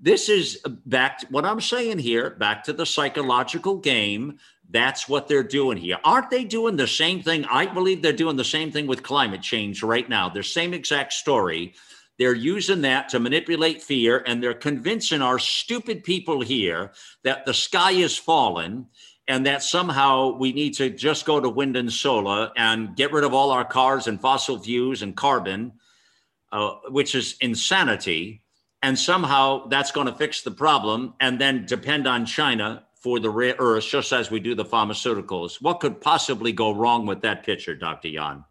This 0.00 0.30
is 0.30 0.58
back 0.86 1.18
to 1.18 1.26
what 1.26 1.44
I'm 1.44 1.60
saying 1.60 1.98
here, 1.98 2.30
back 2.30 2.64
to 2.64 2.72
the 2.72 2.86
psychological 2.86 3.76
game. 3.76 4.38
That's 4.70 5.10
what 5.10 5.28
they're 5.28 5.42
doing 5.42 5.76
here. 5.76 5.98
Aren't 6.04 6.30
they 6.30 6.44
doing 6.44 6.76
the 6.76 6.86
same 6.86 7.22
thing? 7.22 7.44
I 7.50 7.66
believe 7.66 8.00
they're 8.00 8.14
doing 8.14 8.36
the 8.36 8.44
same 8.44 8.72
thing 8.72 8.86
with 8.86 9.02
climate 9.02 9.42
change 9.42 9.82
right 9.82 10.08
now. 10.08 10.30
The 10.30 10.42
same 10.42 10.72
exact 10.72 11.12
story. 11.12 11.74
They're 12.22 12.34
using 12.34 12.82
that 12.82 13.08
to 13.08 13.18
manipulate 13.18 13.82
fear, 13.82 14.22
and 14.24 14.40
they're 14.40 14.54
convincing 14.54 15.22
our 15.22 15.40
stupid 15.40 16.04
people 16.04 16.40
here 16.40 16.92
that 17.24 17.44
the 17.46 17.52
sky 17.52 17.90
is 17.90 18.16
falling 18.16 18.86
and 19.26 19.44
that 19.46 19.64
somehow 19.64 20.36
we 20.36 20.52
need 20.52 20.74
to 20.74 20.88
just 20.88 21.26
go 21.26 21.40
to 21.40 21.48
wind 21.48 21.76
and 21.76 21.92
solar 21.92 22.52
and 22.56 22.94
get 22.94 23.12
rid 23.12 23.24
of 23.24 23.34
all 23.34 23.50
our 23.50 23.64
cars 23.64 24.06
and 24.06 24.20
fossil 24.20 24.56
fuels 24.56 25.02
and 25.02 25.16
carbon, 25.16 25.72
uh, 26.52 26.74
which 26.90 27.16
is 27.16 27.34
insanity. 27.40 28.44
And 28.82 28.96
somehow 28.96 29.66
that's 29.66 29.90
going 29.90 30.06
to 30.06 30.14
fix 30.14 30.42
the 30.42 30.52
problem 30.52 31.14
and 31.18 31.40
then 31.40 31.66
depend 31.66 32.06
on 32.06 32.24
China 32.24 32.84
for 32.94 33.18
the 33.18 33.30
rare 33.30 33.56
earths, 33.58 33.90
just 33.90 34.12
as 34.12 34.30
we 34.30 34.38
do 34.38 34.54
the 34.54 34.64
pharmaceuticals. 34.64 35.60
What 35.60 35.80
could 35.80 36.00
possibly 36.00 36.52
go 36.52 36.72
wrong 36.72 37.04
with 37.04 37.22
that 37.22 37.44
picture, 37.44 37.74
Dr. 37.74 38.10
Yan? 38.10 38.44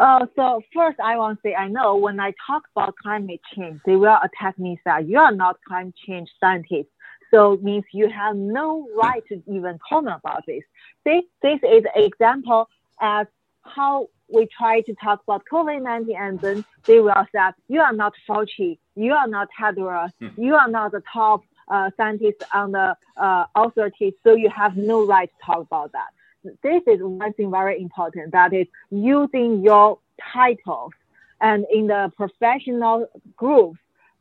Uh, 0.00 0.24
so 0.34 0.62
first, 0.74 0.98
I 0.98 1.18
want 1.18 1.36
to 1.36 1.42
say 1.42 1.54
I 1.54 1.68
know 1.68 1.96
when 1.96 2.18
I 2.20 2.32
talk 2.46 2.62
about 2.74 2.96
climate 2.96 3.42
change, 3.54 3.80
they 3.84 3.96
will 3.96 4.16
attack 4.22 4.58
me 4.58 4.80
that 4.86 5.06
you 5.06 5.18
are 5.18 5.30
not 5.30 5.58
climate 5.68 5.94
change 6.06 6.30
scientist. 6.40 6.88
So 7.30 7.52
it 7.52 7.62
means 7.62 7.84
you 7.92 8.08
have 8.08 8.34
no 8.34 8.88
right 8.96 9.22
to 9.28 9.42
even 9.46 9.78
comment 9.86 10.16
about 10.24 10.46
this. 10.46 10.62
This, 11.04 11.24
this 11.42 11.60
is 11.62 11.84
an 11.94 12.02
example 12.02 12.70
as 12.98 13.26
how 13.62 14.08
we 14.32 14.46
try 14.46 14.80
to 14.80 14.94
talk 14.94 15.22
about 15.22 15.42
COVID-19 15.52 16.16
and 16.18 16.40
then 16.40 16.64
they 16.86 17.00
will 17.00 17.26
say, 17.30 17.50
you 17.68 17.82
are 17.82 17.92
not 17.92 18.14
Fauci, 18.26 18.78
you 18.96 19.12
are 19.12 19.28
not 19.28 19.48
Tedros, 19.58 20.12
hmm. 20.18 20.28
you 20.40 20.54
are 20.54 20.68
not 20.68 20.92
the 20.92 21.02
top 21.12 21.42
uh, 21.68 21.90
scientist 21.98 22.42
on 22.54 22.72
the 22.72 22.96
uh, 23.18 23.44
authority, 23.54 24.14
so 24.24 24.34
you 24.34 24.48
have 24.48 24.78
no 24.78 25.06
right 25.06 25.28
to 25.28 25.46
talk 25.46 25.60
about 25.60 25.92
that. 25.92 26.08
This 26.44 26.82
is 26.86 27.00
one 27.02 27.32
thing 27.34 27.50
very 27.50 27.80
important, 27.80 28.32
that 28.32 28.52
is 28.52 28.66
using 28.90 29.62
your 29.62 29.98
titles 30.32 30.92
and 31.40 31.66
in 31.72 31.86
the 31.86 32.12
professional 32.16 33.06
groups 33.36 33.78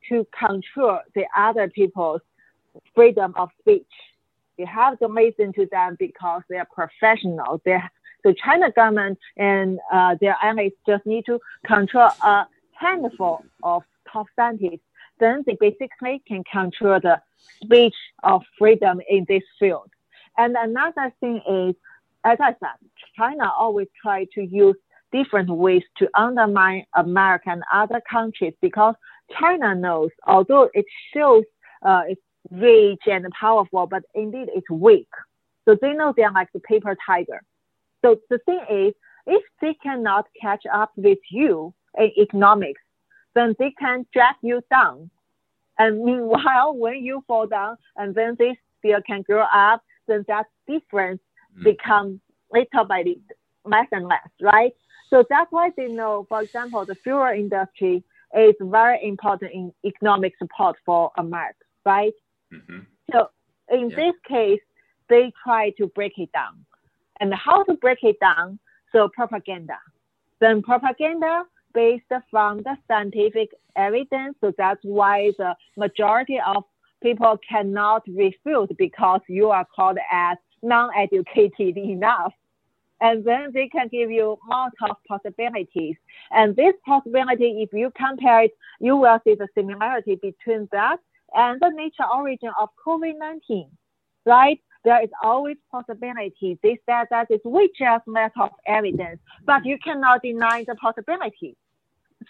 to 0.09 0.25
control 0.37 0.99
the 1.15 1.25
other 1.37 1.69
people's 1.69 2.21
freedom 2.95 3.33
of 3.37 3.49
speech. 3.59 3.85
You 4.57 4.65
have 4.65 4.99
to 4.99 5.07
listen 5.07 5.53
to 5.53 5.65
them 5.71 5.95
because 5.99 6.41
they 6.49 6.57
are 6.57 6.67
professionals. 6.73 7.61
They 7.63 7.79
the 8.23 8.33
China 8.33 8.71
government 8.71 9.17
and 9.37 9.79
uh, 9.91 10.15
their 10.19 10.35
allies 10.41 10.71
just 10.85 11.05
need 11.05 11.25
to 11.25 11.39
control 11.65 12.09
a 12.21 12.47
handful 12.73 13.45
of 13.63 13.83
top 14.11 14.27
scientists. 14.35 14.81
Then 15.19 15.43
they 15.45 15.57
basically 15.59 16.21
can 16.27 16.43
control 16.43 16.99
the 16.99 17.21
speech 17.61 17.95
of 18.23 18.41
freedom 18.57 19.01
in 19.09 19.25
this 19.27 19.43
field. 19.57 19.89
And 20.37 20.55
another 20.57 21.13
thing 21.19 21.41
is, 21.49 21.75
as 22.23 22.37
I 22.41 22.51
said, 22.59 22.89
China 23.17 23.51
always 23.57 23.87
try 24.01 24.25
to 24.35 24.41
use 24.41 24.75
different 25.11 25.49
ways 25.49 25.83
to 25.97 26.07
undermine 26.15 26.85
America 26.95 27.49
and 27.49 27.63
other 27.73 28.01
countries 28.09 28.53
because 28.61 28.95
China 29.39 29.75
knows, 29.75 30.09
although 30.27 30.69
it 30.73 30.85
shows 31.13 31.43
uh, 31.85 32.03
its 32.07 32.21
rich 32.51 33.01
and 33.07 33.25
powerful, 33.39 33.87
but 33.87 34.03
indeed 34.13 34.49
it's 34.53 34.69
weak. 34.69 35.07
So 35.65 35.77
they 35.81 35.93
know 35.93 36.13
they're 36.15 36.31
like 36.31 36.51
the 36.53 36.59
paper 36.59 36.95
tiger. 37.05 37.41
So 38.03 38.17
the 38.29 38.39
thing 38.39 38.61
is, 38.69 38.93
if 39.25 39.43
they 39.61 39.75
cannot 39.75 40.25
catch 40.41 40.63
up 40.71 40.91
with 40.95 41.19
you 41.29 41.73
in 41.97 42.11
economics, 42.17 42.81
then 43.35 43.55
they 43.59 43.71
can 43.79 44.05
drag 44.13 44.35
you 44.41 44.61
down. 44.71 45.09
And 45.77 46.03
meanwhile, 46.03 46.73
when 46.75 47.03
you 47.03 47.23
fall 47.27 47.47
down 47.47 47.77
and 47.95 48.15
then 48.15 48.35
they 48.39 48.57
still 48.79 49.01
can 49.05 49.21
grow 49.21 49.45
up, 49.53 49.83
then 50.07 50.25
that 50.27 50.47
difference 50.67 51.21
mm. 51.57 51.63
becomes 51.63 52.19
little 52.51 52.85
by 52.85 52.99
little, 52.99 53.21
less 53.65 53.87
and 53.91 54.07
less, 54.07 54.27
right? 54.41 54.73
So 55.09 55.23
that's 55.29 55.51
why 55.51 55.71
they 55.75 55.87
know, 55.87 56.25
for 56.29 56.41
example, 56.41 56.85
the 56.85 56.95
fuel 56.95 57.31
industry 57.35 58.03
is 58.37 58.55
very 58.61 58.99
important 59.03 59.51
in 59.53 59.73
economic 59.85 60.33
support 60.37 60.75
for 60.85 61.11
America, 61.17 61.65
right? 61.85 62.13
Mm-hmm. 62.53 62.79
So 63.11 63.29
in 63.71 63.89
yeah. 63.89 63.95
this 63.95 64.13
case, 64.27 64.59
they 65.09 65.31
try 65.43 65.71
to 65.77 65.87
break 65.87 66.13
it 66.17 66.31
down. 66.31 66.65
And 67.19 67.33
how 67.33 67.63
to 67.63 67.73
break 67.73 67.99
it 68.03 68.19
down? 68.19 68.59
So 68.91 69.09
propaganda. 69.13 69.77
Then 70.39 70.61
propaganda 70.61 71.43
based 71.73 72.05
from 72.31 72.59
the 72.59 72.75
scientific 72.87 73.49
evidence. 73.75 74.35
So 74.41 74.53
that's 74.57 74.79
why 74.83 75.31
the 75.37 75.55
majority 75.77 76.39
of 76.45 76.63
people 77.01 77.37
cannot 77.47 78.03
refute 78.07 78.71
because 78.77 79.21
you 79.27 79.49
are 79.49 79.65
called 79.75 79.97
as 80.11 80.37
non-educated 80.61 81.77
enough. 81.77 82.33
And 83.01 83.23
then 83.23 83.51
they 83.53 83.69
can 83.69 83.87
give 83.87 84.11
you 84.11 84.37
of 84.51 84.97
possibilities. 85.07 85.95
And 86.31 86.55
this 86.55 86.73
possibility, 86.85 87.61
if 87.63 87.71
you 87.71 87.91
compare 87.95 88.43
it, 88.43 88.51
you 88.81 88.97
will 88.97 89.19
see 89.23 89.35
the 89.35 89.47
similarity 89.55 90.15
between 90.15 90.67
that 90.71 90.97
and 91.33 91.59
the 91.61 91.69
nature 91.69 92.03
origin 92.13 92.51
of 92.59 92.69
COVID-19, 92.85 93.69
right? 94.25 94.59
There 94.83 95.01
is 95.01 95.09
always 95.23 95.57
possibility. 95.71 96.57
They 96.63 96.79
said 96.85 97.07
that 97.09 97.27
it's 97.29 97.45
we 97.45 97.71
just 97.77 98.07
lack 98.07 98.33
of 98.39 98.49
evidence, 98.65 99.19
but 99.45 99.65
you 99.65 99.77
cannot 99.83 100.21
deny 100.21 100.65
the 100.67 100.75
possibility. 100.75 101.55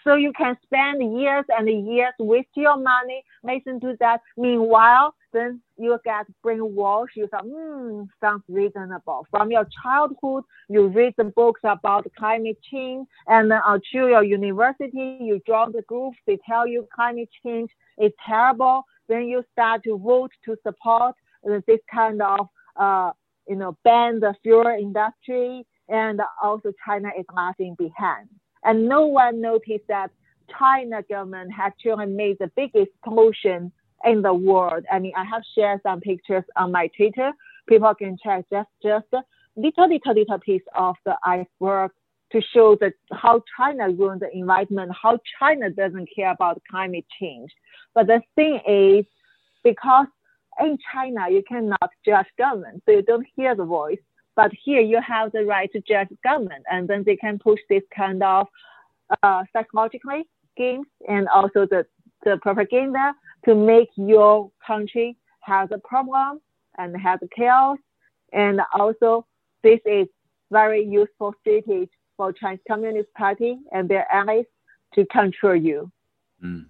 So 0.04 0.14
you 0.14 0.32
can 0.32 0.56
spend 0.62 1.18
years 1.18 1.44
and 1.48 1.68
years 1.86 2.14
with 2.18 2.46
your 2.54 2.76
money, 2.76 3.24
listen 3.42 3.80
to 3.80 3.96
that. 4.00 4.20
Meanwhile, 4.36 5.14
then 5.32 5.60
you 5.80 5.98
get 6.04 6.26
brainwashed. 6.44 7.16
You 7.16 7.28
say, 7.32 7.38
hmm, 7.42 8.02
sounds 8.20 8.42
reasonable. 8.48 9.26
From 9.30 9.50
your 9.50 9.66
childhood, 9.82 10.44
you 10.68 10.88
read 10.88 11.14
the 11.16 11.24
books 11.24 11.60
about 11.64 12.06
climate 12.18 12.58
change, 12.70 13.08
and 13.26 13.50
then 13.50 13.60
until 13.66 14.08
your 14.08 14.22
university, 14.22 15.18
you 15.20 15.40
join 15.46 15.72
the 15.72 15.82
groups. 15.82 16.18
They 16.26 16.38
tell 16.46 16.66
you 16.66 16.86
climate 16.94 17.30
change 17.44 17.70
is 17.98 18.12
terrible. 18.26 18.84
Then 19.08 19.24
you 19.24 19.42
start 19.52 19.82
to 19.84 19.98
vote 19.98 20.30
to 20.44 20.56
support 20.62 21.14
this 21.44 21.80
kind 21.92 22.20
of, 22.22 22.48
uh, 22.76 23.12
you 23.48 23.56
know, 23.56 23.76
ban 23.82 24.20
the 24.20 24.34
fuel 24.42 24.66
industry, 24.66 25.66
and 25.88 26.20
also 26.42 26.72
China 26.86 27.08
is 27.18 27.24
lagging 27.34 27.74
behind. 27.76 28.28
And 28.62 28.88
no 28.88 29.06
one 29.06 29.40
noticed 29.40 29.88
that 29.88 30.10
China 30.58 31.02
government 31.08 31.52
actually 31.58 32.06
made 32.06 32.36
the 32.38 32.50
biggest 32.56 32.90
pollution 33.02 33.72
in 34.04 34.22
the 34.22 34.32
world. 34.32 34.84
I 34.90 34.98
mean, 34.98 35.12
I 35.16 35.24
have 35.24 35.42
shared 35.54 35.80
some 35.82 36.00
pictures 36.00 36.44
on 36.56 36.72
my 36.72 36.88
Twitter. 36.96 37.32
People 37.68 37.94
can 37.94 38.16
check 38.22 38.44
just 38.52 38.68
just 38.82 39.06
little 39.56 39.88
little 39.88 40.14
little 40.14 40.38
piece 40.38 40.62
of 40.74 40.96
the 41.04 41.16
iceberg 41.24 41.90
to 42.32 42.40
show 42.54 42.76
that 42.80 42.92
how 43.12 43.42
China 43.56 43.90
ruined 43.90 44.20
the 44.20 44.30
environment, 44.32 44.92
how 45.00 45.18
China 45.38 45.68
doesn't 45.70 46.08
care 46.14 46.30
about 46.30 46.62
climate 46.70 47.04
change. 47.20 47.50
But 47.94 48.06
the 48.06 48.20
thing 48.36 48.60
is, 48.66 49.04
because 49.64 50.06
in 50.60 50.78
China 50.92 51.28
you 51.28 51.42
cannot 51.48 51.90
judge 52.04 52.26
government, 52.38 52.82
so 52.86 52.92
you 52.92 53.02
don't 53.02 53.26
hear 53.36 53.54
the 53.54 53.64
voice. 53.64 53.98
But 54.36 54.52
here 54.64 54.80
you 54.80 55.00
have 55.06 55.32
the 55.32 55.44
right 55.44 55.70
to 55.72 55.80
judge 55.80 56.08
government, 56.22 56.64
and 56.70 56.88
then 56.88 57.02
they 57.04 57.16
can 57.16 57.38
push 57.38 57.60
this 57.68 57.82
kind 57.94 58.22
of 58.22 58.46
uh, 59.22 59.42
psychologically 59.52 60.28
games 60.56 60.86
and 61.08 61.28
also 61.28 61.66
the, 61.66 61.84
the 62.24 62.38
propaganda 62.42 63.14
to 63.44 63.54
make 63.54 63.88
your 63.96 64.50
country 64.66 65.16
has 65.40 65.68
a 65.72 65.78
problem 65.78 66.40
and 66.78 66.96
has 67.00 67.20
a 67.22 67.28
chaos. 67.34 67.78
And 68.32 68.60
also, 68.74 69.26
this 69.62 69.80
is 69.84 70.06
very 70.50 70.84
useful 70.84 71.34
strategy 71.40 71.90
for 72.16 72.32
Chinese 72.32 72.60
Communist 72.68 73.12
Party 73.14 73.58
and 73.72 73.88
their 73.88 74.06
allies 74.12 74.44
to 74.94 75.06
control 75.06 75.56
you. 75.56 75.90
Mm. 76.42 76.66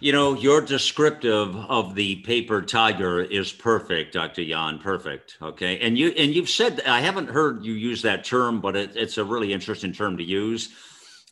You 0.00 0.12
know, 0.12 0.34
your 0.34 0.60
descriptive 0.60 1.56
of 1.56 1.96
the 1.96 2.16
paper 2.22 2.62
tiger 2.62 3.20
is 3.20 3.52
perfect, 3.52 4.14
Dr. 4.14 4.42
Yan. 4.42 4.78
Perfect. 4.78 5.36
Okay, 5.42 5.80
and 5.80 5.98
you 5.98 6.10
and 6.10 6.32
you've 6.32 6.48
said 6.48 6.82
I 6.86 7.00
haven't 7.00 7.28
heard 7.28 7.64
you 7.64 7.72
use 7.72 8.02
that 8.02 8.22
term, 8.24 8.60
but 8.60 8.76
it, 8.76 8.92
it's 8.94 9.18
a 9.18 9.24
really 9.24 9.52
interesting 9.52 9.92
term 9.92 10.16
to 10.18 10.22
use. 10.22 10.68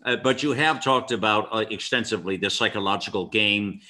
Uh, 0.04 0.16
but 0.16 0.42
you 0.42 0.52
have 0.52 0.82
talked 0.82 1.12
about 1.12 1.48
uh, 1.52 1.64
extensively 1.70 2.36
the 2.36 2.50
psychological 2.50 3.26
game, 3.26 3.80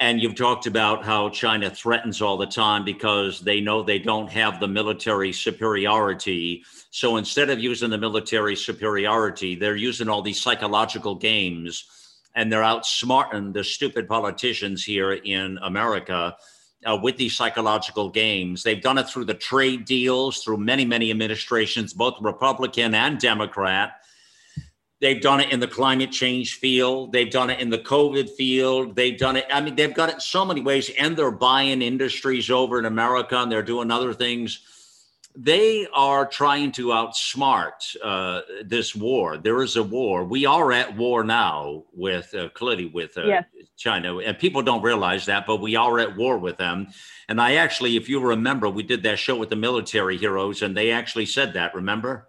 and 0.00 0.22
you've 0.22 0.36
talked 0.36 0.66
about 0.66 1.04
how 1.04 1.28
China 1.28 1.68
threatens 1.68 2.22
all 2.22 2.36
the 2.36 2.46
time 2.46 2.84
because 2.84 3.40
they 3.40 3.60
know 3.60 3.82
they 3.82 3.98
don't 3.98 4.30
have 4.30 4.60
the 4.60 4.68
military 4.68 5.32
superiority. 5.32 6.62
So 6.90 7.16
instead 7.16 7.50
of 7.50 7.58
using 7.58 7.90
the 7.90 7.98
military 7.98 8.54
superiority, 8.54 9.56
they're 9.56 9.76
using 9.76 10.08
all 10.08 10.22
these 10.22 10.40
psychological 10.40 11.16
games 11.16 11.84
and 12.36 12.52
they're 12.52 12.62
outsmarting 12.62 13.52
the 13.52 13.64
stupid 13.64 14.06
politicians 14.08 14.84
here 14.84 15.12
in 15.12 15.58
America 15.62 16.36
uh, 16.86 16.96
with 17.02 17.16
these 17.16 17.36
psychological 17.36 18.08
games. 18.08 18.62
They've 18.62 18.80
done 18.80 18.98
it 18.98 19.08
through 19.08 19.24
the 19.24 19.34
trade 19.34 19.84
deals, 19.84 20.44
through 20.44 20.58
many, 20.58 20.84
many 20.84 21.10
administrations, 21.10 21.92
both 21.92 22.14
Republican 22.20 22.94
and 22.94 23.18
Democrat. 23.18 23.94
They've 25.00 25.20
done 25.20 25.40
it 25.40 25.52
in 25.52 25.60
the 25.60 25.68
climate 25.68 26.10
change 26.10 26.54
field. 26.54 27.12
They've 27.12 27.30
done 27.30 27.50
it 27.50 27.60
in 27.60 27.70
the 27.70 27.78
COVID 27.78 28.30
field. 28.30 28.96
They've 28.96 29.18
done 29.18 29.36
it. 29.36 29.46
I 29.52 29.60
mean, 29.60 29.76
they've 29.76 29.94
got 29.94 30.08
it 30.08 30.20
so 30.20 30.44
many 30.44 30.60
ways, 30.60 30.90
and 30.98 31.16
they're 31.16 31.30
buying 31.30 31.82
industries 31.82 32.50
over 32.50 32.78
in 32.78 32.84
America, 32.84 33.36
and 33.36 33.50
they're 33.50 33.62
doing 33.62 33.90
other 33.90 34.12
things 34.12 34.60
they 35.40 35.86
are 35.94 36.26
trying 36.26 36.72
to 36.72 36.88
outsmart 36.88 37.96
uh, 38.02 38.40
this 38.64 38.94
war. 38.94 39.38
There 39.38 39.62
is 39.62 39.76
a 39.76 39.82
war. 39.82 40.24
We 40.24 40.46
are 40.46 40.72
at 40.72 40.96
war 40.96 41.22
now 41.22 41.84
with 41.92 42.34
uh, 42.34 42.48
clearly 42.50 42.86
with 42.86 43.16
uh, 43.16 43.26
yes. 43.26 43.44
China, 43.76 44.18
and 44.18 44.36
people 44.36 44.62
don't 44.62 44.82
realize 44.82 45.26
that, 45.26 45.46
but 45.46 45.60
we 45.60 45.76
are 45.76 46.00
at 46.00 46.16
war 46.16 46.38
with 46.38 46.56
them. 46.56 46.88
And 47.28 47.40
I 47.40 47.54
actually, 47.54 47.96
if 47.96 48.08
you 48.08 48.20
remember, 48.20 48.68
we 48.68 48.82
did 48.82 49.04
that 49.04 49.20
show 49.20 49.36
with 49.36 49.50
the 49.50 49.56
military 49.56 50.18
heroes, 50.18 50.62
and 50.62 50.76
they 50.76 50.90
actually 50.90 51.26
said 51.26 51.52
that. 51.54 51.74
Remember? 51.74 52.27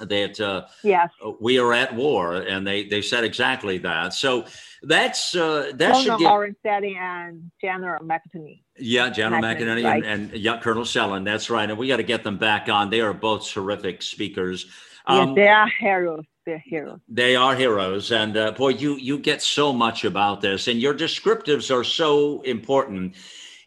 That 0.00 0.40
uh, 0.40 0.66
yes. 0.82 1.10
we 1.40 1.58
are 1.58 1.72
at 1.72 1.94
war, 1.94 2.34
and 2.36 2.66
they 2.66 2.84
they 2.84 3.02
said 3.02 3.24
exactly 3.24 3.78
that. 3.78 4.14
So 4.14 4.46
that's 4.82 5.34
uh, 5.34 5.72
that 5.74 5.94
Colonel 5.94 6.18
should 6.18 6.56
get 6.64 6.84
and 6.84 7.50
General 7.60 8.04
McInerney. 8.04 8.62
Yeah, 8.78 9.10
General 9.10 9.42
McInerney, 9.42 9.84
right? 9.84 10.04
and, 10.04 10.30
and 10.32 10.40
yeah, 10.40 10.58
Colonel 10.58 10.84
Sellen. 10.84 11.24
That's 11.24 11.50
right, 11.50 11.68
and 11.68 11.78
we 11.78 11.88
got 11.88 11.98
to 11.98 12.02
get 12.02 12.24
them 12.24 12.38
back 12.38 12.68
on. 12.68 12.90
They 12.90 13.00
are 13.00 13.12
both 13.12 13.48
terrific 13.48 14.02
speakers. 14.02 14.66
Um, 15.06 15.28
yes, 15.28 15.36
they 15.36 15.48
are 15.48 15.68
heroes. 15.78 16.24
They're 16.44 16.62
heroes. 16.64 17.00
They 17.08 17.36
are 17.36 17.54
heroes, 17.54 18.10
and 18.10 18.36
uh, 18.36 18.52
boy, 18.52 18.70
you 18.70 18.96
you 18.96 19.18
get 19.18 19.42
so 19.42 19.72
much 19.72 20.04
about 20.04 20.40
this, 20.40 20.68
and 20.68 20.80
your 20.80 20.94
descriptives 20.94 21.74
are 21.74 21.84
so 21.84 22.40
important. 22.42 23.14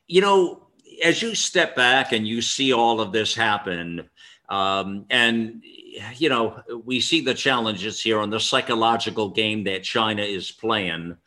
You 0.07 0.21
know, 0.21 0.67
as 1.03 1.21
you 1.21 1.35
step 1.35 1.75
back 1.75 2.11
and 2.11 2.27
you 2.27 2.41
see 2.41 2.73
all 2.73 2.99
of 2.99 3.11
this 3.11 3.33
happen, 3.33 4.09
um, 4.49 5.05
and 5.09 5.63
you 6.17 6.29
know, 6.29 6.61
we 6.83 6.99
see 6.99 7.21
the 7.21 7.33
challenges 7.33 8.01
here 8.01 8.19
on 8.19 8.29
the 8.29 8.39
psychological 8.39 9.29
game 9.29 9.63
that 9.65 9.83
China 9.83 10.21
is 10.21 10.51
playing. 10.51 11.17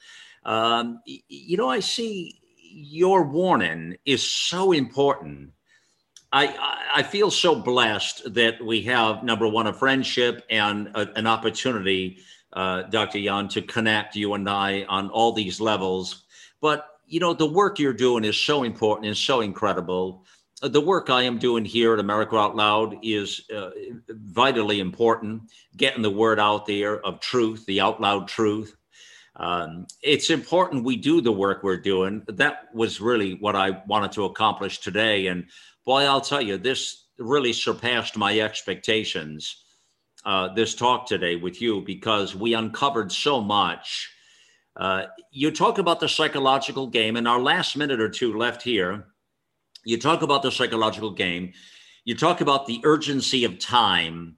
Um, 0.45 1.01
you 1.07 1.57
know, 1.57 1.69
I 1.69 1.81
see 1.81 2.41
your 2.71 3.25
warning 3.25 3.97
is 4.05 4.23
so 4.23 4.73
important. 4.73 5.51
I, 6.33 6.87
I 6.95 7.03
feel 7.03 7.31
so 7.31 7.55
blessed 7.55 8.35
that 8.35 8.63
we 8.63 8.83
have 8.83 9.25
number 9.25 9.49
one 9.49 9.67
a 9.67 9.73
friendship 9.73 10.45
and 10.51 10.89
a, 10.95 11.09
an 11.17 11.27
opportunity, 11.27 12.19
uh, 12.53 12.83
Dr. 12.83 13.19
Yan, 13.19 13.49
to 13.49 13.63
connect 13.63 14.15
you 14.15 14.35
and 14.35 14.49
I 14.49 14.85
on 14.89 15.09
all 15.09 15.33
these 15.33 15.61
levels. 15.61 16.25
But 16.61 16.87
you 17.09 17.21
know 17.21 17.33
the 17.33 17.47
work 17.47 17.79
you're 17.79 17.95
doing 17.95 18.25
is 18.25 18.37
so 18.37 18.63
important 18.63 19.07
and 19.07 19.17
so 19.17 19.41
incredible 19.41 20.25
the 20.63 20.81
work 20.81 21.09
I 21.09 21.23
am 21.23 21.39
doing 21.39 21.65
here 21.65 21.95
at 21.95 22.01
America 22.01 22.37
Out 22.37 22.57
Loud 22.57 22.97
is 23.03 23.43
uh, 23.55 23.71
vitally 24.09 24.81
important, 24.81 25.43
getting 25.77 26.03
the 26.03 26.11
word 26.11 26.41
out 26.41 26.67
there 26.67 27.01
of 27.07 27.21
truth, 27.21 27.65
the 27.67 27.81
out 27.81 28.01
loud 28.01 28.27
truth. 28.27 28.75
Um, 29.37 29.87
it's 30.03 30.31
important 30.31 30.85
we 30.85 30.97
do 30.97 31.21
the 31.21 31.31
work 31.31 31.63
we're 31.63 31.77
doing. 31.77 32.25
That 32.27 32.75
was 32.75 33.01
really 33.01 33.35
what 33.35 33.55
I 33.55 33.83
wanted 33.87 34.11
to 34.13 34.25
accomplish 34.25 34.81
today. 34.81 35.29
And 35.29 35.45
boy, 35.87 36.03
I'll 36.03 36.21
tell 36.21 36.43
you, 36.43 36.59
this 36.59 37.05
really 37.19 37.53
surpassed 37.53 38.17
my 38.17 38.41
expectations, 38.41 39.63
uh, 40.25 40.53
this 40.55 40.75
talk 40.75 41.07
today 41.07 41.37
with 41.37 41.63
you, 41.63 41.83
because 41.83 42.35
we 42.35 42.55
uncovered 42.55 43.13
so 43.13 43.41
much. 43.41 44.13
Uh, 44.75 45.05
you 45.31 45.53
talk 45.53 45.79
about 45.79 46.01
the 46.01 46.09
psychological 46.09 46.89
game, 46.89 47.17
in 47.17 47.29
our 47.29 47.41
last 47.41 47.77
minute 47.77 48.01
or 48.01 48.09
two 48.09 48.37
left 48.37 48.63
here 48.63 49.07
you 49.85 49.99
talk 49.99 50.23
about 50.23 50.43
the 50.43 50.53
psychological 50.53 51.11
game, 51.11 51.53
you 52.05 52.15
talk 52.15 52.41
about 52.41 52.67
the 52.67 52.81
urgency 52.85 53.45
of 53.45 53.59
time. 53.59 54.37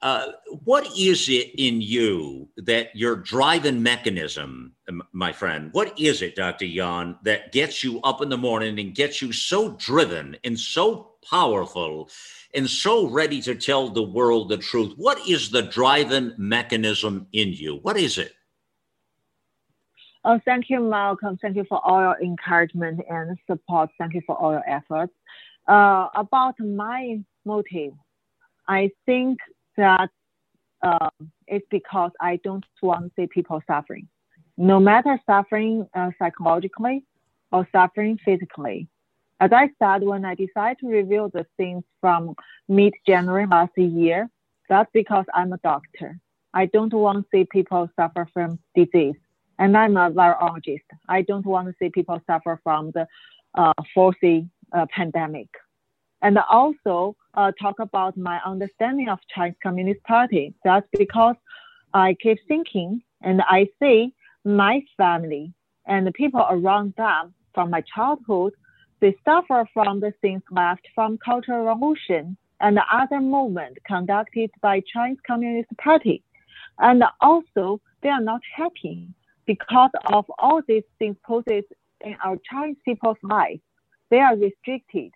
Uh, 0.00 0.26
what 0.64 0.86
is 0.96 1.28
it 1.28 1.50
in 1.58 1.80
you 1.80 2.48
that 2.56 2.94
your 2.94 3.16
driving 3.16 3.82
mechanism, 3.82 4.72
my 5.12 5.32
friend? 5.32 5.70
What 5.72 5.98
is 5.98 6.22
it, 6.22 6.36
Dr. 6.36 6.66
Yan, 6.66 7.16
that 7.24 7.50
gets 7.50 7.82
you 7.82 8.00
up 8.02 8.22
in 8.22 8.28
the 8.28 8.38
morning 8.38 8.78
and 8.78 8.94
gets 8.94 9.20
you 9.20 9.32
so 9.32 9.72
driven 9.72 10.36
and 10.44 10.58
so 10.58 11.14
powerful 11.28 12.10
and 12.54 12.70
so 12.70 13.08
ready 13.08 13.42
to 13.42 13.56
tell 13.56 13.88
the 13.88 14.02
world 14.02 14.48
the 14.48 14.58
truth? 14.58 14.92
What 14.96 15.26
is 15.28 15.50
the 15.50 15.62
driving 15.62 16.32
mechanism 16.38 17.26
in 17.32 17.52
you? 17.52 17.76
What 17.82 17.96
is 17.96 18.18
it? 18.18 18.34
Oh, 20.30 20.38
thank 20.44 20.68
you, 20.68 20.80
Malcolm. 20.80 21.38
Thank 21.40 21.56
you 21.56 21.64
for 21.66 21.80
all 21.82 22.02
your 22.02 22.20
encouragement 22.20 23.00
and 23.08 23.38
support. 23.50 23.88
Thank 23.96 24.12
you 24.12 24.20
for 24.26 24.36
all 24.36 24.52
your 24.52 24.68
efforts. 24.68 25.14
Uh, 25.66 26.08
about 26.14 26.54
my 26.60 27.20
motive, 27.46 27.94
I 28.68 28.90
think 29.06 29.38
that 29.78 30.10
uh, 30.82 31.08
it's 31.46 31.66
because 31.70 32.10
I 32.20 32.40
don't 32.44 32.62
want 32.82 33.06
to 33.06 33.10
see 33.16 33.26
people 33.26 33.62
suffering, 33.66 34.06
no 34.58 34.78
matter 34.78 35.18
suffering 35.24 35.88
uh, 35.94 36.10
psychologically 36.18 37.04
or 37.50 37.66
suffering 37.72 38.18
physically. 38.22 38.86
As 39.40 39.50
I 39.54 39.70
said, 39.78 40.02
when 40.02 40.26
I 40.26 40.34
decided 40.34 40.80
to 40.80 40.88
reveal 40.88 41.30
the 41.30 41.46
things 41.56 41.84
from 42.02 42.34
mid-January 42.68 43.46
last 43.46 43.72
year, 43.78 44.28
that's 44.68 44.90
because 44.92 45.24
I'm 45.32 45.54
a 45.54 45.58
doctor. 45.64 46.20
I 46.52 46.66
don't 46.66 46.92
want 46.92 47.16
to 47.24 47.28
see 47.32 47.46
people 47.50 47.88
suffer 47.96 48.28
from 48.34 48.58
disease 48.74 49.16
and 49.58 49.76
I'm 49.76 49.96
a 49.96 50.10
virologist. 50.10 50.88
I 51.08 51.22
don't 51.22 51.46
want 51.46 51.68
to 51.68 51.74
see 51.78 51.90
people 51.90 52.20
suffer 52.26 52.60
from 52.62 52.92
the 52.92 53.06
uh, 53.54 53.72
fourth 53.94 54.16
uh, 54.24 54.86
pandemic. 54.94 55.48
And 56.22 56.38
also 56.50 57.16
uh, 57.34 57.52
talk 57.60 57.78
about 57.78 58.16
my 58.16 58.40
understanding 58.44 59.08
of 59.08 59.18
Chinese 59.34 59.56
Communist 59.62 60.02
Party. 60.04 60.54
That's 60.64 60.86
because 60.96 61.36
I 61.94 62.16
keep 62.20 62.38
thinking 62.48 63.02
and 63.22 63.42
I 63.42 63.68
see 63.80 64.14
my 64.44 64.82
family 64.96 65.52
and 65.86 66.06
the 66.06 66.12
people 66.12 66.44
around 66.50 66.94
them 66.96 67.34
from 67.54 67.70
my 67.70 67.82
childhood, 67.94 68.52
they 69.00 69.16
suffer 69.24 69.66
from 69.72 70.00
the 70.00 70.12
things 70.20 70.42
left 70.50 70.86
from 70.94 71.18
Cultural 71.18 71.64
Revolution 71.64 72.36
and 72.60 72.76
the 72.76 72.82
other 72.92 73.20
movement 73.20 73.78
conducted 73.86 74.50
by 74.60 74.82
Chinese 74.92 75.18
Communist 75.26 75.70
Party. 75.78 76.22
And 76.78 77.02
also, 77.20 77.80
they 78.02 78.08
are 78.08 78.20
not 78.20 78.40
happy 78.54 79.08
because 79.48 79.90
of 80.12 80.26
all 80.38 80.60
these 80.68 80.84
things 80.98 81.16
poses 81.26 81.64
in 82.04 82.14
our 82.22 82.36
Chinese 82.48 82.76
people's 82.84 83.16
life, 83.22 83.58
they 84.10 84.18
are 84.18 84.36
restricted. 84.36 85.10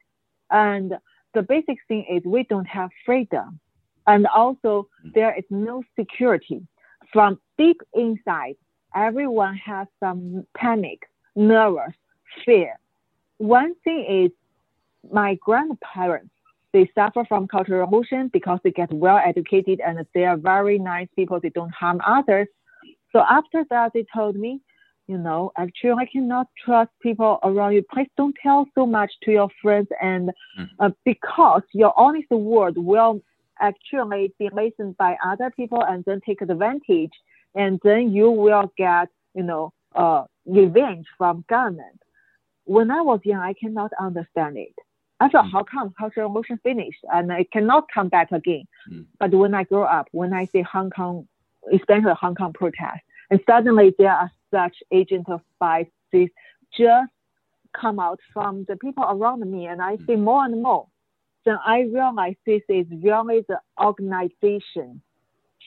And 0.50 0.94
the 1.34 1.42
basic 1.42 1.76
thing 1.86 2.06
is 2.10 2.22
we 2.24 2.44
don't 2.44 2.66
have 2.66 2.90
freedom. 3.04 3.60
And 4.06 4.26
also 4.26 4.88
mm. 5.06 5.12
there 5.14 5.34
is 5.38 5.44
no 5.50 5.82
security. 5.98 6.66
From 7.12 7.38
deep 7.58 7.80
inside, 7.92 8.56
everyone 8.96 9.56
has 9.56 9.86
some 10.00 10.46
panic, 10.56 11.00
nervous, 11.36 11.94
fear. 12.44 12.78
One 13.36 13.74
thing 13.84 14.06
is 14.24 14.30
my 15.12 15.34
grandparents, 15.44 16.30
they 16.72 16.90
suffer 16.94 17.26
from 17.28 17.48
cultural 17.48 17.80
revolution 17.80 18.30
because 18.32 18.60
they 18.64 18.70
get 18.70 18.90
well 18.92 19.20
educated 19.22 19.80
and 19.86 19.98
they 20.14 20.24
are 20.24 20.38
very 20.38 20.78
nice 20.78 21.08
people. 21.16 21.38
They 21.38 21.50
don't 21.50 21.74
harm 21.74 22.00
others. 22.06 22.48
So 23.12 23.20
after 23.20 23.64
that, 23.70 23.92
they 23.92 24.04
told 24.14 24.36
me, 24.36 24.60
you 25.08 25.18
know, 25.18 25.52
actually, 25.56 25.92
I 25.92 26.06
cannot 26.06 26.46
trust 26.64 26.90
people 27.00 27.38
around 27.42 27.72
you. 27.74 27.82
Please 27.92 28.08
don't 28.16 28.34
tell 28.42 28.66
so 28.74 28.86
much 28.86 29.12
to 29.24 29.32
your 29.32 29.50
friends, 29.60 29.88
and 30.00 30.30
mm. 30.58 30.68
uh, 30.78 30.90
because 31.04 31.62
your 31.72 31.92
honest 31.96 32.30
word 32.30 32.76
will 32.78 33.20
actually 33.60 34.32
be 34.38 34.48
listened 34.52 34.96
by 34.96 35.16
other 35.24 35.50
people 35.50 35.82
and 35.82 36.04
then 36.04 36.20
take 36.24 36.40
advantage. 36.40 37.12
and 37.54 37.80
then 37.84 38.12
you 38.12 38.30
will 38.30 38.72
get, 38.76 39.08
you 39.34 39.42
know, 39.42 39.72
uh, 39.94 40.24
revenge 40.46 41.06
from 41.18 41.44
government. 41.48 42.00
When 42.64 42.90
I 42.90 43.02
was 43.02 43.20
young, 43.24 43.40
I 43.40 43.52
cannot 43.52 43.90
understand 44.00 44.56
it. 44.56 44.74
I 45.20 45.28
thought, 45.28 45.44
mm. 45.46 45.52
how 45.52 45.62
come 45.64 45.94
cultural 45.98 46.28
revolution 46.28 46.58
finished 46.62 47.04
and 47.12 47.30
it 47.30 47.50
cannot 47.50 47.84
come 47.92 48.08
back 48.08 48.32
again? 48.32 48.64
Mm. 48.90 49.06
But 49.18 49.30
when 49.32 49.54
I 49.54 49.64
grow 49.64 49.84
up, 49.84 50.08
when 50.12 50.32
I 50.32 50.46
see 50.46 50.62
Hong 50.62 50.90
Kong, 50.90 51.28
especially 51.72 52.04
the 52.04 52.14
Hong 52.14 52.34
Kong 52.34 52.52
protests, 52.52 53.02
and 53.30 53.40
suddenly 53.48 53.94
there 53.98 54.12
are 54.12 54.30
such 54.50 54.76
agents 54.92 55.28
of 55.30 55.40
spies 55.54 55.86
just 56.76 57.12
come 57.72 57.98
out 57.98 58.20
from 58.32 58.64
the 58.68 58.76
people 58.76 59.04
around 59.04 59.48
me, 59.50 59.66
and 59.66 59.80
I 59.80 59.96
see 59.98 60.14
mm. 60.14 60.22
more 60.22 60.44
and 60.44 60.62
more. 60.62 60.86
Then 61.44 61.56
I 61.64 61.80
realize 61.80 62.34
this 62.46 62.62
is 62.68 62.86
really 63.02 63.44
the 63.48 63.58
organization 63.82 65.02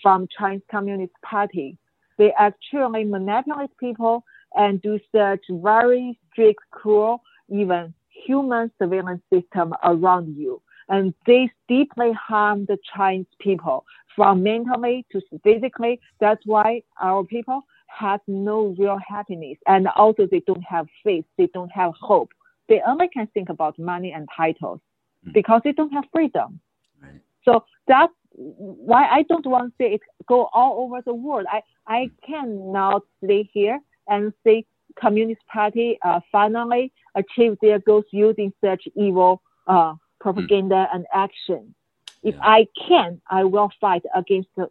from 0.01 0.27
Chinese 0.38 0.61
Communist 0.72 1.13
Party. 1.23 1.77
They 2.17 2.31
actually 2.38 3.03
manipulate 3.03 3.76
people 3.77 4.23
and 4.55 4.81
do 4.81 4.99
such 5.13 5.41
very 5.49 6.17
strict, 6.31 6.61
cruel, 6.72 7.22
even 7.49 7.93
human 8.26 8.72
surveillance 8.80 9.22
system 9.34 9.73
around 9.84 10.35
you. 10.38 10.61
And 10.90 11.14
this 11.26 11.49
deeply 11.68 12.12
harm 12.14 12.66
the 12.66 12.78
Chinese 12.95 13.26
people 13.40 13.86
from 14.16 14.44
mentally 14.44 15.06
to 15.12 15.22
physically. 15.44 15.99
That's 16.20 16.41
why 16.45 16.84
our 17.02 17.24
people 17.24 17.62
have 17.88 18.22
no 18.28 18.76
real 18.78 18.99
happiness. 19.07 19.57
And 19.68 19.88
also 19.90 20.28
they 20.30 20.41
don't 20.41 20.64
have 20.64 20.88
faith. 21.03 21.26
They 21.38 21.48
don't 21.53 21.72
have 21.72 21.94
hope. 21.99 22.32
They 22.68 22.82
only 22.86 23.07
can 23.07 23.28
think 23.34 23.49
about 23.49 23.78
money 23.78 24.12
and 24.12 24.28
titles 24.36 24.80
mm. 25.26 25.34
because 25.34 25.62
they 25.64 25.72
don't 25.72 25.91
have 25.91 26.06
freedom. 26.12 26.60
Right. 27.02 27.22
So 27.44 27.66
that's 27.88 28.14
why 28.32 29.07
I 29.07 29.24
don't 29.24 29.45
want 29.45 29.72
to 29.72 29.84
say 29.84 29.94
it 29.94 30.02
go 30.28 30.49
all 30.53 30.84
over 30.84 31.02
the 31.02 31.14
world. 31.14 31.45
I, 31.49 31.62
I 31.88 32.12
cannot 32.28 33.03
stay 33.24 33.49
here 33.53 33.80
and 34.07 34.34
say 34.44 34.66
Communist 34.99 35.41
Party 35.48 35.98
uh, 36.03 36.20
finally 36.32 36.91
achieved 37.16 37.57
their 37.62 37.80
goals 37.80 38.06
using 38.12 38.53
such 38.64 38.84
evil 38.95 39.41
uh, 39.68 39.94
propaganda 40.19 40.87
mm. 40.89 40.95
and 40.95 41.05
action. 41.13 41.75
If 42.23 42.35
yeah. 42.35 42.41
I 42.41 42.67
can, 42.87 43.21
I 43.29 43.43
will 43.43 43.71
fight 43.79 44.03
against 44.15 44.49
the, 44.55 44.69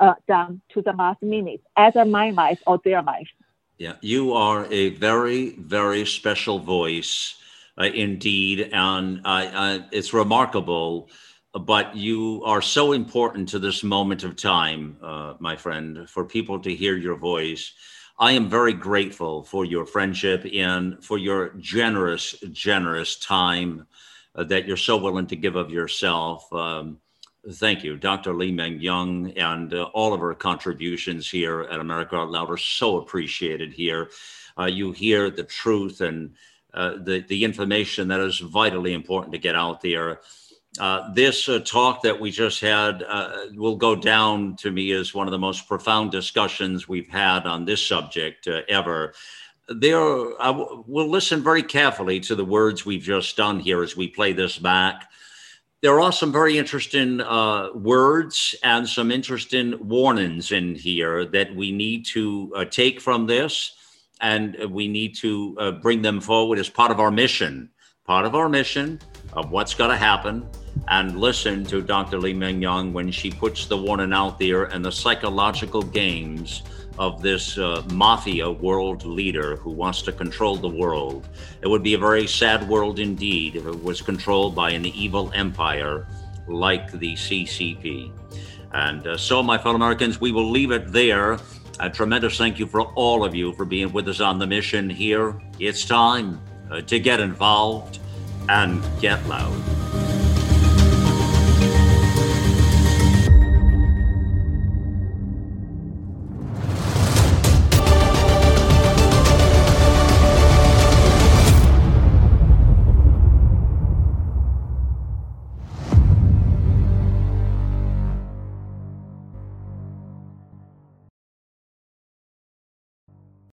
uh, 0.00 0.14
them 0.26 0.62
to 0.70 0.82
the 0.82 0.92
last 0.92 1.22
minute, 1.22 1.62
either 1.76 2.04
my 2.04 2.30
life 2.30 2.60
or 2.66 2.80
their 2.84 3.02
life. 3.02 3.28
Yeah, 3.78 3.94
you 4.00 4.32
are 4.32 4.66
a 4.70 4.90
very, 4.90 5.50
very 5.50 6.06
special 6.06 6.58
voice 6.58 7.34
uh, 7.76 7.84
indeed, 7.84 8.70
and 8.72 9.20
it's 9.92 10.12
remarkable. 10.12 11.10
But 11.52 11.94
you 11.94 12.42
are 12.44 12.60
so 12.62 12.92
important 12.92 13.48
to 13.50 13.60
this 13.60 13.84
moment 13.84 14.24
of 14.24 14.34
time, 14.34 14.96
uh, 15.00 15.34
my 15.38 15.54
friend, 15.54 16.08
for 16.10 16.24
people 16.24 16.58
to 16.60 16.74
hear 16.74 16.96
your 16.96 17.14
voice. 17.14 17.72
I 18.18 18.32
am 18.32 18.48
very 18.48 18.72
grateful 18.72 19.44
for 19.44 19.64
your 19.64 19.86
friendship 19.86 20.44
and 20.52 21.02
for 21.04 21.16
your 21.16 21.50
generous, 21.58 22.34
generous 22.52 23.16
time 23.16 23.86
uh, 24.34 24.44
that 24.44 24.66
you're 24.66 24.76
so 24.76 24.96
willing 24.96 25.26
to 25.28 25.36
give 25.36 25.56
of 25.56 25.70
yourself. 25.70 26.52
Um, 26.52 26.98
thank 27.52 27.84
you, 27.84 27.96
Dr. 27.96 28.34
Li 28.34 28.50
Meng 28.52 28.80
Yan, 28.80 29.32
and 29.36 29.74
uh, 29.74 29.84
all 29.94 30.12
of 30.12 30.20
our 30.20 30.34
contributions 30.34 31.30
here 31.30 31.62
at 31.62 31.80
America 31.80 32.16
Out 32.16 32.30
Loud 32.30 32.50
are 32.50 32.56
so 32.56 32.98
appreciated 32.98 33.72
here. 33.72 34.10
Uh, 34.58 34.66
you 34.66 34.92
hear 34.92 35.30
the 35.30 35.44
truth 35.44 36.00
and 36.00 36.34
uh, 36.72 36.94
the, 37.02 37.24
the 37.28 37.44
information 37.44 38.08
that 38.08 38.20
is 38.20 38.38
vitally 38.38 38.92
important 38.92 39.32
to 39.32 39.38
get 39.38 39.54
out 39.54 39.80
there. 39.80 40.20
Uh, 40.80 41.12
this 41.12 41.48
talk 41.64 42.02
that 42.02 42.18
we 42.18 42.32
just 42.32 42.60
had 42.60 43.04
will 43.54 43.76
go 43.76 43.94
down 43.94 44.56
to 44.56 44.72
me 44.72 44.90
as 44.90 45.14
one 45.14 45.28
of 45.28 45.30
the 45.30 45.38
most 45.38 45.68
profound 45.68 46.10
discussions 46.10 46.88
we've 46.88 47.08
had 47.08 47.46
on 47.46 47.64
this 47.64 47.86
subject 47.86 48.48
ever. 48.68 49.14
There, 49.68 50.42
I 50.42 50.48
w- 50.48 50.84
will 50.86 51.08
listen 51.08 51.42
very 51.42 51.62
carefully 51.62 52.20
to 52.20 52.34
the 52.34 52.44
words 52.44 52.84
we've 52.84 53.02
just 53.02 53.36
done 53.36 53.60
here 53.60 53.82
as 53.82 53.96
we 53.96 54.08
play 54.08 54.32
this 54.32 54.58
back. 54.58 55.10
There 55.80 56.00
are 56.00 56.12
some 56.12 56.32
very 56.32 56.58
interesting 56.58 57.20
uh, 57.20 57.70
words 57.74 58.54
and 58.62 58.88
some 58.88 59.10
interesting 59.10 59.76
warnings 59.86 60.52
in 60.52 60.74
here 60.74 61.24
that 61.26 61.54
we 61.54 61.72
need 61.72 62.06
to 62.06 62.52
uh, 62.56 62.64
take 62.66 63.00
from 63.00 63.26
this, 63.26 63.74
and 64.20 64.56
we 64.70 64.88
need 64.88 65.14
to 65.16 65.78
bring 65.82 66.02
them 66.02 66.20
forward 66.20 66.58
as 66.58 66.68
part 66.68 66.90
of 66.90 67.00
our 67.00 67.10
mission. 67.10 67.70
Part 68.06 68.26
of 68.26 68.34
our 68.34 68.48
mission 68.48 69.00
of 69.32 69.50
what's 69.50 69.74
going 69.74 69.90
to 69.90 69.96
happen 69.96 70.46
and 70.88 71.18
listen 71.18 71.64
to 71.64 71.80
Dr. 71.80 72.18
Li 72.18 72.34
Meng 72.34 72.60
Yan 72.62 72.92
when 72.92 73.10
she 73.10 73.30
puts 73.30 73.66
the 73.66 73.76
warning 73.76 74.12
out 74.12 74.38
there 74.38 74.64
and 74.64 74.84
the 74.84 74.92
psychological 74.92 75.82
games 75.82 76.62
of 76.98 77.22
this 77.22 77.58
uh, 77.58 77.82
mafia 77.92 78.50
world 78.50 79.04
leader 79.04 79.56
who 79.56 79.70
wants 79.70 80.02
to 80.02 80.12
control 80.12 80.56
the 80.56 80.68
world. 80.68 81.28
It 81.62 81.68
would 81.68 81.82
be 81.82 81.94
a 81.94 81.98
very 81.98 82.26
sad 82.26 82.68
world 82.68 82.98
indeed 82.98 83.56
if 83.56 83.66
it 83.66 83.82
was 83.82 84.00
controlled 84.00 84.54
by 84.54 84.70
an 84.70 84.86
evil 84.86 85.30
empire 85.34 86.06
like 86.46 86.92
the 86.92 87.14
CCP. 87.14 88.12
And 88.72 89.06
uh, 89.06 89.16
so, 89.16 89.42
my 89.42 89.56
fellow 89.56 89.76
Americans, 89.76 90.20
we 90.20 90.32
will 90.32 90.50
leave 90.50 90.70
it 90.70 90.92
there. 90.92 91.38
A 91.80 91.90
tremendous 91.90 92.38
thank 92.38 92.58
you 92.58 92.66
for 92.66 92.82
all 92.82 93.24
of 93.24 93.34
you 93.34 93.52
for 93.54 93.64
being 93.64 93.92
with 93.92 94.08
us 94.08 94.20
on 94.20 94.38
the 94.38 94.46
mission 94.46 94.88
here. 94.88 95.40
It's 95.58 95.84
time 95.84 96.40
uh, 96.70 96.80
to 96.82 96.98
get 96.98 97.20
involved 97.20 97.98
and 98.48 98.82
get 99.00 99.24
loud. 99.26 99.83